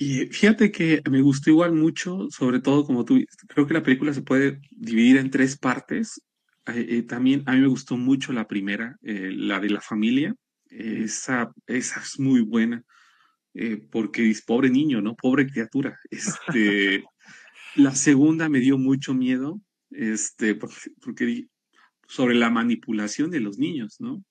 Y 0.00 0.26
fíjate 0.26 0.70
que 0.70 1.02
me 1.10 1.20
gustó 1.20 1.50
igual 1.50 1.72
mucho, 1.72 2.28
sobre 2.30 2.60
todo 2.60 2.86
como 2.86 3.04
tú, 3.04 3.18
creo 3.48 3.66
que 3.66 3.74
la 3.74 3.82
película 3.82 4.14
se 4.14 4.22
puede 4.22 4.60
dividir 4.70 5.16
en 5.16 5.30
tres 5.30 5.58
partes. 5.58 6.22
Eh, 6.66 6.86
eh, 6.88 7.02
también 7.02 7.42
a 7.46 7.52
mí 7.52 7.60
me 7.60 7.66
gustó 7.66 7.96
mucho 7.96 8.32
la 8.32 8.46
primera, 8.46 8.96
eh, 9.02 9.32
la 9.32 9.58
de 9.58 9.70
la 9.70 9.80
familia. 9.80 10.36
Esa, 10.70 11.52
esa 11.66 12.00
es 12.00 12.20
muy 12.20 12.42
buena, 12.42 12.84
porque 13.90 14.30
es 14.30 14.42
pobre 14.42 14.70
niño, 14.70 15.00
¿no? 15.00 15.16
Pobre 15.16 15.46
criatura. 15.46 15.98
Este, 16.10 17.04
la 17.74 17.94
segunda 17.94 18.48
me 18.48 18.60
dio 18.60 18.78
mucho 18.78 19.14
miedo, 19.14 19.60
este, 19.90 20.54
porque, 20.54 20.76
porque 21.02 21.48
sobre 22.06 22.36
la 22.36 22.50
manipulación 22.50 23.30
de 23.30 23.40
los 23.40 23.58
niños, 23.58 23.96
¿no? 24.00 24.24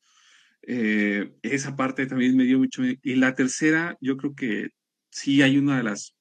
esa 0.62 1.78
parte 1.78 2.08
también 2.08 2.36
me 2.36 2.44
dio 2.44 2.60
mucho 2.60 2.82
miedo. 2.82 2.98
Y 3.02 3.16
la 3.16 3.36
tercera, 3.36 3.98
yo 4.02 4.18
creo 4.18 4.36
que 4.36 4.70
sí 5.18 5.42
hay 5.42 5.58
una 5.58 5.78
de 5.78 5.84
las 5.84 6.16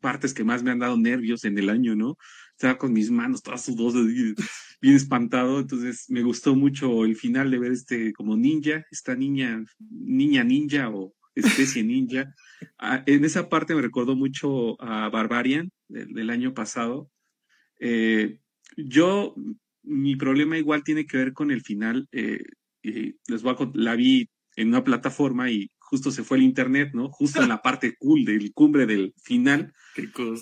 partes 0.00 0.32
que 0.32 0.44
más 0.44 0.62
me 0.62 0.70
han 0.70 0.78
dado 0.78 0.96
nervios 0.96 1.44
en 1.44 1.58
el 1.58 1.68
año, 1.68 1.94
¿no? 1.94 2.16
Estaba 2.52 2.78
con 2.78 2.92
mis 2.92 3.10
manos 3.10 3.42
todas 3.42 3.64
sudosas, 3.64 4.06
bien 4.06 4.96
espantado, 4.96 5.60
entonces 5.60 6.06
me 6.08 6.22
gustó 6.22 6.54
mucho 6.54 7.04
el 7.04 7.16
final 7.16 7.50
de 7.50 7.58
ver 7.58 7.72
este 7.72 8.12
como 8.12 8.36
ninja, 8.36 8.86
esta 8.90 9.14
niña, 9.14 9.62
niña 9.78 10.42
ninja 10.42 10.88
o 10.90 11.14
especie 11.34 11.82
ninja. 11.82 12.34
Ah, 12.78 13.02
en 13.06 13.24
esa 13.24 13.48
parte 13.48 13.74
me 13.74 13.80
recordó 13.80 14.14
mucho 14.14 14.80
a 14.82 15.08
Barbarian 15.08 15.70
del, 15.88 16.12
del 16.12 16.28
año 16.28 16.52
pasado. 16.52 17.10
Eh, 17.78 18.38
yo, 18.76 19.34
mi 19.82 20.14
problema 20.16 20.58
igual 20.58 20.84
tiene 20.84 21.06
que 21.06 21.16
ver 21.16 21.32
con 21.32 21.50
el 21.50 21.62
final. 21.62 22.06
Eh, 22.12 22.44
les 22.82 23.42
voy 23.42 23.54
a, 23.58 23.70
la 23.74 23.96
vi 23.96 24.28
en 24.56 24.68
una 24.68 24.84
plataforma 24.84 25.50
y 25.50 25.70
justo 25.90 26.12
se 26.12 26.22
fue 26.22 26.36
el 26.36 26.44
internet, 26.44 26.92
¿no? 26.94 27.08
Justo 27.10 27.42
en 27.42 27.48
la 27.48 27.62
parte 27.62 27.96
cool 27.96 28.24
del 28.24 28.52
cumbre 28.52 28.86
del 28.86 29.12
final. 29.20 29.74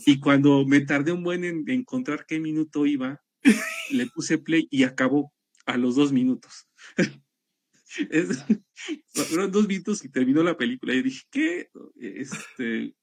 Y 0.05 0.21
cuando 0.21 0.67
me 0.67 0.81
tardé 0.83 1.11
un 1.11 1.25
buen 1.25 1.43
en 1.43 1.65
encontrar 1.71 2.27
qué 2.27 2.39
minuto 2.39 2.85
iba, 2.85 3.23
le 3.91 4.07
puse 4.09 4.37
play 4.37 4.69
y 4.71 4.85
acabó 4.85 5.33
a 5.65 5.79
los 5.79 5.97
dos 5.97 6.13
minutos. 6.13 6.69
es, 8.11 8.45
fueron 9.15 9.51
dos 9.51 9.67
minutos 9.67 10.05
y 10.05 10.11
terminó 10.11 10.43
la 10.43 10.59
película. 10.59 10.93
Y 10.93 11.01
dije, 11.01 11.23
¿qué? 11.31 11.71
Este, 11.99 12.95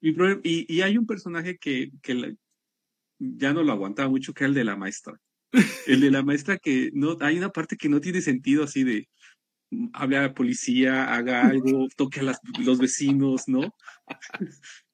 mi 0.00 0.12
problema, 0.12 0.40
y, 0.42 0.64
y, 0.74 0.80
hay 0.80 0.96
un 0.96 1.06
personaje 1.06 1.58
que, 1.58 1.92
que 2.00 2.14
la, 2.14 2.34
ya 3.18 3.52
no 3.52 3.62
lo 3.62 3.72
aguantaba 3.72 4.08
mucho, 4.08 4.32
que 4.32 4.44
era 4.44 4.48
el 4.48 4.54
de 4.54 4.64
la 4.64 4.76
maestra. 4.76 5.20
El 5.86 6.00
de 6.00 6.10
la 6.10 6.22
maestra 6.22 6.56
que 6.56 6.90
no, 6.94 7.18
hay 7.20 7.36
una 7.36 7.50
parte 7.50 7.76
que 7.76 7.90
no 7.90 8.00
tiene 8.00 8.22
sentido 8.22 8.64
así 8.64 8.84
de, 8.84 9.06
hable 9.92 10.16
a 10.16 10.22
la 10.22 10.34
policía, 10.34 11.14
haga 11.14 11.46
algo, 11.46 11.88
toque 11.96 12.20
a 12.20 12.24
las, 12.24 12.40
los 12.64 12.78
vecinos, 12.78 13.48
¿no? 13.48 13.74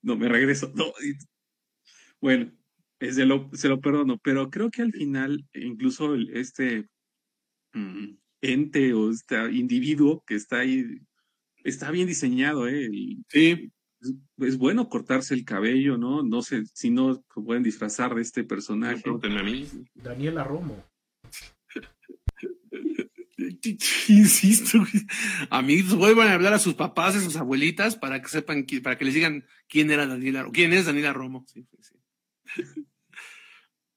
no, 0.02 0.16
me 0.16 0.28
regreso. 0.28 0.73
No. 0.74 0.93
Bueno, 2.20 2.52
se 3.01 3.24
lo, 3.24 3.51
se 3.52 3.69
lo 3.69 3.81
perdono, 3.81 4.19
pero 4.19 4.51
creo 4.51 4.70
que 4.70 4.82
al 4.82 4.93
final, 4.93 5.47
incluso 5.55 6.15
el, 6.15 6.36
este 6.36 6.89
mm, 7.73 8.16
ente 8.43 8.93
o 8.93 9.11
este 9.11 9.52
individuo 9.52 10.23
que 10.27 10.35
está 10.35 10.61
ahí, 10.61 10.85
está 11.65 11.90
bien 11.90 12.07
diseñado, 12.07 12.69
¿eh? 12.69 12.89
Y, 12.93 13.23
sí. 13.28 13.70
Es, 14.01 14.15
es, 14.39 14.57
bueno 14.57 14.89
cortarse 14.89 15.35
el 15.35 15.44
cabello, 15.44 15.98
¿no? 15.98 16.23
No 16.23 16.40
sé 16.40 16.65
si 16.73 16.90
no 16.90 17.23
pueden 17.35 17.62
disfrazar 17.62 18.15
de 18.15 18.23
este 18.23 18.44
personaje. 18.44 19.02
Daniela 19.94 20.43
Romo. 20.43 20.89
Insisto, 24.09 24.78
amigos, 25.51 25.97
vuelvan 25.97 26.28
a 26.28 26.35
hablar 26.35 26.55
a 26.55 26.59
sus 26.59 26.74
papás, 26.74 27.16
a 27.16 27.20
sus 27.20 27.37
abuelitas, 27.37 27.97
para 27.97 28.20
que 28.20 28.28
sepan, 28.28 28.66
para 28.82 28.97
que 28.99 29.05
les 29.05 29.15
digan 29.15 29.47
quién 29.69 29.91
era 29.91 30.07
Daniela, 30.07 30.47
quién 30.53 30.73
es 30.73 30.87
Daniela 30.87 31.12
Romo. 31.12 31.45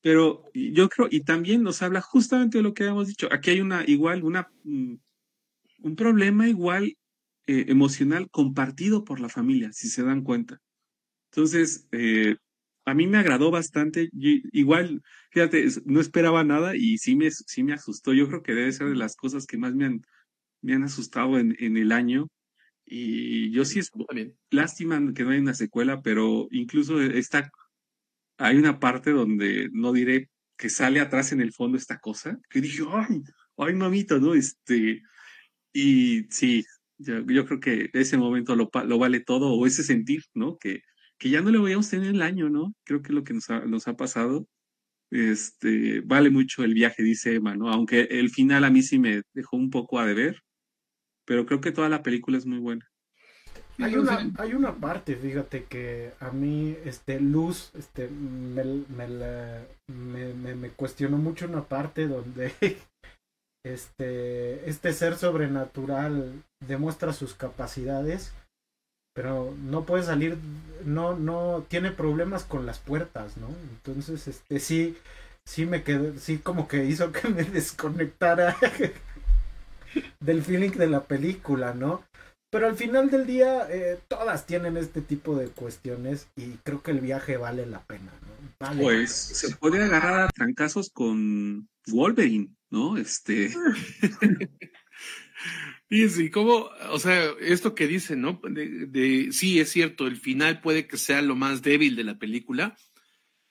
Pero 0.02 0.44
yo 0.54 0.90
creo, 0.90 1.08
y 1.10 1.22
también 1.22 1.64
nos 1.64 1.82
habla 1.82 2.02
justamente 2.02 2.58
de 2.58 2.64
lo 2.64 2.74
que 2.74 2.84
habíamos 2.84 3.08
dicho. 3.08 3.30
Aquí 3.32 3.52
hay 3.52 3.62
una, 3.62 3.86
igual, 3.88 4.24
una, 4.24 4.52
mm, 4.64 4.96
un 5.84 5.96
problema 5.96 6.48
igual 6.50 6.98
eh, 7.48 7.66
emocional 7.70 8.30
compartido 8.30 9.06
por 9.06 9.20
la 9.20 9.30
familia, 9.30 9.72
si 9.72 9.88
se 9.88 10.04
dan 10.04 10.24
cuenta. 10.24 10.60
Entonces, 11.32 11.88
eh, 11.92 12.36
a 12.86 12.94
mí 12.94 13.08
me 13.08 13.18
agradó 13.18 13.52
bastante. 13.52 14.10
igual, 14.14 15.02
fíjate, 15.32 15.68
no 15.86 16.00
esperaba 16.02 16.44
nada 16.44 16.76
y 16.76 16.98
sí 16.98 17.16
me, 17.16 17.32
sí 17.32 17.64
me 17.64 17.74
asustó. 17.74 18.14
Yo 18.14 18.28
creo 18.28 18.44
que 18.44 18.54
debe 18.54 18.72
ser 18.72 18.90
de 18.90 18.96
las 18.96 19.16
cosas 19.16 19.46
que 19.46 19.58
más 19.58 19.74
me 19.76 19.86
han, 19.86 20.02
me 20.62 20.74
han 20.74 20.84
asustado 20.84 21.40
en, 21.40 21.56
en 21.60 21.78
el 21.78 21.92
año. 21.92 22.28
Y 22.86 23.52
yo 23.52 23.66
sí 23.66 23.80
es 23.80 23.92
lástima 24.52 25.02
que 25.14 25.24
no 25.24 25.32
hay 25.32 25.40
una 25.40 25.54
secuela, 25.54 26.02
pero 26.02 26.48
incluso 26.52 27.02
está, 27.02 27.50
hay 28.38 28.58
una 28.58 28.80
parte 28.80 29.12
donde 29.12 29.70
no 29.72 29.94
diré 29.94 30.30
que 30.58 30.70
sale 30.70 31.00
atrás 31.00 31.32
en 31.32 31.42
el 31.42 31.54
fondo 31.54 31.78
esta 31.78 32.00
cosa, 32.00 32.40
que 32.50 32.62
dije, 32.62 32.84
ay, 32.90 33.22
ay 33.58 33.74
mamita, 33.74 34.20
¿no? 34.20 34.34
Este, 34.34 35.02
y 35.74 36.24
sí, 36.30 36.66
yo, 36.98 37.46
creo 37.46 37.60
que 37.60 37.90
ese 37.94 38.18
momento 38.18 38.56
lo, 38.56 38.70
lo, 38.86 39.00
vale 39.00 39.22
todo, 39.22 39.54
o 39.54 39.66
ese 39.66 39.84
sentir, 39.84 40.24
¿no? 40.34 40.58
Que, 40.58 40.82
que 41.24 41.30
ya 41.30 41.40
no 41.40 41.52
le 41.52 41.58
voy 41.58 41.72
a 41.72 41.80
tener 41.80 42.10
el 42.10 42.22
año, 42.22 42.50
¿no? 42.50 42.76
Creo 42.84 43.02
que 43.02 43.14
lo 43.14 43.24
que 43.24 43.34
nos 43.34 43.50
ha, 43.50 43.62
nos 43.62 43.88
ha 43.88 43.96
pasado, 43.96 44.46
este, 45.10 46.02
vale 46.02 46.30
mucho 46.30 46.66
el 46.66 46.74
viaje, 46.74 47.02
dice 47.02 47.36
Emma, 47.36 47.56
¿no? 47.56 47.70
Aunque 47.70 48.02
el 48.12 48.30
final 48.30 48.66
a 48.66 48.70
mí 48.70 48.82
sí 48.82 49.00
me 49.00 49.22
dejó 49.34 49.56
un 49.56 49.70
poco 49.70 50.00
a 50.00 50.06
deber, 50.06 50.42
pero 51.26 51.46
creo 51.46 51.62
que 51.62 51.72
toda 51.72 51.88
la 51.88 52.04
película 52.04 52.38
es 52.38 52.46
muy 52.46 52.60
buena. 52.60 52.86
Hay 53.78 53.96
una, 53.96 54.34
hay 54.38 54.54
una 54.54 54.76
parte, 54.76 55.16
fíjate, 55.16 55.64
que 55.64 56.12
a 56.20 56.32
mí, 56.32 56.76
este, 56.84 57.22
Luz, 57.22 57.72
este, 57.74 58.10
me, 58.10 58.84
me, 59.88 60.56
me, 60.56 60.70
cuestionó 60.72 61.18
mucho 61.18 61.46
una 61.46 61.64
parte 61.64 62.06
donde 62.10 62.54
este, 63.66 64.70
este 64.70 64.92
ser 64.92 65.16
sobrenatural 65.16 66.44
demuestra 66.68 67.14
sus 67.14 67.34
capacidades, 67.34 68.34
pero 69.14 69.56
no 69.64 69.86
puede 69.86 70.04
salir, 70.04 70.38
no, 70.86 71.16
no, 71.16 71.66
tiene 71.68 71.92
problemas 71.92 72.44
con 72.44 72.66
las 72.66 72.80
puertas, 72.80 73.38
¿no? 73.38 73.48
Entonces, 73.72 74.28
este, 74.28 74.60
sí, 74.60 74.98
sí 75.46 75.66
me 75.66 75.84
quedé, 75.84 76.18
sí 76.20 76.40
como 76.40 76.68
que 76.68 76.86
hizo 76.86 77.12
que 77.12 77.30
me 77.30 77.44
desconectara 77.44 78.56
del 80.20 80.44
feeling 80.44 80.72
de 80.72 80.88
la 80.88 81.04
película, 81.04 81.74
¿no? 81.74 82.04
Pero 82.52 82.68
al 82.68 82.76
final 82.76 83.10
del 83.10 83.26
día, 83.26 83.68
eh, 83.70 84.00
todas 84.08 84.46
tienen 84.46 84.78
este 84.78 85.02
tipo 85.02 85.36
de 85.36 85.48
cuestiones 85.48 86.28
y 86.36 86.52
creo 86.64 86.84
que 86.84 86.92
el 86.92 87.00
viaje 87.00 87.38
vale 87.38 87.66
la 87.66 87.82
pena, 87.82 88.12
¿no? 88.22 88.34
pues 88.80 89.12
se 89.12 89.56
puede 89.58 89.84
agarrar 89.84 90.22
a 90.22 90.30
trancazos 90.30 90.90
con 90.90 91.68
Wolverine, 91.88 92.56
¿no? 92.70 92.96
Este. 92.98 93.52
Y 95.96 96.10
sí, 96.10 96.32
como, 96.32 96.72
o 96.90 96.98
sea, 96.98 97.36
esto 97.40 97.76
que 97.76 97.86
dice, 97.86 98.16
¿no? 98.16 98.42
De, 98.50 99.32
sí, 99.32 99.60
es 99.60 99.70
cierto, 99.70 100.08
el 100.08 100.18
final 100.18 100.60
puede 100.60 100.88
que 100.88 100.98
sea 100.98 101.22
lo 101.22 101.36
más 101.36 101.62
débil 101.62 101.96
de 101.96 102.04
la 102.04 102.18
película, 102.18 102.76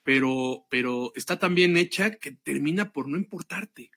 pero, 0.03 0.67
pero 0.69 1.13
está 1.15 1.39
tan 1.39 1.55
bien 1.55 1.77
hecha 1.77 2.15
que 2.15 2.31
termina 2.33 2.91
por 2.91 3.07
no 3.07 3.15
importarte, 3.15 3.91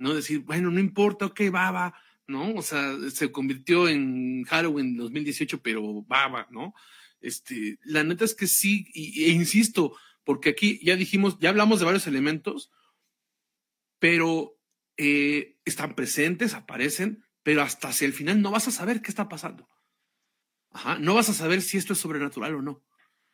¿no? 0.00 0.12
Decir, 0.12 0.40
bueno, 0.40 0.72
no 0.72 0.80
importa, 0.80 1.26
ok, 1.26 1.42
va, 1.54 1.94
¿no? 2.26 2.54
O 2.56 2.62
sea, 2.62 2.96
se 3.10 3.30
convirtió 3.30 3.88
en 3.88 4.42
Halloween 4.42 4.96
2018, 4.96 5.62
pero 5.62 6.02
baba, 6.02 6.48
¿no? 6.50 6.74
Este, 7.20 7.78
la 7.84 8.02
neta 8.02 8.24
es 8.24 8.34
que 8.34 8.48
sí, 8.48 8.88
e 8.92 9.30
insisto, 9.30 9.96
porque 10.24 10.48
aquí 10.48 10.80
ya 10.82 10.96
dijimos, 10.96 11.38
ya 11.38 11.50
hablamos 11.50 11.78
de 11.78 11.84
varios 11.84 12.08
elementos, 12.08 12.72
pero 14.00 14.58
eh, 14.96 15.58
están 15.64 15.94
presentes, 15.94 16.54
aparecen, 16.54 17.23
pero 17.44 17.62
hasta 17.62 17.88
hacia 17.88 18.06
el 18.06 18.12
final 18.12 18.42
no 18.42 18.50
vas 18.50 18.66
a 18.66 18.72
saber 18.72 19.00
qué 19.00 19.10
está 19.10 19.28
pasando. 19.28 19.68
Ajá, 20.70 20.98
no 20.98 21.14
vas 21.14 21.28
a 21.28 21.34
saber 21.34 21.62
si 21.62 21.76
esto 21.76 21.92
es 21.92 22.00
sobrenatural 22.00 22.56
o 22.56 22.62
no. 22.62 22.82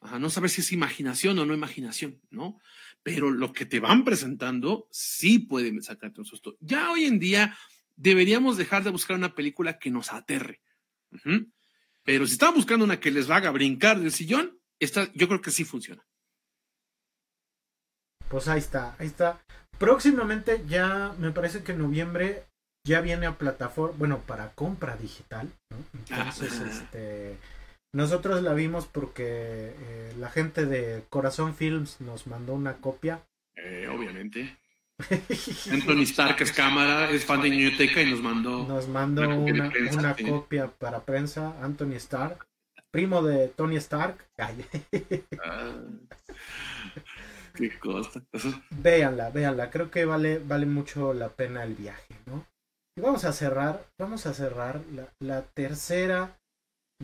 Ajá, 0.00 0.18
no 0.18 0.28
saber 0.28 0.50
si 0.50 0.60
es 0.60 0.72
imaginación 0.72 1.38
o 1.38 1.46
no 1.46 1.54
imaginación, 1.54 2.20
¿no? 2.30 2.58
Pero 3.02 3.30
lo 3.30 3.52
que 3.52 3.64
te 3.64 3.80
van 3.80 4.04
presentando 4.04 4.88
sí 4.90 5.38
puede 5.38 5.80
sacarte 5.80 6.20
un 6.20 6.26
susto. 6.26 6.58
Ya 6.60 6.90
hoy 6.90 7.04
en 7.04 7.18
día 7.18 7.56
deberíamos 7.96 8.56
dejar 8.56 8.82
de 8.82 8.90
buscar 8.90 9.16
una 9.16 9.34
película 9.34 9.78
que 9.78 9.90
nos 9.90 10.12
aterre. 10.12 10.60
Pero 12.02 12.26
si 12.26 12.32
están 12.32 12.54
buscando 12.54 12.84
una 12.84 12.98
que 12.98 13.10
les 13.10 13.30
haga 13.30 13.50
brincar 13.50 14.00
del 14.00 14.12
sillón, 14.12 14.58
esta 14.78 15.10
yo 15.12 15.28
creo 15.28 15.40
que 15.40 15.50
sí 15.50 15.64
funciona. 15.64 16.04
Pues 18.28 18.48
ahí 18.48 18.58
está, 18.58 18.96
ahí 18.98 19.06
está. 19.06 19.40
Próximamente 19.78 20.64
ya, 20.66 21.14
me 21.18 21.30
parece 21.30 21.62
que 21.62 21.72
en 21.72 21.78
noviembre 21.78 22.49
ya 22.84 23.00
viene 23.00 23.26
a 23.26 23.36
plataforma, 23.36 23.96
bueno, 23.98 24.18
para 24.26 24.50
compra 24.52 24.96
digital, 24.96 25.48
Entonces, 25.92 26.60
ah. 26.60 26.68
este, 26.70 27.36
nosotros 27.92 28.42
la 28.42 28.54
vimos 28.54 28.86
porque 28.86 29.74
eh, 29.76 30.14
la 30.18 30.30
gente 30.30 30.66
de 30.66 31.04
Corazón 31.08 31.54
Films 31.54 32.00
nos 32.00 32.26
mandó 32.26 32.54
una 32.54 32.74
copia. 32.74 33.20
Eh, 33.56 33.88
obviamente. 33.90 34.56
Anthony 35.72 36.02
Stark 36.02 36.40
es 36.40 36.52
cámara, 36.52 37.10
es 37.10 37.24
fan 37.24 37.42
de 37.42 37.50
Biblioteca 37.50 38.02
y 38.02 38.10
nos 38.10 38.20
mandó. 38.20 38.66
Nos 38.66 38.86
mandó 38.88 39.28
una, 39.28 39.72
copia 40.16 40.68
para 40.68 41.04
prensa. 41.04 41.56
Anthony 41.62 41.94
Stark, 41.96 42.46
primo 42.90 43.22
de 43.22 43.48
Tony 43.48 43.76
Stark. 43.76 44.16
Ah, 44.38 44.52
qué 47.54 47.78
cosa. 47.78 48.22
Véanla, 48.70 49.30
véanla. 49.30 49.70
Creo 49.70 49.90
que 49.90 50.04
vale, 50.04 50.38
vale 50.38 50.66
mucho 50.66 51.12
la 51.12 51.28
pena 51.30 51.64
el 51.64 51.74
viaje, 51.74 52.14
¿no? 52.26 52.46
Y 52.96 53.00
vamos 53.00 53.24
a 53.24 53.32
cerrar, 53.32 53.86
vamos 53.98 54.26
a 54.26 54.34
cerrar 54.34 54.80
la, 55.20 55.42
tercera 55.42 56.36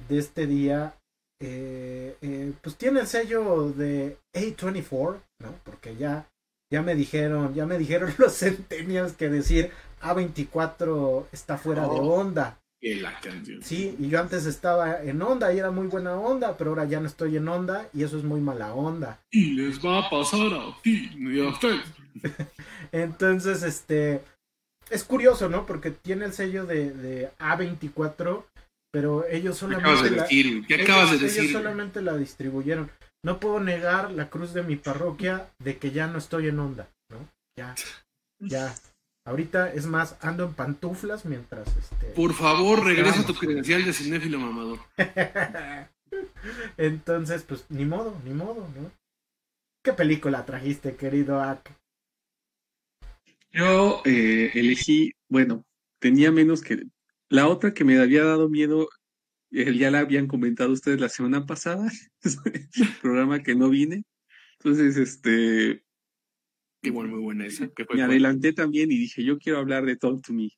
de 0.08 0.18
este 0.18 0.46
día. 0.46 0.94
Eh, 1.40 2.16
eh, 2.22 2.52
pues 2.62 2.76
tiene 2.76 3.00
el 3.00 3.06
sello 3.06 3.70
de 3.72 4.18
A24, 4.34 5.20
¿no? 5.40 5.54
Porque 5.64 5.96
ya 5.96 6.26
ya 6.70 6.82
me 6.82 6.94
dijeron, 6.94 7.54
ya 7.54 7.66
me 7.66 7.78
dijeron 7.78 8.12
los 8.18 8.32
centenios 8.32 9.12
que 9.12 9.28
decir 9.28 9.70
A24 10.02 11.26
está 11.32 11.58
fuera 11.58 11.82
de 11.82 12.00
oh, 12.00 12.14
onda. 12.14 12.58
Sí, 13.62 13.96
y 13.98 14.08
yo 14.08 14.20
antes 14.20 14.46
estaba 14.46 15.02
en 15.02 15.20
onda 15.20 15.52
y 15.52 15.58
era 15.58 15.70
muy 15.70 15.88
buena 15.88 16.14
onda, 16.14 16.56
pero 16.56 16.70
ahora 16.70 16.84
ya 16.84 17.00
no 17.00 17.06
estoy 17.06 17.36
en 17.36 17.48
onda 17.48 17.88
y 17.92 18.04
eso 18.04 18.16
es 18.18 18.22
muy 18.22 18.40
mala 18.40 18.74
onda. 18.74 19.18
Y 19.30 19.52
les 19.52 19.84
va 19.84 20.06
a 20.06 20.10
pasar 20.10 20.52
a 20.52 20.76
ti 20.82 21.10
y 21.16 21.40
a. 21.40 21.52
Entonces, 22.92 23.62
este, 23.62 24.22
es 24.90 25.04
curioso, 25.04 25.48
¿no? 25.48 25.66
Porque 25.66 25.90
tiene 25.90 26.26
el 26.26 26.32
sello 26.32 26.66
de, 26.66 27.30
A24, 27.38 28.44
pero 28.92 29.26
ellos 29.26 29.56
solamente... 29.56 30.18
ellos 30.18 31.52
solamente 31.52 32.02
la 32.02 32.16
distribuyeron 32.16 32.90
no 33.26 33.40
puedo 33.40 33.58
negar 33.58 34.12
la 34.12 34.30
cruz 34.30 34.54
de 34.54 34.62
mi 34.62 34.76
parroquia 34.76 35.48
de 35.58 35.78
que 35.78 35.90
ya 35.90 36.06
no 36.06 36.18
estoy 36.18 36.46
en 36.46 36.60
onda, 36.60 36.88
¿no? 37.10 37.28
Ya, 37.58 37.74
ya. 38.38 38.72
Ahorita, 39.26 39.72
es 39.72 39.86
más, 39.86 40.16
ando 40.20 40.44
en 40.44 40.54
pantuflas 40.54 41.24
mientras 41.24 41.66
este. 41.76 42.06
Por 42.14 42.32
favor, 42.34 42.84
regresa 42.84 43.26
tu 43.26 43.34
credencial 43.34 43.84
de 43.84 43.92
cinéfilo 43.92 44.38
mamador. 44.38 44.78
Entonces, 46.76 47.42
pues, 47.42 47.64
ni 47.68 47.84
modo, 47.84 48.16
ni 48.24 48.32
modo, 48.32 48.68
¿no? 48.76 48.92
¿Qué 49.84 49.92
película 49.92 50.44
trajiste, 50.44 50.94
querido 50.94 51.42
Ak? 51.42 51.75
Yo 53.56 54.02
eh, 54.04 54.50
elegí, 54.52 55.12
bueno, 55.28 55.64
tenía 55.98 56.30
menos 56.30 56.60
que. 56.60 56.82
La 57.30 57.48
otra 57.48 57.72
que 57.72 57.84
me 57.84 57.98
había 57.98 58.22
dado 58.22 58.50
miedo 58.50 58.88
ya 59.50 59.90
la 59.90 60.00
habían 60.00 60.26
comentado 60.26 60.72
ustedes 60.72 61.00
la 61.00 61.08
semana 61.08 61.46
pasada, 61.46 61.90
programa 63.02 63.42
que 63.42 63.54
no 63.54 63.70
vine. 63.70 64.04
Entonces, 64.58 64.96
este... 64.96 65.82
Igual 66.82 67.08
muy 67.08 67.20
buena 67.20 67.46
esa. 67.46 67.70
me 67.94 68.02
adelanté 68.02 68.52
también 68.52 68.92
y 68.92 68.98
dije, 68.98 69.24
yo 69.24 69.38
quiero 69.38 69.58
hablar 69.58 69.86
de 69.86 69.96
Talk 69.96 70.22
to 70.22 70.34
Me. 70.34 70.50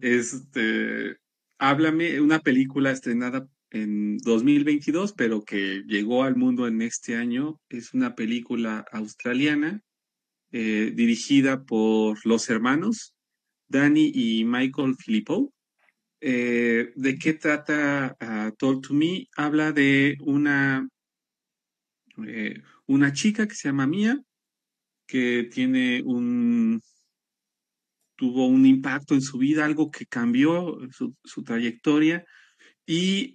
Este, 0.00 1.16
háblame, 1.58 2.20
una 2.20 2.40
película 2.40 2.90
estrenada 2.90 3.48
en 3.70 4.18
2022, 4.18 5.14
pero 5.14 5.42
que 5.42 5.82
llegó 5.86 6.22
al 6.22 6.36
mundo 6.36 6.68
en 6.68 6.82
este 6.82 7.16
año. 7.16 7.58
Es 7.70 7.94
una 7.94 8.14
película 8.14 8.84
australiana 8.92 9.82
eh, 10.54 10.92
dirigida 10.94 11.64
por 11.64 12.26
los 12.26 12.50
hermanos 12.50 13.16
Danny 13.68 14.12
y 14.14 14.44
Michael 14.44 14.96
Filippo. 14.96 15.50
Eh, 16.20 16.92
¿De 16.94 17.18
qué 17.18 17.32
trata 17.32 18.16
uh, 18.20 18.54
to 18.54 18.92
Me? 18.92 19.28
Habla 19.34 19.72
de 19.72 20.18
una, 20.20 20.86
eh, 22.26 22.62
una 22.86 23.14
chica 23.14 23.48
que 23.48 23.54
se 23.54 23.68
llama 23.68 23.86
Mia, 23.86 24.20
que 25.06 25.48
tiene 25.50 26.02
un 26.04 26.82
tuvo 28.14 28.46
un 28.46 28.66
impacto 28.66 29.14
en 29.14 29.22
su 29.22 29.38
vida, 29.38 29.64
algo 29.64 29.90
que 29.90 30.04
cambió 30.06 30.78
su, 30.90 31.42
trayectoria 31.44 32.24
y 32.86 33.32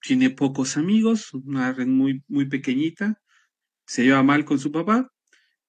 tiene 0.00 0.30
pocos 0.30 0.76
amigos, 0.76 1.32
una 1.32 1.72
red 1.72 1.86
muy, 1.86 2.22
muy 2.28 2.46
pequeñita, 2.46 3.20
se 3.86 4.04
lleva 4.04 4.22
mal 4.22 4.44
con 4.44 4.58
su 4.60 4.70
papá 4.70 5.10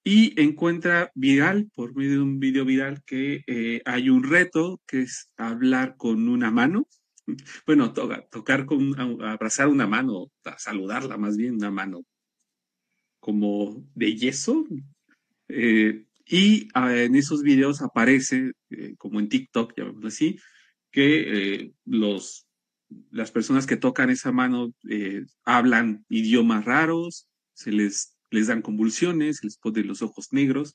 y 0.08 0.34
encuentra 0.42 1.12
viral, 1.16 1.70
por 1.76 1.94
medio 1.94 2.12
de 2.12 2.22
un 2.22 2.40
video 2.40 2.64
viral, 2.64 3.04
que 3.04 3.44
eh, 3.46 3.82
hay 3.84 4.10
un 4.10 4.24
reto 4.24 4.82
que 4.88 5.02
es 5.02 5.30
hablar 5.36 5.98
con 5.98 6.30
una 6.30 6.50
mano. 6.50 6.88
Bueno, 7.66 7.92
tocar 7.92 8.66
con, 8.66 8.98
abrazar 9.22 9.68
una 9.68 9.86
mano, 9.86 10.32
saludarla 10.58 11.18
más 11.18 11.36
bien, 11.36 11.56
una 11.56 11.72
mano 11.72 12.06
como 13.20 13.86
de 13.96 14.16
yeso. 14.16 14.66
Eh, 15.50 16.06
y 16.26 16.70
ah, 16.74 16.96
en 16.96 17.16
esos 17.16 17.44
videos 17.44 17.82
aparece, 17.82 18.54
eh, 18.70 18.96
como 18.98 19.20
en 19.20 19.28
TikTok, 19.28 19.74
llamémoslo 19.76 20.08
así, 20.08 20.40
que 20.90 21.74
los, 21.84 22.48
las 23.12 23.32
personas 23.32 23.68
que 23.68 23.76
tocan 23.76 24.10
esa 24.10 24.32
mano 24.32 24.74
hablan 25.44 26.06
idiomas 26.08 26.64
raros, 26.64 27.28
se 27.54 27.74
les 27.74 28.16
les 28.30 28.48
dan 28.48 28.62
convulsiones, 28.62 29.44
les 29.44 29.58
pone 29.58 29.84
los 29.84 30.02
ojos 30.02 30.28
negros. 30.32 30.74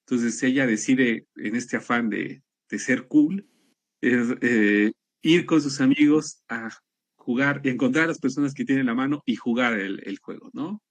Entonces 0.00 0.42
ella 0.42 0.66
decide, 0.66 1.26
en 1.36 1.56
este 1.56 1.76
afán 1.76 2.10
de, 2.10 2.42
ser 2.76 3.06
cool, 3.06 3.46
eh, 4.02 4.90
ir 5.22 5.46
con 5.46 5.62
sus 5.62 5.80
amigos 5.80 6.42
a 6.48 6.70
jugar, 7.14 7.60
encontrar 7.64 8.04
a 8.04 8.08
las 8.08 8.18
personas 8.18 8.52
que 8.52 8.64
tienen 8.64 8.86
la 8.86 8.94
mano 8.94 9.22
y 9.24 9.36
jugar 9.36 9.78
el, 9.78 10.18
juego, 10.18 10.50
¿no? 10.52 10.82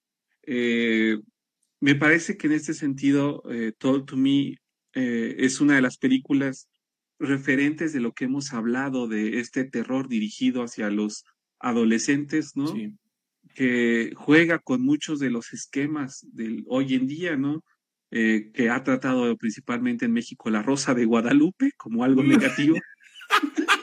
Eh, 0.44 1.20
me 1.82 1.96
parece 1.96 2.38
que 2.38 2.48
en 2.48 2.54
este 2.54 2.74
sentido, 2.74 3.44
eh, 3.52 3.74
Told 3.78 4.06
to 4.06 4.18
Me 4.18 4.58
es 4.96 5.60
una 5.60 5.76
de 5.76 5.82
las 5.82 5.98
películas 5.98 6.70
referentes 7.20 7.94
de 7.94 8.00
lo 8.00 8.14
que 8.14 8.26
hemos 8.26 8.54
hablado 8.54 9.08
de 9.08 9.40
este 9.40 9.66
terror 9.66 10.08
dirigido 10.08 10.64
hacia 10.64 10.90
los 10.92 11.26
adolescentes, 11.60 12.56
¿no? 12.56 12.68
Sí 12.68 12.94
que 13.54 14.14
juega 14.16 14.60
con 14.60 14.82
muchos 14.82 15.20
de 15.20 15.30
los 15.30 15.54
esquemas 15.54 16.26
del 16.34 16.64
hoy 16.68 16.96
en 16.96 17.08
día, 17.08 17.36
¿no? 17.38 17.64
Eh, 18.12 18.52
que 18.54 18.70
ha 18.70 18.84
tratado 18.84 19.36
principalmente 19.38 20.06
en 20.06 20.14
México 20.14 20.50
la 20.50 20.62
Rosa 20.62 20.94
de 20.94 21.06
Guadalupe 21.06 21.72
como 21.78 22.04
algo 22.04 22.22
negativo. 22.22 22.78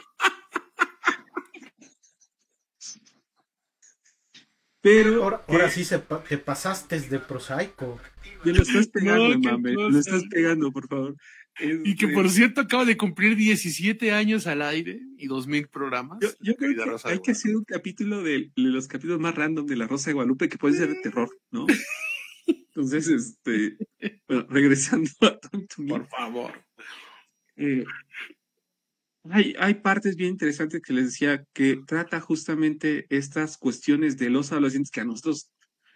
Pero 4.82 5.42
ahora, 5.46 5.68
sí 5.68 5.84
se 5.84 5.98
te 5.98 6.38
pasaste 6.38 7.00
de 7.00 7.18
prosaico. 7.18 8.00
Me 8.44 8.52
lo 8.52 8.62
estás 8.62 8.86
pegando, 8.88 9.38
mame. 9.38 9.72
lo 9.74 9.98
estás 9.98 10.22
pegando, 10.30 10.72
por 10.72 10.88
favor. 10.88 11.16
Y 11.60 11.96
que 11.96 12.08
por 12.08 12.28
cierto 12.30 12.60
acaba 12.60 12.84
de 12.84 12.96
cumplir 12.96 13.36
17 13.36 14.12
años 14.12 14.46
al 14.46 14.62
aire 14.62 15.00
y 15.16 15.26
2000 15.26 15.68
programas. 15.68 16.18
Yo, 16.40 16.56
creo 16.56 16.74
que 16.74 17.08
hay 17.08 17.20
que 17.20 17.32
hacer 17.32 17.56
un 17.56 17.64
capítulo 17.64 18.22
de, 18.22 18.50
los 18.56 18.88
capítulos 18.88 19.20
más 19.20 19.34
random 19.34 19.66
de 19.66 19.76
La 19.76 19.86
Rosa 19.86 20.10
de 20.10 20.14
Guadalupe 20.14 20.48
que 20.48 20.58
puede 20.58 20.76
ser 20.76 20.88
de 20.88 21.00
terror, 21.02 21.30
¿no? 21.50 21.66
Entonces, 22.46 23.08
este, 23.08 23.76
bueno, 24.26 24.46
regresando 24.48 25.10
a 25.22 25.38
Por 25.88 26.08
favor. 26.08 26.64
Eh, 27.56 27.84
hay, 29.24 29.54
hay 29.58 29.74
partes 29.74 30.16
bien 30.16 30.30
interesantes 30.30 30.80
que 30.80 30.92
les 30.92 31.06
decía 31.06 31.44
que 31.52 31.80
trata 31.86 32.20
justamente 32.20 33.06
estas 33.10 33.58
cuestiones 33.58 34.16
de 34.16 34.30
los 34.30 34.52
adolescentes 34.52 34.90
que 34.90 35.00
a 35.00 35.04
nosotros 35.04 35.50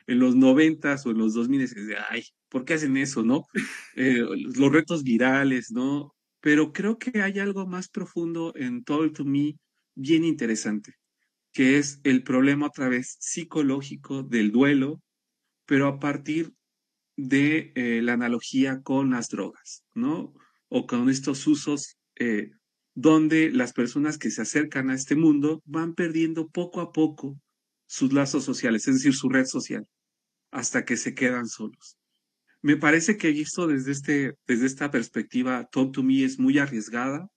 en 0.06 0.18
los 0.18 0.36
noventas 0.36 1.06
o 1.06 1.10
en 1.10 1.18
los 1.18 1.34
dos 1.34 1.48
miles, 1.48 1.74
ay, 2.10 2.24
¿por 2.54 2.64
qué 2.64 2.74
hacen 2.74 2.96
eso, 2.96 3.24
no? 3.24 3.48
Eh, 3.96 4.24
los 4.56 4.72
retos 4.72 5.02
virales, 5.02 5.72
¿no? 5.72 6.14
Pero 6.40 6.72
creo 6.72 6.98
que 6.98 7.20
hay 7.20 7.40
algo 7.40 7.66
más 7.66 7.88
profundo 7.88 8.52
en 8.54 8.84
Talk 8.84 9.12
to 9.12 9.24
Me 9.24 9.56
bien 9.96 10.24
interesante, 10.24 10.92
que 11.52 11.78
es 11.78 12.00
el 12.04 12.22
problema 12.22 12.66
otra 12.66 12.88
vez 12.88 13.16
psicológico 13.18 14.22
del 14.22 14.52
duelo, 14.52 15.02
pero 15.66 15.88
a 15.88 15.98
partir 15.98 16.52
de 17.16 17.72
eh, 17.74 18.00
la 18.02 18.12
analogía 18.12 18.82
con 18.82 19.10
las 19.10 19.30
drogas, 19.30 19.84
¿no? 19.92 20.32
O 20.68 20.86
con 20.86 21.10
estos 21.10 21.48
usos 21.48 21.96
eh, 22.20 22.50
donde 22.94 23.50
las 23.50 23.72
personas 23.72 24.16
que 24.16 24.30
se 24.30 24.42
acercan 24.42 24.90
a 24.90 24.94
este 24.94 25.16
mundo 25.16 25.60
van 25.64 25.94
perdiendo 25.94 26.46
poco 26.46 26.80
a 26.80 26.92
poco 26.92 27.36
sus 27.86 28.12
lazos 28.12 28.44
sociales, 28.44 28.86
es 28.86 28.94
decir, 28.94 29.14
su 29.14 29.28
red 29.28 29.46
social 29.46 29.88
hasta 30.52 30.84
que 30.84 30.96
se 30.96 31.16
quedan 31.16 31.48
solos. 31.48 31.98
Me 32.64 32.78
parece 32.78 33.18
que 33.18 33.28
esto 33.28 33.66
desde, 33.66 33.92
este, 33.92 34.38
desde 34.46 34.64
esta 34.64 34.90
perspectiva, 34.90 35.68
Talk 35.70 35.92
to 35.92 36.02
Me 36.02 36.24
es 36.24 36.38
muy 36.38 36.58
arriesgada 36.58 37.28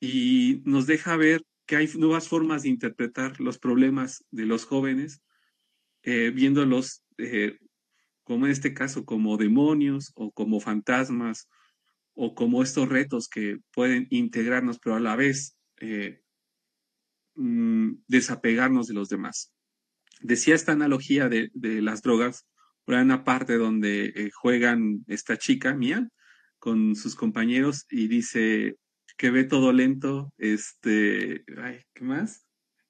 y 0.00 0.60
nos 0.66 0.86
deja 0.86 1.16
ver 1.16 1.40
que 1.64 1.76
hay 1.76 1.88
nuevas 1.96 2.28
formas 2.28 2.64
de 2.64 2.68
interpretar 2.68 3.40
los 3.40 3.58
problemas 3.58 4.22
de 4.30 4.44
los 4.44 4.66
jóvenes, 4.66 5.22
eh, 6.02 6.30
viéndolos 6.30 7.02
eh, 7.16 7.58
como 8.22 8.44
en 8.44 8.52
este 8.52 8.74
caso 8.74 9.06
como 9.06 9.38
demonios 9.38 10.12
o 10.14 10.30
como 10.30 10.60
fantasmas 10.60 11.48
o 12.12 12.34
como 12.34 12.62
estos 12.62 12.90
retos 12.90 13.30
que 13.30 13.60
pueden 13.72 14.08
integrarnos, 14.10 14.78
pero 14.78 14.96
a 14.96 15.00
la 15.00 15.16
vez 15.16 15.56
eh, 15.78 16.20
mm, 17.34 17.92
desapegarnos 18.08 18.88
de 18.88 18.94
los 18.94 19.08
demás. 19.08 19.54
Decía 20.20 20.54
esta 20.54 20.72
analogía 20.72 21.30
de, 21.30 21.50
las 21.54 22.02
drogas, 22.02 22.46
una 22.86 23.24
parte 23.24 23.56
donde 23.56 24.12
eh, 24.14 24.30
juegan 24.30 25.04
esta 25.06 25.36
chica 25.36 25.74
mía 25.74 26.08
con 26.58 26.96
sus 26.96 27.14
compañeros 27.14 27.86
y 27.90 28.08
dice 28.08 28.76
que 29.16 29.30
ve 29.30 29.44
todo 29.44 29.72
lento, 29.72 30.32
este, 30.38 31.44
ay, 31.56 31.80
¿qué 31.94 32.04
más? 32.04 32.46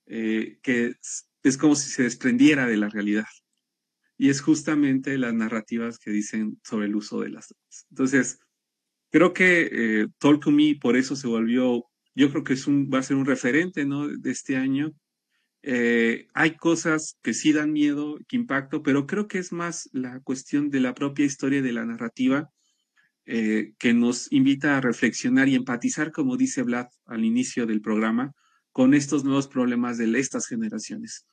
Eh, 0.07 0.59
que 0.63 0.95
es, 1.43 1.59
como 1.59 1.75
si 1.75 1.91
se 1.91 2.05
desprendiera 2.05 2.67
de 2.67 2.77
la 2.77 2.89
realidad. 2.89 3.27
Y 4.17 4.31
es 4.31 4.41
justamente 4.41 5.19
las 5.19 5.35
narrativas 5.35 5.99
que 5.99 6.11
dicen 6.11 6.61
sobre 6.63 6.87
el 6.87 6.97
uso 6.97 7.21
de 7.21 7.31
las 7.31 7.49
drogas. 7.49 7.87
Entonces, 7.91 8.39
creo 9.11 9.33
que 9.33 9.69
eh, 9.71 10.07
Talk 10.19 10.43
to 10.43 10.51
Me 10.51 10.77
por 10.81 10.97
eso 10.97 11.17
se 11.17 11.27
volvió, 11.27 11.85
yo 12.15 12.31
creo 12.31 12.45
que 12.45 12.55
es 12.55 12.67
un, 12.67 12.91
va 12.93 13.01
a 13.01 13.03
ser 13.03 13.17
un 13.17 13.27
referente 13.27 13.85
¿no? 13.85 14.09
de 14.09 14.31
este 14.31 14.57
año 14.57 14.95
eh, 15.67 16.29
hay 16.35 16.57
cosas 16.57 17.19
que 17.23 17.33
sí 17.33 17.53
dan 17.55 17.73
miedo, 17.73 18.19
que 18.29 18.37
impacto, 18.37 18.83
pero 18.83 19.07
creo 19.07 19.29
que 19.29 19.39
es 19.39 19.51
más 19.51 19.89
la 19.93 20.21
cuestión 20.21 20.69
de 20.69 20.81
la 20.81 20.95
propia 20.95 21.25
historia 21.25 21.63
de 21.63 21.73
la 21.73 21.87
narrativa 21.87 22.51
eh, 23.25 23.73
que 23.79 23.95
nos 23.95 24.31
invita 24.31 24.77
a 24.77 24.83
reflexionar 24.83 25.49
y 25.49 25.55
empatizar, 25.55 26.13
como 26.13 26.37
dice 26.37 26.63
Vlad 26.63 26.89
al 27.07 27.25
inicio 27.25 27.65
del 27.65 27.81
programa, 27.81 28.33
con 28.73 28.93
estos 28.93 29.25
nuevos 29.25 29.49
problemas 29.49 29.97
de 29.97 30.19
estas 30.19 30.47
generaciones. 30.47 31.27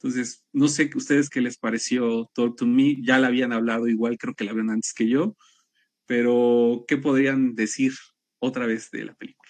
Entonces, 0.00 0.44
no 0.52 0.66
sé 0.66 0.90
ustedes 0.96 1.30
qué 1.30 1.40
les 1.40 1.56
pareció 1.56 2.28
Talk 2.34 2.56
to 2.56 2.66
Me, 2.66 2.96
ya 3.00 3.18
la 3.18 3.28
habían 3.28 3.52
hablado 3.52 3.86
igual, 3.86 4.18
creo 4.18 4.34
que 4.34 4.44
la 4.44 4.50
habían 4.50 4.70
antes 4.70 4.92
que 4.92 5.08
yo, 5.08 5.36
pero 6.06 6.84
¿qué 6.88 6.96
podrían 6.96 7.54
decir 7.54 7.92
otra 8.40 8.66
vez 8.66 8.90
de 8.90 9.04
la 9.04 9.14
película? 9.14 9.47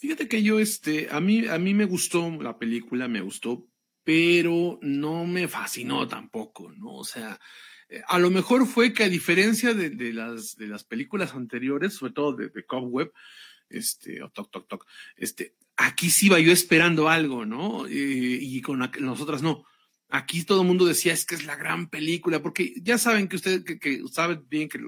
Fíjate 0.00 0.28
que 0.28 0.42
yo, 0.42 0.58
este, 0.60 1.08
a 1.10 1.20
mí, 1.20 1.46
a 1.46 1.58
mí 1.58 1.74
me 1.74 1.84
gustó 1.84 2.30
la 2.40 2.58
película, 2.58 3.06
me 3.06 3.20
gustó, 3.20 3.68
pero 4.02 4.78
no 4.80 5.26
me 5.26 5.46
fascinó 5.46 6.08
tampoco, 6.08 6.72
¿no? 6.72 6.94
O 6.94 7.04
sea, 7.04 7.38
eh, 7.90 8.00
a 8.08 8.18
lo 8.18 8.30
mejor 8.30 8.66
fue 8.66 8.94
que 8.94 9.04
a 9.04 9.10
diferencia 9.10 9.74
de, 9.74 10.14
las, 10.14 10.56
de 10.56 10.68
las 10.68 10.84
películas 10.84 11.34
anteriores, 11.34 11.92
sobre 11.92 12.14
todo 12.14 12.32
de, 12.32 12.48
de 12.48 12.64
Cobweb, 12.64 13.12
este, 13.68 14.22
o 14.22 14.30
Toc 14.30 14.50
Toc 14.50 14.68
Toc, 14.68 14.86
este, 15.16 15.54
aquí 15.76 16.08
sí 16.08 16.26
iba 16.26 16.40
yo 16.40 16.50
esperando 16.50 17.10
algo, 17.10 17.44
¿no? 17.44 17.84
Eh, 17.86 18.38
y 18.40 18.62
con 18.62 18.78
nosotras 18.78 19.42
no. 19.42 19.66
Aquí 20.08 20.44
todo 20.44 20.62
el 20.62 20.66
mundo 20.66 20.86
decía, 20.86 21.12
es 21.12 21.26
que 21.26 21.34
es 21.34 21.44
la 21.44 21.56
gran 21.56 21.90
película, 21.90 22.40
porque 22.40 22.72
ya 22.80 22.96
saben 22.96 23.28
que 23.28 23.36
ustedes, 23.36 23.64
que, 23.64 23.78
que 23.78 24.00
saben 24.10 24.46
bien 24.48 24.70
que 24.70 24.80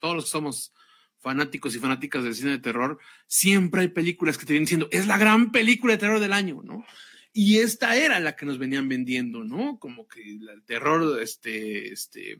todos 0.00 0.16
los 0.16 0.24
que 0.24 0.30
somos 0.30 0.72
fanáticos 1.20 1.74
y 1.74 1.78
fanáticas 1.78 2.24
del 2.24 2.34
cine 2.34 2.52
de 2.52 2.58
terror, 2.58 2.98
siempre 3.26 3.82
hay 3.82 3.88
películas 3.88 4.38
que 4.38 4.46
te 4.46 4.54
vienen 4.54 4.64
diciendo, 4.64 4.88
es 4.90 5.06
la 5.06 5.18
gran 5.18 5.52
película 5.52 5.92
de 5.92 5.98
terror 5.98 6.20
del 6.20 6.32
año, 6.32 6.62
¿no? 6.64 6.84
Y 7.32 7.58
esta 7.58 7.96
era 7.96 8.18
la 8.18 8.34
que 8.34 8.46
nos 8.46 8.58
venían 8.58 8.88
vendiendo, 8.88 9.44
¿no? 9.44 9.78
Como 9.78 10.08
que 10.08 10.20
el 10.22 10.62
terror 10.64 11.20
este, 11.22 11.92
este, 11.92 12.36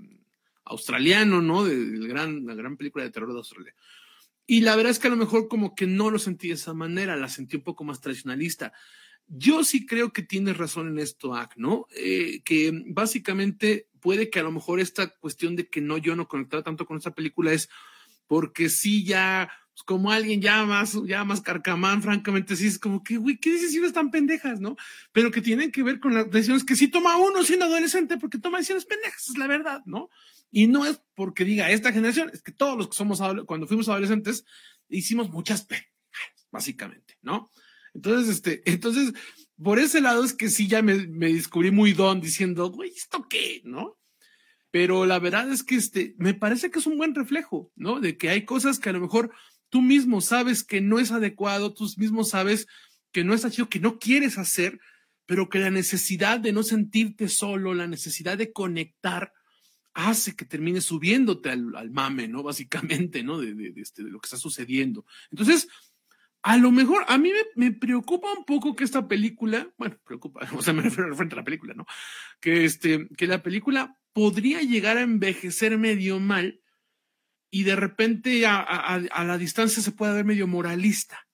australiano, 0.64 1.40
¿no? 1.40 1.64
De, 1.64 2.08
gran, 2.08 2.44
la 2.46 2.54
gran 2.54 2.76
película 2.76 3.04
de 3.04 3.10
terror 3.10 3.32
de 3.32 3.38
Australia. 3.38 3.74
Y 4.46 4.62
la 4.62 4.74
verdad 4.74 4.90
es 4.90 4.98
que 4.98 5.06
a 5.06 5.10
lo 5.10 5.16
mejor 5.16 5.46
como 5.46 5.76
que 5.76 5.86
no 5.86 6.10
lo 6.10 6.18
sentí 6.18 6.48
de 6.48 6.54
esa 6.54 6.74
manera, 6.74 7.16
la 7.16 7.28
sentí 7.28 7.56
un 7.56 7.62
poco 7.62 7.84
más 7.84 8.00
tradicionalista. 8.00 8.72
Yo 9.28 9.62
sí 9.62 9.86
creo 9.86 10.12
que 10.12 10.24
tienes 10.24 10.56
razón 10.56 10.88
en 10.88 10.98
esto, 10.98 11.36
Ak, 11.36 11.52
¿no? 11.56 11.86
Eh, 11.94 12.42
que 12.44 12.72
básicamente 12.86 13.86
puede 14.00 14.28
que 14.28 14.40
a 14.40 14.42
lo 14.42 14.50
mejor 14.50 14.80
esta 14.80 15.08
cuestión 15.08 15.54
de 15.54 15.68
que 15.68 15.80
no 15.80 15.98
yo 15.98 16.16
no 16.16 16.26
conectaba 16.26 16.64
tanto 16.64 16.84
con 16.84 16.96
esta 16.96 17.14
película 17.14 17.52
es 17.52 17.68
porque 18.30 18.68
sí 18.68 19.02
ya, 19.02 19.50
pues, 19.72 19.82
como 19.82 20.12
alguien 20.12 20.40
ya 20.40 20.64
más, 20.64 20.96
ya 21.04 21.24
más 21.24 21.40
carcamán, 21.40 22.00
francamente, 22.00 22.54
sí 22.54 22.68
es 22.68 22.78
como 22.78 23.02
que, 23.02 23.16
güey, 23.16 23.38
¿qué 23.38 23.50
decisiones 23.50 23.92
tan 23.92 24.12
pendejas, 24.12 24.60
no? 24.60 24.76
Pero 25.10 25.32
que 25.32 25.42
tienen 25.42 25.72
que 25.72 25.82
ver 25.82 25.98
con 25.98 26.14
las 26.14 26.30
decisiones 26.30 26.62
que 26.62 26.76
sí 26.76 26.86
toma 26.86 27.16
uno 27.16 27.42
siendo 27.42 27.64
adolescente, 27.64 28.18
porque 28.18 28.38
toma 28.38 28.58
decisiones 28.58 28.86
pendejas, 28.86 29.30
es 29.30 29.36
la 29.36 29.48
verdad, 29.48 29.82
¿no? 29.84 30.10
Y 30.52 30.68
no 30.68 30.86
es 30.86 31.02
porque 31.16 31.44
diga 31.44 31.72
esta 31.72 31.92
generación, 31.92 32.30
es 32.32 32.40
que 32.40 32.52
todos 32.52 32.78
los 32.78 32.90
que 32.90 32.94
somos, 32.94 33.20
cuando 33.46 33.66
fuimos 33.66 33.88
adolescentes, 33.88 34.44
hicimos 34.88 35.28
muchas 35.28 35.64
pendejas, 35.64 35.90
básicamente, 36.52 37.18
¿no? 37.22 37.50
Entonces, 37.94 38.36
este, 38.36 38.62
entonces, 38.70 39.12
por 39.60 39.80
ese 39.80 40.00
lado 40.00 40.22
es 40.22 40.34
que 40.34 40.50
sí 40.50 40.68
ya 40.68 40.82
me, 40.82 41.08
me 41.08 41.32
descubrí 41.32 41.72
muy 41.72 41.94
don 41.94 42.20
diciendo, 42.20 42.70
güey, 42.70 42.90
¿esto 42.90 43.26
qué? 43.28 43.60
¿No? 43.64 43.99
Pero 44.70 45.06
la 45.06 45.18
verdad 45.18 45.50
es 45.50 45.62
que 45.62 45.74
este, 45.76 46.14
me 46.18 46.34
parece 46.34 46.70
que 46.70 46.78
es 46.78 46.86
un 46.86 46.96
buen 46.96 47.14
reflejo, 47.14 47.72
¿no? 47.76 48.00
De 48.00 48.16
que 48.16 48.30
hay 48.30 48.44
cosas 48.44 48.78
que 48.78 48.90
a 48.90 48.92
lo 48.92 49.00
mejor 49.00 49.32
tú 49.68 49.82
mismo 49.82 50.20
sabes 50.20 50.62
que 50.64 50.80
no 50.80 50.98
es 50.98 51.10
adecuado, 51.10 51.74
tú 51.74 51.88
mismo 51.96 52.24
sabes 52.24 52.66
que 53.12 53.24
no 53.24 53.34
es 53.34 53.48
chido, 53.50 53.68
que 53.68 53.80
no 53.80 53.98
quieres 53.98 54.38
hacer, 54.38 54.80
pero 55.26 55.48
que 55.48 55.58
la 55.58 55.70
necesidad 55.70 56.40
de 56.40 56.52
no 56.52 56.62
sentirte 56.62 57.28
solo, 57.28 57.74
la 57.74 57.86
necesidad 57.86 58.38
de 58.38 58.52
conectar, 58.52 59.32
hace 59.92 60.36
que 60.36 60.44
termine 60.44 60.80
subiéndote 60.80 61.50
al, 61.50 61.90
mame, 61.90 62.28
¿no? 62.28 62.42
Básicamente, 62.42 63.22
¿no? 63.22 63.38
De, 63.38 63.72
este, 63.76 64.04
de, 64.04 64.10
lo 64.10 64.20
que 64.20 64.26
está 64.26 64.36
sucediendo. 64.36 65.04
Entonces, 65.30 65.68
a 66.42 66.56
lo 66.56 66.70
mejor 66.70 67.04
a 67.08 67.18
mí 67.18 67.30
me, 67.54 67.72
preocupa 67.72 68.32
un 68.32 68.44
poco 68.44 68.74
que 68.74 68.84
esta 68.84 69.06
película, 69.06 69.68
bueno, 69.76 69.98
preocupa, 70.04 70.40
o 70.56 70.62
sea, 70.62 70.72
me 70.72 70.82
refiero 70.82 71.14
frente 71.16 71.34
a 71.34 71.38
la 71.38 71.44
película, 71.44 71.74
¿no? 71.74 71.86
Que, 72.40 72.64
este, 72.64 73.08
que 73.16 73.26
la 73.26 73.42
película 73.42 73.98
podría 74.12 74.60
llegar 74.62 74.96
a 74.96 75.02
envejecer 75.02 75.76
medio 75.78 76.18
mal 76.20 76.60
y 77.50 77.64
de 77.64 77.76
repente 77.76 78.46
a, 78.46 78.60
a 78.60 79.24
la 79.24 79.38
distancia 79.38 79.82
se 79.82 79.92
puede 79.92 80.14
ver 80.14 80.24
medio 80.24 80.46
moralista. 80.46 81.26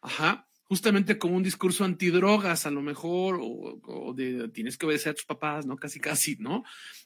Ajá 0.00 0.48
justamente 0.68 1.16
como 1.18 1.36
un 1.36 1.42
discurso 1.42 1.84
antidrogas, 1.84 2.66
a 2.66 2.70
lo 2.70 2.82
mejor, 2.82 3.38
o, 3.40 4.12
de 4.14 4.48
tienes 4.48 4.76
que 4.76 4.84
obedecer 4.84 5.12
a 5.12 5.14
tus 5.14 5.24
papás, 5.24 5.64
¿no? 5.64 5.76
Casi, 5.76 5.98
casi, 5.98 6.36
¿no? 6.36 6.62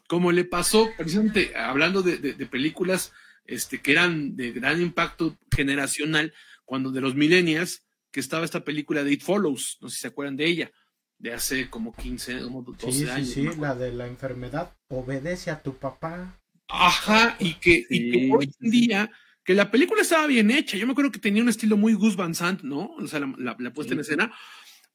Como 0.09 0.32
le 0.32 0.44
pasó, 0.44 0.90
precisamente, 0.97 1.56
hablando 1.56 2.02
de, 2.02 2.35
películas 2.47 3.12
este, 3.47 3.81
que 3.81 3.93
eran 3.93 4.35
de 4.35 4.51
gran 4.51 4.82
impacto 4.82 5.39
generacional, 5.55 6.35
cuando 6.73 6.90
de 6.90 7.03
los 7.03 7.15
millennials, 7.15 7.85
que 8.11 8.20
estaba 8.20 8.47
esta 8.47 8.65
película 8.65 9.05
de 9.05 9.12
It 9.12 9.20
Follows, 9.20 9.77
no 9.82 9.90
sé 9.90 9.97
si 9.97 10.01
se 10.01 10.09
acuerdan 10.09 10.39
de 10.39 10.47
ella, 10.47 10.73
de 11.19 11.35
hace 11.35 11.69
como 11.69 11.94
15, 11.94 12.44
como 12.44 12.62
12 12.62 13.11
años. 13.11 13.28
Sí, 13.28 13.47
sí, 13.47 13.61
la 13.61 13.74
de 13.74 13.93
la 13.93 14.07
enfermedad, 14.07 14.74
obedece 14.89 15.51
a 15.51 15.62
tu 15.62 15.77
papá. 15.77 16.40
Ajá, 16.69 17.36
y 17.39 17.53
que, 17.57 17.85
y 17.90 18.11
que 18.11 18.31
hoy 18.32 18.51
en 18.59 18.70
día 18.70 19.11
que 19.44 19.53
la 19.53 19.70
película 19.70 20.01
estaba 20.01 20.27
bien 20.27 20.51
hecha. 20.51 20.78
Yo 20.78 20.86
me 20.86 20.93
acuerdo 20.93 21.12
que 21.12 21.19
tenía 21.19 21.43
un 21.43 21.51
estilo 21.51 21.77
muy 21.77 21.93
Gus 21.93 22.16
Van 22.16 22.35
Sant, 22.35 22.62
¿no? 22.62 22.94
O 22.94 23.07
sea, 23.07 23.20
la, 23.20 23.73
puesta 23.74 23.93
en 23.93 24.01
escena, 24.01 24.32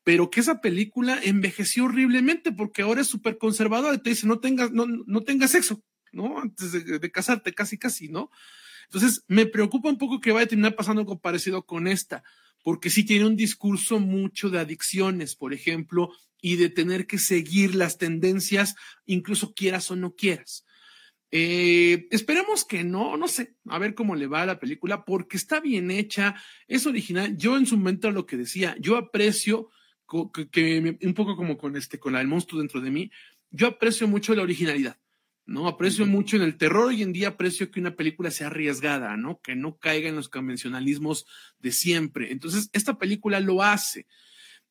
pero 0.04 0.32
que 0.32 0.40
esa 0.40 0.62
película 0.62 1.20
envejeció 1.22 1.86
horriblemente 1.86 2.52
porque 2.52 2.82
ahora 2.82 3.02
es 3.02 3.08
súper 3.08 3.38
conservadora. 3.38 4.02
Te 4.02 4.10
dice, 4.10 4.26
no 4.26 4.40
tengas, 4.40 4.72
no, 4.72 4.88
no 4.88 5.22
tengas 5.22 5.52
sexo, 5.52 5.84
¿no? 6.12 6.40
Antes 6.40 6.72
de, 6.72 7.12
casarte, 7.12 7.54
casi, 7.54 7.78
casi, 7.78 8.10
¿no? 8.10 8.32
Entonces, 8.88 9.24
me 9.28 9.46
preocupa 9.46 9.90
un 9.90 9.98
poco 9.98 10.20
que 10.20 10.32
vaya 10.32 10.46
a 10.46 10.50
terminar 10.50 10.76
pasando 10.76 11.02
algo 11.02 11.20
parecido 11.20 11.66
con 11.66 11.88
esta, 11.88 12.24
porque 12.64 12.90
sí 12.90 13.04
tiene 13.04 13.26
un 13.26 13.36
discurso 13.36 14.00
mucho 14.00 14.50
de 14.50 14.60
adicciones, 14.60 15.36
por 15.36 15.54
ejemplo, 15.54 16.12
y 16.42 16.56
de 16.56 16.70
tener 16.70 17.08
que 17.08 17.18
seguir 17.18 17.76
las 17.76 17.98
tendencias, 17.98 18.76
incluso 19.06 19.54
quieras 19.54 19.90
o 19.92 19.96
no 19.96 20.16
quieras. 20.16 20.66
Eh, 21.30 22.08
esperemos 22.12 22.64
que 22.64 22.84
no, 22.84 23.18
no 23.18 23.28
sé, 23.28 23.56
a 23.66 23.80
ver 23.80 23.96
cómo 23.96 24.16
le 24.16 24.28
va 24.28 24.44
a 24.44 24.46
la 24.46 24.60
película, 24.60 25.04
porque 25.04 25.38
está 25.38 25.60
bien 25.60 25.92
hecha, 25.92 26.36
es 26.68 26.86
original. 26.86 27.36
Yo 27.38 27.58
en 27.58 27.66
su 27.66 27.78
momento 27.78 28.12
lo 28.12 28.26
que 28.26 28.38
decía, 28.38 28.76
yo 28.80 28.96
aprecio 28.96 29.70
que, 30.52 30.98
un 31.02 31.14
poco 31.14 31.36
como 31.36 31.58
con 31.58 31.76
este, 31.76 32.00
con 32.00 32.16
el 32.16 32.28
monstruo 32.28 32.62
dentro 32.62 32.80
de 32.80 32.92
mí, 32.92 33.12
yo 33.50 33.68
aprecio 33.68 34.08
mucho 34.08 34.36
la 34.36 34.44
originalidad, 34.44 34.98
¿no? 35.48 35.68
Aprecio 35.68 36.06
mucho 36.06 36.36
en 36.36 36.44
el 36.44 36.58
terror 36.58 36.88
hoy 36.88 37.02
en 37.02 37.14
día, 37.14 37.30
aprecio 37.30 37.72
que 37.72 37.80
una 37.80 37.96
película 37.96 38.30
sea 38.30 38.48
arriesgada, 38.48 39.18
¿no? 39.18 39.40
Que 39.42 39.56
no 39.56 39.78
caiga 39.78 40.10
en 40.10 40.16
los 40.16 40.30
convencionalismos 40.30 41.26
de 41.60 41.72
siempre. 41.72 42.32
Entonces, 42.32 42.70
esta 42.74 43.00
película 43.00 43.40
lo 43.40 43.64
hace. 43.64 44.06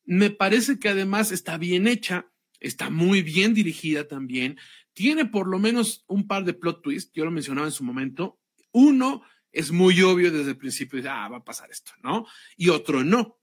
Me 0.05 0.29
parece 0.29 0.79
que 0.79 0.89
además 0.89 1.31
está 1.33 1.57
bien 1.57 1.87
hecha, 1.87 2.31
está 2.59 2.89
muy 2.89 3.21
bien 3.21 3.53
dirigida 3.53 4.07
también 4.07 4.57
tiene 4.97 5.25
por 5.25 5.45
lo 5.45 5.59
menos 5.59 6.03
un 6.07 6.25
par 6.25 6.43
de 6.43 6.55
plot 6.55 6.81
twists, 6.81 7.11
yo 7.13 7.23
lo 7.23 7.29
mencionaba 7.29 7.67
en 7.67 7.71
su 7.71 7.83
momento. 7.83 8.39
Uno 8.71 9.21
es 9.51 9.71
muy 9.71 10.01
obvio 10.01 10.31
desde 10.31 10.49
el 10.49 10.57
principio, 10.57 10.99
ah, 11.07 11.29
va 11.29 11.37
a 11.37 11.43
pasar 11.43 11.69
esto, 11.69 11.91
¿no? 12.01 12.25
Y 12.55 12.69
otro 12.69 13.03
no. 13.03 13.39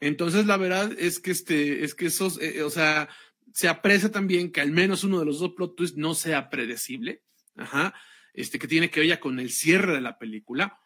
Entonces, 0.00 0.44
la 0.44 0.58
verdad 0.58 0.92
es 0.98 1.18
que 1.18 1.30
este, 1.30 1.82
es 1.82 1.94
que 1.94 2.08
esos, 2.08 2.38
eh, 2.42 2.62
o 2.62 2.68
sea, 2.68 3.08
se 3.52 3.68
aprecia 3.68 4.10
también 4.10 4.52
que 4.52 4.60
al 4.60 4.70
menos 4.70 5.04
uno 5.04 5.18
de 5.18 5.26
los 5.26 5.40
dos 5.40 5.52
plot 5.54 5.76
twists 5.76 5.96
no 5.96 6.14
sea 6.14 6.50
predecible, 6.50 7.22
ajá, 7.56 7.94
este, 8.34 8.58
que 8.58 8.68
tiene 8.68 8.90
que 8.90 9.00
ver 9.00 9.08
ya 9.08 9.20
con 9.20 9.40
el 9.40 9.50
cierre 9.50 9.94
de 9.94 10.00
la 10.00 10.18
película. 10.18 10.78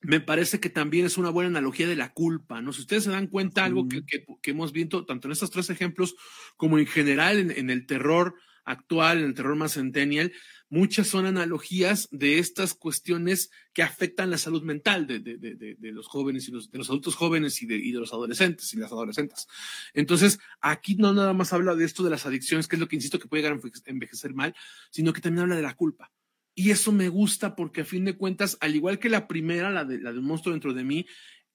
Me 0.00 0.20
parece 0.20 0.58
que 0.58 0.68
también 0.68 1.06
es 1.06 1.16
una 1.16 1.30
buena 1.30 1.48
analogía 1.48 1.86
de 1.86 1.96
la 1.96 2.12
culpa, 2.12 2.60
¿no? 2.60 2.72
Si 2.72 2.80
ustedes 2.80 3.04
se 3.04 3.10
dan 3.10 3.28
cuenta, 3.28 3.64
algo 3.64 3.86
que, 3.88 4.50
hemos 4.50 4.72
visto 4.72 5.06
tanto 5.06 5.28
en 5.28 5.32
estos 5.32 5.50
tres 5.50 5.70
ejemplos 5.70 6.16
como 6.56 6.78
en 6.78 6.86
general 6.86 7.38
en 7.52 7.70
el 7.70 7.86
terror, 7.86 8.34
actual, 8.64 9.18
en 9.18 9.24
el 9.24 9.34
terror 9.34 9.56
más 9.56 9.74
centennial, 9.74 10.32
muchas 10.72 11.06
son 11.06 11.26
analogías 11.26 12.08
de 12.12 12.38
estas 12.38 12.72
cuestiones 12.72 13.50
que 13.74 13.82
afectan 13.82 14.30
la 14.30 14.38
salud 14.38 14.62
mental 14.62 15.06
de, 15.06 15.76
los 15.92 16.08
jóvenes 16.08 16.48
y 16.48 16.50
de 16.50 16.78
los 16.78 16.88
adultos 16.88 17.14
jóvenes 17.14 17.60
y 17.60 17.66
de, 17.66 17.78
los 17.92 18.14
adolescentes 18.14 18.72
y 18.72 18.78
las 18.78 18.90
adolescentes. 18.90 19.48
Entonces, 19.92 20.38
aquí 20.62 20.94
no 20.94 21.12
nada 21.12 21.34
más 21.34 21.52
habla 21.52 21.74
de 21.74 21.84
esto 21.84 22.02
de 22.02 22.08
las 22.08 22.24
adicciones, 22.24 22.68
que 22.68 22.76
es 22.76 22.80
lo 22.80 22.88
que 22.88 22.96
insisto 22.96 23.18
que 23.18 23.28
puede 23.28 23.42
llegar 23.42 23.60
a 23.60 23.90
envejecer 23.90 24.32
mal, 24.32 24.56
sino 24.90 25.12
que 25.12 25.20
también 25.20 25.42
habla 25.42 25.56
de 25.56 25.62
la 25.62 25.76
culpa. 25.76 26.10
Y 26.54 26.70
eso 26.70 26.90
me 26.90 27.10
gusta 27.10 27.54
porque 27.54 27.82
a 27.82 27.84
fin 27.84 28.06
de 28.06 28.16
cuentas, 28.16 28.56
al 28.60 28.74
igual 28.74 28.98
que 28.98 29.10
la 29.10 29.28
primera, 29.28 29.70
la, 29.70 29.84
de, 29.84 30.00
la 30.00 30.10
del 30.10 30.22
monstruo 30.22 30.54
dentro 30.54 30.72
de 30.72 30.84
mí, 30.84 31.04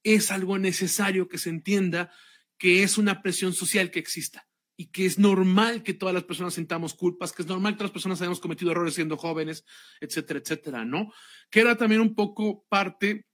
es 0.04 0.30
algo 0.30 0.60
necesario 0.60 1.28
que 1.28 1.40
se 1.40 1.50
entienda 1.50 2.12
que 2.60 2.84
es 2.84 3.00
una 3.00 3.24
presión 3.24 3.54
social 3.54 3.90
que 3.90 3.98
exista 3.98 4.48
y 4.80 4.92
que 4.92 5.08
es 5.08 5.18
normal 5.18 5.82
que 5.82 5.96
todas 5.96 6.14
las 6.14 6.24
personas 6.24 6.54
sintamos 6.54 6.94
culpas, 6.94 7.34
que 7.34 7.42
es 7.42 7.48
normal 7.48 7.74
que 7.74 7.80
todas 7.80 7.90
las 7.90 7.94
personas 7.94 8.22
hayamos 8.22 8.40
cometido 8.40 8.72
errores 8.72 8.94
siendo 8.94 9.18
jóvenes, 9.18 9.66
etcétera, 10.00 10.40
etcétera, 10.40 10.86
¿no? 10.86 11.12
Que 11.50 11.62
era 11.62 11.76
también 11.76 12.00
un 12.00 12.14
poco 12.14 12.64
parte 12.70 13.26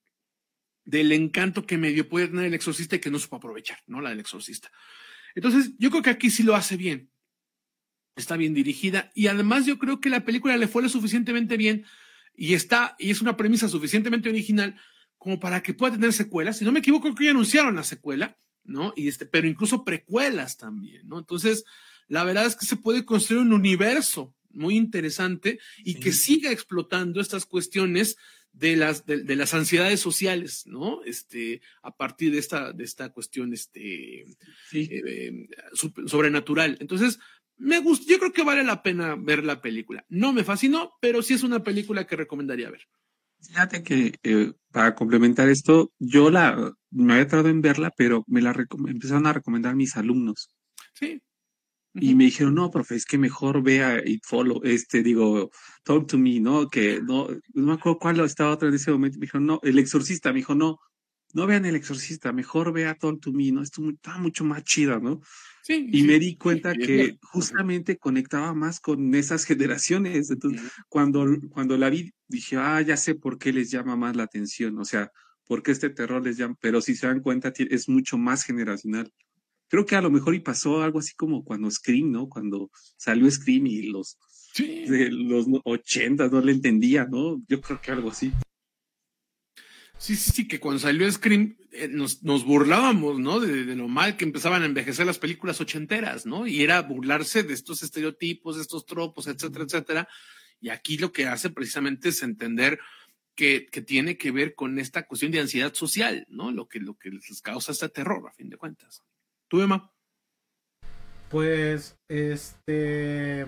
del 0.86 1.12
encanto 1.12 1.66
que 1.66 1.78
medio 1.78 2.08
puede 2.08 2.30
tener 2.30 2.46
el 2.46 2.54
exorcista 2.54 2.96
y 2.96 3.00
que 3.00 3.12
no 3.12 3.20
supo 3.20 3.36
aprovechar, 3.36 3.78
¿no? 3.88 4.00
La 4.00 4.10
del 4.10 4.22
exorcista. 4.22 4.72
Entonces, 5.36 5.74
yo 5.78 5.90
creo 5.92 6.02
que 6.02 6.12
aquí 6.12 6.32
sí 6.32 6.44
lo 6.44 6.56
hace 6.56 6.78
bien. 6.78 7.12
Está 8.16 8.38
bien 8.38 8.54
dirigida 8.54 9.12
y 9.14 9.28
además 9.28 9.66
yo 9.66 9.78
creo 9.80 10.00
que 10.00 10.10
la 10.10 10.24
película 10.24 10.56
le 10.56 10.68
fue 10.68 10.84
lo 10.84 10.90
suficientemente 10.90 11.58
bien 11.58 11.86
y 12.36 12.54
está, 12.54 12.96
y 13.00 13.10
es 13.10 13.22
una 13.22 13.36
premisa 13.36 13.68
suficientemente 13.68 14.30
original 14.30 14.80
como 15.18 15.40
para 15.40 15.62
que 15.62 15.74
pueda 15.74 15.94
tener 15.94 16.14
secuelas. 16.14 16.58
Si 16.58 16.64
no 16.64 16.72
me 16.72 16.80
equivoco, 16.80 17.04
creo 17.04 17.16
que 17.16 17.26
ya 17.26 17.32
anunciaron 17.32 17.76
la 17.76 17.84
secuela 17.84 18.38
¿no? 18.64 18.94
Y 18.96 19.08
este, 19.08 19.26
pero 19.26 19.48
incluso 19.48 19.84
precuelas 19.84 20.58
también, 20.58 21.08
¿no? 21.08 21.20
Entonces, 21.20 21.66
la 22.08 22.24
verdad 22.24 22.46
es 22.46 22.56
que 22.56 22.66
se 22.66 22.78
puede 22.78 23.06
construir 23.06 23.42
un 23.42 23.54
universo 23.54 24.36
muy 24.52 24.76
interesante 24.76 25.60
y 25.84 25.96
que 25.96 26.12
siga 26.12 26.52
explotando 26.52 27.20
estas 27.20 27.46
cuestiones 27.46 28.18
de 28.52 28.76
las, 28.76 29.06
de, 29.06 29.36
las 29.36 29.54
ansiedades 29.56 30.00
sociales, 30.00 30.64
¿no? 30.68 31.04
Este, 31.06 31.62
a 31.82 31.96
partir 31.96 32.32
de 32.32 32.38
esta, 32.38 32.72
de 32.72 32.84
esta 32.84 33.10
cuestión, 33.12 33.52
este, 33.52 34.26
eh, 34.74 35.48
sobrenatural. 36.06 36.78
Entonces, 36.80 37.20
me 37.58 37.80
gusta, 37.80 38.06
yo 38.08 38.20
creo 38.20 38.32
que 38.32 38.44
vale 38.44 38.64
la 38.64 38.84
pena 38.84 39.16
ver 39.16 39.44
la 39.44 39.62
película. 39.62 40.06
No 40.08 40.34
me 40.34 40.44
fascinó, 40.44 40.94
pero 41.02 41.24
sí 41.24 41.34
es 41.34 41.44
una 41.44 41.64
película 41.64 42.06
que 42.06 42.16
recomendaría 42.16 42.70
ver. 42.70 42.88
Fíjate 43.48 43.84
que 43.84 44.16
eh, 44.24 44.54
para 44.72 44.96
complementar 44.96 45.50
esto, 45.50 45.92
yo 46.00 46.30
la 46.30 46.74
me 46.92 47.14
había 47.14 47.28
tratado 47.28 47.50
en 47.50 47.62
verla, 47.62 47.92
pero 47.96 48.24
me 48.28 48.42
la 48.42 48.56
empezaron 48.88 49.28
a 49.28 49.34
recomendar 49.34 49.76
mis 49.76 49.98
alumnos. 49.98 50.54
Sí. 50.94 51.22
Y 51.96 52.16
me 52.16 52.26
dijeron, 52.26 52.56
no, 52.56 52.72
profe, 52.72 52.96
es 52.96 53.06
que 53.06 53.20
mejor 53.20 53.62
vea 53.62 54.02
It 54.04 54.24
Follow, 54.26 54.62
este, 54.64 55.04
digo, 55.04 55.52
Talk 55.84 56.08
to 56.08 56.18
Me, 56.18 56.40
¿no? 56.40 56.68
Que 56.68 57.02
no, 57.02 57.28
no 57.54 57.66
me 57.66 57.74
acuerdo 57.74 58.00
cuál 58.00 58.20
estaba 58.22 58.52
otra 58.52 58.70
en 58.70 58.76
ese 58.76 58.92
momento. 58.92 59.20
Me 59.20 59.26
dijeron, 59.26 59.46
no, 59.46 59.60
El 59.62 59.78
Exorcista, 59.78 60.32
me 60.32 60.40
dijo, 60.40 60.56
no, 60.56 60.80
no 61.34 61.48
vean 61.48 61.66
El 61.66 61.76
Exorcista, 61.76 62.32
mejor 62.32 62.72
vea 62.72 62.96
Talk 62.96 63.20
to 63.20 63.32
Me, 63.32 63.52
¿no? 63.52 63.62
Esto 63.62 63.82
está 63.90 64.18
mucho 64.18 64.46
más 64.46 64.64
chida, 64.64 65.00
¿no? 65.00 65.22
y 65.68 66.04
me 66.04 66.20
di 66.20 66.36
cuenta 66.36 66.74
que 66.74 67.18
justamente 67.22 67.98
conectaba 67.98 68.54
más 68.54 68.80
con 68.80 69.16
esas 69.16 69.46
generaciones. 69.46 70.30
Entonces, 70.30 70.62
cuando, 70.90 71.26
cuando 71.50 71.78
la 71.78 71.90
vi, 71.90 72.14
dije, 72.28 72.58
ah, 72.58 72.82
ya 72.82 72.98
sé 72.98 73.16
por 73.16 73.38
qué 73.38 73.54
les 73.54 73.72
llama 73.72 73.96
más 73.96 74.16
la 74.16 74.24
atención. 74.24 74.78
O 74.78 74.86
sea, 74.86 75.12
por 75.46 75.64
qué 75.64 75.72
este 75.72 75.90
terror 75.90 76.24
les 76.24 76.38
llama. 76.38 76.56
Pero 76.60 76.82
si 76.82 76.96
se 76.96 77.08
dan 77.08 77.22
cuenta, 77.22 77.54
es 77.58 77.90
mucho 77.90 78.18
más 78.18 78.44
generacional. 78.44 79.12
Creo 79.70 79.86
que 79.86 79.96
a 79.96 80.02
lo 80.02 80.12
mejor 80.12 80.36
y 80.36 80.40
pasó 80.40 80.84
algo 80.84 81.00
así 81.00 81.16
como 81.16 81.44
cuando 81.44 81.72
Scream, 81.72 82.12
¿no? 82.12 82.28
Cuando 82.28 82.70
salió 82.98 83.30
Scream 83.32 83.66
y 83.68 83.84
los, 83.84 84.18
de 84.58 85.10
los 85.12 85.48
80 85.64 86.28
no 86.28 86.42
le 86.42 86.52
entendía, 86.52 87.06
¿no? 87.06 87.42
Yo 87.48 87.62
creo 87.62 87.82
que 87.82 87.92
algo 87.92 88.12
así. 88.12 88.32
Sí, 90.04 90.18
sí, 90.18 90.32
sí, 90.32 90.48
que 90.50 90.60
cuando 90.60 90.80
salió 90.80 91.10
Scream 91.10 91.56
eh, 91.72 91.88
nos, 91.88 92.20
burlábamos, 92.44 93.20
¿no? 93.20 93.40
De, 93.40 93.74
lo 93.74 93.88
mal 93.88 94.18
que 94.18 94.26
empezaban 94.26 94.62
a 94.62 94.66
envejecer 94.66 95.06
las 95.06 95.18
películas 95.18 95.62
ochenteras, 95.62 96.26
¿no? 96.26 96.46
Y 96.46 96.62
era 96.62 96.82
burlarse 96.82 97.44
de 97.44 97.54
estos 97.54 97.84
estereotipos, 97.84 98.58
de 98.58 98.64
estos 98.64 98.86
tropos, 98.86 99.28
etcétera, 99.28 99.64
etcétera. 99.64 100.10
Y 100.60 100.72
aquí 100.72 100.98
lo 100.98 101.14
que 101.14 101.28
hace 101.28 101.52
precisamente 101.52 102.10
es 102.10 102.22
entender 102.22 102.82
que, 103.34 103.70
tiene 103.88 104.18
que 104.18 104.32
ver 104.32 104.56
con 104.56 104.78
esta 104.78 105.08
cuestión 105.08 105.32
de 105.32 105.40
ansiedad 105.40 105.74
social, 105.74 106.26
¿no? 106.28 106.52
Lo 106.52 106.68
que, 106.68 106.82
lo 106.82 106.96
que 106.96 107.10
les 107.10 107.42
causa 107.42 107.72
este 107.72 107.88
terror, 107.88 108.28
a 108.28 108.34
fin 108.34 108.50
de 108.50 108.58
cuentas. 108.58 109.02
¿Tú, 109.48 109.62
Emma? 109.62 109.90
Pues, 111.30 111.98
este. 112.10 113.46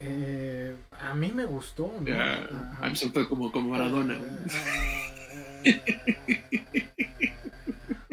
Eh, 0.00 0.76
a 1.00 1.14
mí 1.14 1.32
me 1.32 1.44
gustó, 1.44 1.92
¿no? 2.00 2.06
Ya, 2.06 2.48
a 2.80 2.88
mí 2.88 2.94
se 2.94 3.10
fue 3.10 3.28
como, 3.28 3.50
como 3.50 3.70
Maradona. 3.70 4.18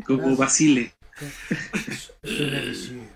Como 0.06 0.36
Basile. 0.36 0.94
Es, 1.20 2.14
es 2.22 2.34
un 2.34 2.54
elixir. 2.54 3.10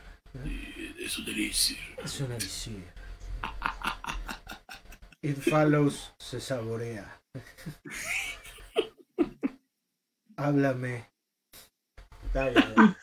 Es 0.99 1.17
un 1.19 1.25
delicia. 1.25 1.77
Es 2.03 2.19
un 2.21 2.31
elixir. 2.31 2.83
It 5.21 5.37
follows 5.37 6.13
se 6.17 6.39
saborea. 6.39 7.21
Háblame. 10.37 11.09
Ya, 12.33 12.51
ya, 12.51 12.73
ya. 12.75 12.97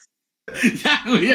Ya, 0.83 1.03
güey. 1.07 1.35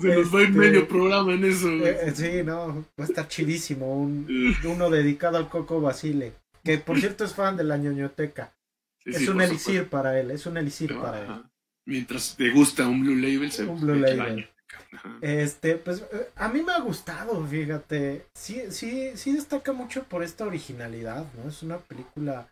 Se 0.00 0.08
nos 0.14 0.34
va 0.34 0.40
en 0.40 0.46
Este- 0.46 0.58
medio 0.58 0.88
programa 0.88 1.32
en 1.34 1.44
eso. 1.44 1.68
Eh, 1.68 1.98
eh, 2.08 2.12
sí, 2.14 2.42
no, 2.44 2.84
va 2.98 3.04
a 3.04 3.08
estar 3.08 3.28
chidísimo. 3.28 3.94
Un, 4.00 4.26
uno 4.64 4.90
dedicado 4.90 5.36
al 5.38 5.48
Coco 5.48 5.80
Basile. 5.80 6.32
Que 6.62 6.78
por 6.78 6.98
cierto 6.98 7.24
es 7.24 7.34
fan 7.34 7.56
de 7.56 7.64
la 7.64 7.76
ñoñoteca. 7.76 8.54
Sí, 9.02 9.10
es 9.10 9.18
sí, 9.18 9.28
un 9.28 9.40
elixir 9.40 9.88
para 9.88 10.18
él, 10.18 10.30
es 10.30 10.46
un 10.46 10.56
elixir 10.56 10.98
para 10.98 11.20
él. 11.20 11.42
Mientras 11.86 12.36
te 12.36 12.50
gusta 12.50 12.88
un 12.88 13.02
Blue 13.02 13.16
Label, 13.16 13.52
se 13.52 13.64
Un 13.64 13.80
Blue 13.80 14.02
se 14.02 14.12
echa 14.14 14.24
Label. 14.24 14.48
Este, 15.20 15.76
pues 15.76 16.00
eh, 16.12 16.30
a 16.36 16.48
mí 16.48 16.62
me 16.62 16.72
ha 16.72 16.80
gustado, 16.80 17.46
fíjate. 17.46 18.26
Sí, 18.34 18.62
sí, 18.70 19.12
sí 19.14 19.32
destaca 19.34 19.72
mucho 19.72 20.04
por 20.04 20.22
esta 20.22 20.46
originalidad, 20.46 21.26
¿no? 21.34 21.50
Es 21.50 21.62
una 21.62 21.78
película 21.78 22.48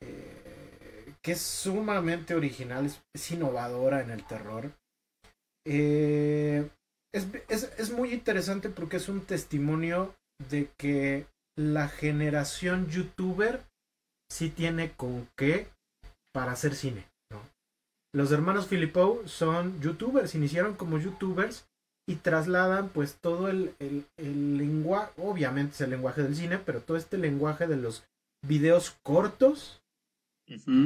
eh, 0.00 1.12
que 1.22 1.32
es 1.32 1.40
sumamente 1.42 2.34
original, 2.34 2.86
es, 2.86 3.00
es 3.12 3.30
innovadora 3.30 4.00
en 4.00 4.10
el 4.10 4.24
terror. 4.26 4.72
Eh, 5.72 6.68
es, 7.14 7.28
es, 7.48 7.72
es 7.78 7.92
muy 7.92 8.12
interesante 8.12 8.70
porque 8.70 8.96
es 8.96 9.08
un 9.08 9.20
testimonio 9.20 10.16
de 10.50 10.68
que 10.76 11.26
la 11.56 11.88
generación 11.88 12.88
youtuber 12.88 13.62
sí 14.28 14.50
tiene 14.50 14.92
con 14.92 15.28
qué 15.36 15.68
para 16.32 16.52
hacer 16.52 16.74
cine. 16.74 17.06
Los 18.12 18.32
hermanos 18.32 18.66
Filippo 18.66 19.22
son 19.26 19.80
youtubers, 19.80 20.34
iniciaron 20.34 20.74
como 20.74 20.98
youtubers 20.98 21.68
y 22.08 22.16
trasladan 22.16 22.88
pues 22.88 23.18
todo 23.20 23.48
el, 23.48 23.76
el, 23.78 24.04
el 24.16 24.58
lenguaje, 24.58 25.12
obviamente 25.18 25.74
es 25.74 25.80
el 25.82 25.90
lenguaje 25.90 26.24
del 26.24 26.34
cine, 26.34 26.58
pero 26.58 26.80
todo 26.80 26.96
este 26.96 27.18
lenguaje 27.18 27.68
de 27.68 27.76
los 27.76 28.02
videos 28.44 28.96
cortos 29.04 29.79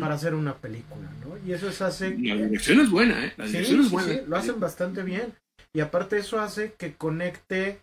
Para 0.00 0.14
hacer 0.14 0.34
una 0.34 0.54
película, 0.56 1.08
¿no? 1.24 1.36
Y 1.46 1.52
eso 1.52 1.68
es 1.68 1.80
hace... 1.82 2.10
La 2.18 2.34
dirección 2.36 2.80
es 2.80 2.90
buena, 2.90 3.24
¿eh? 3.26 3.32
La 3.36 3.46
Sí, 3.46 3.52
dirección 3.52 3.80
es 3.80 3.86
sí, 3.86 3.92
buena. 3.92 4.12
sí, 4.12 4.20
lo 4.26 4.36
hacen 4.36 4.60
bastante 4.60 5.02
bien. 5.02 5.32
Y 5.72 5.80
aparte 5.80 6.18
eso 6.18 6.40
hace 6.40 6.74
que 6.74 6.94
conecte 6.94 7.80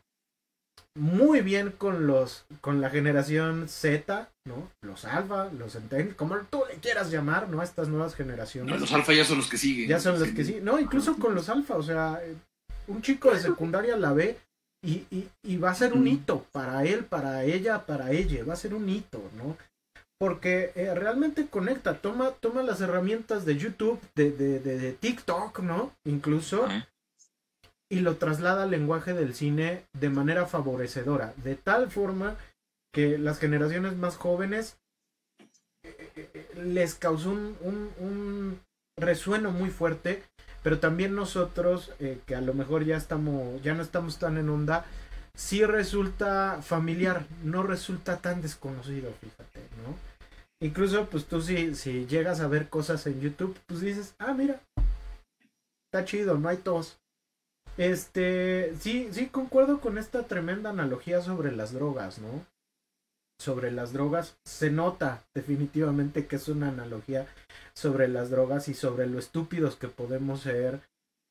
muy 0.96 1.42
bien 1.42 1.72
con 1.72 2.06
los 2.06 2.46
con 2.60 2.82
la 2.82 2.90
generación 2.90 3.68
Z, 3.70 4.30
¿no? 4.46 4.70
Los 4.82 5.06
alfa, 5.06 5.50
los 5.54 5.74
centennials, 5.74 6.16
como 6.16 6.36
tú 6.50 6.64
le 6.70 6.76
quieras 6.80 7.10
llamar, 7.12 7.50
¿no? 7.50 7.64
Estas 7.64 7.88
nuevas 7.88 8.12
No, 8.12 8.18
generaciones. 8.18 8.80
los 8.80 8.92
alfa 8.92 9.14
ya 9.14 9.24
son 9.24 9.38
los 9.38 9.50
que 9.50 9.58
siguen. 9.58 9.88
ya 9.90 10.00
son 10.00 10.20
los 10.20 10.30
que 10.30 10.44
sí. 10.44 10.60
No, 10.62 10.80
incluso 10.80 11.16
con 11.18 11.34
los 11.34 11.48
alfa, 11.50 11.76
o 11.78 11.84
sea, 11.84 12.20
un 12.88 13.02
chico 13.02 13.32
de 13.34 13.40
secundaria 13.40 13.96
la 13.98 14.12
ve 14.14 14.38
y, 14.84 15.06
y, 15.12 15.28
y 15.44 15.58
va 15.58 15.72
a 15.72 15.76
ser 15.76 15.94
un 15.94 16.08
hito 16.08 16.46
para 16.52 16.84
él, 16.84 17.06
para 17.06 17.44
ella, 17.46 17.86
para 17.86 18.12
ella, 18.12 18.44
va 18.44 18.54
a 18.54 18.58
ser 18.58 18.74
un 18.74 18.88
hito, 18.90 19.22
¿no? 19.38 19.58
Porque 20.22 20.72
eh, 20.76 20.94
realmente 20.94 21.48
conecta, 21.48 21.96
toma, 21.96 22.30
toma 22.40 22.62
las 22.62 22.80
herramientas 22.80 23.44
de 23.44 23.58
YouTube, 23.58 24.00
de, 24.14 24.30
de, 24.30 24.60
de, 24.60 24.78
de 24.78 24.94
TikTok, 24.94 25.62
¿no? 25.62 25.92
Incluso, 26.06 26.68
y 27.90 28.02
lo 28.02 28.18
traslada 28.18 28.62
al 28.62 28.70
lenguaje 28.70 29.16
del 29.16 29.34
cine 29.34 29.84
de 29.94 30.10
manera 30.10 30.46
favorecedora, 30.46 31.34
de 31.38 31.56
tal 31.56 31.90
forma 31.90 32.36
que 32.94 33.18
las 33.18 33.40
generaciones 33.40 33.98
más 33.98 34.18
jóvenes 34.18 34.78
eh, 35.84 36.52
les 36.56 36.94
causó 36.94 37.32
un, 37.32 37.58
un, 37.62 37.92
un 37.98 38.60
resueno 39.00 39.50
muy 39.50 39.72
fuerte, 39.72 40.22
pero 40.62 40.80
también 40.80 41.16
nosotros, 41.16 41.94
eh, 42.00 42.20
que 42.28 42.36
a 42.36 42.42
lo 42.42 42.54
mejor 42.54 42.86
ya 42.86 42.96
estamos, 42.96 43.60
ya 43.64 43.74
no 43.74 43.82
estamos 43.82 44.20
tan 44.20 44.38
en 44.38 44.50
onda, 44.50 44.86
sí 45.34 45.66
resulta 45.66 46.62
familiar, 46.62 47.26
no 47.44 47.64
resulta 47.64 48.18
tan 48.18 48.44
desconocido, 48.44 49.12
fíjate, 49.20 49.62
¿no? 49.84 50.11
Incluso, 50.62 51.08
pues 51.08 51.26
tú 51.26 51.42
si, 51.42 51.74
si 51.74 52.06
llegas 52.06 52.40
a 52.40 52.48
ver 52.48 52.70
cosas 52.70 53.06
en 53.08 53.20
YouTube, 53.20 53.58
pues 53.66 53.82
dices, 53.82 54.14
ah, 54.20 54.34
mira, 54.34 54.62
está 55.92 56.06
chido, 56.06 56.38
no 56.38 56.48
hay 56.50 56.58
tos. 56.58 57.00
Este, 57.78 58.76
sí, 58.80 59.10
sí, 59.12 59.28
concuerdo 59.28 59.82
con 59.82 59.98
esta 59.98 60.24
tremenda 60.24 60.70
analogía 60.70 61.22
sobre 61.22 61.52
las 61.52 61.74
drogas, 61.74 62.20
¿no? 62.20 62.46
Sobre 63.40 63.72
las 63.72 63.92
drogas, 63.92 64.38
se 64.46 64.70
nota 64.70 65.24
definitivamente 65.34 66.28
que 66.28 66.36
es 66.36 66.48
una 66.48 66.70
analogía 66.70 67.26
sobre 67.74 68.08
las 68.08 68.30
drogas 68.30 68.68
y 68.68 68.76
sobre 68.76 69.08
lo 69.08 69.18
estúpidos 69.18 69.78
que 69.78 69.88
podemos 69.88 70.42
ser 70.42 70.82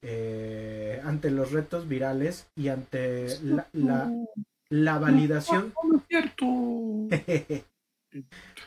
eh, 0.03 1.01
ante 1.05 1.31
los 1.31 1.53
retos 1.53 1.87
virales 1.87 2.49
y 2.57 2.69
ante 2.69 3.39
la, 3.45 3.69
la, 3.73 4.11
la 4.71 4.99
validación 4.99 5.73
No, 5.85 5.89
no 5.89 5.99
es 5.99 6.05
cierto. 6.09 6.47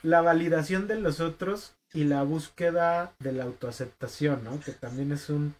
la 0.03 0.21
validación 0.21 0.87
de 0.87 0.99
los 0.99 1.19
otros 1.19 1.75
y 1.93 2.05
la 2.05 2.23
búsqueda 2.23 3.13
de 3.19 3.33
la 3.33 3.43
autoaceptación, 3.43 4.43
¿no? 4.43 4.59
Que 4.59 4.71
también 4.71 5.11
es 5.11 5.29
un 5.29 5.55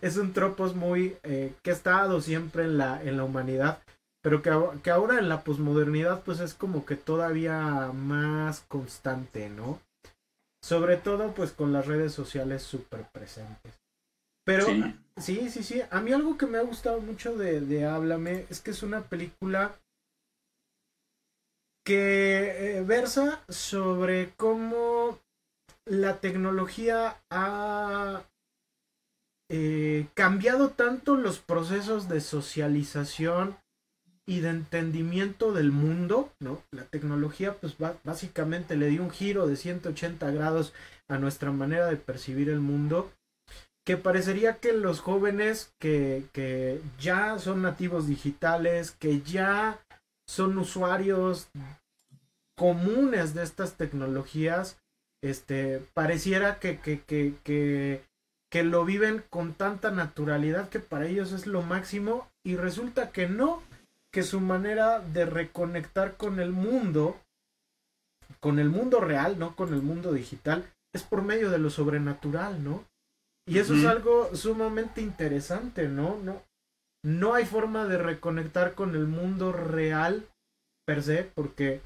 es 0.00 0.16
un 0.16 0.32
tropos 0.32 0.74
muy 0.74 1.16
eh, 1.22 1.52
que 1.62 1.70
ha 1.70 1.74
estado 1.74 2.20
siempre 2.20 2.64
en 2.64 2.78
la 2.78 3.02
en 3.02 3.16
la 3.16 3.24
humanidad, 3.24 3.80
pero 4.22 4.42
que, 4.42 4.50
que 4.82 4.90
ahora 4.90 5.18
en 5.18 5.28
la 5.28 5.44
posmodernidad 5.44 6.22
pues 6.24 6.40
es 6.40 6.54
como 6.54 6.84
que 6.84 6.96
todavía 6.96 7.92
más 7.92 8.60
constante, 8.68 9.48
¿no? 9.50 9.80
Sobre 10.62 10.96
todo 10.96 11.32
pues 11.34 11.52
con 11.52 11.72
las 11.72 11.86
redes 11.86 12.12
sociales 12.12 12.62
súper 12.62 13.06
presentes. 13.12 13.80
Pero 14.44 14.66
Sí. 14.66 14.82
Sí, 15.18 15.50
sí, 15.50 15.62
sí. 15.64 15.82
A 15.90 16.00
mí 16.00 16.12
algo 16.12 16.38
que 16.38 16.46
me 16.46 16.58
ha 16.58 16.62
gustado 16.62 17.00
mucho 17.00 17.36
de, 17.36 17.60
de 17.60 17.84
Háblame 17.84 18.46
es 18.50 18.60
que 18.60 18.70
es 18.70 18.82
una 18.84 19.02
película 19.02 19.72
que 21.88 22.76
eh, 22.76 22.82
versa 22.82 23.40
sobre 23.48 24.34
cómo 24.36 25.18
la 25.86 26.20
tecnología 26.20 27.16
ha 27.30 28.24
eh, 29.48 30.06
cambiado 30.12 30.68
tanto 30.68 31.16
los 31.16 31.38
procesos 31.38 32.10
de 32.10 32.20
socialización 32.20 33.56
y 34.26 34.40
de 34.40 34.50
entendimiento 34.50 35.54
del 35.54 35.72
mundo, 35.72 36.30
¿no? 36.40 36.62
La 36.72 36.84
tecnología 36.84 37.54
pues 37.54 37.76
básicamente 38.04 38.76
le 38.76 38.88
dio 38.88 39.02
un 39.02 39.10
giro 39.10 39.46
de 39.46 39.56
180 39.56 40.30
grados 40.32 40.74
a 41.08 41.16
nuestra 41.16 41.52
manera 41.52 41.86
de 41.86 41.96
percibir 41.96 42.50
el 42.50 42.60
mundo 42.60 43.10
que 43.86 43.96
parecería 43.96 44.58
que 44.58 44.74
los 44.74 45.00
jóvenes 45.00 45.72
que, 45.78 46.24
que 46.34 46.82
ya 47.00 47.38
son 47.38 47.62
nativos 47.62 48.06
digitales, 48.06 48.90
que 48.90 49.22
ya 49.22 49.80
son 50.28 50.58
usuarios 50.58 51.48
comunes 52.56 53.34
de 53.34 53.42
estas 53.44 53.76
tecnologías, 53.76 54.78
este, 55.22 55.80
pareciera 55.94 56.58
que, 56.58 56.78
que, 56.78 57.00
que, 57.02 57.34
que, 57.42 58.04
que 58.50 58.62
lo 58.62 58.84
viven 58.84 59.24
con 59.30 59.54
tanta 59.54 59.90
naturalidad 59.90 60.68
que 60.68 60.80
para 60.80 61.06
ellos 61.06 61.32
es 61.32 61.46
lo 61.46 61.62
máximo 61.62 62.28
y 62.44 62.56
resulta 62.56 63.10
que 63.10 63.28
no, 63.28 63.62
que 64.12 64.22
su 64.22 64.40
manera 64.40 65.00
de 65.00 65.24
reconectar 65.24 66.16
con 66.16 66.40
el 66.40 66.52
mundo, 66.52 67.16
con 68.40 68.58
el 68.58 68.68
mundo 68.68 69.00
real, 69.00 69.38
no 69.38 69.56
con 69.56 69.72
el 69.72 69.82
mundo 69.82 70.12
digital, 70.12 70.70
es 70.92 71.02
por 71.02 71.22
medio 71.22 71.50
de 71.50 71.58
lo 71.58 71.70
sobrenatural, 71.70 72.62
¿no? 72.62 72.84
Y 73.46 73.58
eso 73.58 73.74
es 73.74 73.86
algo 73.86 74.34
sumamente 74.36 75.00
interesante, 75.00 75.88
¿no? 75.88 76.18
No, 76.22 76.42
no 77.04 77.34
hay 77.34 77.44
forma 77.44 77.86
de 77.86 77.98
reconectar 77.98 78.74
con 78.74 78.94
el 78.94 79.06
mundo 79.06 79.52
real 79.52 80.26
per 80.86 81.02
se, 81.02 81.24
porque 81.34 81.80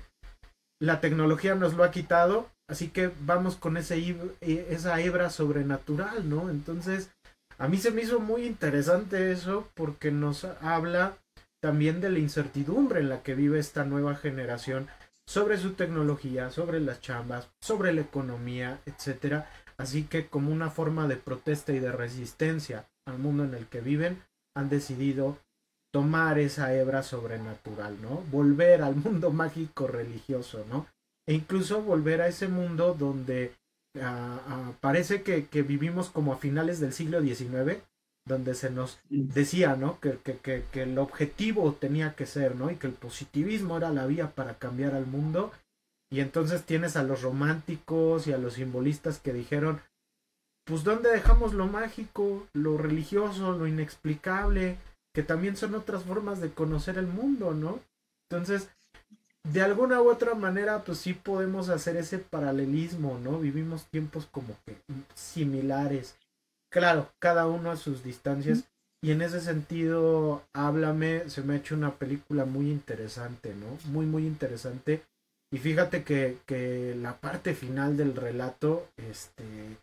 la 0.80 1.00
tecnología 1.00 1.54
nos 1.54 1.74
lo 1.74 1.84
ha 1.84 1.90
quitado, 1.90 2.48
así 2.68 2.88
que 2.88 3.10
vamos 3.20 3.56
con 3.56 3.76
ese, 3.76 3.98
eh, 4.40 4.66
esa 4.70 5.00
hebra 5.00 5.30
sobrenatural, 5.30 6.28
¿no? 6.28 6.50
Entonces, 6.50 7.10
a 7.58 7.68
mí 7.68 7.76
se 7.76 7.90
me 7.90 8.02
hizo 8.02 8.20
muy 8.20 8.44
interesante 8.44 9.30
eso 9.32 9.68
porque 9.74 10.10
nos 10.10 10.44
habla 10.44 11.16
también 11.62 12.00
de 12.00 12.10
la 12.10 12.18
incertidumbre 12.18 13.00
en 13.00 13.08
la 13.08 13.22
que 13.22 13.34
vive 13.34 13.58
esta 13.58 13.84
nueva 13.84 14.16
generación 14.16 14.88
sobre 15.28 15.58
su 15.58 15.74
tecnología, 15.74 16.50
sobre 16.50 16.80
las 16.80 17.00
chambas, 17.00 17.48
sobre 17.60 17.92
la 17.92 18.00
economía, 18.00 18.80
etcétera. 18.86 19.48
Así 19.76 20.04
que 20.04 20.26
como 20.26 20.50
una 20.50 20.70
forma 20.70 21.06
de 21.06 21.16
protesta 21.16 21.72
y 21.72 21.78
de 21.78 21.92
resistencia 21.92 22.88
al 23.06 23.18
mundo 23.18 23.44
en 23.44 23.54
el 23.54 23.66
que 23.66 23.80
viven, 23.80 24.22
han 24.54 24.68
decidido 24.68 25.38
tomar 25.92 26.38
esa 26.38 26.74
hebra 26.74 27.02
sobrenatural, 27.02 28.00
¿no? 28.00 28.22
Volver 28.30 28.82
al 28.82 28.96
mundo 28.96 29.30
mágico 29.42 29.86
religioso, 29.86 30.64
¿no? 30.68 30.86
E 31.26 31.34
incluso 31.34 31.82
volver 31.82 32.20
a 32.20 32.28
ese 32.28 32.48
mundo 32.48 32.94
donde 32.94 33.54
ah, 34.00 34.40
ah, 34.46 34.72
parece 34.80 35.22
que, 35.22 35.46
que 35.46 35.62
vivimos 35.62 36.10
como 36.10 36.32
a 36.32 36.38
finales 36.38 36.80
del 36.80 36.92
siglo 36.92 37.20
XIX, 37.20 37.78
donde 38.26 38.54
se 38.54 38.70
nos 38.70 39.00
decía, 39.08 39.76
¿no? 39.76 40.00
Que, 40.00 40.18
que, 40.18 40.64
que, 40.70 40.82
el 40.82 40.98
objetivo 40.98 41.74
tenía 41.74 42.14
que 42.14 42.26
ser, 42.26 42.56
¿no? 42.56 42.70
Y 42.70 42.76
que 42.76 42.86
el 42.86 42.94
positivismo 42.94 43.76
era 43.76 43.90
la 43.90 44.06
vía 44.06 44.30
para 44.34 44.54
cambiar 44.54 44.94
al 44.94 45.06
mundo. 45.06 45.52
Y 46.10 46.20
entonces 46.20 46.64
tienes 46.64 46.96
a 46.96 47.02
los 47.02 47.22
románticos 47.22 48.26
y 48.26 48.32
a 48.32 48.38
los 48.38 48.54
simbolistas 48.54 49.18
que 49.18 49.32
dijeron, 49.32 49.80
pues 50.64 50.84
¿dónde 50.84 51.10
dejamos 51.10 51.54
lo 51.54 51.66
mágico, 51.66 52.46
lo 52.52 52.78
religioso, 52.78 53.52
lo 53.52 53.66
inexplicable, 53.66 54.76
que 55.14 55.22
también 55.22 55.56
son 55.56 55.74
otras 55.74 56.04
formas 56.04 56.40
de 56.40 56.50
conocer 56.50 56.98
el 56.98 57.06
mundo, 57.06 57.52
¿no? 57.52 57.80
Entonces, 58.30 58.68
de 59.44 59.60
alguna 59.60 60.00
u 60.00 60.08
otra 60.08 60.34
manera, 60.34 60.84
pues 60.84 60.98
sí 60.98 61.14
podemos 61.14 61.68
hacer 61.68 61.96
ese 61.96 62.18
paralelismo, 62.18 63.18
¿no? 63.18 63.38
Vivimos 63.38 63.86
tiempos 63.86 64.26
como 64.30 64.56
que 64.64 64.76
similares. 65.14 66.16
Claro, 66.70 67.10
cada 67.18 67.46
uno 67.46 67.70
a 67.70 67.76
sus 67.76 68.02
distancias. 68.02 68.64
Y 69.04 69.10
en 69.10 69.20
ese 69.20 69.40
sentido, 69.40 70.42
Háblame, 70.52 71.28
se 71.28 71.42
me 71.42 71.54
ha 71.54 71.56
hecho 71.56 71.74
una 71.74 71.96
película 71.96 72.44
muy 72.44 72.70
interesante, 72.70 73.52
¿no? 73.54 73.78
Muy, 73.90 74.06
muy 74.06 74.26
interesante. 74.26 75.02
Y 75.50 75.58
fíjate 75.58 76.04
que, 76.04 76.38
que 76.46 76.94
la 76.94 77.18
parte 77.18 77.54
final 77.54 77.96
del 77.96 78.14
relato, 78.14 78.88
este, 78.96 79.76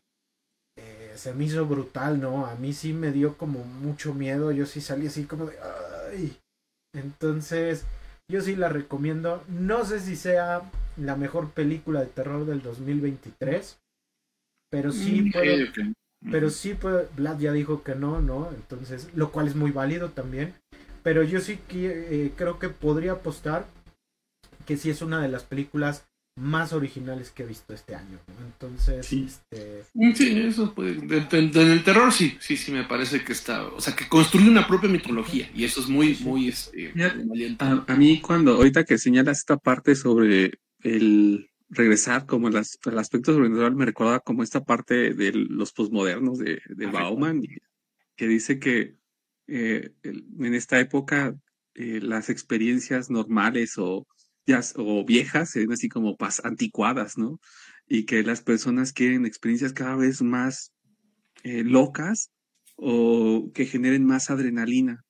eh, 0.80 1.14
se 1.16 1.34
me 1.34 1.46
hizo 1.46 1.66
brutal, 1.66 2.20
¿no? 2.22 2.46
A 2.46 2.56
mí 2.56 2.74
sí 2.74 2.94
me 2.94 3.12
dio 3.12 3.38
como 3.38 3.64
mucho 3.64 4.14
miedo, 4.14 4.52
yo 4.52 4.66
sí 4.66 4.82
salí 4.82 5.08
así 5.08 5.26
como 5.26 5.46
de, 5.46 5.58
ay. 6.12 6.38
Entonces, 6.96 7.86
yo 8.32 8.42
sí 8.42 8.56
la 8.56 8.70
recomiendo. 8.70 9.44
No 9.48 9.86
sé 9.86 10.00
si 10.00 10.16
sea 10.16 10.62
la 10.98 11.16
mejor 11.16 11.52
película 11.52 12.02
de 12.02 12.08
terror 12.08 12.46
del 12.46 12.62
2023, 12.62 13.80
pero 14.72 14.92
sí 14.92 15.22
mm, 15.22 15.32
puedo, 15.32 15.66
pero 16.32 16.50
sí 16.50 16.74
puedo, 16.74 17.08
Vlad 17.16 17.40
ya 17.40 17.52
dijo 17.52 17.84
que 17.84 17.96
no, 17.96 18.22
¿no? 18.22 18.50
Entonces, 18.52 19.10
lo 19.16 19.32
cual 19.32 19.48
es 19.48 19.56
muy 19.56 19.72
válido 19.72 20.10
también. 20.10 20.54
Pero 21.04 21.24
yo 21.24 21.40
sí 21.40 21.58
que, 21.68 22.26
eh, 22.26 22.32
creo 22.36 22.60
que 22.60 22.70
podría 22.70 23.14
apostar 23.14 23.66
que 24.66 24.78
sí 24.78 24.90
es 24.90 25.02
una 25.02 25.22
de 25.22 25.30
las 25.30 25.44
películas 25.44 26.09
más 26.40 26.74
originales 26.74 27.32
que 27.32 27.44
he 27.44 27.46
visto 27.46 27.74
este 27.74 27.96
año. 27.96 28.18
Entonces, 28.46 29.06
sí. 29.06 29.28
este... 29.28 29.84
Mm, 29.94 30.14
sí, 30.14 30.40
eso 30.40 30.74
puede... 30.74 30.92
En 30.92 31.72
el 31.72 31.84
terror 31.84 32.12
sí, 32.12 32.38
sí, 32.40 32.58
sí, 32.58 32.72
me 32.72 32.84
parece 32.86 33.24
que 33.24 33.34
está... 33.34 33.68
O 33.68 33.82
sea, 33.82 33.96
que 33.96 34.08
construye 34.08 34.50
una 34.50 34.68
propia 34.68 34.90
mitología 34.90 35.50
y 35.54 35.64
eso 35.66 35.82
es 35.82 35.88
muy, 35.88 36.18
muy... 36.22 36.48
Este, 36.48 36.94
a, 37.60 37.96
mí 37.96 38.22
cuando, 38.22 38.54
ahorita 38.54 38.86
que 38.86 38.98
señalas 38.98 39.40
esta 39.40 39.58
parte 39.58 39.96
sobre 39.96 40.60
el 40.84 41.50
regresar 41.70 42.26
como 42.26 42.48
el, 42.48 42.58
aspecto 42.58 43.34
sobrenatural, 43.34 43.76
me 43.76 43.86
recuerda 43.86 44.20
como 44.20 44.42
esta 44.44 44.64
parte 44.64 45.14
de 45.14 45.32
los 45.34 45.72
posmodernos 45.72 46.40
de, 46.40 46.62
de 46.68 46.86
Bauman, 46.88 47.44
que 48.16 48.28
dice 48.28 48.60
que 48.60 48.96
eh, 49.48 49.92
en 50.04 50.54
esta 50.54 50.80
época 50.80 51.36
eh, 51.76 52.00
las 52.02 52.30
experiencias 52.30 53.10
normales 53.10 53.78
o 53.78 54.08
o 54.76 55.06
viejas, 55.06 55.52
se 55.52 55.60
ven 55.60 55.72
así 55.72 55.90
como 55.90 56.18
anticuadas, 56.44 57.18
¿no? 57.18 57.40
Y 57.88 58.06
que 58.06 58.24
las 58.24 58.42
personas 58.42 58.94
quieren 58.94 59.26
experiencias 59.26 59.74
cada 59.74 59.96
vez 59.96 60.22
más 60.22 60.74
eh, 61.44 61.64
locas 61.64 62.32
o 62.76 63.52
que 63.54 63.66
generen 63.66 64.06
más 64.06 64.30
adrenalina. 64.30 65.04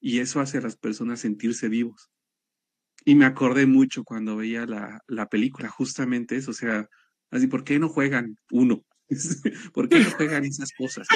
Y 0.00 0.20
eso 0.20 0.40
hace 0.40 0.58
a 0.58 0.62
las 0.62 0.76
personas 0.76 1.20
sentirse 1.20 1.68
vivos. 1.68 2.10
Y 3.04 3.14
me 3.14 3.24
acordé 3.24 3.66
mucho 3.66 4.04
cuando 4.04 4.36
veía 4.36 4.66
la, 4.66 5.00
la 5.06 5.26
película, 5.28 5.68
justamente 5.68 6.36
eso, 6.36 6.50
o 6.50 6.54
sea, 6.54 6.86
así, 7.30 7.46
¿por 7.46 7.64
qué 7.64 7.78
no 7.78 7.88
juegan 7.88 8.36
uno? 8.50 8.84
¿Por 9.72 9.88
qué 9.88 10.00
no 10.00 10.10
juegan 10.10 10.44
esas 10.44 10.70
cosas? 10.72 11.06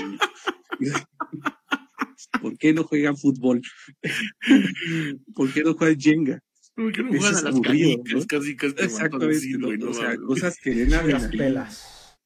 ¿Por 2.41 2.57
qué 2.59 2.73
no 2.73 2.85
juegan 2.85 3.17
fútbol? 3.17 3.61
¿Por 5.35 5.53
qué 5.53 5.63
no 5.63 5.75
juegan 5.75 5.99
Jenga? 5.99 6.41
Porque 6.75 7.03
no 7.03 7.11
juegan 7.11 7.37
a 7.37 7.43
las 7.43 7.61
canicas, 7.61 8.27
casi 8.27 8.57
casi 8.57 8.75
Exactamente, 8.79 9.59
no, 9.59 9.91
o 9.91 9.95
sea, 9.95 10.17
cosas 10.17 10.59
que 10.59 10.71
den 10.75 10.91
las 10.91 11.27
pelas. 11.29 12.19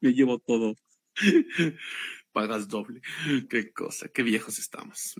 Me 0.00 0.12
llevo 0.12 0.38
todo. 0.38 0.74
Pagas 2.32 2.68
doble. 2.68 3.00
Qué 3.48 3.72
cosa, 3.72 4.08
qué 4.08 4.22
viejos 4.22 4.58
estamos. 4.58 5.14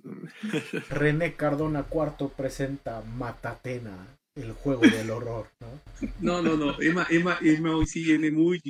René 0.90 1.34
Cardona 1.34 1.84
Cuarto 1.84 2.28
presenta 2.28 3.02
Matatena, 3.02 4.18
el 4.34 4.52
juego 4.52 4.82
del 4.82 5.10
horror, 5.10 5.50
¿no? 5.60 5.80
No, 6.20 6.42
no, 6.42 6.56
no. 6.56 6.80
Emma, 6.80 7.06
Emma, 7.10 7.38
Emma 7.40 7.74
hoy 7.74 7.86
sí 7.86 8.04
viene 8.04 8.30
muy, 8.30 8.60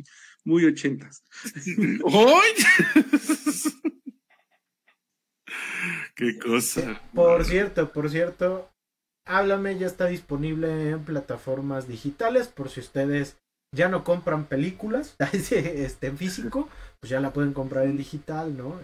muy 0.44 0.64
ochentas. 0.64 1.22
¡Hoy! 2.05 2.48
Qué 6.14 6.39
cosa. 6.39 7.01
Por 7.14 7.44
cierto, 7.44 7.93
por 7.93 8.10
cierto, 8.10 8.70
Háblame 9.28 9.78
ya 9.78 9.86
está 9.86 10.06
disponible 10.06 10.90
en 10.90 11.05
plataformas 11.05 11.86
digitales 11.86 12.48
por 12.48 12.70
si 12.70 12.80
ustedes 12.80 13.36
ya 13.74 13.88
no 13.88 14.02
compran 14.02 14.46
películas 14.46 15.16
este, 15.32 16.06
en 16.06 16.16
físico, 16.16 16.68
pues 17.00 17.10
ya 17.10 17.20
la 17.20 17.32
pueden 17.32 17.52
comprar 17.52 17.84
en 17.84 17.98
digital, 17.98 18.56
¿no? 18.56 18.80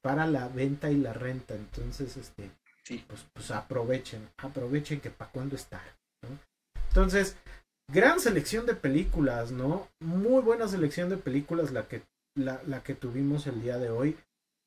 Para 0.00 0.26
la 0.26 0.48
venta 0.48 0.90
y 0.90 0.96
la 0.96 1.12
renta. 1.12 1.54
Entonces, 1.54 2.16
este, 2.16 2.50
pues, 3.08 3.26
pues 3.32 3.50
aprovechen, 3.50 4.28
aprovechen 4.38 5.00
que 5.00 5.10
para 5.10 5.32
cuando 5.32 5.56
está, 5.56 5.82
¿no? 6.22 6.38
Entonces, 6.88 7.36
gran 7.92 8.20
selección 8.20 8.66
de 8.66 8.74
películas, 8.74 9.50
¿no? 9.50 9.88
Muy 10.00 10.42
buena 10.42 10.68
selección 10.68 11.08
de 11.08 11.16
películas 11.16 11.72
la 11.72 11.88
que, 11.88 12.02
la, 12.36 12.62
la 12.66 12.82
que 12.82 12.94
tuvimos 12.94 13.46
el 13.48 13.60
día 13.60 13.78
de 13.78 13.90
hoy. 13.90 14.16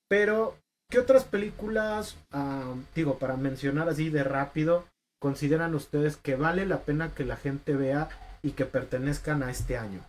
Pero, 0.10 0.58
¿qué 0.90 1.00
otras 1.00 1.24
películas, 1.24 2.18
ah, 2.32 2.76
digo, 2.94 3.18
para 3.18 3.38
mencionar 3.38 3.88
así 3.88 4.10
de 4.10 4.24
rápido, 4.24 4.86
consideran 5.24 5.74
ustedes 5.74 6.18
que 6.18 6.36
vale 6.36 6.66
la 6.66 6.84
pena 6.84 7.16
que 7.16 7.24
la 7.24 7.38
gente 7.38 7.76
vea 7.76 8.10
y 8.42 8.52
que 8.52 8.66
pertenezcan 8.66 9.42
a 9.42 9.52
este 9.52 9.78
año? 9.78 10.06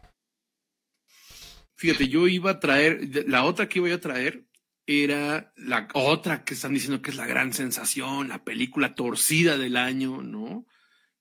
Fíjate, 1.76 2.08
yo 2.08 2.26
iba 2.26 2.50
a 2.50 2.58
traer, 2.58 3.28
la 3.28 3.44
otra 3.44 3.68
que 3.68 3.78
iba 3.78 3.94
a 3.94 4.00
traer 4.00 4.44
era 4.88 5.52
la 5.54 5.86
otra 5.94 6.42
que 6.42 6.54
están 6.54 6.74
diciendo 6.74 7.00
que 7.00 7.12
es 7.12 7.16
la 7.16 7.28
gran 7.28 7.52
sensación, 7.52 8.26
la 8.26 8.42
película 8.42 8.96
torcida 8.96 9.56
del 9.56 9.76
año, 9.76 10.20
¿no? 10.20 10.66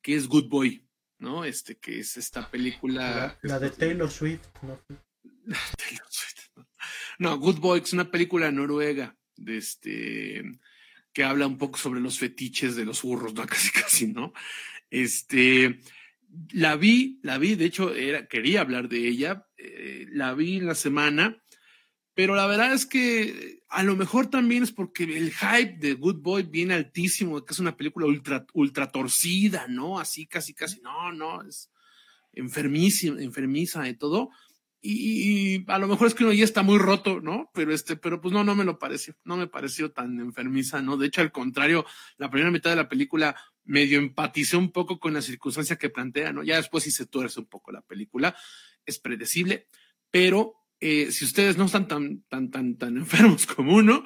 Que 0.01 0.15
es 0.15 0.27
Good 0.27 0.49
Boy, 0.49 0.87
¿no? 1.19 1.45
Este, 1.45 1.77
que 1.77 1.99
es 1.99 2.17
esta 2.17 2.49
película. 2.49 3.37
La, 3.43 3.59
de 3.59 3.69
Taylor 3.69 4.09
Swift, 4.09 4.47
¿no? 4.63 4.79
Taylor 5.77 6.07
Swift. 6.09 6.49
No, 7.19 7.37
Good 7.37 7.59
Boy 7.59 7.81
es 7.81 7.93
una 7.93 8.09
película 8.09 8.51
noruega 8.51 9.15
de 9.35 9.57
este 9.57 10.59
que 11.13 11.23
habla 11.23 11.47
un 11.47 11.57
poco 11.57 11.77
sobre 11.77 12.01
los 12.01 12.19
fetiches 12.19 12.75
de 12.75 12.85
los 12.85 13.01
burros, 13.01 13.33
¿no? 13.33 13.45
Casi, 13.47 13.71
casi, 13.71 14.07
¿no? 14.07 14.33
Este, 14.89 15.79
la 16.51 16.75
vi, 16.75 17.19
la 17.23 17.37
vi, 17.37 17.55
de 17.55 17.65
hecho, 17.65 17.93
era, 17.93 18.27
quería 18.27 18.61
hablar 18.61 18.89
de 18.89 19.07
ella, 19.07 19.47
eh, 19.57 20.07
la 20.11 20.33
vi 20.33 20.57
en 20.57 20.67
la 20.67 20.75
semana, 20.75 21.41
pero 22.15 22.35
la 22.35 22.45
verdad 22.45 22.73
es 22.73 22.85
que 22.85 23.61
a 23.69 23.83
lo 23.83 23.95
mejor 23.95 24.29
también 24.29 24.63
es 24.63 24.71
porque 24.71 25.03
el 25.03 25.31
hype 25.31 25.77
de 25.79 25.93
Good 25.93 26.21
Boy 26.21 26.43
viene 26.43 26.75
altísimo, 26.75 27.43
que 27.43 27.53
es 27.53 27.59
una 27.59 27.75
película 27.75 28.05
ultra, 28.05 28.45
ultra 28.53 28.91
torcida, 28.91 29.67
¿no? 29.67 29.99
Así, 29.99 30.27
casi, 30.27 30.53
casi, 30.53 30.79
no, 30.81 31.11
no, 31.11 31.41
es 31.43 31.71
enfermísima, 32.33 33.21
enfermiza 33.21 33.81
de 33.81 33.93
todo 33.93 34.29
y, 34.85 35.63
a 35.71 35.79
lo 35.79 35.87
mejor 35.87 36.07
es 36.07 36.13
que 36.13 36.25
uno 36.25 36.33
ya 36.33 36.43
está 36.43 36.61
muy 36.61 36.77
roto, 36.77 37.21
¿no? 37.21 37.49
Pero 37.53 37.73
este, 37.73 37.95
pero 37.95 38.19
pues 38.19 38.33
no, 38.33 38.43
no 38.43 38.53
me 38.53 38.65
lo 38.65 38.77
pareció, 38.77 39.15
no 39.23 39.37
me 39.37 39.47
pareció 39.47 39.91
tan 39.93 40.19
enfermiza, 40.19 40.81
¿no? 40.81 40.97
De 40.97 41.07
hecho, 41.07 41.21
al 41.21 41.31
contrario, 41.31 41.85
la 42.17 42.29
primera 42.29 42.51
mitad 42.51 42.69
de 42.69 42.75
la 42.75 42.89
película 42.89 43.33
medio 43.63 43.97
empaticé 43.97 44.57
un 44.57 44.71
poco 44.71 44.99
con 44.99 45.13
la 45.13 45.21
circunstancia 45.21 45.77
que 45.77 45.89
plantea, 45.89 46.33
¿no? 46.33 46.43
Ya 46.43 46.57
después 46.57 46.83
sí 46.83 46.91
se 46.91 47.05
tuerce 47.05 47.39
un 47.39 47.45
poco 47.45 47.71
la 47.71 47.81
película, 47.81 48.35
es 48.85 48.99
predecible, 48.99 49.67
pero 50.11 50.55
eh, 50.81 51.13
si 51.13 51.23
ustedes 51.23 51.57
no 51.57 51.65
están 51.65 51.87
tan, 51.87 52.21
tan, 52.23 52.51
tan, 52.51 52.75
tan 52.75 52.97
enfermos 52.97 53.45
como 53.45 53.75
uno, 53.75 54.03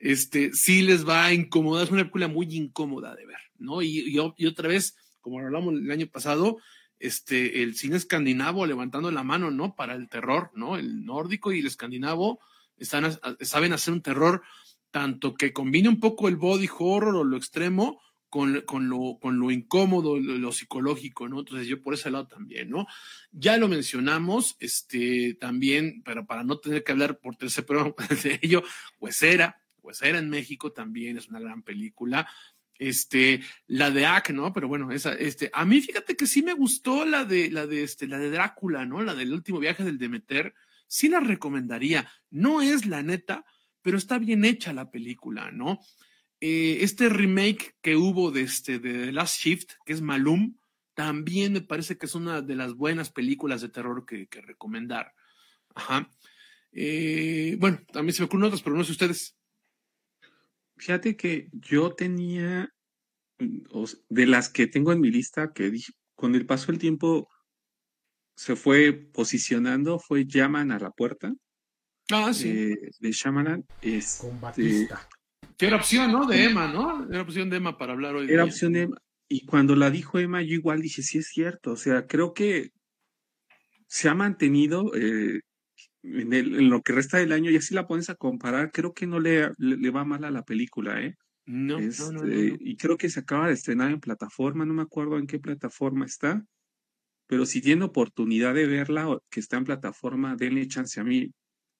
este, 0.00 0.54
sí 0.54 0.80
les 0.80 1.06
va 1.06 1.26
a 1.26 1.34
incomodar, 1.34 1.84
es 1.84 1.90
una 1.90 2.04
película 2.04 2.28
muy 2.28 2.46
incómoda 2.56 3.14
de 3.14 3.26
ver, 3.26 3.40
¿no? 3.58 3.82
Y, 3.82 3.98
y, 3.98 4.16
y 4.38 4.46
otra 4.46 4.68
vez, 4.68 4.96
como 5.20 5.38
hablamos 5.38 5.74
el 5.74 5.90
año 5.90 6.06
pasado, 6.06 6.56
este, 6.98 7.62
el 7.62 7.74
cine 7.74 7.96
escandinavo 7.96 8.66
levantando 8.66 9.10
la 9.10 9.22
mano, 9.22 9.50
¿no? 9.50 9.74
Para 9.74 9.94
el 9.94 10.08
terror, 10.08 10.50
¿no? 10.54 10.76
El 10.76 11.04
nórdico 11.04 11.52
y 11.52 11.60
el 11.60 11.66
escandinavo 11.66 12.40
están, 12.76 13.18
saben 13.40 13.72
hacer 13.72 13.94
un 13.94 14.02
terror 14.02 14.42
tanto 14.90 15.34
que 15.34 15.52
combine 15.52 15.88
un 15.88 15.98
poco 15.98 16.28
el 16.28 16.36
body 16.36 16.68
horror 16.78 17.16
o 17.16 17.24
lo 17.24 17.36
extremo 17.36 18.00
con, 18.34 18.62
con, 18.62 18.88
lo, 18.88 19.18
con 19.20 19.38
lo 19.38 19.50
incómodo, 19.50 20.18
lo, 20.18 20.50
psicológico, 20.50 21.28
¿no? 21.28 21.40
Entonces 21.40 21.68
yo 21.68 21.80
por 21.80 21.94
ese 21.94 22.10
lado 22.10 22.26
también, 22.26 22.68
¿no? 22.68 22.86
Ya 23.30 23.56
lo 23.56 23.68
mencionamos, 23.68 24.56
este, 24.58 25.34
también, 25.34 26.02
pero 26.04 26.26
para 26.26 26.42
no 26.42 26.58
tener 26.58 26.82
que 26.82 26.92
hablar 26.92 27.18
por 27.18 27.36
tercer 27.36 27.64
programa 27.64 27.94
de 28.24 28.40
ello, 28.42 28.64
Huesera, 28.98 29.60
Huesera 29.82 30.18
en 30.18 30.30
México 30.30 30.72
también 30.72 31.16
es 31.16 31.28
una 31.28 31.38
gran 31.38 31.62
película, 31.62 32.28
este, 32.78 33.40
la 33.66 33.90
de 33.90 34.06
Ack, 34.06 34.30
¿no? 34.30 34.52
Pero 34.52 34.68
bueno, 34.68 34.90
esa, 34.92 35.12
este, 35.14 35.50
a 35.52 35.64
mí 35.64 35.80
fíjate 35.80 36.16
que 36.16 36.26
sí 36.26 36.42
me 36.42 36.54
gustó 36.54 37.04
la 37.04 37.24
de, 37.24 37.50
la 37.50 37.66
de, 37.66 37.82
este, 37.82 38.06
la 38.06 38.18
de 38.18 38.30
Drácula, 38.30 38.84
¿no? 38.86 39.02
La 39.02 39.14
del 39.14 39.32
último 39.32 39.58
viaje 39.58 39.84
del 39.84 39.98
Demeter, 39.98 40.54
sí 40.86 41.08
la 41.08 41.20
recomendaría. 41.20 42.10
No 42.30 42.62
es 42.62 42.86
la 42.86 43.02
neta, 43.02 43.44
pero 43.82 43.98
está 43.98 44.18
bien 44.18 44.44
hecha 44.44 44.72
la 44.72 44.90
película, 44.90 45.50
¿no? 45.50 45.80
Eh, 46.40 46.78
este 46.80 47.08
remake 47.08 47.76
que 47.80 47.96
hubo 47.96 48.30
de, 48.30 48.42
este, 48.42 48.78
de 48.78 49.06
The 49.06 49.12
Last 49.12 49.40
Shift, 49.40 49.72
que 49.86 49.92
es 49.92 50.00
Malum, 50.00 50.56
también 50.94 51.52
me 51.52 51.60
parece 51.60 51.98
que 51.98 52.06
es 52.06 52.14
una 52.14 52.40
de 52.40 52.54
las 52.54 52.74
buenas 52.74 53.10
películas 53.10 53.60
de 53.60 53.68
terror 53.68 54.04
que, 54.06 54.26
que 54.26 54.40
recomendar. 54.40 55.12
Ajá. 55.74 56.08
Eh, 56.72 57.56
bueno, 57.58 57.80
también 57.92 58.14
se 58.14 58.22
me 58.22 58.26
ocurren 58.26 58.44
otras, 58.44 58.62
pero 58.62 58.76
no 58.76 58.84
sé 58.84 58.92
ustedes. 58.92 59.36
Fíjate 60.76 61.16
que 61.16 61.48
yo 61.52 61.94
tenía, 61.94 62.68
mm, 63.38 63.84
de 64.08 64.26
las 64.26 64.48
que 64.48 64.66
tengo 64.66 64.92
en 64.92 65.00
mi 65.00 65.10
lista, 65.10 65.52
que 65.52 65.72
con 66.14 66.34
el 66.34 66.46
paso 66.46 66.68
del 66.68 66.78
tiempo 66.78 67.28
se 68.36 68.56
fue 68.56 68.92
posicionando, 68.92 69.98
fue 69.98 70.26
Llaman 70.26 70.72
a 70.72 70.78
la 70.78 70.90
puerta. 70.90 71.32
Ah, 72.10 72.32
sí. 72.34 72.48
Eh, 72.48 72.90
de 72.98 73.12
Shyamalan. 73.12 73.64
Este, 73.80 74.26
Con 74.26 74.40
Batista. 74.40 75.08
Que 75.56 75.66
era 75.66 75.76
opción, 75.76 76.10
¿no? 76.12 76.26
De 76.26 76.44
Emma, 76.44 76.72
¿no? 76.72 77.08
Era 77.08 77.22
opción 77.22 77.48
de 77.48 77.56
Emma 77.58 77.78
para 77.78 77.92
hablar 77.92 78.16
hoy. 78.16 78.30
Era 78.30 78.44
opción 78.44 78.72
de 78.72 78.82
Emma. 78.82 78.98
Y 79.28 79.46
cuando 79.46 79.74
la 79.76 79.90
dijo 79.90 80.18
Emma, 80.18 80.42
yo 80.42 80.54
igual 80.54 80.82
dije, 80.82 81.02
sí 81.02 81.18
es 81.18 81.28
cierto. 81.28 81.72
O 81.72 81.76
sea, 81.76 82.06
creo 82.06 82.34
que 82.34 82.72
se 83.86 84.08
ha 84.08 84.14
mantenido 84.14 84.94
eh, 84.94 85.40
en, 86.04 86.68
lo 86.70 86.82
que 86.82 86.92
resta 86.92 87.18
del 87.18 87.32
año, 87.32 87.50
y 87.50 87.56
así 87.56 87.74
la 87.74 87.86
pones 87.86 88.10
a 88.10 88.14
comparar, 88.14 88.70
creo 88.70 88.92
que 88.92 89.06
no 89.06 89.20
le, 89.20 89.50
le, 89.58 89.90
va 89.90 90.04
mal 90.04 90.24
a 90.24 90.30
la 90.30 90.44
película, 90.44 91.00
¿eh? 91.02 91.16
No, 91.46 91.78
no, 91.78 92.12
no, 92.12 92.24
este, 92.24 92.56
Y 92.60 92.76
creo 92.76 92.96
que 92.96 93.10
se 93.10 93.20
acaba 93.20 93.48
de 93.48 93.54
estrenar 93.54 93.90
en 93.90 94.00
plataforma, 94.00 94.64
no 94.64 94.74
me 94.74 94.82
acuerdo 94.82 95.18
en 95.18 95.26
qué 95.26 95.38
plataforma 95.38 96.06
está, 96.06 96.44
pero 97.26 97.46
si 97.46 97.60
tiene 97.60 97.84
oportunidad 97.84 98.54
de 98.54 98.66
verla, 98.66 99.18
que 99.30 99.40
está 99.40 99.56
en 99.56 99.64
plataforma, 99.64 100.36
denle 100.36 100.68
chance 100.68 101.00
a 101.00 101.04
mí. 101.04 101.30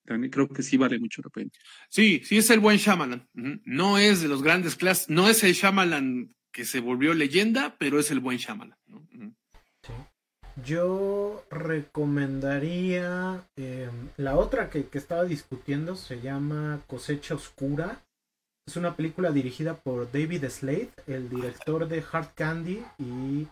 También 0.04 0.30
creo 0.30 0.48
que 0.48 0.62
sí 0.62 0.76
vale 0.76 0.98
mucho 0.98 1.22
la 1.22 1.30
pena. 1.30 1.50
Sí, 1.88 2.20
sí 2.24 2.36
es 2.36 2.50
el 2.50 2.60
buen 2.60 2.76
Shyamalan. 2.76 3.26
No 3.32 3.96
es 3.98 4.20
de 4.20 4.28
los 4.28 4.42
grandes 4.42 4.76
clases, 4.76 5.08
no 5.08 5.30
es 5.30 5.42
el 5.44 5.54
Shyamalan 5.54 6.34
que 6.52 6.64
se 6.64 6.80
volvió 6.80 7.14
leyenda, 7.14 7.76
pero 7.78 7.98
es 7.98 8.10
el 8.10 8.20
buen 8.20 8.36
Shyamalan. 8.36 8.76
¿no? 8.86 9.06
Yo 10.62 11.44
recomendaría 11.50 13.44
em, 13.56 14.08
la 14.16 14.36
otra 14.36 14.70
que, 14.70 14.86
que, 14.86 14.98
estaba 14.98 15.24
discutiendo, 15.24 15.96
se 15.96 16.20
llama 16.20 16.80
Cosecha 16.86 17.34
Oscura. 17.34 18.04
Es 18.66 18.76
una 18.76 18.96
película 18.96 19.32
dirigida 19.32 19.74
por 19.74 20.10
David 20.12 20.44
Slade, 20.48 20.90
el 21.06 21.28
director 21.28 21.88
de 21.88 22.04
Hard 22.10 22.34
Candy 22.34 22.84
y 22.98 23.48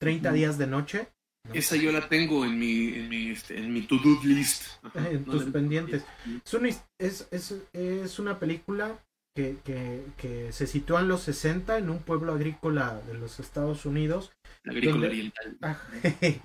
30 0.00 0.32
días 0.32 0.56
de 0.56 0.66
noche. 0.66 1.08
Esa 1.52 1.76
yo 1.76 1.90
la 1.90 2.08
tengo 2.08 2.44
en 2.44 2.58
mi, 2.58 2.94
en 2.94 3.08
mi, 3.08 3.30
este, 3.30 3.58
en 3.58 3.72
mi 3.72 3.82
to-do 3.82 4.20
list. 4.24 4.66
en 4.94 5.24
tus 5.24 5.44
pendientes. 5.44 6.04
Es 6.44 6.54
una, 6.54 6.68
es, 6.98 7.28
es, 7.30 7.54
es 7.72 8.18
una 8.18 8.38
película 8.38 8.98
que, 9.34 9.56
que, 9.64 10.04
que, 10.16 10.52
se 10.52 10.66
sitúa 10.66 11.00
en 11.00 11.08
los 11.08 11.22
60 11.22 11.78
en 11.78 11.90
un 11.90 12.00
pueblo 12.00 12.32
agrícola 12.32 13.00
de 13.06 13.14
los 13.14 13.40
Estados 13.40 13.86
Unidos. 13.86 14.32
Agrícola 14.64 15.06
oriental. 15.06 15.58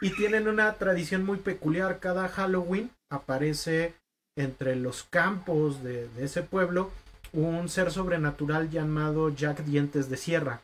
y 0.00 0.10
tienen 0.10 0.48
una 0.48 0.74
tradición 0.74 1.24
muy 1.24 1.38
peculiar. 1.38 2.00
Cada 2.00 2.28
Halloween 2.28 2.90
aparece 3.10 3.94
entre 4.36 4.76
los 4.76 5.04
campos 5.04 5.82
de, 5.82 6.08
de 6.08 6.24
ese 6.24 6.42
pueblo 6.42 6.90
un 7.32 7.68
ser 7.68 7.90
sobrenatural 7.90 8.70
llamado 8.70 9.30
Jack 9.30 9.64
Dientes 9.64 10.08
de 10.08 10.16
Sierra. 10.16 10.62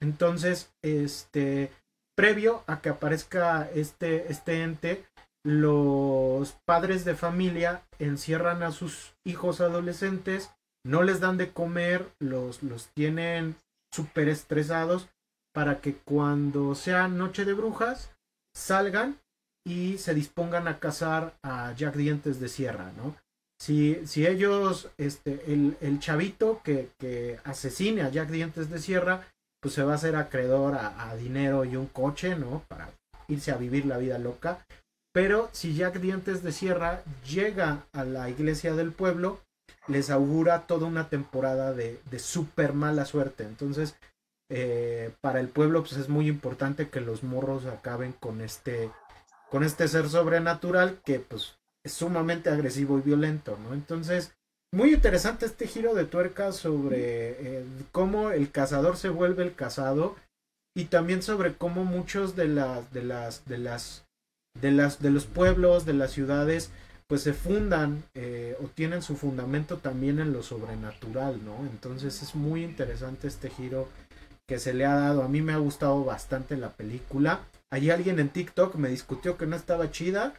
Entonces, 0.00 0.72
este, 0.82 1.70
previo 2.16 2.64
a 2.66 2.80
que 2.80 2.88
aparezca 2.88 3.68
este, 3.74 4.30
este 4.32 4.62
ente, 4.62 5.04
los 5.44 6.52
padres 6.64 7.04
de 7.04 7.14
familia 7.14 7.82
encierran 7.98 8.62
a 8.62 8.72
sus 8.72 9.14
hijos 9.24 9.60
adolescentes, 9.60 10.50
no 10.84 11.02
les 11.02 11.20
dan 11.20 11.36
de 11.36 11.52
comer, 11.52 12.10
los, 12.18 12.62
los 12.62 12.88
tienen 12.88 13.56
súper 13.92 14.28
estresados 14.28 15.08
para 15.52 15.80
que 15.80 15.96
cuando 15.96 16.74
sea 16.74 17.08
noche 17.08 17.44
de 17.44 17.54
brujas 17.54 18.12
salgan 18.54 19.18
y 19.66 19.98
se 19.98 20.14
dispongan 20.14 20.68
a 20.68 20.78
cazar 20.78 21.34
a 21.42 21.72
Jack 21.72 21.94
Dientes 21.94 22.40
de 22.40 22.48
Sierra, 22.48 22.92
¿no? 22.96 23.16
Si, 23.60 24.06
si 24.06 24.26
ellos, 24.26 24.90
este, 24.96 25.52
el, 25.52 25.76
el 25.82 25.98
chavito 26.00 26.62
que, 26.64 26.88
que 26.98 27.38
asesine 27.44 28.02
a 28.02 28.08
Jack 28.08 28.30
Dientes 28.30 28.70
de 28.70 28.78
Sierra 28.78 29.26
pues 29.60 29.74
se 29.74 29.82
va 29.82 29.92
a 29.92 29.96
hacer 29.96 30.16
acreedor 30.16 30.74
a, 30.74 31.10
a, 31.10 31.16
dinero 31.16 31.66
y 31.66 31.76
un 31.76 31.86
coche, 31.86 32.34
¿no? 32.36 32.64
Para 32.68 32.88
irse 33.28 33.52
a 33.52 33.56
vivir 33.56 33.84
la 33.84 33.98
vida 33.98 34.18
loca. 34.18 34.64
Pero 35.12 35.50
si 35.52 35.74
Jack 35.74 36.00
Dientes 36.00 36.42
de 36.42 36.52
Sierra 36.52 37.02
llega 37.28 37.84
a 37.92 38.04
la 38.04 38.30
iglesia 38.30 38.74
del 38.74 38.92
pueblo, 38.92 39.40
les 39.88 40.10
augura 40.10 40.66
toda 40.66 40.86
una 40.86 41.08
temporada 41.08 41.72
de, 41.72 42.00
de 42.10 42.18
súper 42.18 42.72
mala 42.74 43.04
suerte. 43.04 43.44
Entonces, 43.44 43.96
eh, 44.50 45.12
para 45.20 45.40
el 45.40 45.48
pueblo, 45.48 45.80
pues 45.82 45.92
es 45.94 46.08
muy 46.08 46.28
importante 46.28 46.88
que 46.88 47.00
los 47.00 47.22
morros 47.22 47.66
acaben 47.66 48.12
con 48.12 48.40
este, 48.40 48.90
con 49.50 49.62
este 49.62 49.88
ser 49.88 50.08
sobrenatural 50.08 51.00
que, 51.04 51.20
pues, 51.20 51.58
es 51.84 51.92
sumamente 51.92 52.50
agresivo 52.50 52.98
y 52.98 53.02
violento, 53.02 53.58
¿no? 53.62 53.74
Entonces, 53.74 54.32
muy 54.72 54.94
interesante 54.94 55.46
este 55.46 55.66
giro 55.66 55.94
de 55.94 56.04
tuerca 56.04 56.52
sobre 56.52 57.58
eh, 57.58 57.64
cómo 57.90 58.30
el 58.30 58.50
cazador 58.50 58.96
se 58.96 59.08
vuelve 59.08 59.42
el 59.42 59.54
cazado 59.54 60.14
y 60.76 60.84
también 60.84 61.22
sobre 61.22 61.54
cómo 61.54 61.84
muchos 61.84 62.36
de 62.36 62.46
las 62.46 62.92
de 62.92 63.02
las 63.02 63.44
de 63.46 63.58
las 63.58 64.04
de 64.60 64.70
las 64.70 65.00
de 65.02 65.10
los 65.10 65.26
pueblos 65.26 65.86
de 65.86 65.94
las 65.94 66.12
ciudades 66.12 66.70
pues 67.10 67.22
se 67.22 67.32
fundan 67.32 68.04
eh, 68.14 68.56
o 68.62 68.68
tienen 68.68 69.02
su 69.02 69.16
fundamento 69.16 69.78
también 69.78 70.20
en 70.20 70.32
lo 70.32 70.44
sobrenatural 70.44 71.44
no 71.44 71.66
entonces 71.68 72.22
es 72.22 72.36
muy 72.36 72.62
interesante 72.62 73.26
este 73.26 73.50
giro 73.50 73.88
que 74.46 74.60
se 74.60 74.72
le 74.72 74.86
ha 74.86 74.94
dado 74.94 75.24
a 75.24 75.28
mí 75.28 75.42
me 75.42 75.52
ha 75.52 75.58
gustado 75.58 76.04
bastante 76.04 76.56
la 76.56 76.70
película 76.70 77.40
allí 77.68 77.90
alguien 77.90 78.20
en 78.20 78.28
TikTok 78.28 78.76
me 78.76 78.90
discutió 78.90 79.36
que 79.36 79.46
no 79.46 79.56
estaba 79.56 79.90
chida 79.90 80.34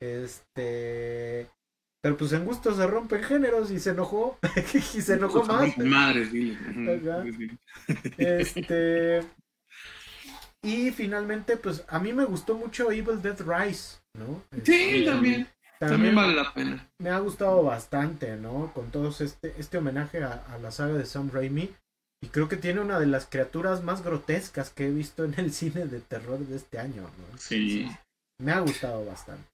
este 0.00 1.48
pero 2.00 2.16
pues 2.16 2.32
en 2.32 2.44
gusto 2.44 2.74
se 2.74 2.86
rompen 2.86 3.22
géneros 3.22 3.70
y 3.72 3.78
se 3.78 3.90
enojó. 3.90 4.38
y 4.72 4.80
se 4.80 5.14
enojó 5.14 5.44
más. 5.44 5.76
Madre, 5.78 6.26
sí. 6.30 6.56
Este. 8.16 9.24
Y 10.62 10.90
finalmente, 10.90 11.56
pues 11.56 11.84
a 11.88 11.98
mí 11.98 12.12
me 12.12 12.24
gustó 12.24 12.54
mucho 12.54 12.90
Evil 12.90 13.22
Dead 13.22 13.38
Rise, 13.40 13.98
¿no? 14.14 14.42
Sí, 14.64 14.74
este, 14.74 15.04
también. 15.04 15.48
También. 15.78 16.14
vale 16.14 16.34
la 16.34 16.52
pena. 16.52 16.88
Me 16.98 17.10
ha 17.10 17.18
gustado 17.18 17.62
bastante, 17.62 18.36
¿no? 18.36 18.72
Con 18.74 18.90
todos 18.90 19.20
este, 19.20 19.54
este 19.58 19.78
homenaje 19.78 20.22
a, 20.22 20.44
a, 20.52 20.58
la 20.58 20.70
saga 20.70 20.94
de 20.94 21.06
Sam 21.06 21.30
Raimi. 21.32 21.70
Y 22.20 22.28
creo 22.28 22.48
que 22.48 22.56
tiene 22.56 22.80
una 22.80 22.98
de 22.98 23.06
las 23.06 23.26
criaturas 23.26 23.84
más 23.84 24.02
grotescas 24.02 24.70
que 24.70 24.86
he 24.86 24.90
visto 24.90 25.24
en 25.24 25.34
el 25.38 25.52
cine 25.52 25.86
de 25.86 26.00
terror 26.00 26.38
de 26.38 26.56
este 26.56 26.78
año, 26.78 27.02
¿no? 27.02 27.38
Sí. 27.38 27.88
Me 28.40 28.52
ha 28.52 28.60
gustado 28.60 29.04
bastante. 29.04 29.48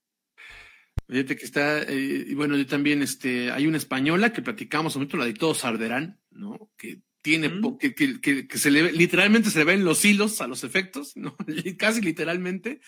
Fíjate 1.08 1.36
que 1.36 1.44
está, 1.44 1.82
eh, 1.82 2.24
y 2.28 2.34
bueno, 2.34 2.56
yo 2.56 2.66
también, 2.66 3.02
este, 3.02 3.50
hay 3.50 3.66
una 3.66 3.76
española 3.76 4.32
que 4.32 4.42
platicamos, 4.42 4.96
momento 4.96 5.16
la 5.16 5.26
de 5.26 5.34
Todos 5.34 5.64
Arderán, 5.64 6.18
¿no? 6.30 6.70
Que 6.78 7.02
tiene, 7.20 7.48
mm. 7.48 7.78
que, 7.78 7.94
que, 7.94 8.20
que, 8.46 8.58
se 8.58 8.70
le 8.70 8.92
literalmente 8.92 9.50
se 9.50 9.58
le 9.58 9.64
ven 9.64 9.84
los 9.84 10.04
hilos 10.04 10.40
a 10.40 10.46
los 10.46 10.64
efectos, 10.64 11.16
¿no? 11.16 11.36
Casi 11.78 12.00
literalmente, 12.00 12.80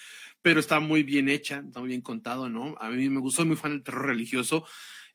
pero 0.47 0.61
está 0.61 0.79
muy 0.79 1.03
bien 1.03 1.29
hecha, 1.29 1.61
está 1.67 1.81
muy 1.81 1.89
bien 1.89 2.03
contado, 2.03 2.49
¿no? 2.49 2.77
A 2.79 2.89
mí 2.91 3.11
me 3.11 3.19
gustó, 3.19 3.39
soy 3.39 3.47
muy 3.47 3.57
fan 3.57 3.73
del 3.73 3.83
terror 3.83 4.07
religioso. 4.07 4.65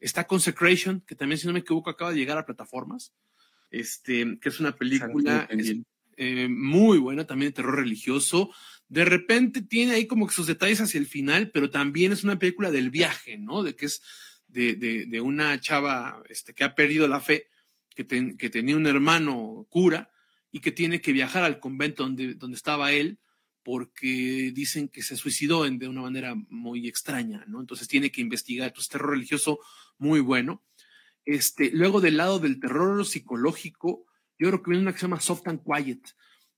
Está 0.01 0.27
Consecration, 0.27 0.99
que 1.07 1.15
también, 1.15 1.39
si 1.39 1.47
no 1.47 1.53
me 1.53 1.59
equivoco, 1.59 1.89
acaba 1.89 2.11
de 2.11 2.17
llegar 2.17 2.37
a 2.37 2.45
plataformas, 2.45 3.13
este, 3.69 4.37
que 4.41 4.49
es 4.49 4.59
una 4.59 4.75
película 4.75 5.47
es, 5.49 5.77
eh, 6.17 6.49
muy 6.49 6.97
buena, 6.97 7.25
también 7.25 7.51
de 7.51 7.55
terror 7.55 7.77
religioso. 7.77 8.51
De 8.89 9.05
repente 9.05 9.61
tiene 9.61 9.93
ahí 9.93 10.05
como 10.05 10.27
que 10.27 10.33
sus 10.33 10.47
detalles 10.47 10.81
hacia 10.81 10.99
el 10.99 11.07
final, 11.07 11.49
pero 11.51 11.69
también 11.69 12.11
es 12.11 12.25
una 12.25 12.37
película 12.37 12.69
del 12.69 12.89
viaje, 12.89 13.37
¿no? 13.37 13.63
De 13.63 13.73
que 13.73 13.85
es 13.85 14.01
de, 14.49 14.75
de, 14.75 15.05
de 15.05 15.21
una 15.21 15.57
chava 15.61 16.21
este, 16.27 16.53
que 16.53 16.65
ha 16.65 16.75
perdido 16.75 17.07
la 17.07 17.21
fe, 17.21 17.47
que, 17.95 18.03
ten, 18.03 18.35
que, 18.35 18.49
tenía 18.49 18.75
un 18.75 18.85
hermano 18.85 19.65
cura 19.69 20.11
y 20.51 20.59
que 20.59 20.73
tiene 20.73 20.99
que 20.99 21.13
viajar 21.13 21.45
al 21.45 21.61
convento 21.61 22.03
donde, 22.03 22.33
donde 22.33 22.57
estaba 22.57 22.91
él 22.91 23.17
porque 23.63 24.51
dicen 24.53 24.88
que 24.88 25.03
se 25.03 25.15
suicidó 25.15 25.63
de 25.63 25.88
una 25.88 26.01
manera 26.01 26.35
muy 26.49 26.88
extraña, 26.88 27.43
¿no? 27.47 27.59
Entonces 27.59 27.88
tiene 27.88 28.11
que 28.11 28.21
investigar. 28.21 28.67
Entonces, 28.67 28.89
terror 28.89 29.11
religioso 29.11 29.59
muy 29.97 30.19
bueno. 30.19 30.63
Este, 31.25 31.71
luego 31.71 32.01
del 32.01 32.17
lado 32.17 32.39
del 32.39 32.59
terror 32.59 33.05
psicológico, 33.05 34.05
yo 34.39 34.47
creo 34.47 34.63
que 34.63 34.71
viene 34.71 34.83
una 34.83 34.93
que 34.93 34.99
se 34.99 35.05
llama 35.05 35.19
Soft 35.19 35.47
and 35.47 35.61
Quiet, 35.63 36.01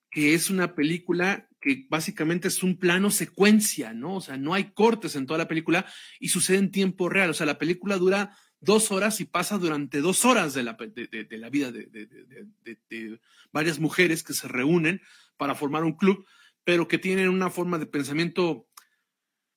que 0.10 0.34
es 0.34 0.50
una 0.50 0.76
película 0.76 1.50
que 1.60 1.86
básicamente 1.90 2.48
es 2.48 2.62
un 2.62 2.78
plano 2.78 3.10
secuencia, 3.10 3.94
¿no? 3.94 4.18
O 4.18 4.22
sea, 4.22 4.38
no 4.38 4.54
hay 4.54 4.72
cortes 4.72 5.16
en 5.16 5.26
toda 5.26 5.40
la 5.40 5.48
película 5.48 5.86
y 6.20 6.30
sucede 6.30 6.58
en 6.58 6.72
tiempo 6.72 7.10
real. 7.10 7.30
O 7.30 7.34
sea, 7.34 7.46
la 7.46 7.58
película 7.58 7.98
dura 7.98 8.38
dos 8.60 8.92
horas 8.92 9.20
y 9.20 9.26
pasa 9.26 9.58
durante 9.58 10.00
dos 10.00 10.24
horas 10.24 10.54
de 10.54 10.64
la, 10.64 10.74
de, 10.74 11.38
la 11.38 11.50
vida 11.50 11.72
de, 11.72 13.20
varias 13.52 13.80
mujeres 13.80 14.24
que 14.24 14.34
se 14.34 14.48
reúnen 14.48 15.02
para 15.38 15.56
formar 15.56 15.84
un 15.84 15.94
club, 15.94 16.26
pero 16.64 16.88
que 16.88 16.98
tienen 16.98 17.30
una 17.30 17.50
forma 17.50 17.78
de 17.78 17.86
pensamiento 17.86 18.68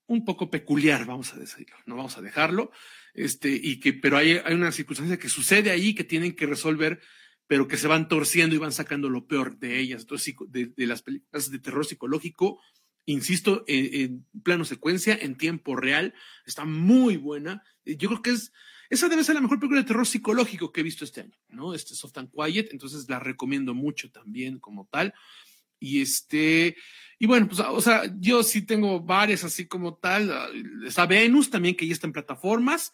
un 0.06 0.24
poco 0.24 0.50
peculiar, 0.50 1.04
vamos 1.04 1.34
a 1.34 1.38
decirlo, 1.38 1.76
no 1.86 1.96
vamos 1.96 2.16
a 2.16 2.22
dejarlo. 2.22 2.70
este, 3.14 3.48
y 3.50 3.80
que, 3.80 3.92
pero 3.92 4.16
hay, 4.16 4.40
hay 4.44 4.54
una 4.54 4.72
circunstancia 4.72 5.18
que 5.18 5.28
sucede 5.28 5.70
ahí 5.70 5.94
que 5.94 6.04
tienen 6.04 6.36
que 6.36 6.46
resolver, 6.46 7.00
pero 7.46 7.66
que 7.68 7.76
se 7.76 7.88
van 7.88 8.08
torciendo 8.08 8.54
y 8.54 8.58
van 8.58 8.72
sacando 8.72 9.08
lo 9.08 9.26
peor 9.26 9.58
de 9.58 9.78
ellas. 9.78 10.02
Entonces, 10.02 10.34
de, 10.48 10.66
de 10.76 10.86
las 10.86 11.02
películas 11.02 11.50
de 11.50 11.58
terror 11.58 11.86
psicológico, 11.86 12.60
insisto, 13.06 13.64
en, 13.66 14.26
plano 14.42 14.64
secuencia, 14.64 15.16
en 15.20 15.36
tiempo 15.36 15.76
real, 15.76 16.12
está 16.44 16.64
muy 16.64 17.16
buena. 17.16 17.62
Yo 17.84 18.08
creo 18.08 18.22
que 18.22 18.30
es, 18.30 18.52
esa 18.90 19.08
debe 19.08 19.24
ser 19.24 19.36
la 19.36 19.40
mejor 19.40 19.58
película 19.58 19.80
de 19.80 19.86
terror 19.86 20.06
psicológico 20.06 20.72
que 20.72 20.80
he 20.80 20.84
visto 20.84 21.04
este 21.04 21.22
año, 21.22 21.38
¿no? 21.48 21.72
Este 21.72 21.94
Soft 21.94 22.18
and 22.18 22.30
Quiet, 22.30 22.68
entonces 22.72 23.08
la 23.08 23.18
recomiendo 23.18 23.74
mucho 23.74 24.10
también 24.10 24.58
como 24.58 24.86
tal. 24.90 25.14
Y 25.78 26.02
este, 26.02 26.76
y 27.18 27.26
bueno, 27.26 27.48
pues, 27.48 27.60
o 27.60 27.80
sea, 27.80 28.02
yo 28.18 28.42
sí 28.42 28.62
tengo 28.62 29.00
varias 29.00 29.44
así 29.44 29.66
como 29.66 29.96
tal. 29.96 30.32
Está 30.86 31.06
Venus 31.06 31.50
también, 31.50 31.76
que 31.76 31.86
ya 31.86 31.92
está 31.92 32.06
en 32.06 32.12
plataformas, 32.12 32.92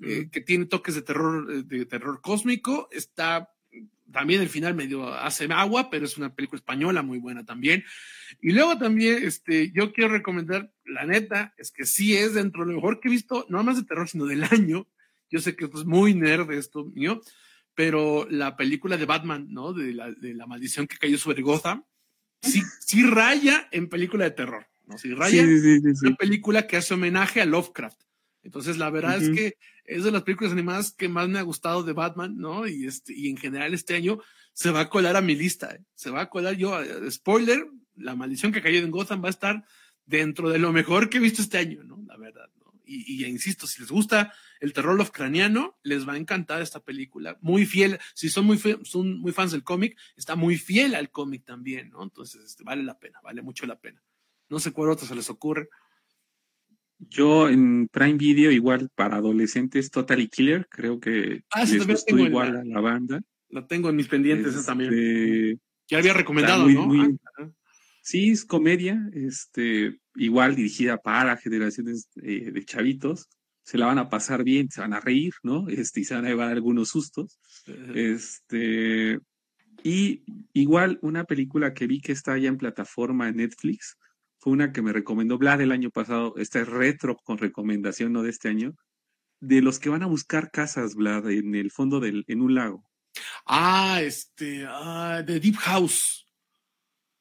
eh, 0.00 0.28
que 0.30 0.40
tiene 0.40 0.66
toques 0.66 0.94
de 0.94 1.02
terror, 1.02 1.64
de 1.64 1.86
terror 1.86 2.20
cósmico. 2.20 2.88
Está 2.92 3.50
también 4.12 4.40
el 4.40 4.48
final 4.48 4.74
medio 4.74 5.12
hace 5.12 5.46
agua, 5.50 5.90
pero 5.90 6.04
es 6.04 6.16
una 6.16 6.34
película 6.34 6.58
española 6.58 7.02
muy 7.02 7.18
buena 7.18 7.44
también. 7.44 7.84
Y 8.40 8.52
luego 8.52 8.78
también, 8.78 9.24
este, 9.24 9.72
yo 9.72 9.92
quiero 9.92 10.10
recomendar, 10.10 10.72
la 10.84 11.04
neta, 11.04 11.52
es 11.58 11.72
que 11.72 11.84
sí 11.84 12.16
es 12.16 12.34
dentro 12.34 12.64
de 12.64 12.70
lo 12.70 12.76
mejor 12.76 13.00
que 13.00 13.08
he 13.08 13.10
visto, 13.10 13.44
no 13.48 13.62
más 13.64 13.76
de 13.76 13.84
terror, 13.84 14.08
sino 14.08 14.26
del 14.26 14.44
año. 14.50 14.86
Yo 15.30 15.40
sé 15.40 15.56
que 15.56 15.64
esto 15.64 15.80
es 15.80 15.84
muy 15.84 16.14
nerd 16.14 16.50
esto 16.52 16.84
mío, 16.84 17.20
pero 17.74 18.26
la 18.30 18.56
película 18.56 18.96
de 18.96 19.06
Batman, 19.06 19.48
¿no? 19.50 19.72
De 19.72 19.92
la, 19.92 20.12
de 20.12 20.32
la 20.34 20.46
maldición 20.46 20.86
que 20.86 20.96
cayó 20.96 21.18
sobre 21.18 21.42
Gotham, 21.42 21.84
sí, 22.44 22.62
sí 22.80 23.02
raya 23.02 23.68
en 23.72 23.88
película 23.88 24.24
de 24.24 24.30
terror, 24.30 24.66
¿no? 24.86 24.98
Sí 24.98 25.14
raya 25.14 25.42
en 25.42 25.82
una 26.02 26.16
película 26.16 26.66
que 26.66 26.76
hace 26.76 26.94
homenaje 26.94 27.40
a 27.40 27.46
Lovecraft. 27.46 28.00
Entonces, 28.42 28.76
la 28.76 28.90
verdad 28.90 29.22
es 29.22 29.30
que 29.30 29.56
es 29.84 30.04
de 30.04 30.10
las 30.10 30.22
películas 30.22 30.52
animadas 30.52 30.92
que 30.92 31.08
más 31.08 31.28
me 31.28 31.38
ha 31.38 31.42
gustado 31.42 31.82
de 31.82 31.92
Batman, 31.92 32.36
¿no? 32.36 32.66
Y, 32.66 32.86
este, 32.86 33.14
y 33.14 33.28
en 33.28 33.36
general 33.36 33.72
este 33.74 33.94
año 33.94 34.20
se 34.52 34.70
va 34.70 34.80
a 34.80 34.88
colar 34.88 35.16
a 35.16 35.20
mi 35.20 35.34
lista. 35.34 35.74
¿eh? 35.74 35.80
Se 35.94 36.10
va 36.10 36.22
a 36.22 36.30
colar 36.30 36.54
yo, 36.54 36.80
eh, 36.80 37.10
spoiler, 37.10 37.66
la 37.96 38.14
maldición 38.14 38.52
que 38.52 38.62
cayó 38.62 38.78
en 38.78 38.90
Gotham 38.90 39.22
va 39.22 39.28
a 39.28 39.30
estar 39.30 39.64
dentro 40.06 40.50
de 40.50 40.58
lo 40.58 40.72
mejor 40.72 41.08
que 41.08 41.18
he 41.18 41.20
visto 41.20 41.42
este 41.42 41.58
año, 41.58 41.82
¿no? 41.84 42.02
La 42.06 42.16
verdad, 42.16 42.50
¿no? 42.58 42.63
Y, 42.84 43.24
y 43.24 43.26
insisto, 43.26 43.66
si 43.66 43.80
les 43.80 43.90
gusta 43.90 44.32
el 44.60 44.72
terror 44.72 44.96
Lovecraftiano, 44.96 45.78
les 45.82 46.08
va 46.08 46.14
a 46.14 46.16
encantar 46.16 46.62
esta 46.62 46.80
película. 46.82 47.38
Muy 47.40 47.66
fiel, 47.66 47.98
si 48.14 48.28
son 48.28 48.46
muy, 48.46 48.58
son 48.82 49.18
muy 49.18 49.32
fans 49.32 49.52
del 49.52 49.64
cómic, 49.64 49.98
está 50.16 50.36
muy 50.36 50.56
fiel 50.56 50.94
al 50.94 51.10
cómic 51.10 51.44
también, 51.44 51.90
¿no? 51.90 52.02
Entonces, 52.02 52.42
este, 52.44 52.64
vale 52.64 52.82
la 52.82 52.98
pena, 52.98 53.20
vale 53.22 53.42
mucho 53.42 53.66
la 53.66 53.78
pena. 53.78 54.02
No 54.48 54.58
sé 54.58 54.72
cuál 54.72 54.90
otro 54.90 55.06
se 55.06 55.14
les 55.14 55.30
ocurre. 55.30 55.68
Yo 56.98 57.48
en 57.48 57.88
Prime 57.88 58.14
Video, 58.14 58.50
igual 58.50 58.88
para 58.94 59.16
adolescentes, 59.16 59.90
Totally 59.90 60.28
Killer, 60.28 60.66
creo 60.70 61.00
que 61.00 61.44
ah, 61.50 61.66
sí, 61.66 61.78
les 61.78 62.04
igual 62.08 62.56
a 62.56 62.64
la 62.64 62.80
banda. 62.80 63.20
La 63.48 63.66
tengo 63.66 63.90
en 63.90 63.96
mis 63.96 64.08
pendientes 64.08 64.54
este, 64.54 64.66
también. 64.66 65.60
Ya 65.88 65.98
había 65.98 66.14
recomendado, 66.14 66.68
¿no? 66.68 66.90
Ah, 67.38 67.50
sí, 68.04 68.30
es 68.30 68.44
comedia, 68.44 69.00
este, 69.12 69.98
igual 70.14 70.54
dirigida 70.54 70.98
para 70.98 71.36
generaciones 71.38 72.08
eh, 72.22 72.50
de 72.52 72.64
chavitos. 72.64 73.28
Se 73.64 73.78
la 73.78 73.86
van 73.86 73.98
a 73.98 74.10
pasar 74.10 74.44
bien, 74.44 74.70
se 74.70 74.82
van 74.82 74.92
a 74.92 75.00
reír, 75.00 75.32
¿no? 75.42 75.68
Este, 75.68 76.00
y 76.00 76.04
se 76.04 76.14
van 76.14 76.26
a 76.26 76.28
llevar 76.28 76.50
algunos 76.50 76.90
sustos. 76.90 77.40
Este, 77.94 79.18
y 79.82 80.22
igual 80.52 80.98
una 81.00 81.24
película 81.24 81.72
que 81.72 81.86
vi 81.86 82.02
que 82.02 82.12
está 82.12 82.36
ya 82.36 82.48
en 82.48 82.58
plataforma 82.58 83.28
en 83.28 83.36
Netflix, 83.36 83.96
fue 84.38 84.52
una 84.52 84.70
que 84.70 84.82
me 84.82 84.92
recomendó 84.92 85.38
Vlad 85.38 85.62
el 85.62 85.72
año 85.72 85.90
pasado, 85.90 86.34
este 86.36 86.64
retro 86.66 87.16
con 87.24 87.38
recomendación, 87.38 88.12
no 88.12 88.22
de 88.22 88.30
este 88.30 88.50
año, 88.50 88.74
de 89.40 89.62
los 89.62 89.78
que 89.78 89.88
van 89.88 90.02
a 90.02 90.06
buscar 90.06 90.50
casas, 90.50 90.94
Vlad, 90.94 91.30
en 91.30 91.54
el 91.54 91.70
fondo 91.70 92.00
del, 92.00 92.24
en 92.28 92.42
un 92.42 92.54
lago. 92.54 92.84
Ah, 93.46 94.00
este, 94.02 94.66
ah, 94.68 95.22
de 95.26 95.40
Deep 95.40 95.56
House. 95.56 96.23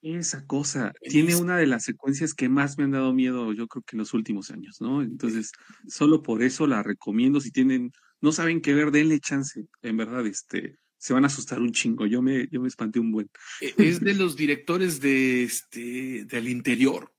Esa 0.03 0.45
cosa, 0.45 0.91
tiene 1.01 1.37
una 1.37 1.55
de 1.55 1.65
las 1.65 1.85
secuencias 1.85 2.33
que 2.33 2.49
más 2.49 2.77
me 2.77 2.83
han 2.83 2.91
dado 2.91 3.13
miedo, 3.13 3.53
yo 3.53 3.67
creo 3.67 3.83
que 3.83 3.95
en 3.95 3.99
los 3.99 4.13
últimos 4.13 4.51
años, 4.51 4.81
¿no? 4.81 5.01
Entonces, 5.01 5.53
solo 5.87 6.21
por 6.21 6.43
eso 6.43 6.67
la 6.67 6.83
recomiendo. 6.83 7.39
Si 7.39 7.51
tienen, 7.51 7.93
no 8.19 8.33
saben 8.33 8.59
qué 8.59 8.73
ver, 8.73 8.91
denle 8.91 9.21
chance. 9.21 9.65
En 9.81 9.95
verdad, 9.95 10.27
este, 10.27 10.75
se 10.97 11.13
van 11.13 11.23
a 11.23 11.27
asustar 11.27 11.61
un 11.61 11.71
chingo. 11.71 12.05
Yo 12.05 12.21
me, 12.21 12.49
yo 12.51 12.59
me 12.59 12.67
espanté 12.67 12.99
un 12.99 13.13
buen. 13.13 13.29
E, 13.61 13.73
es 13.77 14.01
de 14.01 14.13
los 14.13 14.35
directores 14.35 14.99
de 14.99 15.43
este, 15.43 16.25
del 16.25 16.49
interior 16.49 17.09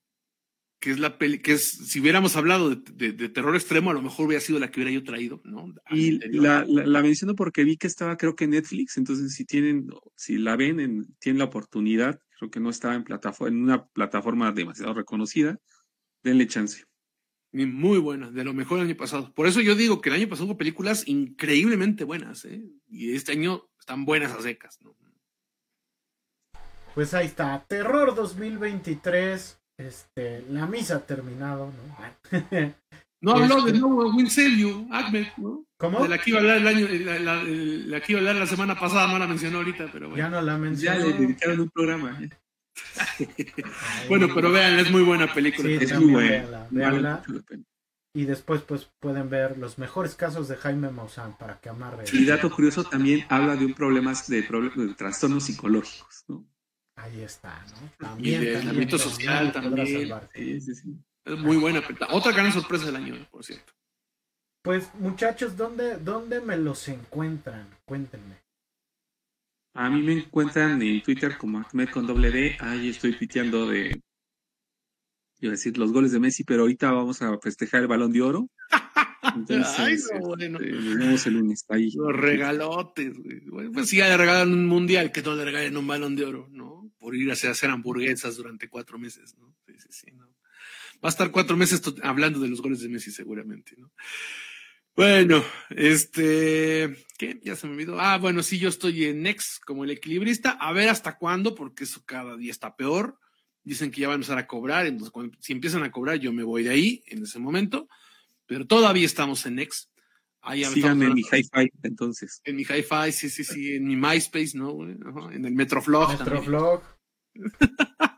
que 0.84 0.90
es 0.90 0.98
la 0.98 1.16
peli, 1.16 1.38
que 1.38 1.52
es, 1.52 1.66
si 1.66 1.98
hubiéramos 1.98 2.36
hablado 2.36 2.76
de, 2.76 3.28
terror 3.30 3.56
extremo, 3.56 3.90
a 3.90 3.94
lo 3.94 4.02
mejor 4.02 4.26
hubiera 4.26 4.42
sido 4.42 4.58
la 4.58 4.70
que 4.70 4.80
hubiera 4.80 4.90
yo 4.90 5.02
traído, 5.02 5.40
¿no? 5.42 5.72
y 5.90 6.18
la, 6.36 6.66
la, 6.66 7.00
menciono 7.00 7.34
porque 7.34 7.64
vi 7.64 7.78
que 7.78 7.86
estaba, 7.86 8.18
creo 8.18 8.36
que 8.36 8.44
en 8.44 8.50
Netflix, 8.50 8.98
entonces 8.98 9.32
si 9.32 9.46
tienen, 9.46 9.86
si 10.14 10.36
la 10.36 10.56
ven, 10.56 10.80
en, 10.80 11.06
tienen 11.20 11.38
la 11.38 11.46
oportunidad, 11.46 12.20
creo 12.38 12.50
que 12.50 12.60
no 12.60 12.70
estaba 12.70 12.94
en 12.94 13.04
plataforma, 13.04 13.56
en 13.56 13.62
una 13.62 13.86
plataforma 13.86 14.52
demasiado 14.52 14.94
reconocida, 14.94 15.58
denle 16.22 16.46
chance. 16.46 16.84
Muy 17.52 17.98
buena, 17.98 18.30
de 18.30 18.42
lo 18.42 18.52
mejor 18.52 18.80
el 18.80 18.86
año 18.86 18.96
pasado. 18.96 19.32
Por 19.32 19.46
eso 19.46 19.60
yo 19.60 19.76
digo 19.76 20.00
que 20.00 20.08
el 20.08 20.16
año 20.16 20.28
pasado 20.28 20.46
hubo 20.46 20.58
películas 20.58 21.06
increíblemente 21.06 22.02
buenas, 22.02 22.44
¿eh? 22.46 22.64
Y 22.88 23.14
este 23.14 23.32
año 23.32 23.70
están 23.78 24.04
buenas 24.04 24.32
a 24.32 24.42
secas, 24.42 24.80
¿no? 24.80 24.96
Pues 26.94 27.14
ahí 27.14 27.26
está, 27.26 27.64
Terror 27.68 28.14
2023 28.14 29.60
este, 29.76 30.42
la 30.48 30.66
misa 30.66 30.96
ha 30.96 31.06
terminado, 31.06 31.72
¿no? 31.72 31.96
No 33.24 33.32
habló 33.32 33.62
de 33.62 33.70
este 33.70 33.80
nuevo 33.80 34.14
Wincelio, 34.14 34.86
Ahmed, 34.90 35.26
¿no? 35.38 35.64
¿Cómo? 35.78 36.02
De 36.02 36.08
la 36.08 36.18
que 36.18 36.30
iba 36.30 36.38
a 36.38 36.42
hablar 36.42 36.58
el 36.58 36.66
año, 36.66 36.86
la, 36.88 37.18
la, 37.18 37.42
la, 37.42 38.00
que 38.00 38.12
iba 38.12 38.18
a 38.18 38.20
hablar 38.20 38.36
la 38.36 38.46
semana 38.46 38.78
pasada, 38.78 39.06
no 39.06 39.18
la 39.18 39.26
mencionó 39.26 39.58
ahorita, 39.58 39.88
pero 39.92 40.10
bueno. 40.10 40.22
Ya 40.22 40.28
no 40.28 40.42
la 40.42 40.58
mencionó. 40.58 40.98
Ya 40.98 41.06
le 41.06 41.12
dedicaron 41.14 41.60
un 41.60 41.70
programa. 41.70 42.20
bueno, 44.08 44.28
pero 44.34 44.52
vean, 44.52 44.78
es 44.78 44.90
muy 44.90 45.02
buena 45.02 45.32
película. 45.32 45.68
Sí, 45.68 45.78
es 45.80 45.98
muy 45.98 46.12
buena. 46.12 46.66
Veanla, 46.70 47.22
y 48.16 48.26
después 48.26 48.62
pues 48.62 48.88
pueden 49.00 49.28
ver 49.28 49.58
los 49.58 49.78
mejores 49.78 50.14
casos 50.14 50.46
de 50.46 50.56
Jaime 50.56 50.90
Maussan 50.90 51.36
para 51.36 51.58
que 51.60 51.70
amarre. 51.70 52.04
Y 52.12 52.24
dato 52.24 52.50
curioso 52.50 52.84
también 52.84 53.24
habla 53.28 53.56
de 53.56 53.64
un 53.64 53.74
problema 53.74 54.12
de, 54.28 54.42
de 54.42 54.94
trastornos 54.94 55.44
psicológicos, 55.44 56.24
¿no? 56.28 56.46
Ahí 56.96 57.22
está, 57.22 57.64
¿no? 57.70 57.90
También. 57.98 58.42
Y 58.42 58.46
el 58.46 58.68
ámbito 58.68 58.98
social 58.98 59.50
también. 59.50 60.12
Sí, 60.32 60.60
sí, 60.60 60.74
sí. 60.74 60.96
Es 61.24 61.38
muy 61.38 61.56
buena. 61.56 61.82
Otra 62.10 62.32
gran 62.32 62.52
sorpresa 62.52 62.86
del 62.86 62.96
año, 62.96 63.14
por 63.30 63.44
cierto. 63.44 63.72
Pues 64.62 64.94
muchachos, 64.94 65.56
¿dónde, 65.56 65.96
¿dónde 65.98 66.40
me 66.40 66.56
los 66.56 66.88
encuentran? 66.88 67.68
Cuéntenme. 67.84 68.42
A 69.74 69.90
mí 69.90 70.02
me 70.02 70.12
encuentran 70.12 70.80
en 70.80 71.02
Twitter 71.02 71.36
como 71.36 71.58
Ahmed 71.58 71.88
con 71.90 72.06
doble 72.06 72.30
D. 72.30 72.56
Ahí 72.60 72.90
estoy 72.90 73.12
piteando 73.12 73.66
de, 73.66 74.00
iba 75.40 75.50
a 75.50 75.56
decir, 75.56 75.76
los 75.76 75.92
goles 75.92 76.12
de 76.12 76.20
Messi, 76.20 76.44
pero 76.44 76.62
ahorita 76.62 76.92
vamos 76.92 77.20
a 77.22 77.38
festejar 77.38 77.82
el 77.82 77.88
balón 77.88 78.12
de 78.12 78.22
oro. 78.22 78.48
Entonces, 79.36 79.78
Ay, 79.78 80.20
no, 80.20 80.26
bueno. 80.28 80.58
Este, 80.60 80.72
nos 80.72 80.96
vemos 80.96 81.26
el 81.26 81.34
lunes 81.34 81.64
ahí. 81.68 81.90
Los 81.94 82.14
regalotes, 82.14 83.18
güey. 83.18 83.68
Pues 83.70 83.88
si 83.88 83.96
ya 83.96 84.08
le 84.08 84.16
regalan 84.16 84.52
un 84.52 84.66
mundial, 84.66 85.10
que 85.10 85.22
no 85.22 85.34
le 85.34 85.44
regalen 85.44 85.76
un 85.76 85.86
balón 85.86 86.14
de 86.14 86.24
oro, 86.24 86.48
¿no? 86.50 86.90
Por 86.98 87.16
ir 87.16 87.30
a 87.30 87.34
hacer 87.34 87.70
hamburguesas 87.70 88.36
durante 88.36 88.68
cuatro 88.68 88.98
meses, 88.98 89.36
¿no? 89.38 89.54
Sí, 89.66 89.74
sí, 89.78 89.88
sí, 89.90 90.10
¿no? 90.12 90.33
Va 91.04 91.08
a 91.08 91.10
estar 91.10 91.30
cuatro 91.30 91.56
meses 91.56 91.82
hablando 92.02 92.40
de 92.40 92.48
los 92.48 92.62
goles 92.62 92.80
de 92.80 92.88
Messi, 92.88 93.10
seguramente, 93.10 93.74
¿no? 93.76 93.92
Bueno, 94.96 95.44
este, 95.70 97.04
¿qué? 97.18 97.40
Ya 97.42 97.56
se 97.56 97.66
me 97.66 97.74
olvidó. 97.74 98.00
Ah, 98.00 98.16
bueno, 98.16 98.44
sí, 98.44 98.58
yo 98.58 98.68
estoy 98.68 99.04
en 99.04 99.22
Next 99.22 99.62
como 99.64 99.84
el 99.84 99.90
equilibrista. 99.90 100.50
A 100.52 100.72
ver 100.72 100.88
hasta 100.88 101.18
cuándo, 101.18 101.54
porque 101.54 101.84
eso 101.84 102.02
cada 102.06 102.36
día 102.36 102.52
está 102.52 102.76
peor. 102.76 103.18
Dicen 103.64 103.90
que 103.90 104.02
ya 104.02 104.08
van 104.08 104.14
a 104.14 104.16
empezar 104.16 104.38
a 104.38 104.46
cobrar, 104.46 104.86
entonces 104.86 105.10
cuando, 105.10 105.36
si 105.40 105.52
empiezan 105.52 105.82
a 105.82 105.90
cobrar, 105.90 106.18
yo 106.18 106.32
me 106.32 106.44
voy 106.44 106.62
de 106.62 106.70
ahí 106.70 107.02
en 107.06 107.24
ese 107.24 107.38
momento 107.38 107.88
pero 108.46 108.66
todavía 108.66 109.06
estamos 109.06 109.44
en 109.46 109.56
Next. 109.56 109.90
Ahí 110.40 110.64
Síganme 110.64 111.06
en 111.06 111.14
mi 111.14 111.22
hi-fi, 111.22 111.72
entonces. 111.82 112.42
En 112.44 112.56
mi 112.56 112.62
hi-fi, 112.62 113.12
sí, 113.12 113.30
sí, 113.30 113.44
sí, 113.44 113.76
en 113.76 113.84
mi 113.84 113.96
MySpace, 113.96 114.50
¿no? 114.54 114.82
En 115.32 115.44
el 115.44 115.54
Metroflog. 115.54 116.18
Metroflog. 116.18 116.82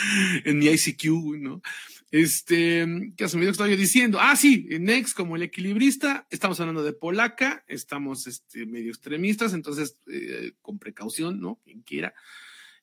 en 0.44 0.58
mi 0.58 0.66
ICQ, 0.66 1.04
¿no? 1.40 1.62
Este, 2.10 2.86
¿qué 3.16 3.28
se 3.28 3.36
me 3.36 3.44
que 3.44 3.50
estaba 3.50 3.68
yo 3.68 3.76
diciendo? 3.76 4.18
Ah, 4.20 4.36
sí, 4.36 4.68
en 4.70 4.84
Next, 4.84 5.16
como 5.16 5.34
el 5.34 5.42
equilibrista, 5.42 6.28
estamos 6.30 6.60
hablando 6.60 6.84
de 6.84 6.92
polaca, 6.92 7.64
estamos 7.66 8.28
este, 8.28 8.66
medio 8.66 8.90
extremistas, 8.90 9.52
entonces, 9.52 9.98
eh, 10.06 10.52
con 10.62 10.78
precaución, 10.78 11.40
¿no? 11.40 11.60
Quien 11.64 11.82
quiera. 11.82 12.14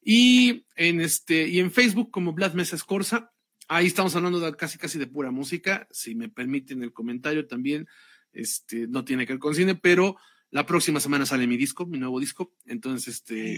Y 0.04 0.66
en 0.76 1.00
este, 1.00 1.48
y 1.48 1.60
en 1.60 1.72
Facebook 1.72 2.12
como 2.12 2.34
Vlad 2.34 2.56
Mesa 2.56 2.76
Escorza, 2.76 3.32
Ahí 3.74 3.88
estamos 3.88 4.14
hablando 4.18 4.42
de, 4.42 4.54
casi 4.58 4.78
casi 4.78 5.00
de 5.00 5.08
pura 5.08 5.32
música. 5.32 5.88
Si 5.92 6.14
me 6.14 6.28
permiten 6.28 6.84
el 6.84 6.92
comentario 6.92 7.48
también, 7.48 7.88
este, 8.34 8.86
no 8.86 9.06
tiene 9.06 9.26
que 9.26 9.32
ver 9.32 9.40
con 9.40 9.56
cine, 9.56 9.76
pero 9.76 10.18
La 10.52 10.66
próxima 10.66 11.00
semana 11.00 11.26
sale 11.26 11.48
mi 11.48 11.56
disco, 11.56 11.86
mi 11.86 11.98
nuevo 11.98 12.20
disco. 12.20 12.54
Entonces, 12.66 13.16
este, 13.16 13.56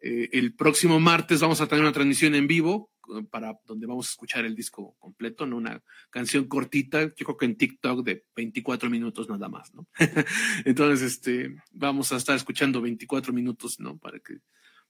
eh, 0.00 0.30
el 0.32 0.54
próximo 0.54 0.98
martes 0.98 1.40
vamos 1.40 1.60
a 1.60 1.66
tener 1.66 1.82
una 1.84 1.92
transmisión 1.92 2.34
en 2.34 2.46
vivo 2.46 2.90
eh, 3.14 3.22
para 3.30 3.58
donde 3.66 3.86
vamos 3.86 4.06
a 4.06 4.10
escuchar 4.10 4.46
el 4.46 4.56
disco 4.56 4.96
completo, 4.98 5.44
¿no? 5.44 5.58
Una 5.58 5.82
canción 6.08 6.44
cortita, 6.44 7.02
yo 7.02 7.26
creo 7.26 7.36
que 7.36 7.44
en 7.44 7.56
TikTok 7.56 8.02
de 8.02 8.24
24 8.34 8.88
minutos 8.88 9.28
nada 9.28 9.50
más, 9.50 9.74
¿no? 9.74 9.86
Entonces, 10.64 11.12
este, 11.12 11.56
vamos 11.72 12.10
a 12.10 12.16
estar 12.16 12.34
escuchando 12.34 12.80
24 12.80 13.30
minutos, 13.34 13.78
¿no? 13.78 13.98
Para 13.98 14.18
que 14.18 14.38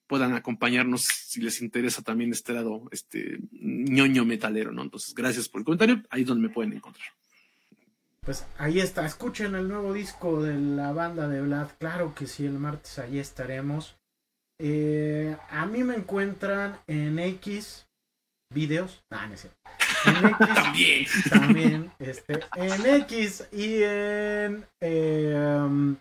puedan 0.07 0.35
acompañarnos 0.35 1.03
si 1.03 1.41
les 1.41 1.61
interesa 1.63 2.03
también 2.03 2.31
este 2.31 2.53
lado, 2.53 2.89
este 2.93 3.41
ñoño 3.51 4.25
metalero, 4.25 4.71
¿no? 4.71 4.83
Entonces, 4.83 5.13
gracias 5.15 5.49
por 5.49 5.63
el 5.63 5.65
comentario, 5.65 6.01
ahí 6.11 6.23
es 6.23 6.29
donde 6.29 6.47
me 6.47 6.55
pueden 6.55 6.75
encontrar. 6.75 7.09
Pues 8.25 8.47
ahí 8.57 8.81
está, 8.81 9.05
escuchen 9.05 9.55
el 9.55 9.69
nuevo 9.69 9.93
disco 9.93 10.43
de 10.43 10.55
la 10.55 10.93
banda 10.93 11.29
de 11.29 11.43
Vlad, 11.43 11.69
claro 11.79 12.15
que 12.15 12.27
sí, 12.27 12.47
el 12.47 12.59
martes 12.59 12.99
ahí 12.99 13.19
estaremos. 13.19 13.99
Eh, 14.59 15.37
a 15.51 15.67
mí 15.67 15.85
me 15.85 15.95
encuentran 15.95 16.79
en 16.87 17.19
X 17.19 17.87
videos, 18.51 19.05
ah, 19.11 19.27
no 19.27 19.37
sé. 19.37 19.51
En 20.07 20.27
X, 20.27 20.39
también. 20.55 21.07
También, 21.29 21.93
este, 21.99 22.41
en 22.57 22.87
X 23.03 23.47
y 23.53 23.83
en 23.83 24.67
eh, 24.81 25.95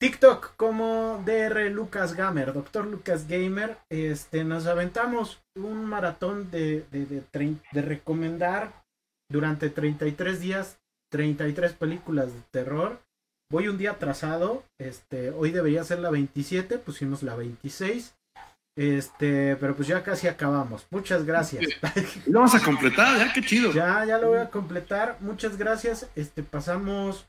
TikTok 0.00 0.56
como 0.56 1.22
DR 1.24 1.70
Lucas 1.70 2.14
Gamer, 2.14 2.52
Doctor 2.52 2.86
Lucas 2.86 3.28
Gamer, 3.28 3.78
este, 3.88 4.42
nos 4.42 4.66
aventamos 4.66 5.40
un 5.54 5.84
maratón 5.84 6.50
de, 6.50 6.84
de, 6.90 7.06
de, 7.06 7.22
de 7.70 7.82
recomendar 7.82 8.72
durante 9.30 9.70
33 9.70 10.40
días 10.40 10.77
33 11.10 11.72
películas 11.72 12.32
de 12.32 12.40
terror. 12.50 13.00
Voy 13.50 13.68
un 13.68 13.78
día 13.78 13.92
atrasado. 13.92 14.64
Este, 14.78 15.30
hoy 15.30 15.50
debería 15.50 15.84
ser 15.84 16.00
la 16.00 16.10
27, 16.10 16.78
pusimos 16.78 17.22
la 17.22 17.34
26. 17.34 18.14
Este, 18.76 19.56
pero 19.56 19.74
pues 19.74 19.88
ya 19.88 20.02
casi 20.04 20.28
acabamos. 20.28 20.86
Muchas 20.90 21.24
gracias. 21.24 21.64
Lo 22.26 22.40
vamos 22.40 22.54
a 22.54 22.62
completar, 22.62 23.18
ya 23.18 23.32
qué 23.32 23.42
chido. 23.42 23.72
Ya, 23.72 24.04
ya 24.04 24.18
lo 24.18 24.28
voy 24.28 24.38
a 24.38 24.50
completar. 24.50 25.16
Muchas 25.20 25.58
gracias. 25.58 26.08
Este, 26.14 26.44
pasamos 26.44 27.26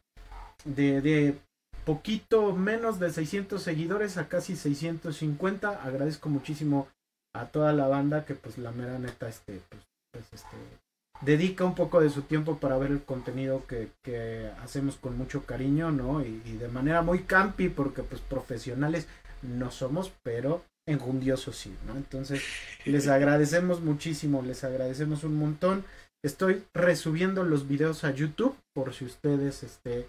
de, 0.63 1.01
de 1.01 1.39
poquito 1.85 2.53
menos 2.53 2.99
de 2.99 3.11
600 3.11 3.63
seguidores 3.63 4.17
a 4.17 4.27
casi 4.27 4.55
650. 4.55 5.81
Agradezco 5.83 6.29
muchísimo 6.29 6.87
a 7.33 7.45
toda 7.45 7.73
la 7.73 7.87
banda 7.87 8.25
que 8.25 8.35
pues 8.35 8.57
la 8.57 8.71
mera 8.71 8.99
neta 8.99 9.27
este 9.27 9.61
pues, 9.69 9.81
pues 10.11 10.25
este 10.33 10.57
dedica 11.21 11.65
un 11.65 11.75
poco 11.75 12.01
de 12.01 12.09
su 12.09 12.23
tiempo 12.23 12.57
para 12.57 12.77
ver 12.77 12.91
el 12.91 13.03
contenido 13.03 13.65
que, 13.67 13.89
que 14.03 14.49
hacemos 14.63 14.95
con 14.95 15.17
mucho 15.17 15.43
cariño, 15.43 15.91
¿no? 15.91 16.21
Y, 16.21 16.41
y, 16.45 16.57
de 16.57 16.67
manera 16.67 17.01
muy 17.01 17.23
campi, 17.23 17.69
porque 17.69 18.03
pues 18.03 18.21
profesionales 18.21 19.07
no 19.41 19.71
somos, 19.71 20.11
pero 20.23 20.63
enjundiosos 20.85 21.57
sí, 21.57 21.75
¿no? 21.85 21.95
Entonces, 21.95 22.41
les 22.85 23.07
agradecemos 23.09 23.81
muchísimo, 23.81 24.41
les 24.41 24.63
agradecemos 24.63 25.23
un 25.23 25.37
montón. 25.37 25.83
Estoy 26.23 26.63
resubiendo 26.73 27.43
los 27.43 27.67
videos 27.67 28.03
a 28.03 28.11
YouTube, 28.11 28.55
por 28.73 28.93
si 28.93 29.05
ustedes 29.05 29.63
este, 29.63 30.07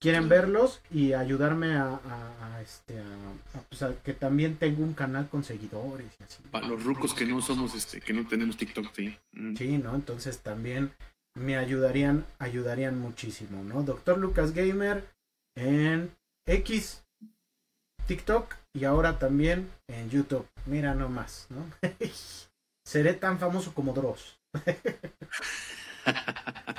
quieren 0.00 0.28
verlos 0.28 0.80
y 0.90 1.12
ayudarme 1.12 1.76
a, 1.76 1.84
a, 1.84 2.56
a 2.56 2.62
este 2.62 2.98
a, 2.98 3.58
a, 3.58 3.62
pues 3.68 3.84
que 4.02 4.14
también 4.14 4.56
tengo 4.56 4.82
un 4.82 4.94
canal 4.94 5.28
con 5.28 5.44
seguidores 5.44 6.08
y 6.18 6.24
así. 6.24 6.42
Para 6.50 6.66
los 6.66 6.82
rucos 6.82 7.14
que 7.14 7.26
no 7.26 7.40
somos 7.42 7.74
este 7.74 8.00
que 8.00 8.12
no 8.12 8.26
tenemos 8.26 8.56
TikTok, 8.56 8.92
sí. 8.94 9.16
Mm. 9.32 9.56
Sí, 9.56 9.78
¿no? 9.78 9.94
Entonces 9.94 10.40
también 10.40 10.92
me 11.34 11.56
ayudarían 11.56 12.24
ayudarían 12.38 12.98
muchísimo, 12.98 13.62
¿no? 13.62 13.82
Doctor 13.82 14.18
Lucas 14.18 14.52
Gamer 14.52 15.06
en 15.54 16.10
X 16.46 17.04
TikTok 18.06 18.54
y 18.72 18.84
ahora 18.84 19.18
también 19.18 19.70
en 19.86 20.10
YouTube. 20.10 20.46
Mira 20.66 20.94
nomás, 20.94 21.46
¿no? 21.50 21.64
Seré 22.84 23.14
tan 23.14 23.38
famoso 23.38 23.74
como 23.74 23.92
Dross. 23.92 24.38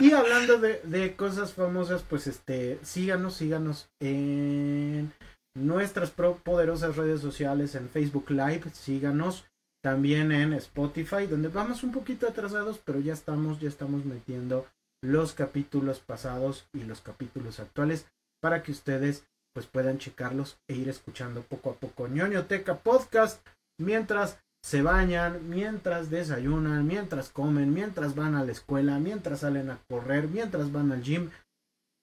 Y 0.00 0.12
hablando 0.12 0.58
de, 0.58 1.14
cosas 1.16 1.52
famosas, 1.52 2.02
pues 2.02 2.26
este, 2.26 2.78
síganos, 2.82 3.34
síganos 3.34 3.88
en 4.00 5.12
nuestras 5.56 6.10
poderosas 6.10 6.96
redes 6.96 7.20
sociales, 7.20 7.74
en 7.74 7.88
Facebook 7.88 8.30
Live, 8.30 8.70
síganos 8.72 9.44
también 9.82 10.32
en 10.32 10.52
Spotify, 10.54 11.26
donde 11.26 11.48
vamos 11.48 11.82
un 11.82 11.92
poquito 11.92 12.28
atrasados, 12.28 12.80
pero 12.84 13.00
ya 13.00 13.12
estamos, 13.12 13.60
ya 13.60 13.68
estamos 13.68 14.04
metiendo 14.04 14.66
los 15.02 15.32
capítulos 15.32 16.00
pasados 16.00 16.68
y 16.72 16.82
los 16.82 17.00
capítulos 17.00 17.60
actuales 17.60 18.06
para 18.40 18.62
que 18.62 18.72
ustedes 18.72 19.24
pues 19.54 19.66
puedan 19.66 19.98
checarlos 19.98 20.58
e 20.68 20.74
ir 20.74 20.88
escuchando 20.88 21.42
poco 21.42 21.70
a 21.70 21.74
poco 21.74 22.08
ñoñoteca 22.08 22.78
podcast 22.78 23.46
mientras 23.80 24.38
se 24.68 24.82
bañan, 24.82 25.48
mientras 25.48 26.10
desayunan, 26.10 26.86
mientras 26.86 27.30
comen, 27.30 27.72
mientras 27.72 28.14
van 28.14 28.34
a 28.34 28.44
la 28.44 28.52
escuela, 28.52 28.98
mientras 28.98 29.40
salen 29.40 29.70
a 29.70 29.78
correr, 29.88 30.28
mientras 30.28 30.70
van 30.70 30.92
al 30.92 31.02
gym, 31.02 31.30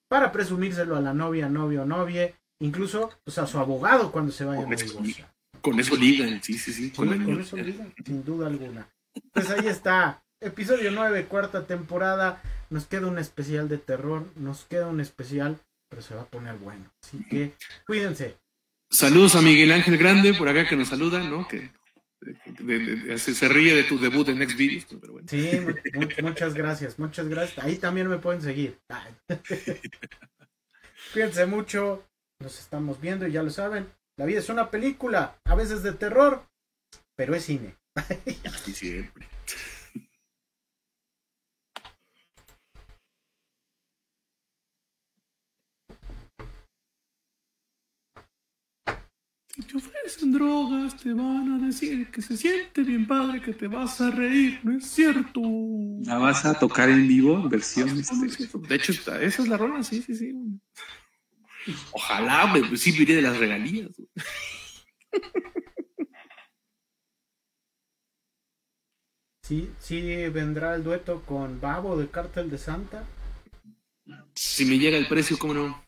para 0.08 0.32
presumírselo 0.32 0.96
a 0.96 1.00
la 1.00 1.14
novia, 1.14 1.48
novio 1.48 1.82
o 1.82 1.84
novia, 1.84 2.34
incluso 2.58 3.12
pues, 3.22 3.38
a 3.38 3.46
su 3.46 3.60
abogado 3.60 4.10
cuando 4.10 4.32
se 4.32 4.44
vayan 4.44 4.64
con 4.64 4.72
a 4.72 4.74
eso, 4.74 5.00
con 5.60 5.78
eso 5.78 5.96
ligan, 5.96 6.42
sí, 6.42 6.58
sí, 6.58 6.72
sí. 6.72 6.90
Con, 6.90 7.06
con 7.06 7.40
eso 7.40 7.56
ligan, 7.56 7.94
sin 8.04 8.24
duda 8.24 8.48
alguna. 8.48 8.88
Pues 9.32 9.48
ahí 9.50 9.68
está, 9.68 10.24
episodio 10.40 10.90
9, 10.90 11.26
cuarta 11.26 11.68
temporada, 11.68 12.42
nos 12.68 12.86
queda 12.86 13.06
un 13.06 13.20
especial 13.20 13.68
de 13.68 13.78
terror, 13.78 14.26
nos 14.34 14.64
queda 14.64 14.88
un 14.88 14.98
especial, 14.98 15.56
pero 15.88 16.02
se 16.02 16.16
va 16.16 16.22
a 16.22 16.26
poner 16.26 16.56
bueno, 16.56 16.90
así 17.00 17.24
que 17.30 17.52
cuídense. 17.86 18.38
Saludos 18.90 19.36
a 19.36 19.40
Miguel 19.40 19.70
Ángel 19.70 19.98
Grande, 19.98 20.34
por 20.34 20.48
acá 20.48 20.68
que 20.68 20.74
nos 20.74 20.88
saluda, 20.88 21.22
¿no? 21.22 21.46
Que 21.46 21.70
de, 22.26 22.78
de, 22.78 22.96
de, 22.96 23.18
se 23.18 23.48
ríe 23.48 23.74
de 23.74 23.84
tu 23.84 23.98
debut 23.98 24.28
en 24.28 24.38
Next 24.38 24.56
Videos, 24.56 24.86
pero 25.00 25.12
bueno. 25.14 25.28
Sí, 25.28 25.60
muchas 26.22 26.54
gracias, 26.54 26.98
muchas 26.98 27.28
gracias. 27.28 27.64
Ahí 27.64 27.76
también 27.76 28.08
me 28.08 28.18
pueden 28.18 28.42
seguir. 28.42 28.78
Cuídense 31.12 31.46
mucho, 31.46 32.04
nos 32.40 32.58
estamos 32.58 33.00
viendo 33.00 33.26
y 33.26 33.32
ya 33.32 33.42
lo 33.42 33.50
saben. 33.50 33.86
La 34.18 34.26
vida 34.26 34.40
es 34.40 34.48
una 34.48 34.70
película, 34.70 35.38
a 35.44 35.54
veces 35.54 35.82
de 35.82 35.92
terror, 35.92 36.46
pero 37.16 37.34
es 37.34 37.44
cine. 37.44 37.76
Sí, 38.64 38.72
siempre. 38.72 39.26
Si 49.56 49.62
te 49.62 49.78
ofrecen 49.78 50.32
drogas, 50.32 50.94
te 50.98 51.14
van 51.14 51.52
a 51.52 51.66
decir 51.66 52.10
que 52.10 52.20
se 52.20 52.36
siente 52.36 52.82
bien 52.82 53.06
padre, 53.06 53.40
que 53.40 53.54
te 53.54 53.66
vas 53.66 54.02
a 54.02 54.10
reír, 54.10 54.60
¿no 54.62 54.76
es 54.76 54.86
cierto? 54.86 55.40
¿La 56.02 56.18
vas 56.18 56.44
a 56.44 56.58
tocar 56.58 56.90
en 56.90 57.08
vivo, 57.08 57.38
en 57.38 57.48
versión? 57.48 57.88
Este? 57.98 58.48
De 58.68 58.74
hecho, 58.74 58.92
esa 58.92 59.22
es 59.22 59.48
la 59.48 59.56
rola, 59.56 59.82
sí, 59.82 60.02
sí, 60.02 60.14
sí. 60.14 60.34
Ojalá, 61.92 62.52
me, 62.52 62.76
sí 62.76 62.92
miré 62.98 63.14
de 63.14 63.22
las 63.22 63.38
regalías. 63.38 63.88
Sí, 69.40 69.70
sí 69.80 70.28
vendrá 70.28 70.74
el 70.74 70.84
dueto 70.84 71.22
con 71.24 71.62
Babo 71.62 71.96
de 71.96 72.08
Cártel 72.08 72.50
de 72.50 72.58
Santa. 72.58 73.04
Si 74.34 74.66
me 74.66 74.78
llega 74.78 74.98
el 74.98 75.08
precio, 75.08 75.38
¿cómo 75.38 75.54
no? 75.54 75.85